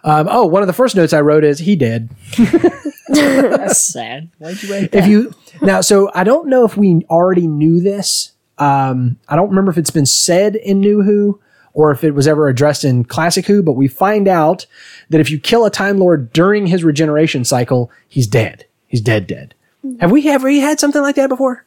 Um, 0.05 0.29
oh, 0.31 0.47
one 0.47 0.63
of 0.63 0.67
the 0.67 0.73
first 0.73 0.97
notes 0.97 1.13
I 1.13 1.21
wrote 1.21 1.45
is 1.45 1.59
he 1.59 1.77
did. 1.77 2.09
that's 3.09 3.79
sad. 3.93 4.31
Why'd 4.39 4.63
you 4.63 4.73
write 4.73 4.93
that? 4.93 5.05
If 5.05 5.07
you 5.07 5.35
now, 5.63 5.81
so 5.81 6.11
I 6.15 6.25
don't 6.25 6.49
know 6.49 6.65
if 6.65 6.77
we 6.77 7.05
already 7.11 7.47
knew 7.47 7.81
this. 7.81 8.33
Um, 8.59 9.19
I 9.29 9.37
don't 9.37 9.49
remember 9.49 9.71
if 9.71 9.79
it's 9.79 9.91
been 9.91 10.07
said 10.07 10.57
in 10.57 10.81
New 10.81 11.03
Who 11.03 11.41
or 11.79 11.93
if 11.93 12.03
it 12.03 12.11
was 12.11 12.27
ever 12.27 12.49
addressed 12.49 12.85
in 12.85 13.05
Classic 13.05 13.47
Who, 13.47 13.63
but 13.63 13.75
we 13.75 13.87
find 13.87 14.27
out 14.27 14.67
that 15.11 15.21
if 15.21 15.31
you 15.31 15.39
kill 15.39 15.65
a 15.65 15.71
Time 15.71 15.99
Lord 15.99 16.33
during 16.33 16.67
his 16.67 16.83
regeneration 16.83 17.45
cycle, 17.45 17.89
he's 18.09 18.27
dead. 18.27 18.67
He's 18.89 19.01
dead, 19.01 19.29
dead. 19.29 19.55
Have 20.01 20.11
we 20.11 20.29
ever 20.29 20.51
had 20.51 20.81
something 20.81 21.01
like 21.01 21.15
that 21.15 21.29
before? 21.29 21.65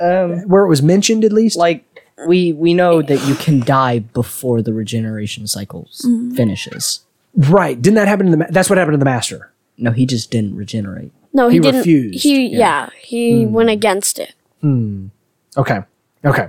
um, 0.00 0.48
Where 0.48 0.64
it 0.64 0.68
was 0.68 0.80
mentioned 0.82 1.24
at 1.24 1.32
least? 1.32 1.58
like 1.58 1.84
we 2.26 2.52
we 2.54 2.72
know 2.72 3.02
that 3.02 3.26
you 3.28 3.34
can 3.34 3.60
die 3.60 3.98
before 3.98 4.62
the 4.62 4.72
regeneration 4.72 5.46
cycle 5.46 5.86
s- 5.90 6.06
mm-hmm. 6.06 6.34
finishes. 6.34 7.00
right. 7.36 7.80
Didn't 7.80 7.96
that 7.96 8.08
happen 8.08 8.26
in 8.26 8.30
the, 8.32 8.38
ma- 8.38 8.46
that's 8.50 8.70
what 8.70 8.78
happened 8.78 8.94
to 8.94 8.98
the 8.98 9.04
Master. 9.04 9.52
No, 9.76 9.90
he 9.90 10.06
just 10.06 10.30
didn't 10.30 10.56
regenerate. 10.56 11.12
No, 11.34 11.48
he, 11.48 11.56
He 11.56 11.60
didn't. 11.60 11.80
refused. 11.80 12.22
He 12.22 12.46
yeah, 12.48 12.88
he 12.98 13.44
hmm. 13.44 13.52
went 13.52 13.68
against 13.68 14.18
it. 14.18 14.32
Hmm. 14.62 15.08
Okay. 15.56 15.80
Okay. 16.24 16.48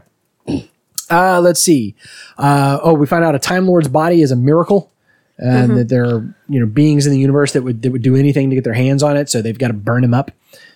Uh, 1.11 1.39
let's 1.41 1.61
see. 1.61 1.95
Uh, 2.37 2.79
oh, 2.83 2.93
we 2.93 3.05
find 3.05 3.23
out 3.23 3.35
a 3.35 3.39
Time 3.39 3.67
Lord's 3.67 3.87
body 3.87 4.21
is 4.21 4.31
a 4.31 4.35
miracle, 4.35 4.91
and 5.37 5.77
that 5.77 5.89
there 5.89 6.05
are 6.05 6.35
you 6.47 6.59
know 6.59 6.65
beings 6.65 7.05
in 7.05 7.11
the 7.11 7.19
universe 7.19 7.53
that 7.53 7.63
would 7.63 7.81
that 7.81 7.91
would 7.91 8.01
do 8.03 8.15
anything 8.15 8.49
to 8.49 8.55
get 8.55 8.63
their 8.63 8.73
hands 8.73 9.03
on 9.03 9.17
it. 9.17 9.29
So 9.29 9.41
they've 9.41 9.57
got 9.57 9.67
to 9.67 9.73
burn 9.73 10.03
him 10.03 10.13
up. 10.13 10.31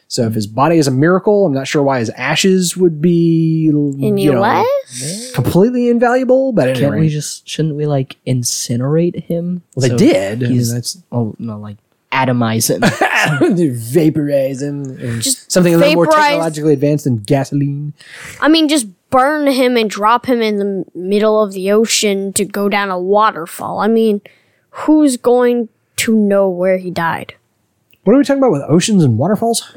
So 0.07 0.27
if 0.27 0.33
his 0.35 0.45
body 0.45 0.77
is 0.77 0.87
a 0.87 0.91
miracle, 0.91 1.47
I'm 1.47 1.53
not 1.53 1.67
sure 1.67 1.81
why 1.81 1.97
his 1.97 2.11
ashes 2.11 2.77
would 2.77 3.01
be 3.01 3.69
Any 3.99 4.23
you 4.25 4.33
know, 4.33 4.39
less? 4.41 5.31
completely 5.33 5.89
invaluable. 5.89 6.51
But 6.53 6.65
Can't 6.67 6.77
anyway, 6.77 6.99
we 7.01 7.09
just 7.09 7.47
shouldn't 7.49 7.75
we 7.75 7.87
like 7.87 8.15
incinerate 8.27 9.23
him? 9.23 9.63
well, 9.75 9.81
they 9.81 9.89
So 9.89 9.97
did. 9.97 10.43
I 10.43 10.47
mean, 10.47 10.51
He's 10.55 10.71
that's 10.73 11.01
oh 11.11 11.35
no, 11.39 11.57
like 11.57 11.77
atomize 12.11 12.69
him. 12.69 12.81
vaporize 13.75 14.61
him. 14.61 15.21
Just 15.21 15.51
something 15.51 15.73
a 15.73 15.77
little 15.77 15.95
more 15.95 16.05
technologically 16.05 16.73
advanced 16.73 17.05
than 17.05 17.17
gasoline. 17.19 17.93
I 18.39 18.47
mean, 18.47 18.67
just 18.67 18.85
burn 19.15 19.47
him 19.47 19.77
and 19.77 19.89
drop 19.89 20.25
him 20.25 20.41
in 20.41 20.57
the 20.57 20.85
middle 20.93 21.41
of 21.41 21.53
the 21.53 21.71
ocean 21.71 22.33
to 22.33 22.43
go 22.43 22.67
down 22.67 22.89
a 22.89 22.99
waterfall. 22.99 23.79
I 23.79 23.87
mean, 23.87 24.21
who's 24.71 25.15
going 25.17 25.69
to 25.97 26.15
know 26.15 26.49
where 26.49 26.77
he 26.77 26.91
died? 26.91 27.35
What 28.03 28.13
are 28.13 28.17
we 28.17 28.23
talking 28.25 28.39
about 28.43 28.51
with 28.51 28.63
oceans 28.67 29.03
and 29.03 29.17
waterfalls? 29.17 29.75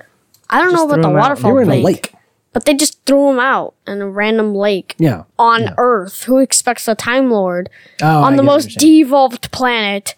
I 0.51 0.61
don't 0.62 0.72
know 0.72 0.86
about 0.86 1.03
the 1.03 1.11
waterfall 1.11 1.51
They 1.51 1.55
were 1.55 1.62
in 1.62 1.70
a 1.70 1.82
lake. 1.82 2.12
but 2.53 2.64
they 2.64 2.74
just 2.74 3.05
threw 3.07 3.30
him 3.30 3.39
out 3.39 3.74
in 3.86 4.01
a 4.03 4.09
random 4.09 4.55
lake 4.55 4.95
Yeah. 4.99 5.22
on 5.39 5.72
Earth. 5.78 6.24
Who 6.24 6.39
expects 6.39 6.89
a 6.89 6.95
Time 6.97 7.30
Lord 7.30 7.70
Oh, 8.03 8.07
I 8.07 8.26
on 8.26 8.36
the 8.36 8.43
most 8.43 8.78
devolved 8.78 9.51
planet 9.53 10.14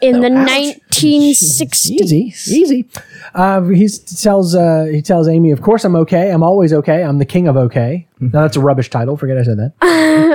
in 0.00 0.20
the 0.20 0.28
1960s. 0.28 1.90
Easy, 1.90 2.34
easy. 2.48 2.88
Uh, 3.34 3.62
he 3.68 3.88
tells 3.88 4.54
uh, 4.54 4.84
he 4.90 5.02
tells 5.02 5.28
Amy, 5.28 5.50
"Of 5.50 5.62
course 5.62 5.84
I'm 5.84 5.96
okay. 5.96 6.30
I'm 6.30 6.42
always 6.42 6.72
okay. 6.72 7.02
I'm 7.02 7.18
the 7.18 7.24
king 7.24 7.48
of 7.48 7.56
okay." 7.56 8.06
No, 8.18 8.28
that's 8.42 8.56
a 8.56 8.60
rubbish 8.60 8.90
title. 8.90 9.16
Forget 9.16 9.38
I 9.38 9.42
said 9.42 9.58
that. 9.58 9.72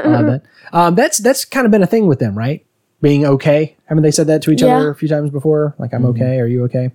uh, 0.05 0.21
that. 0.23 0.43
Um, 0.73 0.95
that's 0.95 1.17
that's 1.19 1.45
kind 1.45 1.65
of 1.65 1.71
been 1.71 1.83
a 1.83 1.87
thing 1.87 2.07
with 2.07 2.19
them, 2.19 2.37
right? 2.37 2.65
Being 3.01 3.25
okay. 3.25 3.75
Haven't 3.85 4.03
they 4.03 4.11
said 4.11 4.27
that 4.27 4.41
to 4.43 4.51
each 4.51 4.61
Yeah. 4.61 4.77
other 4.77 4.89
a 4.91 4.95
few 4.95 5.07
times 5.09 5.29
before? 5.29 5.75
Like, 5.77 5.93
I'm 5.93 6.05
okay. 6.05 6.39
Are 6.39 6.47
you 6.47 6.63
okay? 6.65 6.91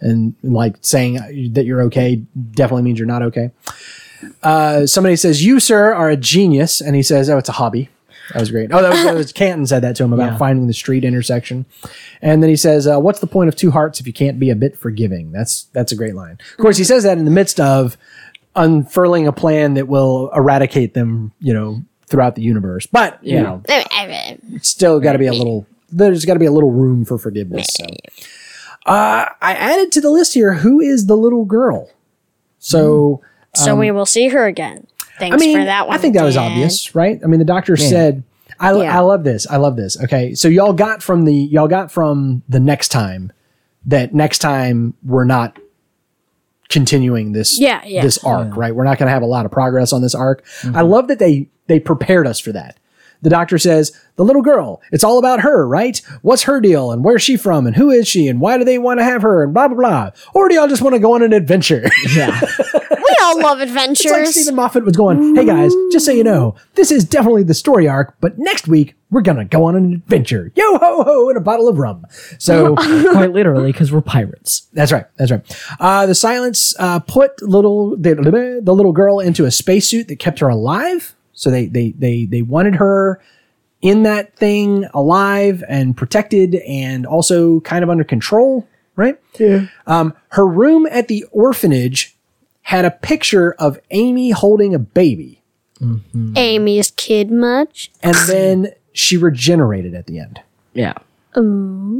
And 0.00 0.34
like 0.42 0.76
saying 0.82 1.14
that 1.54 1.64
you're 1.64 1.82
okay 1.82 2.16
definitely 2.52 2.82
means 2.82 2.98
you're 2.98 3.08
not 3.08 3.22
okay. 3.22 3.50
Uh, 4.42 4.86
somebody 4.86 5.16
says, 5.16 5.44
"You, 5.44 5.58
sir, 5.60 5.92
are 5.94 6.10
a 6.10 6.16
genius," 6.16 6.80
and 6.80 6.94
he 6.94 7.02
says, 7.02 7.28
"Oh, 7.30 7.38
it's 7.38 7.48
a 7.48 7.52
hobby." 7.52 7.88
That 8.32 8.40
was 8.40 8.50
great. 8.50 8.70
Oh, 8.72 8.82
that 8.82 8.90
was, 8.90 9.02
that 9.04 9.14
was 9.14 9.32
Canton 9.40 9.66
said 9.66 9.82
that 9.82 9.96
to 9.96 10.04
him 10.04 10.12
about 10.12 10.32
Yeah. 10.32 10.38
finding 10.38 10.66
the 10.66 10.72
street 10.74 11.04
intersection, 11.04 11.64
and 12.20 12.42
then 12.42 12.50
he 12.50 12.56
says, 12.56 12.86
uh, 12.86 12.98
"What's 13.00 13.20
the 13.20 13.26
point 13.26 13.48
of 13.48 13.56
two 13.56 13.70
hearts 13.70 14.00
if 14.00 14.06
you 14.06 14.12
can't 14.12 14.38
be 14.38 14.50
a 14.50 14.56
bit 14.56 14.76
forgiving?" 14.76 15.32
That's 15.32 15.64
that's 15.72 15.92
a 15.92 15.96
great 15.96 16.14
line. 16.14 16.38
Of 16.52 16.58
course, 16.58 16.76
he 16.76 16.84
says 16.84 17.04
that 17.04 17.16
in 17.18 17.24
the 17.24 17.30
midst 17.30 17.58
of 17.60 17.96
unfurling 18.56 19.26
a 19.26 19.32
plan 19.32 19.74
that 19.74 19.88
will 19.88 20.30
eradicate 20.34 20.94
them, 20.94 21.32
you 21.40 21.54
know, 21.54 21.82
throughout 22.06 22.34
the 22.34 22.42
universe. 22.42 22.86
But 22.86 23.18
you 23.22 23.36
Yeah. 23.36 23.42
know, 23.42 23.62
it's 23.68 24.68
still 24.68 25.00
got 25.00 25.12
to 25.12 25.18
be 25.18 25.26
a 25.26 25.32
little. 25.32 25.66
There's 25.90 26.24
got 26.24 26.34
to 26.34 26.40
be 26.40 26.46
a 26.46 26.52
little 26.52 26.70
room 26.72 27.04
for 27.04 27.16
forgiveness. 27.18 27.66
So, 27.70 27.86
uh, 28.86 29.26
I 29.40 29.54
added 29.54 29.90
to 29.92 30.00
the 30.00 30.10
list 30.10 30.34
here. 30.34 30.54
Who 30.54 30.80
is 30.80 31.06
the 31.06 31.16
little 31.16 31.44
girl? 31.44 31.90
So. 32.58 33.22
So 33.54 33.74
we 33.74 33.90
will 33.90 34.06
see 34.06 34.28
her 34.28 34.46
again. 34.46 34.86
Thanks 35.18 35.34
I 35.34 35.38
mean, 35.38 35.56
for 35.58 35.64
that 35.64 35.88
one. 35.88 35.96
I 35.96 35.98
think 35.98 36.14
that 36.14 36.24
was 36.24 36.34
Dan. 36.34 36.52
obvious, 36.52 36.94
right? 36.94 37.20
I 37.22 37.26
mean, 37.26 37.38
the 37.38 37.44
doctor 37.44 37.76
said, 37.76 38.22
I, 38.60 38.72
Yeah. 38.74 38.96
I 38.96 39.00
love 39.00 39.24
this. 39.24 39.46
I 39.46 39.56
love 39.56 39.76
this. 39.76 40.00
Okay. 40.02 40.34
So 40.34 40.48
y'all 40.48 40.72
got 40.72 41.02
from 41.02 41.24
the, 41.24 41.34
y'all 41.34 41.68
got 41.68 41.90
from 41.92 42.42
the 42.48 42.60
next 42.60 42.88
time 42.88 43.32
that 43.86 44.14
next 44.14 44.38
time 44.38 44.94
we're 45.04 45.24
not 45.24 45.58
continuing 46.68 47.32
this, 47.32 47.58
Yeah, 47.58 47.82
yeah. 47.84 48.02
this 48.02 48.22
arc, 48.24 48.56
right? 48.56 48.74
We're 48.74 48.84
not 48.84 48.98
going 48.98 49.06
to 49.06 49.12
have 49.12 49.22
a 49.22 49.26
lot 49.26 49.46
of 49.46 49.52
progress 49.52 49.92
on 49.92 50.02
this 50.02 50.14
arc. 50.14 50.44
Mm-hmm. 50.60 50.76
I 50.76 50.82
love 50.82 51.08
that 51.08 51.18
they, 51.18 51.48
they 51.66 51.80
prepared 51.80 52.26
us 52.26 52.38
for 52.40 52.52
that. 52.52 52.78
The 53.22 53.30
doctor 53.30 53.58
says, 53.58 53.98
the 54.16 54.24
little 54.24 54.42
girl, 54.42 54.80
it's 54.92 55.02
all 55.02 55.18
about 55.18 55.40
her, 55.40 55.66
right? 55.66 56.00
What's 56.22 56.42
her 56.44 56.60
deal 56.60 56.92
and 56.92 57.02
where's 57.02 57.22
she 57.22 57.36
from 57.36 57.66
and 57.66 57.74
who 57.74 57.90
is 57.90 58.06
she 58.06 58.28
and 58.28 58.40
why 58.40 58.58
do 58.58 58.64
they 58.64 58.78
want 58.78 59.00
to 59.00 59.04
have 59.04 59.22
her 59.22 59.42
and 59.42 59.52
blah, 59.52 59.66
blah, 59.66 59.76
blah. 59.76 60.10
Or 60.34 60.48
do 60.48 60.54
y'all 60.54 60.68
just 60.68 60.82
want 60.82 60.94
to 60.94 61.00
go 61.00 61.14
on 61.14 61.22
an 61.22 61.32
adventure? 61.32 61.88
Yeah. 62.14 62.40
We 63.18 63.24
all 63.24 63.40
love 63.42 63.60
adventures. 63.60 64.06
It's 64.06 64.12
like 64.12 64.26
Steven 64.26 64.54
Moffat 64.54 64.84
was 64.84 64.96
going, 64.96 65.34
hey 65.34 65.44
guys, 65.44 65.72
just 65.90 66.06
so 66.06 66.12
you 66.12 66.22
know, 66.24 66.54
this 66.74 66.90
is 66.90 67.04
definitely 67.04 67.42
the 67.42 67.54
story 67.54 67.88
arc, 67.88 68.14
but 68.20 68.38
next 68.38 68.68
week 68.68 68.94
we're 69.10 69.22
gonna 69.22 69.44
go 69.44 69.64
on 69.64 69.74
an 69.76 69.92
adventure. 69.94 70.52
Yo 70.54 70.78
ho 70.78 71.02
ho 71.02 71.28
and 71.28 71.36
a 71.36 71.40
bottle 71.40 71.68
of 71.68 71.78
rum. 71.78 72.04
So 72.38 72.76
Quite 73.12 73.32
literally, 73.32 73.72
because 73.72 73.90
we're 73.90 74.02
pirates. 74.02 74.68
that's 74.72 74.92
right, 74.92 75.06
that's 75.16 75.30
right. 75.30 75.60
Uh, 75.80 76.06
the 76.06 76.14
silence 76.14 76.74
uh, 76.78 77.00
put 77.00 77.42
little 77.42 77.96
the, 77.96 78.14
the 78.62 78.74
little 78.74 78.92
girl 78.92 79.18
into 79.20 79.44
a 79.46 79.50
spacesuit 79.50 80.08
that 80.08 80.18
kept 80.18 80.38
her 80.38 80.48
alive. 80.48 81.14
So 81.32 81.50
they 81.50 81.66
they 81.66 81.92
they 81.92 82.24
they 82.24 82.42
wanted 82.42 82.76
her 82.76 83.20
in 83.80 84.02
that 84.04 84.36
thing 84.36 84.84
alive 84.94 85.64
and 85.68 85.96
protected 85.96 86.56
and 86.66 87.06
also 87.06 87.60
kind 87.60 87.82
of 87.82 87.90
under 87.90 88.04
control, 88.04 88.68
right? 88.96 89.18
Yeah. 89.38 89.66
Um, 89.86 90.14
her 90.30 90.46
room 90.46 90.86
at 90.90 91.08
the 91.08 91.24
orphanage 91.30 92.16
had 92.68 92.84
a 92.84 92.90
picture 92.90 93.54
of 93.58 93.80
Amy 93.92 94.28
holding 94.28 94.74
a 94.74 94.78
baby. 94.78 95.40
Amy's 96.36 96.90
kid 96.90 97.30
much? 97.30 97.90
and 98.02 98.14
then 98.26 98.72
she 98.92 99.16
regenerated 99.16 99.94
at 99.94 100.06
the 100.06 100.18
end. 100.18 100.42
Yeah. 100.74 100.92
Yowza. 101.34 101.98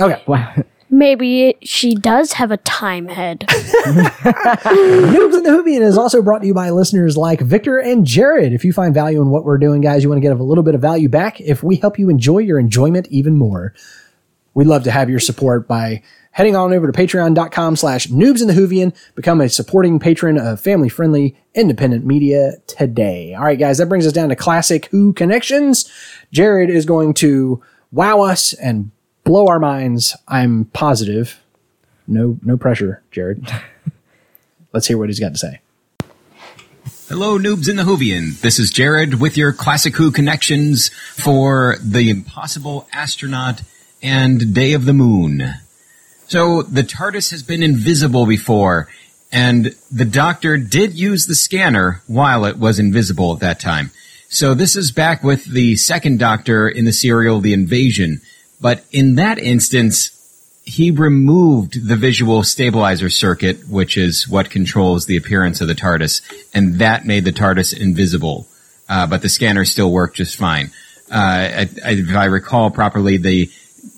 Okay. 0.00 0.22
Wow. 0.24 0.54
Maybe 0.88 1.48
it, 1.48 1.66
she 1.66 1.96
does 1.96 2.34
have 2.34 2.52
a 2.52 2.58
time 2.58 3.08
head. 3.08 3.40
Noobs 3.48 5.34
in 5.34 5.42
the 5.42 5.50
Whovian 5.50 5.82
is 5.82 5.98
also 5.98 6.22
brought 6.22 6.42
to 6.42 6.46
you 6.46 6.54
by 6.54 6.70
listeners 6.70 7.16
like 7.16 7.40
Victor 7.40 7.78
and 7.78 8.06
Jared. 8.06 8.52
If 8.52 8.64
you 8.64 8.72
find 8.72 8.94
value 8.94 9.20
in 9.20 9.30
what 9.30 9.44
we're 9.44 9.58
doing, 9.58 9.80
guys, 9.80 10.04
you 10.04 10.08
want 10.08 10.18
to 10.18 10.28
get 10.28 10.38
a 10.38 10.42
little 10.42 10.62
bit 10.62 10.76
of 10.76 10.80
value 10.80 11.08
back. 11.08 11.40
If 11.40 11.64
we 11.64 11.74
help 11.76 11.98
you 11.98 12.08
enjoy 12.08 12.38
your 12.38 12.60
enjoyment 12.60 13.08
even 13.08 13.36
more, 13.36 13.74
we'd 14.60 14.66
love 14.66 14.84
to 14.84 14.90
have 14.90 15.08
your 15.08 15.18
support 15.18 15.66
by 15.66 16.02
heading 16.32 16.54
on 16.54 16.74
over 16.74 16.86
to 16.86 16.92
patreon.com 16.92 17.76
slash 17.76 18.08
noobs 18.08 18.42
in 18.42 18.46
the 18.46 18.52
Whovian. 18.52 18.94
Become 19.14 19.40
a 19.40 19.48
supporting 19.48 19.98
patron 19.98 20.36
of 20.36 20.60
family 20.60 20.90
friendly 20.90 21.34
independent 21.54 22.04
media 22.04 22.52
today. 22.66 23.32
All 23.32 23.44
right, 23.44 23.58
guys, 23.58 23.78
that 23.78 23.88
brings 23.88 24.06
us 24.06 24.12
down 24.12 24.28
to 24.28 24.36
classic 24.36 24.84
Who 24.90 25.14
connections. 25.14 25.90
Jared 26.30 26.68
is 26.68 26.84
going 26.84 27.14
to 27.14 27.62
wow 27.90 28.20
us 28.20 28.52
and 28.52 28.90
blow 29.24 29.46
our 29.46 29.58
minds. 29.58 30.14
I'm 30.28 30.66
positive. 30.66 31.40
No, 32.06 32.38
no 32.42 32.58
pressure, 32.58 33.02
Jared. 33.10 33.50
Let's 34.74 34.86
hear 34.88 34.98
what 34.98 35.08
he's 35.08 35.20
got 35.20 35.32
to 35.32 35.38
say. 35.38 35.60
Hello, 37.08 37.38
noobs 37.38 37.66
in 37.66 37.76
the 37.76 37.84
Whovian. 37.84 38.38
This 38.42 38.58
is 38.58 38.70
Jared 38.70 39.22
with 39.22 39.38
your 39.38 39.54
Classic 39.54 39.96
Who 39.96 40.10
connections 40.10 40.90
for 41.14 41.76
The 41.82 42.10
Impossible 42.10 42.86
Astronaut 42.92 43.62
and 44.02 44.54
Day 44.54 44.72
of 44.72 44.84
the 44.84 44.92
Moon. 44.92 45.54
So, 46.26 46.62
the 46.62 46.82
TARDIS 46.82 47.30
has 47.32 47.42
been 47.42 47.62
invisible 47.62 48.26
before, 48.26 48.88
and 49.32 49.74
the 49.90 50.04
Doctor 50.04 50.56
did 50.56 50.94
use 50.94 51.26
the 51.26 51.34
scanner 51.34 52.02
while 52.06 52.44
it 52.44 52.56
was 52.56 52.78
invisible 52.78 53.32
at 53.32 53.40
that 53.40 53.60
time. 53.60 53.90
So, 54.28 54.54
this 54.54 54.76
is 54.76 54.92
back 54.92 55.24
with 55.24 55.44
the 55.44 55.76
second 55.76 56.18
Doctor 56.18 56.68
in 56.68 56.84
the 56.84 56.92
serial 56.92 57.40
The 57.40 57.52
Invasion. 57.52 58.20
But 58.60 58.84
in 58.92 59.16
that 59.16 59.38
instance, 59.38 60.16
he 60.64 60.90
removed 60.90 61.88
the 61.88 61.96
visual 61.96 62.44
stabilizer 62.44 63.10
circuit, 63.10 63.68
which 63.68 63.96
is 63.96 64.28
what 64.28 64.50
controls 64.50 65.06
the 65.06 65.16
appearance 65.16 65.60
of 65.60 65.68
the 65.68 65.74
TARDIS, 65.74 66.20
and 66.54 66.78
that 66.78 67.04
made 67.04 67.24
the 67.24 67.32
TARDIS 67.32 67.76
invisible. 67.76 68.46
Uh, 68.88 69.06
but 69.06 69.22
the 69.22 69.28
scanner 69.28 69.64
still 69.64 69.90
worked 69.90 70.16
just 70.16 70.36
fine. 70.36 70.70
Uh, 71.10 71.14
I, 71.14 71.68
I, 71.84 71.90
if 71.92 72.14
I 72.14 72.26
recall 72.26 72.70
properly, 72.70 73.16
the 73.16 73.50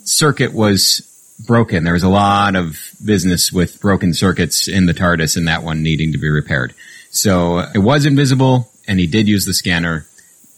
circuit 0.03 0.53
was 0.53 1.01
broken. 1.45 1.83
There 1.83 1.93
was 1.93 2.03
a 2.03 2.09
lot 2.09 2.55
of 2.55 2.77
business 3.03 3.51
with 3.51 3.79
broken 3.81 4.13
circuits 4.13 4.67
in 4.67 4.85
the 4.85 4.93
TARDIS, 4.93 5.35
and 5.37 5.47
that 5.47 5.63
one 5.63 5.83
needing 5.83 6.11
to 6.11 6.17
be 6.17 6.29
repaired. 6.29 6.73
So 7.09 7.59
it 7.59 7.79
was 7.79 8.05
invisible, 8.05 8.71
and 8.87 8.99
he 8.99 9.07
did 9.07 9.27
use 9.27 9.45
the 9.45 9.53
scanner. 9.53 10.05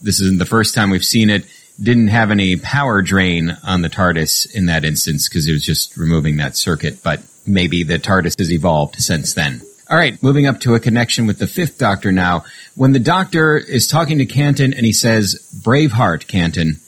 This 0.00 0.20
isn't 0.20 0.38
the 0.38 0.46
first 0.46 0.74
time 0.74 0.90
we've 0.90 1.04
seen 1.04 1.30
it 1.30 1.46
didn't 1.82 2.08
have 2.08 2.30
any 2.30 2.56
power 2.56 3.02
drain 3.02 3.56
on 3.62 3.82
the 3.82 3.90
TARDIS 3.90 4.54
in 4.54 4.66
that 4.66 4.84
instance 4.84 5.28
because 5.28 5.46
it 5.46 5.52
was 5.52 5.64
just 5.64 5.96
removing 5.96 6.38
that 6.38 6.56
circuit, 6.56 7.02
but 7.02 7.20
maybe 7.46 7.82
the 7.82 7.98
TARDIS 7.98 8.38
has 8.38 8.52
evolved 8.52 8.96
since 8.96 9.34
then. 9.34 9.60
All 9.88 9.96
right, 9.96 10.20
moving 10.22 10.46
up 10.46 10.58
to 10.60 10.74
a 10.74 10.80
connection 10.80 11.26
with 11.26 11.38
the 11.38 11.46
fifth 11.46 11.78
Doctor 11.78 12.10
now. 12.10 12.44
When 12.74 12.92
the 12.92 12.98
Doctor 12.98 13.56
is 13.56 13.86
talking 13.86 14.18
to 14.18 14.26
Canton 14.26 14.72
and 14.72 14.84
he 14.84 14.92
says, 14.92 15.48
Braveheart, 15.62 16.26
Canton, 16.26 16.80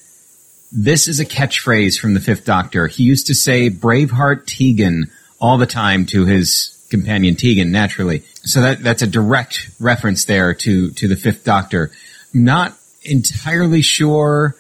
this 0.71 1.09
is 1.09 1.21
a 1.21 1.25
catchphrase 1.25 1.99
from 1.99 2.15
the 2.15 2.21
fifth 2.21 2.45
Doctor. 2.45 2.87
He 2.87 3.03
used 3.03 3.27
to 3.29 3.35
say 3.35 3.71
Braveheart 3.71 4.47
Tegan 4.47 5.11
all 5.41 5.59
the 5.59 5.67
time 5.67 6.05
to 6.07 6.27
his 6.27 6.75
companion 6.91 7.37
Tegan, 7.37 7.71
naturally. 7.71 8.23
So 8.43 8.61
that, 8.63 8.83
that's 8.83 9.03
a 9.03 9.07
direct 9.07 9.71
reference 9.81 10.25
there 10.25 10.55
to, 10.55 10.91
to 10.91 11.09
the 11.09 11.17
fifth 11.17 11.45
Doctor. 11.45 11.91
Not 12.35 12.75
entirely 13.03 13.83
sure 13.83 14.55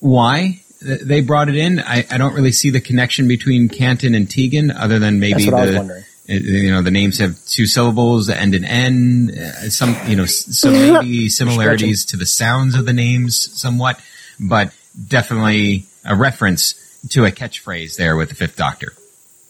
why 0.00 0.62
they 0.80 1.20
brought 1.20 1.48
it 1.48 1.56
in. 1.56 1.80
I, 1.80 2.04
I 2.10 2.18
don't 2.18 2.34
really 2.34 2.52
see 2.52 2.70
the 2.70 2.80
connection 2.80 3.28
between 3.28 3.68
Canton 3.68 4.14
and 4.14 4.28
Tegan, 4.28 4.70
other 4.70 4.98
than 4.98 5.20
maybe 5.20 5.44
That's 5.44 5.46
what 5.46 5.54
I 5.54 5.60
was 5.60 5.70
the 5.70 5.78
wondering. 5.78 6.04
uh, 6.28 6.32
you 6.32 6.70
know 6.70 6.82
the 6.82 6.90
names 6.90 7.18
have 7.18 7.38
two 7.46 7.66
syllables 7.66 8.26
that 8.26 8.40
end 8.40 8.54
in 8.54 8.64
n. 8.64 9.30
Uh, 9.30 9.68
some 9.68 9.96
you 10.08 10.16
know 10.16 10.26
so 10.26 10.70
maybe 11.00 11.28
similarities 11.28 12.04
to 12.06 12.16
the 12.16 12.26
sounds 12.26 12.74
of 12.74 12.86
the 12.86 12.92
names 12.92 13.60
somewhat, 13.60 14.00
but 14.40 14.72
definitely 14.92 15.84
a 16.04 16.16
reference 16.16 16.74
to 17.10 17.24
a 17.24 17.30
catchphrase 17.30 17.96
there 17.96 18.16
with 18.16 18.28
the 18.28 18.34
Fifth 18.34 18.56
Doctor. 18.56 18.92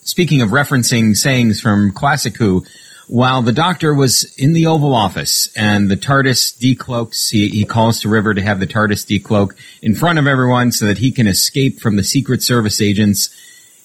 Speaking 0.02 0.42
of 0.42 0.50
referencing 0.50 1.16
sayings 1.16 1.60
from 1.60 1.92
Classic 1.92 2.36
Who, 2.36 2.64
while 3.08 3.42
the 3.42 3.52
Doctor 3.52 3.94
was 3.94 4.24
in 4.36 4.52
the 4.52 4.66
Oval 4.66 4.94
Office 4.94 5.52
and 5.54 5.90
the 5.90 5.96
TARDIS 5.96 6.58
decloaks, 6.58 7.30
he, 7.30 7.48
he 7.48 7.64
calls 7.64 8.00
to 8.00 8.08
River 8.08 8.32
to 8.32 8.42
have 8.42 8.58
the 8.58 8.66
TARDIS 8.66 9.06
decloak 9.06 9.54
in 9.82 9.94
front 9.94 10.18
of 10.18 10.26
everyone 10.26 10.72
so 10.72 10.86
that 10.86 10.98
he 10.98 11.12
can 11.12 11.26
escape 11.26 11.80
from 11.80 11.96
the 11.96 12.04
Secret 12.04 12.42
Service 12.42 12.80
agents. 12.80 13.28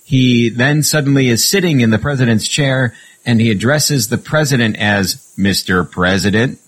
He 0.03 0.49
then 0.49 0.81
suddenly 0.81 1.27
is 1.27 1.47
sitting 1.47 1.81
in 1.81 1.89
the 1.89 1.99
President's 1.99 2.47
chair 2.47 2.93
and 3.25 3.41
he 3.41 3.51
addresses 3.51 4.07
the 4.07 4.17
President 4.17 4.77
as 4.77 5.15
Mr. 5.37 5.89
President, 5.89 6.59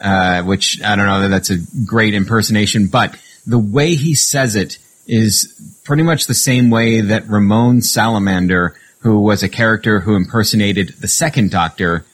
uh, 0.00 0.42
which 0.42 0.82
I 0.82 0.96
don't 0.96 1.06
know 1.06 1.20
that 1.20 1.28
that's 1.28 1.50
a 1.50 1.58
great 1.84 2.14
impersonation, 2.14 2.86
but 2.86 3.14
the 3.46 3.58
way 3.58 3.94
he 3.94 4.14
says 4.14 4.56
it 4.56 4.78
is 5.06 5.80
pretty 5.84 6.02
much 6.02 6.26
the 6.26 6.34
same 6.34 6.70
way 6.70 7.00
that 7.00 7.28
Ramon 7.28 7.80
Salamander, 7.80 8.74
who 9.00 9.20
was 9.20 9.42
a 9.42 9.48
character 9.48 10.00
who 10.00 10.16
impersonated 10.16 10.94
the 11.00 11.08
second 11.08 11.50
Doctor, 11.50 12.04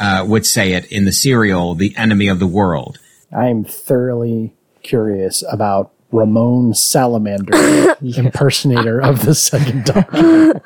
uh, 0.00 0.24
would 0.26 0.44
say 0.44 0.72
it 0.72 0.90
in 0.90 1.04
the 1.04 1.12
serial 1.12 1.74
"The 1.74 1.94
Enemy 1.96 2.28
of 2.28 2.38
the 2.38 2.46
World." 2.46 2.98
I'm 3.34 3.64
thoroughly 3.64 4.52
curious 4.82 5.44
about 5.50 5.92
Ramon 6.10 6.74
Salamander, 6.74 7.52
the 8.00 8.14
impersonator 8.16 9.00
of 9.00 9.24
the 9.24 9.34
second 9.34 9.84
Doctor. 9.84 10.60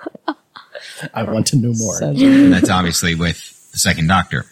I 1.13 1.23
want 1.25 1.49
to 1.49 1.57
know 1.57 1.75
more. 1.75 2.03
and 2.03 2.53
that's 2.53 2.71
obviously 2.71 3.15
with 3.15 3.71
the 3.73 3.79
second 3.79 4.09
Doctor. 4.09 4.47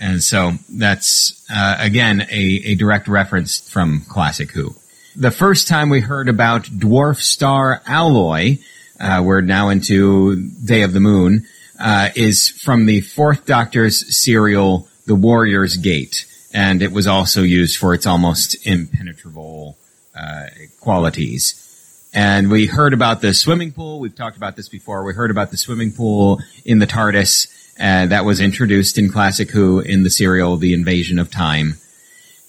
And 0.00 0.22
so 0.22 0.52
that's 0.70 1.44
uh, 1.50 1.76
again 1.78 2.22
a, 2.30 2.62
a 2.64 2.74
direct 2.74 3.06
reference 3.06 3.68
from 3.68 4.02
Classic 4.08 4.50
Who. 4.50 4.74
The 5.20 5.30
first 5.30 5.68
time 5.68 5.90
we 5.90 6.00
heard 6.00 6.30
about 6.30 6.62
dwarf 6.62 7.20
star 7.20 7.82
alloy, 7.84 8.56
uh, 8.98 9.20
we're 9.22 9.42
now 9.42 9.68
into 9.68 10.48
Day 10.64 10.80
of 10.80 10.94
the 10.94 11.00
Moon, 11.00 11.44
uh, 11.78 12.08
is 12.16 12.48
from 12.48 12.86
the 12.86 13.02
fourth 13.02 13.44
Doctor's 13.44 14.16
serial, 14.16 14.88
The 15.04 15.14
Warrior's 15.14 15.76
Gate, 15.76 16.24
and 16.54 16.80
it 16.80 16.90
was 16.90 17.06
also 17.06 17.42
used 17.42 17.76
for 17.76 17.92
its 17.92 18.06
almost 18.06 18.66
impenetrable 18.66 19.76
uh, 20.14 20.46
qualities. 20.80 22.08
And 22.14 22.50
we 22.50 22.64
heard 22.64 22.94
about 22.94 23.20
the 23.20 23.34
swimming 23.34 23.72
pool. 23.72 24.00
We've 24.00 24.16
talked 24.16 24.38
about 24.38 24.56
this 24.56 24.70
before. 24.70 25.04
We 25.04 25.12
heard 25.12 25.30
about 25.30 25.50
the 25.50 25.58
swimming 25.58 25.92
pool 25.92 26.40
in 26.64 26.78
the 26.78 26.86
TARDIS 26.86 27.46
uh, 27.78 28.06
that 28.06 28.24
was 28.24 28.40
introduced 28.40 28.96
in 28.96 29.12
Classic 29.12 29.50
Who 29.50 29.80
in 29.80 30.02
the 30.02 30.08
serial 30.08 30.56
The 30.56 30.72
Invasion 30.72 31.18
of 31.18 31.30
Time. 31.30 31.74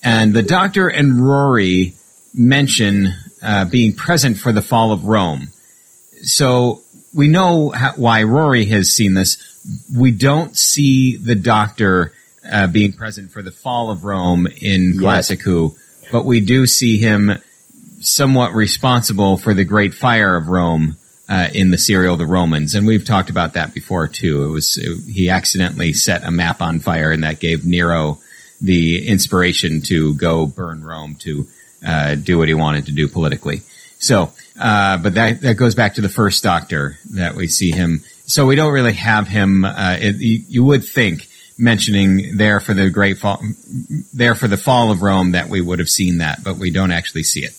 And 0.01 0.33
the 0.33 0.41
Doctor 0.41 0.87
and 0.87 1.21
Rory 1.21 1.95
mention 2.33 3.13
uh, 3.41 3.65
being 3.65 3.93
present 3.93 4.37
for 4.37 4.51
the 4.51 4.61
fall 4.61 4.91
of 4.91 5.05
Rome. 5.05 5.49
So 6.23 6.81
we 7.13 7.27
know 7.27 7.69
how, 7.69 7.93
why 7.95 8.23
Rory 8.23 8.65
has 8.65 8.91
seen 8.91 9.13
this. 9.13 9.37
We 9.95 10.11
don't 10.11 10.57
see 10.57 11.17
the 11.17 11.35
Doctor 11.35 12.13
uh, 12.49 12.67
being 12.67 12.93
present 12.93 13.31
for 13.31 13.41
the 13.41 13.51
fall 13.51 13.91
of 13.91 14.03
Rome 14.03 14.47
in 14.61 14.97
Classic 14.99 15.41
Who, 15.41 15.75
but 16.11 16.25
we 16.25 16.39
do 16.39 16.65
see 16.65 16.97
him 16.97 17.31
somewhat 17.99 18.53
responsible 18.53 19.37
for 19.37 19.53
the 19.53 19.63
Great 19.63 19.93
Fire 19.93 20.35
of 20.35 20.47
Rome 20.47 20.97
uh, 21.29 21.47
in 21.53 21.71
the 21.71 21.77
serial 21.77 22.17
The 22.17 22.25
Romans, 22.25 22.75
and 22.75 22.85
we've 22.87 23.05
talked 23.05 23.29
about 23.29 23.53
that 23.53 23.73
before 23.73 24.07
too. 24.07 24.43
It 24.43 24.49
was 24.49 24.77
it, 24.77 25.11
he 25.11 25.29
accidentally 25.29 25.93
set 25.93 26.23
a 26.23 26.31
map 26.31 26.61
on 26.61 26.79
fire, 26.79 27.11
and 27.11 27.23
that 27.23 27.39
gave 27.39 27.65
Nero 27.65 28.19
the 28.59 29.07
inspiration 29.07 29.81
to 29.81 30.13
go 30.15 30.45
burn 30.45 30.83
Rome 30.83 31.15
to 31.21 31.47
uh, 31.85 32.15
do 32.15 32.37
what 32.37 32.47
he 32.47 32.53
wanted 32.53 32.85
to 32.87 32.91
do 32.91 33.07
politically. 33.07 33.61
So, 33.99 34.31
uh, 34.59 34.97
but 34.97 35.13
that 35.15 35.41
that 35.41 35.55
goes 35.55 35.75
back 35.75 35.95
to 35.95 36.01
the 36.01 36.09
first 36.09 36.43
Doctor 36.43 36.97
that 37.11 37.35
we 37.35 37.47
see 37.47 37.71
him. 37.71 38.01
So 38.25 38.45
we 38.45 38.55
don't 38.55 38.73
really 38.73 38.93
have 38.93 39.27
him. 39.27 39.65
Uh, 39.65 39.97
it, 39.99 40.15
you, 40.15 40.43
you 40.47 40.63
would 40.63 40.83
think 40.83 41.27
mentioning 41.57 42.37
there 42.37 42.59
for 42.59 42.73
the 42.73 42.89
great 42.89 43.17
fall, 43.19 43.41
there 44.13 44.35
for 44.35 44.47
the 44.47 44.57
fall 44.57 44.91
of 44.91 45.01
Rome 45.01 45.31
that 45.33 45.49
we 45.49 45.61
would 45.61 45.79
have 45.79 45.89
seen 45.89 46.17
that, 46.17 46.43
but 46.43 46.57
we 46.57 46.71
don't 46.71 46.91
actually 46.91 47.23
see 47.23 47.41
it. 47.41 47.53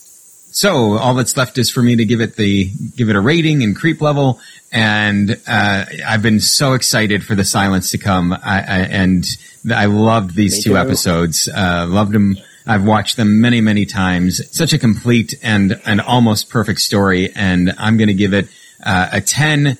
So 0.51 0.97
all 0.97 1.15
that's 1.15 1.35
left 1.35 1.57
is 1.57 1.71
for 1.71 1.81
me 1.81 1.95
to 1.95 2.05
give 2.05 2.21
it 2.21 2.35
the 2.35 2.69
give 2.95 3.09
it 3.09 3.15
a 3.15 3.21
rating 3.21 3.63
and 3.63 3.75
creep 3.75 4.01
level, 4.01 4.39
and 4.71 5.31
uh, 5.47 5.85
I've 6.05 6.21
been 6.21 6.39
so 6.39 6.73
excited 6.73 7.23
for 7.23 7.33
the 7.33 7.43
silence 7.43 7.91
to 7.91 7.97
come, 7.97 8.33
I, 8.33 8.39
I, 8.43 8.79
and 8.91 9.25
I 9.73 9.85
loved 9.85 10.35
these 10.35 10.63
two 10.63 10.71
too. 10.71 10.77
episodes. 10.77 11.47
Uh, 11.47 11.87
loved 11.89 12.11
them. 12.11 12.37
I've 12.65 12.85
watched 12.85 13.17
them 13.17 13.41
many 13.41 13.61
many 13.61 13.85
times. 13.85 14.41
Such 14.55 14.73
a 14.73 14.77
complete 14.77 15.33
and 15.43 15.81
an 15.85 15.99
almost 15.99 16.49
perfect 16.49 16.79
story, 16.79 17.31
and 17.35 17.73
I'm 17.77 17.97
going 17.97 18.07
to 18.07 18.13
give 18.13 18.33
it 18.33 18.47
uh, 18.83 19.09
a 19.11 19.21
ten. 19.21 19.77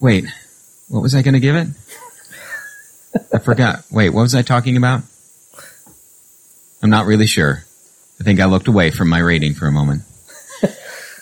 Wait, 0.00 0.26
what 0.88 1.00
was 1.00 1.14
I 1.14 1.22
going 1.22 1.34
to 1.34 1.40
give 1.40 1.56
it? 1.56 1.68
I 3.32 3.38
forgot. 3.38 3.84
Wait, 3.90 4.10
what 4.10 4.22
was 4.22 4.34
I 4.34 4.42
talking 4.42 4.76
about? 4.76 5.02
I'm 6.82 6.90
not 6.90 7.06
really 7.06 7.26
sure. 7.26 7.64
I 8.20 8.24
think 8.24 8.40
I 8.40 8.44
looked 8.44 8.68
away 8.68 8.90
from 8.90 9.08
my 9.08 9.18
rating 9.18 9.54
for 9.54 9.66
a 9.66 9.72
moment. 9.72 10.02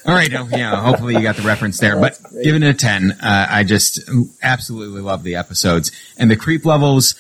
All 0.05 0.15
right, 0.15 0.33
oh, 0.35 0.49
yeah. 0.51 0.75
Hopefully 0.81 1.15
you 1.15 1.23
got 1.23 1.37
the 1.37 1.43
reference 1.43 1.79
there, 1.79 1.95
but 1.97 2.19
giving 2.43 2.63
it 2.63 2.69
a 2.69 2.75
ten. 2.75 3.13
Uh, 3.13 3.47
I 3.49 3.63
just 3.63 4.01
absolutely 4.43 5.01
love 5.01 5.23
the 5.23 5.37
episodes 5.37 5.93
and 6.19 6.31
the 6.31 6.37
creep 6.37 6.65
levels. 6.65 7.15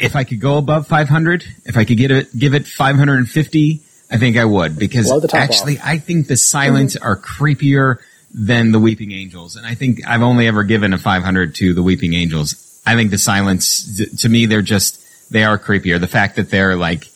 If 0.00 0.16
I 0.16 0.24
could 0.24 0.40
go 0.40 0.58
above 0.58 0.86
500, 0.86 1.44
if 1.64 1.76
I 1.76 1.84
could 1.84 1.98
get 1.98 2.10
it, 2.10 2.36
give 2.36 2.54
it 2.54 2.66
550, 2.66 3.80
I 4.10 4.16
think 4.16 4.36
I 4.36 4.44
would 4.44 4.78
because 4.78 5.06
Blow 5.06 5.20
the 5.20 5.28
top 5.28 5.40
actually 5.40 5.78
I 5.82 5.98
think 5.98 6.28
the 6.28 6.34
silents 6.34 6.96
are 7.00 7.16
creepier 7.16 7.98
than 8.32 8.72
the 8.72 8.78
Weeping 8.78 9.12
Angels, 9.12 9.56
and 9.56 9.66
I 9.66 9.74
think 9.74 10.06
I've 10.06 10.22
only 10.22 10.46
ever 10.46 10.64
given 10.64 10.92
a 10.92 10.98
500 10.98 11.54
to 11.56 11.74
the 11.74 11.82
Weeping 11.82 12.14
Angels. 12.14 12.80
I 12.86 12.94
think 12.94 13.10
the 13.10 13.16
silents, 13.16 14.20
to 14.22 14.28
me, 14.28 14.46
they're 14.46 14.62
just 14.62 15.04
they 15.30 15.44
are 15.44 15.58
creepier. 15.58 16.00
The 16.00 16.08
fact 16.08 16.36
that 16.36 16.50
they're 16.50 16.76
like 16.76 17.08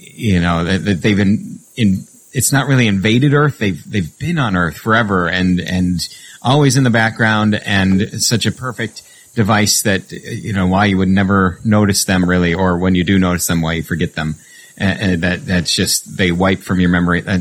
you 0.00 0.40
know 0.40 0.64
that, 0.64 0.84
that 0.84 1.02
they've 1.02 1.16
been 1.16 1.58
in 1.76 2.04
it's 2.32 2.52
not 2.52 2.68
really 2.68 2.86
invaded 2.86 3.34
earth 3.34 3.58
they've 3.58 3.82
they've 3.90 4.18
been 4.18 4.38
on 4.38 4.56
earth 4.56 4.76
forever 4.76 5.28
and 5.28 5.60
and 5.60 6.08
always 6.42 6.76
in 6.76 6.84
the 6.84 6.90
background 6.90 7.54
and 7.54 8.22
such 8.22 8.46
a 8.46 8.52
perfect 8.52 9.02
device 9.34 9.82
that 9.82 10.10
you 10.12 10.52
know 10.52 10.66
why 10.66 10.86
you 10.86 10.98
would 10.98 11.08
never 11.08 11.58
notice 11.64 12.04
them 12.04 12.28
really 12.28 12.54
or 12.54 12.78
when 12.78 12.94
you 12.94 13.04
do 13.04 13.18
notice 13.18 13.46
them 13.46 13.62
why 13.62 13.74
you 13.74 13.82
forget 13.82 14.14
them 14.14 14.34
and, 14.76 15.00
and 15.00 15.22
that 15.22 15.46
that's 15.46 15.74
just 15.74 16.16
they 16.16 16.32
wipe 16.32 16.60
from 16.60 16.80
your 16.80 16.90
memory 16.90 17.22
uh, 17.26 17.38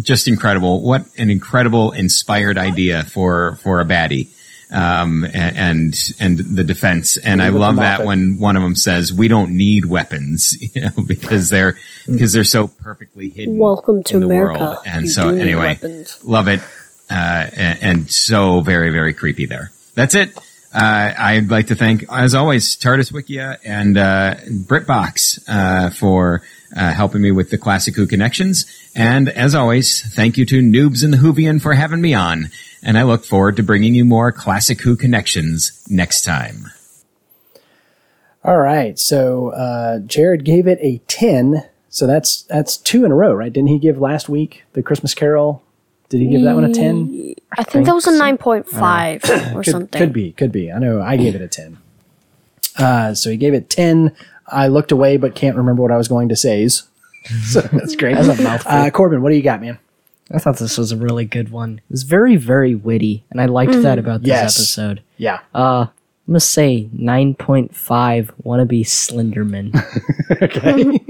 just 0.00 0.28
incredible 0.28 0.80
what 0.80 1.06
an 1.18 1.30
incredible 1.30 1.92
inspired 1.92 2.56
idea 2.58 3.04
for 3.04 3.56
for 3.56 3.80
a 3.80 3.84
baddie 3.84 4.28
um, 4.70 5.24
and 5.32 5.94
and 6.18 6.38
the 6.38 6.64
defense. 6.64 7.16
And 7.16 7.40
I 7.42 7.50
love 7.50 7.76
that 7.76 8.04
when 8.04 8.38
one 8.38 8.56
of 8.56 8.62
them 8.62 8.74
says, 8.74 9.12
"We 9.12 9.28
don't 9.28 9.56
need 9.56 9.84
weapons," 9.86 10.56
you 10.74 10.82
know, 10.82 10.90
because 11.06 11.50
they're 11.50 11.76
because 12.06 12.32
they're 12.32 12.44
so 12.44 12.68
perfectly 12.68 13.28
hidden. 13.28 13.58
Welcome 13.58 14.02
to 14.04 14.14
in 14.14 14.20
the 14.20 14.26
America. 14.26 14.60
world. 14.60 14.78
And 14.84 15.04
You 15.04 15.10
so 15.10 15.28
anyway, 15.28 15.78
love 16.24 16.48
it, 16.48 16.60
uh, 17.10 17.46
and, 17.52 17.78
and 17.82 18.10
so 18.10 18.60
very 18.60 18.90
very 18.90 19.14
creepy 19.14 19.46
there. 19.46 19.70
That's 19.94 20.14
it. 20.14 20.36
Uh, 20.76 21.14
I'd 21.16 21.50
like 21.50 21.68
to 21.68 21.74
thank, 21.74 22.04
as 22.12 22.34
always, 22.34 22.76
TARDIS 22.76 23.10
Wikia 23.10 23.56
and 23.64 23.96
uh, 23.96 24.34
BritBox 24.46 25.42
uh, 25.48 25.88
for 25.88 26.42
uh, 26.76 26.92
helping 26.92 27.22
me 27.22 27.30
with 27.32 27.48
the 27.48 27.56
Classic 27.56 27.96
Who 27.96 28.06
connections. 28.06 28.66
And 28.94 29.30
as 29.30 29.54
always, 29.54 30.02
thank 30.14 30.36
you 30.36 30.44
to 30.44 30.60
Noobs 30.60 31.02
and 31.02 31.14
the 31.14 31.16
Whovian 31.16 31.62
for 31.62 31.72
having 31.72 32.02
me 32.02 32.12
on. 32.12 32.50
And 32.82 32.98
I 32.98 33.04
look 33.04 33.24
forward 33.24 33.56
to 33.56 33.62
bringing 33.62 33.94
you 33.94 34.04
more 34.04 34.30
Classic 34.32 34.78
Who 34.82 34.96
connections 34.96 35.82
next 35.88 36.26
time. 36.26 36.66
All 38.44 38.58
right. 38.58 38.98
So 38.98 39.52
uh, 39.52 40.00
Jared 40.00 40.44
gave 40.44 40.66
it 40.66 40.78
a 40.82 40.98
ten. 41.08 41.64
So 41.88 42.06
that's 42.06 42.42
that's 42.42 42.76
two 42.76 43.06
in 43.06 43.12
a 43.12 43.16
row, 43.16 43.32
right? 43.32 43.50
Didn't 43.50 43.70
he 43.70 43.78
give 43.78 43.98
last 43.98 44.28
week 44.28 44.64
the 44.74 44.82
Christmas 44.82 45.14
Carol? 45.14 45.62
Did 46.08 46.20
he 46.20 46.28
give 46.28 46.42
that 46.42 46.54
one 46.54 46.64
a 46.64 46.72
ten? 46.72 47.34
I 47.58 47.62
think 47.64 47.86
that 47.86 47.94
was 47.94 48.06
a 48.06 48.12
9.5 48.12 49.54
or 49.54 49.62
Could, 49.62 49.70
something. 49.70 49.98
could 49.98 50.12
be, 50.12 50.32
could 50.32 50.52
be. 50.52 50.70
I 50.70 50.78
know 50.78 51.00
I 51.02 51.16
gave 51.16 51.34
it 51.34 51.40
a 51.42 51.48
ten. 51.48 51.78
Uh, 52.78 53.14
so 53.14 53.30
he 53.30 53.36
gave 53.36 53.54
it 53.54 53.68
ten. 53.70 54.14
I 54.46 54.68
looked 54.68 54.92
away, 54.92 55.16
but 55.16 55.34
can't 55.34 55.56
remember 55.56 55.82
what 55.82 55.90
I 55.90 55.96
was 55.96 56.08
going 56.08 56.28
to 56.28 56.36
say. 56.36 56.68
So 57.42 57.60
that's 57.60 57.96
great. 57.96 58.14
That's 58.14 58.38
a 58.38 58.40
mouthful. 58.40 58.70
Uh, 58.70 58.88
Corbin, 58.90 59.20
what 59.20 59.30
do 59.30 59.36
you 59.36 59.42
got, 59.42 59.60
man? 59.60 59.80
I 60.32 60.38
thought 60.38 60.58
this 60.58 60.78
was 60.78 60.92
a 60.92 60.96
really 60.96 61.24
good 61.24 61.48
one. 61.50 61.78
It 61.78 61.90
was 61.90 62.04
very, 62.04 62.36
very 62.36 62.76
witty, 62.76 63.24
and 63.32 63.40
I 63.40 63.46
liked 63.46 63.72
that 63.82 63.98
about 63.98 64.20
this 64.22 64.28
Yes. 64.28 64.56
episode. 64.56 65.02
Yeah. 65.16 65.40
Uh, 65.52 65.86
I'm 65.88 66.32
gonna 66.32 66.38
say 66.40 66.88
9.5 66.96 68.30
wannabe 68.44 68.82
Slenderman. 68.84 69.72
Okay. 70.42 70.84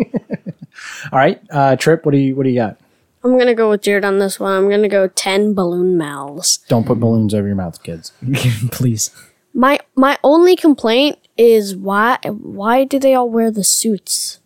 All 1.13 1.19
right, 1.19 1.41
uh, 1.51 1.77
Trip. 1.77 2.05
What 2.07 2.13
do 2.13 2.19
you 2.19 2.35
What 2.37 2.45
do 2.45 2.49
you 2.51 2.57
got? 2.57 2.79
I'm 3.27 3.39
gonna 3.39 3.55
go 3.55 3.71
with 3.71 3.83
Jared 3.83 4.05
on 4.05 4.19
this 4.19 4.39
one. 4.39 4.53
I'm 4.53 4.71
gonna 4.71 4.89
go 4.89 5.09
10 5.09 5.55
balloon 5.55 5.97
mouths. 5.99 6.59
Don't 6.69 6.87
put 6.87 7.01
balloons 7.01 7.35
over 7.35 7.47
your 7.47 7.57
mouth, 7.57 7.83
kids. 7.83 8.13
Please. 8.71 9.11
My 9.53 9.79
my 9.97 10.19
only 10.23 10.55
complaint 10.55 11.19
is 11.37 11.75
why 11.75 12.19
why 12.29 12.85
do 12.85 12.99
they 12.99 13.15
all 13.15 13.29
wear 13.31 13.51
the 13.51 13.65
suits 13.65 14.39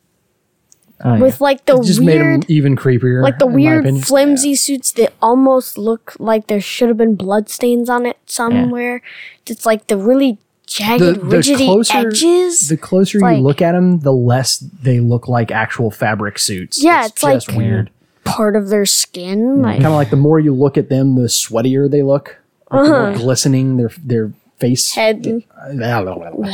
Oh, 1.03 1.15
yeah. 1.15 1.21
with 1.21 1.41
like 1.41 1.65
the 1.67 1.77
It 1.77 1.85
just 1.85 2.01
made 2.01 2.19
them 2.21 2.27
weird 2.27 2.51
even 2.51 2.77
creepier. 2.77 3.23
like 3.23 3.39
the 3.39 3.47
weird 3.47 3.87
flimsy 4.05 4.55
suits 4.55 4.93
that 4.93 5.15
almost 5.23 5.79
look 5.79 6.15
like 6.19 6.47
there 6.47 6.61
should 6.61 6.89
have 6.89 6.99
been 6.99 7.17
bloodstains 7.17 7.89
on 7.89 8.05
it 8.07 8.19
somewhere. 8.27 9.01
It's 9.47 9.65
like 9.67 9.87
the 9.87 9.97
really 9.97 10.39
jagged, 10.67 11.03
The- 11.03 11.13
the 11.41 11.55
closer- 11.57 11.99
edges. 12.07 12.69
The 12.69 12.77
closer 12.77 13.19
like- 13.19 13.39
you 13.39 13.43
look 13.43 13.63
at 13.63 13.73
them, 13.73 14.01
the 14.01 14.13
less 14.13 14.59
they 14.59 15.01
look 15.01 15.27
like 15.27 15.51
actual 15.51 15.91
fabric 15.91 16.39
suits. 16.39 16.83
Yeah, 16.85 17.07
it's 17.07 17.23
like- 17.23 17.35
just 17.37 17.57
weird. 17.57 17.91
Part 18.31 18.57
of 18.57 18.69
their 18.69 18.87
skin, 18.87 19.63
like 19.63 19.77
Kind 19.77 19.87
of 19.87 19.93
like 19.93 20.11
the 20.11 20.17
more 20.17 20.39
you 20.41 20.55
look 20.55 20.77
at 20.79 20.89
them, 20.89 21.17
the 21.17 21.23
sweatier 21.29 21.91
they 21.91 22.03
look. 22.03 22.39
Like 22.71 22.85
the 22.85 22.91
more 22.91 23.13
glistening 23.15 23.77
their 23.77 23.91
their 24.05 24.33
face. 24.59 24.97
Uh-huh. 24.97 25.01
head. 25.01 25.27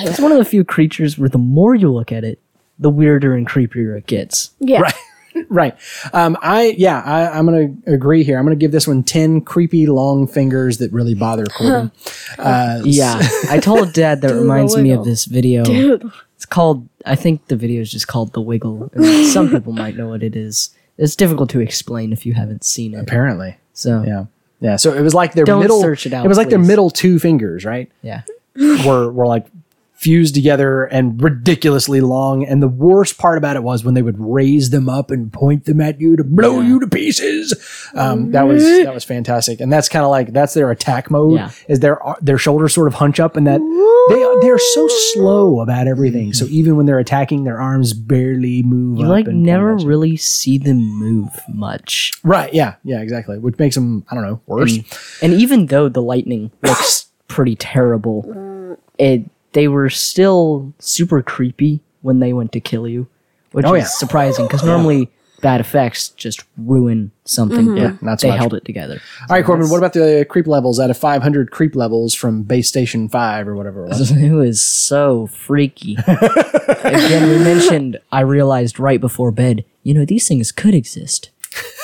It's 0.08 0.20
one 0.20 0.32
of 0.32 0.38
the 0.38 0.44
few 0.44 0.64
creatures 0.64 1.18
where 1.18 1.28
the 1.28 1.38
more 1.38 1.74
you 1.74 1.92
look 1.92 2.12
at 2.12 2.24
it, 2.24 2.38
the 2.78 2.90
weirder 2.90 3.34
and 3.34 3.46
creepier 3.46 3.96
it 3.98 4.06
gets. 4.06 4.50
Yeah. 4.60 4.80
Right. 4.80 4.94
Right. 5.50 5.76
Um, 6.14 6.38
I 6.40 6.74
yeah, 6.78 7.02
I, 7.04 7.38
I'm 7.38 7.44
gonna 7.44 7.68
agree 7.86 8.24
here. 8.24 8.38
I'm 8.38 8.46
gonna 8.46 8.56
give 8.56 8.72
this 8.72 8.88
one 8.88 9.02
ten 9.02 9.42
creepy 9.42 9.86
long 9.86 10.26
fingers 10.26 10.78
that 10.78 10.90
really 10.94 11.14
bother 11.14 11.44
Corbin. 11.44 11.92
uh, 12.38 12.80
Yeah, 12.86 13.20
I 13.50 13.58
told 13.58 13.92
Dad 13.92 14.22
that 14.22 14.34
reminds 14.34 14.78
me 14.78 14.92
of 14.92 15.04
this 15.04 15.26
video. 15.26 15.62
Dude. 15.62 16.10
It's 16.36 16.46
called. 16.46 16.88
I 17.04 17.16
think 17.16 17.48
the 17.48 17.56
video 17.56 17.82
is 17.82 17.90
just 17.92 18.08
called 18.08 18.32
"The 18.32 18.40
Wiggle." 18.40 18.90
And 18.94 19.26
some 19.26 19.50
people 19.50 19.74
might 19.74 19.94
know 19.94 20.08
what 20.08 20.22
it 20.22 20.34
is. 20.36 20.70
It's 20.98 21.16
difficult 21.16 21.50
to 21.50 21.60
explain 21.60 22.12
if 22.12 22.24
you 22.26 22.34
haven't 22.34 22.64
seen 22.64 22.94
it. 22.94 23.00
Apparently. 23.00 23.56
So 23.72 24.02
Yeah. 24.06 24.24
Yeah. 24.60 24.76
So 24.76 24.92
it 24.94 25.02
was 25.02 25.12
like 25.14 25.34
their 25.34 25.44
Don't 25.44 25.60
middle. 25.60 25.80
search 25.80 26.06
it 26.06 26.12
out, 26.12 26.24
It 26.24 26.28
was 26.28 26.38
like 26.38 26.48
their 26.48 26.58
please. 26.58 26.68
middle 26.68 26.90
two 26.90 27.18
fingers, 27.18 27.64
right? 27.64 27.90
yeah. 28.02 28.22
were 28.86 29.10
were 29.12 29.26
like 29.26 29.46
fused 29.92 30.34
together 30.34 30.84
and 30.84 31.22
ridiculously 31.22 32.02
long. 32.02 32.44
And 32.44 32.62
the 32.62 32.68
worst 32.68 33.16
part 33.16 33.38
about 33.38 33.56
it 33.56 33.62
was 33.62 33.82
when 33.82 33.94
they 33.94 34.02
would 34.02 34.18
raise 34.18 34.68
them 34.68 34.90
up 34.90 35.10
and 35.10 35.32
point 35.32 35.64
them 35.64 35.80
at 35.80 35.98
you 36.00 36.16
to 36.16 36.24
blow 36.24 36.60
you 36.60 36.78
to 36.80 36.86
pieces. 36.86 37.54
Um, 37.94 38.30
that 38.32 38.42
was 38.42 38.62
that 38.84 38.92
was 38.94 39.04
fantastic. 39.04 39.60
And 39.60 39.72
that's 39.72 39.88
kind 39.88 40.04
of 40.04 40.10
like 40.10 40.32
that's 40.34 40.52
their 40.54 40.70
attack 40.70 41.10
mode. 41.10 41.34
Yeah. 41.38 41.50
Is 41.68 41.80
their 41.80 41.98
their 42.20 42.38
shoulders 42.38 42.74
sort 42.74 42.88
of 42.88 42.94
hunch 42.94 43.20
up 43.20 43.36
and 43.36 43.46
that 43.46 43.60
they 44.08 44.24
they're 44.42 44.58
so 44.58 44.88
slow 45.12 45.60
about 45.60 45.86
everything. 45.88 46.32
So 46.32 46.44
even 46.46 46.76
when 46.76 46.86
they're 46.86 46.98
attacking, 46.98 47.44
their 47.44 47.60
arms 47.60 47.92
barely 47.92 48.62
move. 48.62 48.98
You 48.98 49.06
like 49.06 49.26
never 49.26 49.76
really 49.76 50.16
see 50.16 50.58
them 50.58 50.78
move 50.98 51.28
much. 51.48 52.12
right. 52.22 52.52
Yeah. 52.54 52.74
Yeah. 52.84 53.00
Exactly. 53.00 53.38
Which 53.38 53.58
makes 53.58 53.74
them 53.74 54.04
I 54.10 54.14
don't 54.14 54.24
know 54.24 54.40
worse. 54.46 54.78
Mm. 54.78 55.22
And 55.22 55.32
even 55.34 55.66
though 55.66 55.88
the 55.88 56.02
lightning 56.02 56.50
looks 56.62 57.06
pretty 57.28 57.56
terrible, 57.56 58.76
it 58.98 59.28
they 59.52 59.68
were 59.68 59.90
still 59.90 60.72
super 60.78 61.22
creepy 61.22 61.80
when 62.02 62.20
they 62.20 62.32
went 62.32 62.52
to 62.52 62.60
kill 62.60 62.86
you, 62.86 63.08
which 63.52 63.64
Oh, 63.66 63.74
is 63.74 63.82
yeah. 63.84 63.88
surprising 63.88 64.46
because 64.46 64.62
normally 64.64 65.10
bad 65.46 65.60
effects 65.60 66.08
just 66.08 66.42
ruin 66.58 67.12
something. 67.24 67.66
Mm-hmm. 67.66 67.74
but 67.76 67.80
Yeah, 67.80 67.96
not 68.00 68.20
so 68.20 68.26
they 68.26 68.30
much. 68.32 68.40
held 68.40 68.54
it 68.54 68.64
together. 68.64 69.00
All 69.30 69.36
right, 69.36 69.44
Corbin. 69.44 69.70
What 69.70 69.76
about 69.78 69.92
the 69.92 70.26
creep 70.28 70.48
levels 70.48 70.80
out 70.80 70.90
of 70.90 70.96
500 70.98 71.52
creep 71.52 71.76
levels 71.76 72.14
from 72.16 72.42
base 72.42 72.66
station 72.66 73.08
five 73.08 73.46
or 73.46 73.54
whatever? 73.54 73.84
It 73.84 73.90
was? 73.90 74.10
It 74.26 74.32
was 74.32 74.60
so 74.60 75.28
freaky. 75.28 75.94
Again, 76.08 77.28
we 77.28 77.38
mentioned. 77.38 77.98
I 78.10 78.22
realized 78.22 78.80
right 78.80 79.00
before 79.00 79.30
bed, 79.30 79.64
you 79.84 79.94
know, 79.94 80.04
these 80.04 80.26
things 80.26 80.50
could 80.50 80.74
exist, 80.74 81.30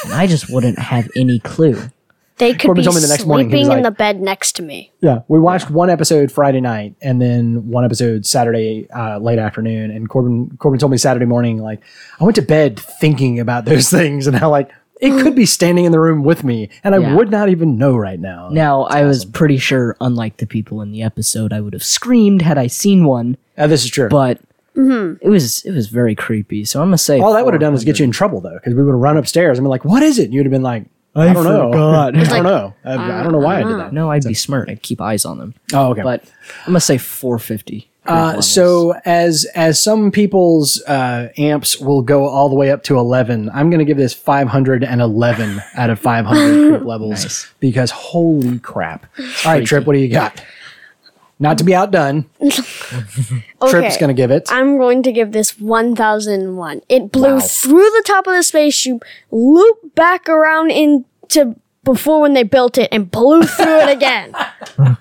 and 0.05 0.13
I 0.13 0.27
just 0.27 0.51
wouldn't 0.51 0.81
have 0.81 1.09
any 1.15 1.39
clue. 1.39 1.91
They 2.39 2.53
could 2.55 2.67
Corbin 2.69 2.83
be 2.83 2.85
told 2.85 2.97
me 2.97 3.03
the 3.03 3.09
next 3.09 3.27
morning, 3.27 3.47
he 3.49 3.53
sleeping 3.53 3.69
was 3.69 3.77
in 3.79 3.83
like- 3.85 3.93
the 3.93 3.97
bed 3.97 4.21
next 4.21 4.53
to 4.57 4.63
me. 4.63 4.91
Yeah, 5.01 5.21
we 5.29 5.39
watched 5.39 5.71
one 5.71 5.91
episode 5.91 6.33
Friday 6.33 6.61
night 6.61 6.95
and 7.03 7.21
then 7.21 7.69
one 7.69 7.85
episode 7.85 8.27
Saturday 8.27 8.89
uh, 8.91 9.19
late 9.19 9.39
afternoon. 9.39 9.91
And 9.91 10.09
Corbin 10.09 10.57
Corbin 10.59 10.79
told 10.81 10.93
me 10.93 10.99
Saturday 10.99 11.27
morning, 11.27 11.59
like 11.59 11.81
I 12.21 12.25
went 12.25 12.37
to 12.37 12.43
bed 12.43 12.79
thinking 12.81 13.39
about 13.39 13.65
those 13.67 13.91
things 13.91 14.27
and 14.27 14.37
how 14.37 14.51
like 14.51 14.71
it 15.01 15.21
could 15.23 15.35
be 15.35 15.47
standing 15.47 15.85
in 15.85 15.91
the 15.93 15.99
room 15.99 16.23
with 16.23 16.45
me, 16.45 16.69
and 16.85 16.95
I 16.95 16.99
Yeah. 16.99 17.15
would 17.17 17.31
not 17.31 17.49
even 17.49 17.77
know 17.77 17.97
right 17.97 18.21
now. 18.21 18.49
Now, 18.51 18.83
I 18.85 19.03
was 19.03 19.25
pretty 19.25 19.57
sure, 19.57 19.97
unlike 20.01 20.37
the 20.37 20.47
people 20.47 20.81
in 20.81 20.93
the 20.93 21.03
episode, 21.03 21.53
I 21.53 21.61
would 21.61 21.73
have 21.73 21.83
screamed 21.83 22.41
had 22.43 22.57
I 22.57 22.69
seen 22.69 23.05
one, 23.05 23.37
Uh, 23.59 23.67
this 23.67 23.85
is 23.85 23.91
true. 23.91 24.09
but 24.09 24.39
it 24.75 25.29
was 25.29 25.65
it 25.65 25.73
was 25.73 25.89
very 25.89 26.15
creepy. 26.15 26.65
So 26.65 26.81
I'm 26.81 26.87
gonna 26.87 26.99
say 26.99 27.21
All 27.21 27.35
that 27.35 27.45
would 27.45 27.53
have 27.53 27.61
done 27.61 27.73
was 27.73 27.85
get 27.85 27.99
you 27.99 28.05
in 28.05 28.11
trouble 28.13 28.41
though, 28.41 28.55
because 28.55 28.75
we 28.75 28.83
would 28.83 28.93
have 28.93 29.01
run 29.01 29.17
upstairs 29.17 29.59
and 29.59 29.65
been 29.65 29.71
like, 29.71 29.85
"What 29.85 30.03
is 30.03 30.19
it?" 30.19 30.25
And 30.27 30.35
you'd 30.35 30.47
have 30.47 30.51
been 30.53 30.63
like, 30.63 30.87
"I, 31.15 31.33
don't 31.33 31.45
know. 31.45 31.73
I 32.05 32.11
don't 32.11 32.43
know. 32.45 32.75
I, 32.85 32.95
I 32.95 33.23
don't 33.23 33.33
know 33.33 33.39
why 33.39 33.61
I 33.61 33.63
did 33.63 33.79
that." 33.79 33.93
No, 33.93 34.11
I'd 34.11 34.25
be 34.25 34.35
smart. 34.35 34.69
I'd 34.71 34.83
keep 34.83 35.01
eyes 35.01 35.25
on 35.25 35.39
them. 35.39 35.55
Oh, 35.73 35.91
okay. 35.91 36.03
But 36.03 36.25
I'm 36.61 36.67
gonna 36.73 36.81
say 36.81 36.99
450. 36.99 37.89
Uh, 38.05 38.41
so 38.41 38.95
as 39.05 39.47
as 39.55 39.81
some 39.81 40.11
people's 40.11 40.83
uh, 40.89 41.29
amps 41.39 41.79
will 41.79 42.03
go 42.03 42.27
all 42.27 42.49
the 42.49 42.57
way 42.57 42.73
up 42.73 42.83
to 42.83 42.99
11 42.99 43.49
i'm 43.55 43.71
going 43.71 43.79
to 43.79 43.85
give 43.85 43.97
this 43.97 44.13
511 44.13 45.63
out 45.77 45.89
of 45.89 46.01
500 46.01 46.71
creep 46.79 46.85
levels 46.87 47.23
Nice. 47.23 47.53
because 47.61 47.93
holy 47.93 48.59
crap 48.59 49.07
all 49.21 49.53
right 49.53 49.65
trip 49.65 49.87
what 49.87 49.93
do 49.93 50.01
you 50.01 50.09
got 50.09 50.43
not 51.43 51.59
to 51.59 51.65
be 51.65 51.75
outdone 51.75 52.25
trip's 53.69 53.97
going 53.99 54.09
to 54.09 54.15
give 54.15 54.31
it 54.31 54.49
I'm 54.51 54.79
going 54.79 55.03
to 55.03 55.13
give 55.13 55.33
this 55.33 55.59
1001. 55.59 56.81
It 56.89 57.13
blew 57.13 57.35
Wow. 57.35 57.41
through 57.41 57.91
the 57.91 58.03
top 58.07 58.27
of 58.27 58.35
the 58.35 58.43
spaceship, 58.43 59.03
looped 59.31 59.95
back 59.95 60.29
around 60.29 60.71
into 60.71 61.57
before 61.85 62.21
when 62.21 62.35
they 62.35 62.43
built 62.45 62.79
it, 62.79 62.89
and 62.93 63.11
blew 63.11 63.43
through 63.43 63.81
it 63.81 63.89
again. 63.91 64.33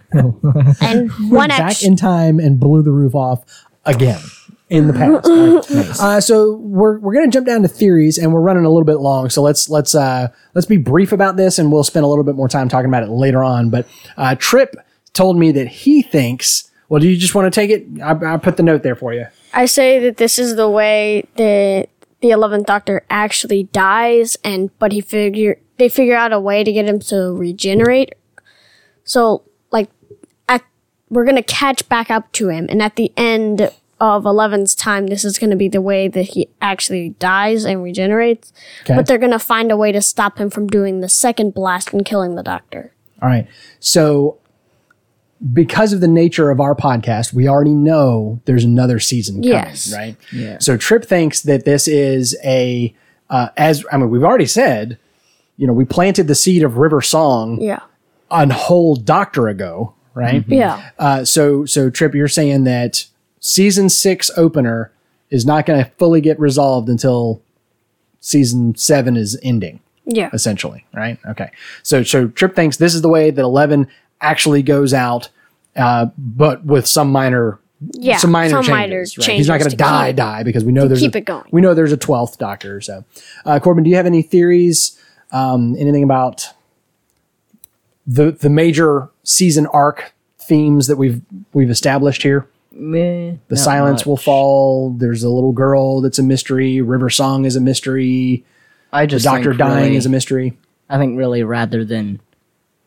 and 0.81 1.11
one 1.29 1.49
back 1.49 1.59
extra. 1.61 1.87
in 1.89 1.95
time 1.95 2.39
and 2.39 2.59
blew 2.59 2.81
the 2.81 2.91
roof 2.91 3.13
off 3.15 3.43
again 3.85 4.19
in 4.69 4.87
the 4.87 4.93
past. 4.93 5.27
Uh, 6.01 6.19
so 6.19 6.55
we're 6.55 6.97
we're 6.99 7.13
gonna 7.13 7.27
jump 7.29 7.45
down 7.45 7.61
to 7.61 7.67
theories, 7.67 8.17
and 8.17 8.33
we're 8.33 8.41
running 8.41 8.65
a 8.65 8.69
little 8.69 8.85
bit 8.85 8.97
long. 8.99 9.29
So 9.29 9.41
let's 9.41 9.69
let's 9.69 9.93
uh, 9.93 10.29
let's 10.55 10.65
be 10.65 10.77
brief 10.77 11.11
about 11.11 11.35
this, 11.37 11.59
and 11.59 11.71
we'll 11.71 11.83
spend 11.83 12.03
a 12.05 12.07
little 12.07 12.23
bit 12.23 12.35
more 12.35 12.47
time 12.47 12.69
talking 12.69 12.89
about 12.89 13.03
it 13.03 13.09
later 13.09 13.43
on. 13.43 13.69
But 13.69 13.87
uh, 14.17 14.35
Trip 14.39 14.75
told 15.13 15.37
me 15.37 15.51
that 15.51 15.67
he 15.67 16.01
thinks. 16.01 16.71
Well, 16.89 16.99
do 16.99 17.07
you 17.07 17.17
just 17.17 17.35
want 17.35 17.51
to 17.51 17.57
take 17.57 17.69
it? 17.69 17.87
I, 18.01 18.33
I 18.33 18.37
put 18.37 18.57
the 18.57 18.63
note 18.63 18.83
there 18.83 18.95
for 18.95 19.13
you. 19.13 19.27
I 19.53 19.65
say 19.65 19.99
that 19.99 20.17
this 20.17 20.37
is 20.39 20.55
the 20.55 20.69
way 20.69 21.25
that 21.35 21.89
the 22.21 22.31
Eleventh 22.31 22.67
Doctor 22.67 23.05
actually 23.09 23.63
dies, 23.63 24.37
and 24.43 24.77
but 24.79 24.91
he 24.91 25.01
figure 25.01 25.59
they 25.77 25.89
figure 25.89 26.15
out 26.15 26.31
a 26.31 26.39
way 26.39 26.63
to 26.63 26.71
get 26.71 26.85
him 26.85 26.99
to 26.99 27.33
regenerate. 27.33 28.13
So, 29.03 29.43
like, 29.71 29.89
at 30.47 30.63
we're 31.09 31.25
gonna 31.25 31.43
catch 31.43 31.87
back 31.89 32.11
up 32.11 32.31
to 32.33 32.49
him, 32.49 32.67
and 32.69 32.81
at 32.81 32.95
the 32.95 33.11
end 33.17 33.71
of 33.99 34.25
Eleven's 34.25 34.75
time, 34.75 35.07
this 35.07 35.25
is 35.25 35.39
gonna 35.39 35.55
be 35.55 35.67
the 35.67 35.81
way 35.81 36.07
that 36.07 36.29
he 36.29 36.49
actually 36.61 37.09
dies 37.19 37.65
and 37.65 37.83
regenerates. 37.83 38.53
Okay. 38.83 38.95
But 38.95 39.07
they're 39.07 39.17
gonna 39.17 39.39
find 39.39 39.71
a 39.71 39.77
way 39.77 39.91
to 39.91 40.01
stop 40.01 40.37
him 40.37 40.49
from 40.49 40.67
doing 40.67 41.01
the 41.01 41.09
second 41.09 41.53
blast 41.53 41.93
and 41.93 42.05
killing 42.05 42.35
the 42.35 42.43
Doctor. 42.43 42.93
All 43.21 43.29
right. 43.29 43.47
So 43.79 44.37
because 45.53 45.91
of 45.93 46.01
the 46.01 46.07
nature 46.07 46.51
of 46.51 46.59
our 46.61 46.75
podcast, 46.75 47.33
we 47.33 47.47
already 47.47 47.73
know 47.73 48.39
there's 48.45 48.63
another 48.63 48.99
season 48.99 49.35
coming, 49.37 49.49
Yes. 49.49 49.91
right? 49.93 50.15
Yeah. 50.31 50.57
So 50.59 50.77
Trip 50.77 51.03
thinks 51.05 51.41
that 51.41 51.65
this 51.65 51.87
is 51.87 52.37
a 52.43 52.93
uh, 53.29 53.49
as 53.57 53.83
I 53.91 53.97
mean 53.97 54.09
we've 54.09 54.23
already 54.23 54.45
said, 54.45 54.97
you 55.57 55.65
know, 55.65 55.73
we 55.73 55.85
planted 55.85 56.27
the 56.27 56.35
seed 56.35 56.63
of 56.63 56.77
River 56.77 57.01
Song 57.01 57.59
Yeah. 57.61 57.79
a 58.29 58.51
whole 58.53 58.95
doctor 58.95 59.47
ago, 59.47 59.93
right? 60.13 60.43
Yeah. 60.47 60.89
Uh, 60.99 61.25
so 61.25 61.65
so 61.65 61.89
Trip, 61.89 62.13
you're 62.13 62.27
saying 62.27 62.65
that 62.65 63.05
season 63.39 63.89
six 63.89 64.29
opener 64.37 64.91
is 65.31 65.45
not 65.45 65.65
going 65.65 65.83
to 65.83 65.89
fully 65.97 66.21
get 66.21 66.39
resolved 66.39 66.87
until 66.89 67.41
season 68.19 68.75
seven 68.75 69.17
is 69.17 69.39
ending 69.41 69.79
Yeah. 70.05 70.29
essentially, 70.33 70.85
right? 70.93 71.17
Okay. 71.27 71.49
So 71.83 72.03
so 72.03 72.27
Trip 72.27 72.55
thinks 72.55 72.77
this 72.77 72.93
is 72.93 73.01
the 73.01 73.09
way 73.09 73.31
that 73.31 73.41
Eleven 73.41 73.87
actually 74.21 74.61
goes 74.63 74.93
out, 74.93 75.29
uh, 75.75 76.07
but 76.17 76.65
with 76.65 76.87
some 76.87 77.11
minor. 77.11 77.59
Yeah. 77.93 78.17
some 78.17 78.31
minor 78.31 78.49
some 78.49 78.57
changes. 78.63 78.69
minor 78.69 78.99
right? 78.99 79.37
He's 79.37 79.47
not 79.47 79.53
going 79.57 79.71
to 79.71 79.75
to 79.75 79.75
die, 79.75 80.09
keep- 80.09 80.17
die 80.17 80.43
because 80.43 80.63
we 80.63 80.71
know 80.71 80.87
there's 80.87 80.99
keep 80.99 81.15
a, 81.15 81.17
it 81.17 81.25
going. 81.25 81.45
We 81.51 81.61
know 81.61 81.73
there's 81.73 81.91
a 81.91 81.97
twelfth 81.97 82.37
Doctor. 82.37 82.79
So, 82.79 83.03
uh, 83.43 83.59
Corbin, 83.59 83.83
do 83.83 83.89
you 83.89 83.95
have 83.95 84.05
any 84.05 84.21
theories? 84.21 84.99
Um, 85.31 85.75
anything 85.79 86.03
about 86.03 86.45
the 88.05 88.31
the 88.31 88.49
major 88.49 89.09
season 89.23 89.67
arc 89.67 90.13
themes 90.39 90.87
that 90.87 90.97
we've 90.97 91.21
we've 91.53 91.69
established 91.69 92.23
here? 92.23 92.47
Meh, 92.71 93.31
The 93.47 93.55
not 93.55 93.59
silence 93.59 94.05
will 94.05 94.15
fall. 94.17 94.91
There's 94.91 95.23
a 95.23 95.29
little 95.29 95.51
girl 95.51 96.01
that's 96.01 96.19
a 96.19 96.23
mystery. 96.23 96.81
River 96.81 97.09
Song 97.09 97.45
is 97.45 97.55
a 97.55 97.61
mystery. 97.61 98.45
I 98.93 99.05
The 99.05 99.07
just 99.11 99.25
Doctor 99.25 99.51
think 99.51 99.59
dying 99.59 99.83
really- 99.85 99.95
is 99.97 100.05
a 100.05 100.09
mystery. 100.09 100.57
I 100.89 100.97
think 100.97 101.17
really 101.17 101.43
rather 101.43 101.83
than 101.85 102.19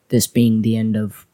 this 0.09 0.27
being 0.27 0.63
the 0.63 0.77
end 0.77 0.97
of 0.97 1.27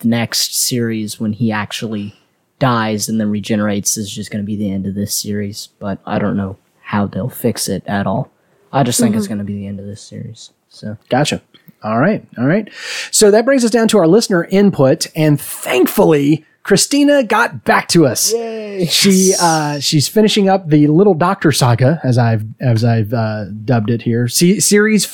the 0.00 0.08
next 0.08 0.56
series 0.56 1.20
when 1.20 1.32
he 1.32 1.52
actually 1.52 2.14
dies 2.58 3.08
and 3.08 3.20
then 3.20 3.30
regenerates 3.30 3.96
is 3.96 4.10
just 4.10 4.30
going 4.30 4.42
to 4.42 4.46
be 4.46 4.56
the 4.56 4.70
end 4.70 4.86
of 4.86 4.94
this 4.94 5.14
series. 5.14 5.68
But 5.78 5.98
I 6.06 6.18
don't 6.18 6.36
know 6.36 6.56
how 6.82 7.06
they'll 7.06 7.28
fix 7.28 7.68
it 7.68 7.82
at 7.86 8.06
all. 8.06 8.30
I 8.72 8.82
just 8.82 8.98
think 8.98 9.14
it's 9.14 9.28
going 9.28 9.38
to 9.38 9.44
be 9.44 9.54
the 9.54 9.66
end 9.66 9.78
of 9.78 9.86
this 9.86 10.02
series. 10.02 10.50
So 10.68 10.96
Gotcha. 11.08 11.40
All 11.82 12.00
right. 12.00 12.26
All 12.38 12.46
right. 12.46 12.68
So 13.10 13.30
that 13.30 13.44
brings 13.44 13.64
us 13.64 13.70
down 13.70 13.88
to 13.88 13.98
our 13.98 14.06
listener 14.06 14.44
input. 14.50 15.06
And 15.14 15.40
thankfully, 15.40 16.44
Christina 16.64 17.22
got 17.22 17.64
back 17.64 17.88
to 17.88 18.06
us. 18.06 18.32
Yay. 18.32 18.86
She 18.86 19.34
uh, 19.38 19.78
she's 19.80 20.08
finishing 20.08 20.48
up 20.48 20.68
the 20.68 20.86
Little 20.86 21.14
Doctor 21.14 21.52
saga, 21.52 22.00
as 22.02 22.16
I've 22.16 22.44
as 22.60 22.84
I've 22.84 23.12
uh, 23.12 23.44
dubbed 23.64 23.90
it 23.90 24.02
here. 24.02 24.26
Se- 24.28 24.60
series 24.60 25.04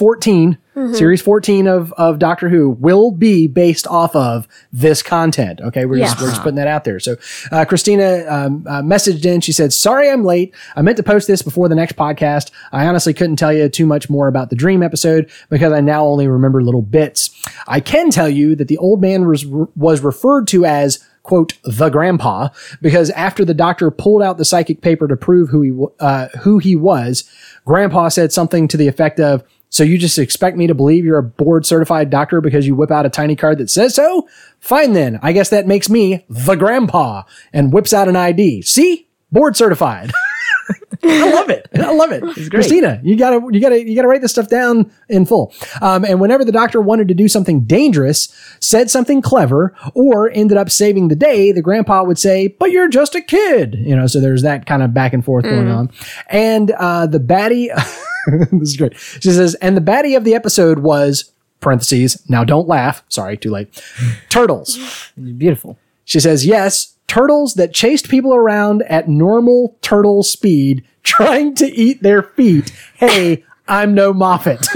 14 0.81 0.95
Series 0.95 1.21
fourteen 1.21 1.67
of 1.67 1.93
of 1.95 2.19
Doctor 2.19 2.49
Who 2.49 2.71
will 2.71 3.11
be 3.11 3.47
based 3.47 3.87
off 3.87 4.17
of 4.17 4.49
this 4.73 5.03
content. 5.03 5.61
Okay, 5.61 5.85
we're 5.85 5.99
just 5.99 6.21
we're 6.21 6.29
just 6.29 6.43
putting 6.43 6.57
that 6.57 6.67
out 6.67 6.85
there. 6.85 6.99
So 6.99 7.17
uh, 7.53 7.65
Christina 7.67 8.25
um, 8.29 8.67
uh, 8.67 8.81
messaged 8.81 9.25
in. 9.27 9.41
She 9.43 9.53
said, 9.53 9.73
"Sorry, 9.73 10.11
I'm 10.11 10.25
late. 10.25 10.55
I 10.77 10.83
meant 10.83 10.97
to 10.97 11.03
post 11.03 11.27
this 11.27 11.43
before 11.43 11.69
the 11.69 11.75
next 11.75 11.97
podcast. 11.97 12.51
I 12.73 12.87
honestly 12.87 13.13
couldn't 13.13 13.37
tell 13.37 13.53
you 13.53 13.69
too 13.69 13.87
much 13.87 14.09
more 14.09 14.27
about 14.27 14.49
the 14.51 14.57
Dream 14.57 14.83
episode 14.83 15.31
because 15.51 15.73
I 15.73 15.81
now 15.81 16.07
only 16.07 16.27
remember 16.27 16.63
little 16.63 16.83
bits. 16.83 17.31
I 17.69 17.81
can 17.81 18.11
tell 18.11 18.29
you 18.29 18.57
that 18.57 18.69
the 18.69 18.79
old 18.79 19.01
man 19.03 19.27
was 19.27 19.45
was 19.47 20.01
referred 20.01 20.47
to 20.49 20.65
as." 20.65 21.05
quote 21.23 21.53
the 21.65 21.91
grandpa 21.91 22.49
because 22.81 23.11
after 23.11 23.45
the 23.45 23.53
doctor 23.53 23.91
pulled 23.91 24.23
out 24.23 24.39
the 24.39 24.45
psychic 24.45 24.81
paper 24.81 25.07
to 25.07 25.19
prove 25.19 25.51
who 25.51 25.61
he 25.61 25.87
uh, 26.01 26.29
who 26.41 26.59
he 26.59 26.75
was 26.75 27.31
grandpa 27.67 28.09
said 28.09 28.33
something 28.33 28.67
to 28.67 28.79
the 28.79 28.89
effect 28.89 29.21
of 29.21 29.45
so 29.71 29.83
you 29.83 29.97
just 29.97 30.19
expect 30.19 30.57
me 30.57 30.67
to 30.67 30.75
believe 30.75 31.05
you're 31.05 31.19
a 31.19 31.23
board 31.23 31.65
certified 31.65 32.11
doctor 32.11 32.41
because 32.41 32.67
you 32.67 32.75
whip 32.75 32.91
out 32.91 33.07
a 33.07 33.11
tiny 33.11 33.35
card 33.35 33.59
that 33.59 33.71
says 33.71 33.95
so 33.95 34.29
fine 34.59 34.93
then 34.93 35.19
i 35.23 35.33
guess 35.33 35.49
that 35.49 35.67
makes 35.67 35.89
me 35.89 36.25
the 36.29 36.55
grandpa 36.55 37.23
and 37.53 37.73
whips 37.73 37.93
out 37.93 38.09
an 38.09 38.17
id 38.17 38.63
see 38.63 39.09
board 39.33 39.57
certified 39.57 40.11
I 41.03 41.33
love 41.33 41.49
it. 41.49 41.67
I 41.75 41.93
love 41.93 42.13
it. 42.13 42.51
Christina, 42.51 43.01
you 43.03 43.17
gotta 43.17 43.41
you 43.51 43.61
gotta 43.61 43.83
you 43.83 43.97
gotta 43.97 44.09
write 44.09 44.21
this 44.21 44.33
stuff 44.33 44.49
down 44.49 44.91
in 45.09 45.25
full. 45.25 45.55
Um, 45.81 46.05
and 46.05 46.21
whenever 46.21 46.45
the 46.45 46.53
doctor 46.53 46.81
wanted 46.81 47.09
to 47.09 47.15
do 47.15 47.29
something 47.29 47.63
dangerous, 47.63 48.29
said 48.61 48.91
something 48.91 49.23
clever, 49.23 49.75
or 49.95 50.31
ended 50.31 50.59
up 50.59 50.71
saving 50.71 51.09
the 51.09 51.17
day, 51.17 51.53
the 51.53 51.63
grandpa 51.63 52.05
would 52.05 52.19
say, 52.19 52.49
"But 52.49 52.71
you're 52.71 52.89
just 52.89 53.15
a 53.15 53.23
kid," 53.23 53.77
you 53.79 53.97
know. 53.97 54.07
So 54.07 54.21
there's 54.21 54.43
that 54.43 54.67
kind 54.67 54.83
of 54.83 54.93
back 54.93 55.13
and 55.13 55.25
forth 55.25 55.45
going 55.45 55.69
on. 55.69 55.91
And 56.29 56.71
uh, 56.73 57.07
the 57.07 57.21
baddie, 57.21 57.69
this 58.53 58.71
is 58.71 58.77
great. 58.77 58.97
She 58.97 59.31
says, 59.31 59.55
and 59.57 59.77
the 59.77 59.81
baddie 59.81 60.17
of 60.17 60.25
the 60.25 60.35
episode 60.35 60.81
was 60.81 61.33
parentheses. 61.61 62.23
Now 62.29 62.45
don't 62.45 62.69
laugh. 62.69 63.03
Sorry, 63.09 63.37
too 63.37 63.51
late. 63.51 63.83
Turtles. 64.29 64.79
Beautiful. 65.17 65.79
She 66.05 66.21
says, 66.21 66.45
yes, 66.47 66.97
turtles 67.07 67.55
that 67.55 67.73
chased 67.75 68.09
people 68.09 68.35
around 68.35 68.83
at 68.83 69.09
normal 69.09 69.77
turtle 69.83 70.23
speed 70.23 70.85
trying 71.03 71.55
to 71.57 71.67
eat 71.67 72.03
their 72.03 72.23
feet. 72.23 72.71
Hey, 72.95 73.45
I'm 73.69 73.95
no 73.95 74.13
Moffat. 74.13 74.67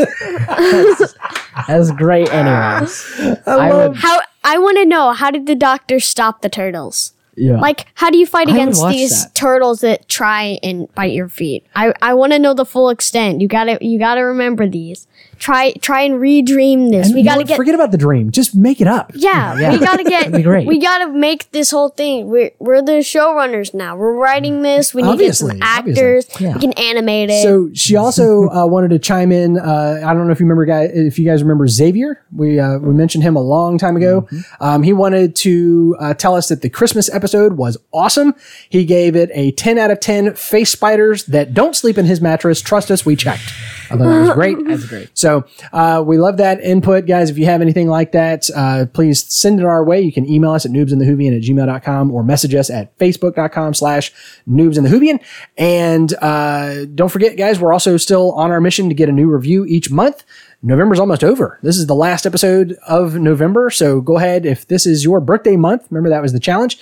That's 1.67 1.91
great, 1.93 2.33
anyways. 2.33 3.21
I, 3.47 3.73
would. 3.73 3.97
How 3.97 4.21
I 4.45 4.59
want 4.59 4.79
to 4.79 4.85
know 4.85 5.13
how 5.13 5.31
did 5.33 5.47
the 5.47 5.57
doctor 5.57 5.99
stop 5.99 6.43
the 6.43 6.49
turtles? 6.49 7.14
Yeah. 7.37 7.61
Like, 7.61 7.87
how 7.95 8.11
do 8.11 8.19
you 8.19 8.27
fight 8.27 8.49
I 8.49 8.53
against 8.53 8.81
watch 8.81 8.95
these 8.95 9.25
that. 9.25 9.35
turtles 9.35 9.81
that 9.81 10.09
try 10.09 10.59
and 10.63 10.93
bite 10.95 11.13
your 11.13 11.29
feet? 11.29 11.67
I, 11.75 11.95
I 12.01 12.15
want 12.15 12.33
to 12.33 12.39
know 12.39 12.55
the 12.55 12.65
full 12.65 12.91
extent. 12.91 13.41
You 13.41 13.49
gotta 13.49 13.79
you 13.81 13.99
gotta 13.99 14.25
remember 14.25 14.69
these. 14.69 15.07
Try 15.45 15.73
try 15.75 16.01
and 16.01 16.15
redream 16.15 16.91
this. 16.91 17.13
we 17.13 17.23
gotta 17.23 17.41
what? 17.41 17.49
get 17.49 17.57
Forget 17.59 17.75
about 17.75 17.91
the 17.91 17.99
dream. 17.99 18.31
Just 18.31 18.55
make 18.57 18.81
it 18.81 18.87
up. 18.87 19.13
yeah, 19.15 19.59
Yeah. 19.59 19.73
we 19.73 19.79
gotta 19.79 20.03
get 20.15 20.33
be 20.33 20.41
great. 20.43 20.67
we 20.67 20.79
gotta 20.79 21.13
make 21.13 21.51
this 21.51 21.71
whole 21.71 21.91
thing. 21.91 22.29
We're 22.31 22.53
we're 22.61 22.81
the 22.81 23.03
showrunners 23.03 23.75
now. 23.75 23.95
We're 23.95 24.15
writing 24.15 24.63
this. 24.63 24.95
We 24.95 25.03
need 25.03 25.09
Obviously, 25.11 25.53
to 25.53 25.59
get 25.59 25.67
some 25.67 25.79
actors. 25.87 26.41
Yeah. 26.41 26.55
We 26.55 26.61
can 26.61 26.73
animate 26.75 27.29
it. 27.29 27.43
So 27.43 27.69
she 27.75 27.95
also 27.95 28.49
uh, 28.57 28.67
wanted 28.67 28.89
to 28.93 28.99
chime 28.99 29.33
in. 29.33 29.59
Uh, 29.59 30.01
I 30.03 30.15
don't 30.15 30.27
know 30.27 30.33
if 30.33 30.41
you 30.41 30.47
remember, 30.47 30.65
guy, 30.65 30.85
if 30.85 31.19
you 31.19 31.27
guys 31.27 31.43
remember 31.43 31.69
Xavier. 31.69 32.25
We 32.35 32.59
uh, 32.59 32.79
we 32.79 32.95
mentioned 32.95 33.23
him 33.23 33.37
a 33.37 33.43
long 33.43 33.77
time 33.77 33.97
ago. 33.99 34.27
Um, 34.61 34.83
he 34.83 34.95
wanted 34.95 35.37
to 35.37 35.95
uh, 36.01 36.15
tell 36.15 36.35
us 36.37 36.49
that 36.49 36.63
the 36.63 36.71
Christmas 36.71 37.13
episode 37.13 37.59
was 37.59 37.77
awesome. 37.93 38.35
He 38.71 38.87
gave 38.87 39.15
it 39.15 39.29
a 39.35 39.51
ten 39.53 39.77
out 39.77 39.91
of 39.91 40.01
ten. 40.01 40.33
Face 40.35 40.71
spiders 40.73 41.27
that 41.27 41.53
don't 41.53 41.77
sleep 41.77 41.99
in 41.99 42.07
his 42.07 42.23
mattress. 42.23 42.63
Trust 42.63 42.91
us, 42.91 43.05
we 43.05 43.15
checked. 43.15 43.53
I 43.91 43.97
thought 43.97 43.99
that 43.99 44.21
was 44.21 44.31
great. 44.31 44.57
That's 44.67 44.87
great. 44.87 45.11
So 45.15 45.45
uh, 45.73 46.03
we 46.07 46.19
love 46.19 46.39
that 46.39 46.61
input, 46.61 47.07
guys. 47.07 47.31
If 47.31 47.39
you 47.39 47.47
have 47.47 47.61
anything 47.61 47.89
like 47.89 48.13
that, 48.13 48.49
uh, 48.55 48.87
please 48.93 49.25
send 49.33 49.61
it 49.61 49.67
our 49.67 49.85
way. 49.85 50.01
You 50.01 50.13
can 50.13 50.29
email 50.29 50.53
us 50.53 50.65
at 50.65 50.73
noobsandthewhovian 50.73 51.37
at 51.37 51.43
gmail.com 51.43 52.11
or 52.11 52.23
message 52.23 52.55
us 52.55 52.71
at 52.71 52.97
facebook.com 52.99 53.75
slash 53.75 54.13
noobsandthewhovian. 54.49 55.23
And 55.57 56.15
uh, 56.21 56.87
don't 56.87 57.11
forget, 57.11 57.37
guys, 57.37 57.61
we're 57.61 57.73
also 57.73 57.97
still 57.97 58.33
on 58.33 58.51
our 58.51 58.61
mission 58.61 58.89
to 58.89 58.95
get 58.95 59.09
a 59.09 59.13
new 59.13 59.31
review 59.31 59.65
each 59.67 59.91
month. 59.91 60.25
November's 60.63 60.99
almost 60.99 61.23
over. 61.23 61.59
This 61.63 61.77
is 61.77 61.87
the 61.87 61.95
last 61.95 62.25
episode 62.25 62.77
of 62.89 63.17
November. 63.17 63.69
So 63.69 64.01
go 64.01 64.17
ahead. 64.17 64.47
If 64.47 64.67
this 64.67 64.87
is 64.87 65.05
your 65.05 65.21
birthday 65.21 65.57
month, 65.57 65.87
remember 65.91 66.09
that 66.09 66.23
was 66.23 66.33
the 66.33 66.41
challenge. 66.41 66.79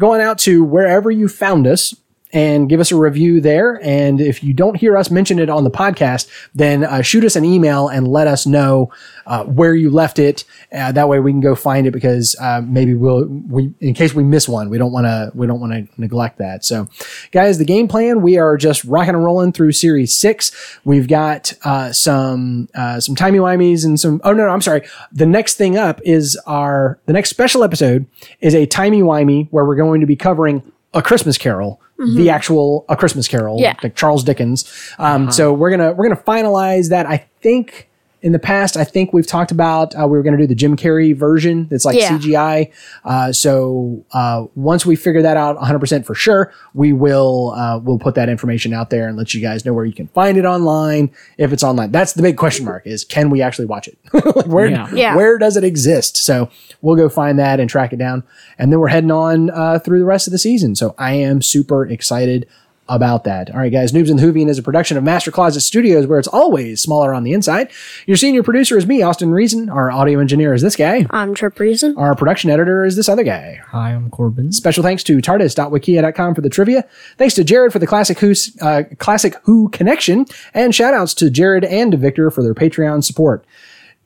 Going 0.00 0.20
out 0.20 0.38
to 0.40 0.64
wherever 0.64 1.10
you 1.10 1.28
found 1.28 1.66
us, 1.66 1.94
and 2.32 2.68
give 2.68 2.80
us 2.80 2.92
a 2.92 2.96
review 2.96 3.40
there. 3.40 3.80
And 3.82 4.20
if 4.20 4.42
you 4.42 4.54
don't 4.54 4.76
hear 4.76 4.96
us 4.96 5.10
mention 5.10 5.38
it 5.38 5.50
on 5.50 5.64
the 5.64 5.70
podcast, 5.70 6.28
then 6.54 6.84
uh, 6.84 7.02
shoot 7.02 7.24
us 7.24 7.36
an 7.36 7.44
email 7.44 7.88
and 7.88 8.06
let 8.06 8.26
us 8.26 8.46
know 8.46 8.92
uh, 9.26 9.44
where 9.44 9.74
you 9.74 9.90
left 9.90 10.18
it. 10.18 10.44
Uh, 10.72 10.92
that 10.92 11.08
way 11.08 11.20
we 11.20 11.32
can 11.32 11.40
go 11.40 11.54
find 11.54 11.86
it 11.86 11.90
because 11.92 12.36
uh, 12.40 12.60
maybe 12.64 12.94
we'll 12.94 13.26
we 13.26 13.72
in 13.80 13.94
case 13.94 14.14
we 14.14 14.24
miss 14.24 14.48
one, 14.48 14.70
we 14.70 14.78
don't 14.78 14.92
want 14.92 15.06
to 15.06 15.30
we 15.34 15.46
don't 15.46 15.60
want 15.60 15.72
to 15.72 16.00
neglect 16.00 16.38
that. 16.38 16.64
So, 16.64 16.88
guys, 17.32 17.58
the 17.58 17.64
game 17.64 17.88
plan 17.88 18.22
we 18.22 18.38
are 18.38 18.56
just 18.56 18.84
rocking 18.84 19.14
and 19.14 19.24
rolling 19.24 19.52
through 19.52 19.72
series 19.72 20.16
six. 20.16 20.78
We've 20.84 21.08
got 21.08 21.52
uh, 21.64 21.92
some 21.92 22.68
uh, 22.74 23.00
some 23.00 23.14
timey 23.14 23.38
wimeys 23.38 23.84
and 23.84 23.98
some. 23.98 24.20
Oh 24.24 24.32
no, 24.32 24.46
no, 24.46 24.50
I'm 24.50 24.60
sorry. 24.60 24.82
The 25.12 25.26
next 25.26 25.56
thing 25.56 25.76
up 25.76 26.00
is 26.04 26.36
our 26.46 26.98
the 27.06 27.12
next 27.12 27.30
special 27.30 27.64
episode 27.64 28.06
is 28.40 28.54
a 28.54 28.66
timey 28.66 29.02
wimey 29.02 29.48
where 29.50 29.64
we're 29.64 29.76
going 29.76 30.00
to 30.00 30.06
be 30.06 30.16
covering 30.16 30.69
a 30.94 31.02
Christmas 31.02 31.38
Carol, 31.38 31.80
the 32.16 32.30
actual 32.30 32.84
A 32.88 32.96
Christmas 32.96 33.28
Carol, 33.28 33.58
Yeah. 33.60 33.74
like 33.82 33.94
Charles 33.94 34.24
Dickens. 34.24 34.64
Um, 34.98 35.30
So 35.30 35.52
we're 35.52 35.70
gonna 35.70 35.92
we're 35.92 36.08
gonna 36.08 36.20
finalize 36.20 36.88
that. 36.88 37.04
I 37.06 37.26
think 37.42 37.89
in 38.22 38.32
the 38.32 38.38
past, 38.38 38.76
I 38.76 38.84
think 38.84 39.12
we've 39.12 39.26
talked 39.26 39.50
about 39.50 39.94
uh, 39.98 40.06
we 40.06 40.16
were 40.16 40.22
gonna 40.22 40.36
do 40.36 40.46
the 40.46 40.54
Jim 40.54 40.76
Carrey 40.76 41.16
version 41.16 41.66
that's 41.70 41.84
like 41.84 41.96
Yeah. 41.98 42.10
CGI. 42.18 42.70
Uh, 43.04 43.32
so 43.32 44.04
uh, 44.12 44.44
once 44.54 44.84
we 44.84 44.94
figure 44.96 45.22
that 45.22 45.36
out 45.36 45.56
100 45.56 45.78
percent 45.78 46.04
for 46.06 46.14
sure, 46.14 46.52
we 46.74 46.92
will 46.92 47.52
uh, 47.56 47.78
we'll 47.78 47.98
put 47.98 48.14
that 48.16 48.28
information 48.28 48.74
out 48.74 48.90
there 48.90 49.08
and 49.08 49.16
let 49.16 49.32
you 49.32 49.40
guys 49.40 49.64
know 49.64 49.72
where 49.72 49.84
you 49.84 49.92
can 49.94 50.08
find 50.08 50.36
it 50.36 50.44
online 50.44 51.10
if 51.38 51.52
it's 51.52 51.62
online. 51.62 51.90
That's 51.92 52.12
the 52.12 52.22
big 52.22 52.36
question 52.36 52.64
mark: 52.66 52.86
is 52.86 53.04
can 53.04 53.30
we 53.30 53.40
actually 53.42 53.66
watch 53.66 53.88
it? 53.88 53.96
like 54.36 54.46
where 54.46 54.66
Yeah. 54.66 54.88
Yeah. 54.92 55.16
where 55.16 55.38
does 55.38 55.56
it 55.56 55.64
exist? 55.64 56.16
So 56.18 56.50
we'll 56.82 56.96
go 56.96 57.08
find 57.08 57.38
that 57.38 57.58
and 57.60 57.70
track 57.70 57.92
it 57.92 57.98
down. 57.98 58.22
And 58.58 58.70
then 58.70 58.80
we're 58.80 58.88
heading 58.88 59.10
on 59.10 59.50
uh, 59.50 59.78
through 59.78 59.98
the 60.00 60.04
rest 60.04 60.26
of 60.26 60.32
the 60.32 60.38
season. 60.38 60.74
So 60.74 60.94
I 60.98 61.12
am 61.14 61.40
super 61.42 61.86
excited 61.86 62.46
about 62.90 63.24
that. 63.24 63.50
All 63.50 63.58
right, 63.60 63.72
guys. 63.72 63.92
Noobs 63.92 64.10
and 64.10 64.18
the 64.18 64.22
Whovian 64.24 64.48
is 64.48 64.58
a 64.58 64.62
production 64.62 64.96
of 64.96 65.04
Master 65.04 65.30
Closet 65.30 65.60
Studios 65.60 66.06
where 66.06 66.18
it's 66.18 66.28
always 66.28 66.80
smaller 66.80 67.14
on 67.14 67.22
the 67.22 67.32
inside. 67.32 67.70
Your 68.06 68.16
senior 68.16 68.42
producer 68.42 68.76
is 68.76 68.86
me, 68.86 69.00
Austin 69.00 69.30
Reason. 69.30 69.70
Our 69.70 69.90
audio 69.90 70.18
engineer 70.18 70.52
is 70.52 70.60
this 70.60 70.76
guy. 70.76 71.06
I'm 71.10 71.34
Trip 71.34 71.58
Reason. 71.58 71.96
Our 71.96 72.14
production 72.14 72.50
editor 72.50 72.84
is 72.84 72.96
this 72.96 73.08
other 73.08 73.22
guy. 73.22 73.60
Hi, 73.68 73.92
I'm 73.92 74.10
Corbin. 74.10 74.52
Special 74.52 74.82
thanks 74.82 75.04
to 75.04 75.18
tardis.wikia.com 75.18 76.34
for 76.34 76.40
the 76.40 76.50
trivia. 76.50 76.84
Thanks 77.16 77.34
to 77.34 77.44
Jared 77.44 77.72
for 77.72 77.78
the 77.78 77.86
classic 77.86 78.18
Who, 78.18 78.34
uh, 78.60 78.82
classic 78.98 79.36
Who 79.44 79.68
connection. 79.70 80.26
And 80.52 80.74
shout 80.74 80.92
outs 80.92 81.14
to 81.14 81.30
Jared 81.30 81.64
and 81.64 81.94
Victor 81.94 82.30
for 82.30 82.42
their 82.42 82.54
Patreon 82.54 83.04
support. 83.04 83.46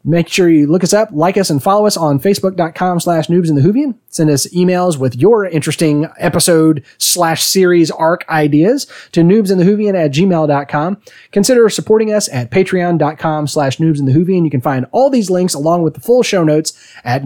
Make 0.07 0.29
sure 0.29 0.51
you 0.51 0.67
look 0.67 0.85
us 0.85 0.93
up, 0.93 1.09
like 1.13 1.39
us, 1.39 1.49
and 1.49 1.63
follow 1.63 1.87
us 1.87 1.97
on 1.97 2.21
facebook.com 2.21 3.01
slash 3.01 3.29
noobs 3.29 3.49
in 3.49 3.55
the 3.55 3.63
Whovian. 3.63 3.95
Send 4.09 4.29
us 4.29 4.47
emails 4.49 4.99
with 4.99 5.17
your 5.17 5.47
interesting 5.47 6.07
episode 6.19 6.85
slash 6.99 7.43
series 7.43 7.91
arc 7.91 8.29
ideas 8.29 8.87
to 9.13 9.23
noobsinthewhovian 9.23 9.95
at 9.95 10.13
gmail.com. 10.13 10.99
Consider 11.33 11.69
supporting 11.71 12.13
us 12.13 12.29
at 12.29 12.51
patreon.com 12.51 13.47
slash 13.47 13.79
noobs 13.79 13.99
in 13.99 14.05
the 14.05 14.13
Whovian. 14.13 14.45
You 14.45 14.51
can 14.51 14.61
find 14.61 14.85
all 14.93 15.09
these 15.09 15.31
links 15.31 15.55
along 15.55 15.83
with 15.83 15.95
the 15.95 16.01
full 16.01 16.23
show 16.23 16.45
notes 16.45 16.75
at 17.03 17.23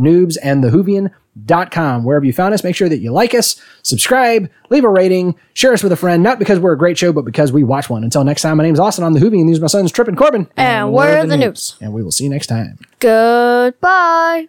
noobsandthewhovian.com. 1.46 2.04
Wherever 2.04 2.24
you 2.24 2.32
found 2.32 2.54
us, 2.54 2.64
make 2.64 2.76
sure 2.76 2.88
that 2.88 2.98
you 2.98 3.12
like 3.12 3.34
us, 3.34 3.60
subscribe, 3.82 4.50
leave 4.70 4.84
a 4.84 4.88
rating, 4.88 5.34
share 5.54 5.72
us 5.72 5.82
with 5.82 5.92
a 5.92 5.96
friend, 5.96 6.22
not 6.22 6.38
because 6.38 6.58
we're 6.58 6.72
a 6.72 6.78
great 6.78 6.98
show, 6.98 7.12
but 7.12 7.24
because 7.24 7.52
we 7.52 7.64
watch 7.64 7.90
one. 7.90 8.04
Until 8.04 8.24
next 8.24 8.42
time, 8.42 8.56
my 8.56 8.64
name's 8.64 8.80
Austin. 8.80 9.04
I'm 9.04 9.12
the 9.12 9.24
and 9.26 9.48
These 9.48 9.58
are 9.58 9.62
my 9.62 9.66
sons, 9.66 9.92
Trip 9.92 10.08
and 10.08 10.16
Corbin. 10.16 10.48
And 10.56 10.92
we're 10.92 11.26
the 11.26 11.36
noobs. 11.36 11.76
And 11.80 11.92
we 11.92 12.02
will 12.02 12.12
see 12.12 12.24
you 12.24 12.30
next 12.30 12.46
time. 12.46 12.78
Goodbye. 12.98 14.48